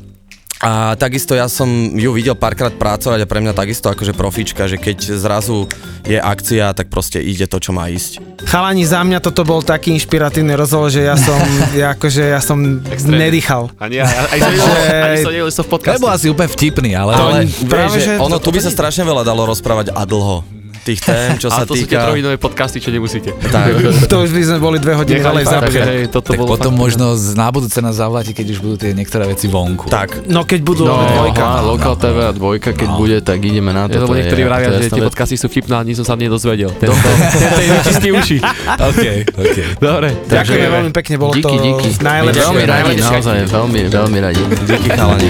A 0.64 0.96
takisto 0.96 1.36
ja 1.36 1.52
som 1.52 1.68
ju 2.00 2.16
videl 2.16 2.32
párkrát 2.32 2.72
pracovať 2.72 3.22
a 3.22 3.28
pre 3.28 3.44
mňa 3.44 3.52
takisto 3.52 3.92
akože 3.92 4.16
profička, 4.16 4.72
že 4.72 4.80
keď 4.80 5.20
zrazu 5.20 5.68
je 6.08 6.16
akcia, 6.16 6.72
tak 6.72 6.88
proste 6.88 7.20
ide 7.20 7.44
to, 7.44 7.60
čo 7.60 7.76
má 7.76 7.92
ísť. 7.92 8.24
Chalani, 8.48 8.88
za 8.88 9.04
mňa 9.04 9.20
toto 9.20 9.44
bol 9.44 9.60
taký 9.60 9.92
inšpiratívny 10.00 10.56
rozhovor, 10.56 10.88
že 10.88 11.04
ja 11.04 11.20
som, 11.20 11.36
ja, 11.76 11.92
akože 11.92 12.24
ja 12.32 12.40
som 12.40 12.56
nedýchal. 13.04 13.68
Ani, 13.76 14.00
ja, 14.00 14.08
aj 14.08 14.40
som 14.40 14.54
Že- 14.56 15.04
ani 15.04 15.52
som 15.52 15.64
v 15.68 15.70
podcaste. 15.76 16.00
Nebol 16.00 16.12
asi 16.16 16.28
úplne 16.32 16.50
vtipný, 16.50 16.92
ale... 16.96 17.12
Ale 17.20 17.40
práve, 17.68 18.00
že 18.00 18.16
že- 18.16 18.24
ono, 18.24 18.40
tu 18.40 18.50
by 18.56 18.64
sa 18.64 18.72
strašne 18.72 19.04
veľa 19.04 19.28
dalo 19.28 19.44
rozprávať 19.52 19.92
a 19.92 20.08
dlho. 20.08 20.40
Tých 20.86 21.02
tém, 21.02 21.34
čo 21.36 21.50
sa 21.50 21.66
to 21.66 21.74
sú 21.74 21.82
tie 21.82 21.90
týka... 21.90 22.06
trojhodinové 22.06 22.38
podcasty, 22.38 22.78
čo 22.78 22.88
nemusíte. 22.88 23.34
Tak. 23.34 23.74
To 24.06 24.22
už 24.22 24.30
by 24.30 24.42
sme 24.46 24.58
boli 24.60 24.78
dve 24.78 24.94
hodiny 24.94 25.18
Nechali 25.18 25.42
ďalej 25.42 25.46
zapchať. 25.50 25.88
tak 26.14 26.38
bolo 26.38 26.46
potom 26.48 26.70
fakt- 26.70 26.80
možno 26.80 27.06
z- 27.16 27.34
na 27.34 27.50
budúce 27.50 27.74
nás 27.80 27.98
zavoláte, 27.98 28.32
keď 28.32 28.48
už 28.48 28.60
budú 28.60 28.76
tie 28.78 28.92
niektoré 28.92 29.26
veci 29.26 29.48
vonku. 29.48 29.90
tak. 29.90 30.22
No 30.26 30.44
keď 30.44 30.60
budú 30.62 30.86
No, 30.86 30.96
no, 30.96 31.10
dvojka. 31.10 31.42
aha, 31.42 31.60
Lokal 31.64 31.96
TV 31.96 32.18
a 32.20 32.32
dvojka, 32.32 32.70
keď 32.72 32.90
bude, 32.94 33.18
tak 33.20 33.42
ideme 33.42 33.72
na 33.72 33.90
to. 33.90 33.98
Ja, 33.98 34.00
lebo 34.00 34.14
to 34.14 34.20
niektorí 34.20 34.42
vravia, 34.44 34.68
to 34.70 34.78
že 34.80 34.90
tie 34.92 35.02
podcasty 35.02 35.36
sú 35.36 35.48
vtipné, 35.48 35.74
a 35.74 35.82
nič 35.82 35.98
som 35.98 36.06
sa 36.06 36.14
nedozvedel. 36.14 36.70
Tento, 36.72 36.94
tento 37.82 38.00
je 38.00 38.14
uši. 38.14 38.38
OK, 38.70 39.04
OK. 39.34 39.58
Dobre, 39.78 40.08
Ďakujeme 40.28 40.68
veľmi 40.72 40.92
pekne, 40.94 41.14
bolo 41.18 41.34
to 41.34 41.42
Díky, 41.42 41.58
díky. 41.58 41.88
najlepšie. 42.00 42.42
Veľmi 42.44 42.64
radi, 42.64 42.94
naozaj, 42.96 43.38
veľmi, 43.48 43.82
veľmi 43.90 44.18
radi. 44.22 44.42
Díky 44.64 44.90
chalani. 44.92 45.28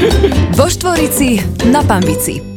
Vo 0.52 0.68
Štvorici 0.68 1.40
na 1.66 1.80
Pambici. 1.80 2.55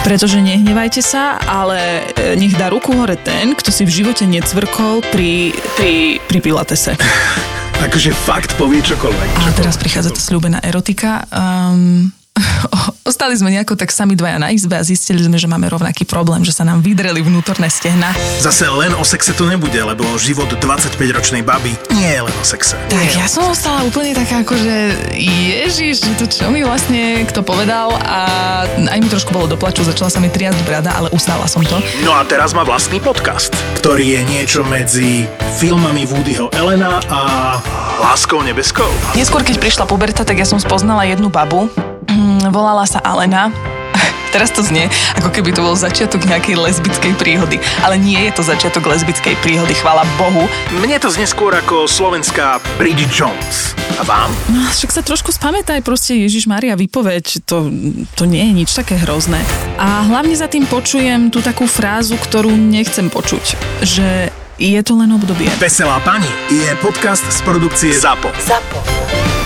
Pretože 0.00 0.40
nehnevajte 0.40 1.04
sa, 1.04 1.36
ale 1.36 2.08
e, 2.16 2.36
nech 2.36 2.56
dá 2.56 2.72
ruku 2.72 2.92
hore 2.96 3.20
ten, 3.20 3.52
kto 3.52 3.68
si 3.68 3.84
v 3.84 4.02
živote 4.02 4.24
necvrkol 4.24 5.04
pri, 5.12 5.52
pri, 5.76 6.18
pri 6.24 6.38
pilatese. 6.40 6.96
Akože 7.86 8.12
fakt 8.12 8.56
povie 8.60 8.84
čokoľvek. 8.84 9.28
A 9.40 9.52
teraz 9.56 9.80
prichádza 9.80 10.12
tá 10.12 10.20
slúbená 10.20 10.60
erotika. 10.60 11.24
Um, 11.32 12.12
ostali 13.10 13.34
sme 13.36 13.52
nejako 13.52 13.76
tak 13.76 13.90
sami 13.92 14.14
dvaja 14.16 14.38
na 14.40 14.48
izbe 14.54 14.78
a 14.78 14.84
zistili 14.84 15.20
sme, 15.20 15.36
že 15.36 15.50
máme 15.50 15.68
rovnaký 15.68 16.06
problém, 16.06 16.42
že 16.46 16.54
sa 16.54 16.64
nám 16.64 16.80
vydreli 16.80 17.20
vnútorné 17.20 17.68
stehna. 17.68 18.14
Zase 18.40 18.68
len 18.70 18.94
o 18.96 19.04
sexe 19.04 19.34
to 19.34 19.46
nebude, 19.46 19.76
lebo 19.76 20.04
život 20.16 20.48
25-ročnej 20.48 21.42
baby 21.44 21.74
nie 21.94 22.10
je 22.10 22.20
len 22.24 22.34
o 22.34 22.44
sexe. 22.44 22.78
Tak 22.88 23.06
ja 23.16 23.26
som 23.26 23.50
ostala 23.50 23.84
úplne 23.84 24.14
taká 24.16 24.42
ako, 24.42 24.54
že 24.56 24.76
ježiš, 25.18 26.06
že 26.06 26.12
to 26.16 26.26
čo 26.30 26.48
mi 26.48 26.64
vlastne 26.64 27.26
kto 27.26 27.44
povedal 27.44 27.94
a 27.98 28.20
aj 28.64 28.98
mi 29.00 29.08
trošku 29.10 29.34
bolo 29.34 29.50
doplaču, 29.50 29.84
začala 29.84 30.08
sa 30.08 30.22
mi 30.22 30.30
triasť 30.32 30.60
brada, 30.64 30.94
ale 30.94 31.12
ustála 31.12 31.44
som 31.50 31.62
to. 31.66 31.76
No 32.06 32.14
a 32.16 32.24
teraz 32.24 32.54
má 32.56 32.62
vlastný 32.62 33.02
podcast, 33.02 33.52
ktorý 33.82 34.18
je 34.18 34.20
niečo 34.26 34.60
medzi 34.64 35.26
filmami 35.58 36.06
Woodyho 36.06 36.52
Elena 36.54 37.02
a 37.10 37.20
Láskou 38.00 38.40
nebeskou. 38.40 38.88
Neskôr, 39.12 39.44
keď 39.44 39.60
prišla 39.60 39.84
puberta, 39.84 40.24
tak 40.24 40.40
ja 40.40 40.48
som 40.48 40.56
spoznala 40.56 41.04
jednu 41.04 41.28
babu. 41.28 41.68
Mm, 42.10 42.50
volala 42.50 42.82
sa 42.90 42.98
Alena. 43.06 43.54
Teraz 44.34 44.50
to 44.50 44.66
znie, 44.66 44.90
ako 45.18 45.30
keby 45.30 45.54
to 45.54 45.62
bol 45.62 45.78
začiatok 45.78 46.26
nejakej 46.26 46.58
lesbickej 46.58 47.14
príhody. 47.18 47.62
Ale 47.86 47.98
nie 47.98 48.18
je 48.26 48.32
to 48.34 48.42
začiatok 48.42 48.86
lesbickej 48.86 49.38
príhody, 49.42 49.74
chvála 49.78 50.02
Bohu. 50.18 50.46
Mne 50.74 50.98
to 50.98 51.10
znie 51.10 51.26
skôr 51.26 51.54
ako 51.54 51.86
slovenská 51.86 52.58
Bridget 52.78 53.10
Jones. 53.14 53.78
A 53.98 54.02
vám? 54.02 54.30
No, 54.50 54.58
však 54.70 54.90
sa 54.90 55.02
trošku 55.06 55.30
spamätaj, 55.30 55.82
proste 55.86 56.18
Ježiš 56.18 56.50
Maria, 56.50 56.74
vypoveď, 56.74 57.46
to, 57.46 57.70
to 58.18 58.24
nie 58.26 58.42
je 58.42 58.52
nič 58.64 58.70
také 58.74 58.98
hrozné. 59.02 59.38
A 59.78 60.06
hlavne 60.06 60.34
za 60.34 60.50
tým 60.50 60.66
počujem 60.66 61.30
tú 61.30 61.42
takú 61.42 61.66
frázu, 61.70 62.18
ktorú 62.18 62.50
nechcem 62.54 63.06
počuť, 63.06 63.44
že 63.86 64.34
je 64.60 64.80
to 64.84 64.92
len 64.98 65.10
obdobie. 65.14 65.48
Veselá 65.62 65.98
pani 66.04 66.28
je 66.52 66.70
podcast 66.84 67.24
z 67.24 67.38
produkcie 67.42 67.96
ZAPO. 67.96 68.28
ZAPO. 68.40 69.39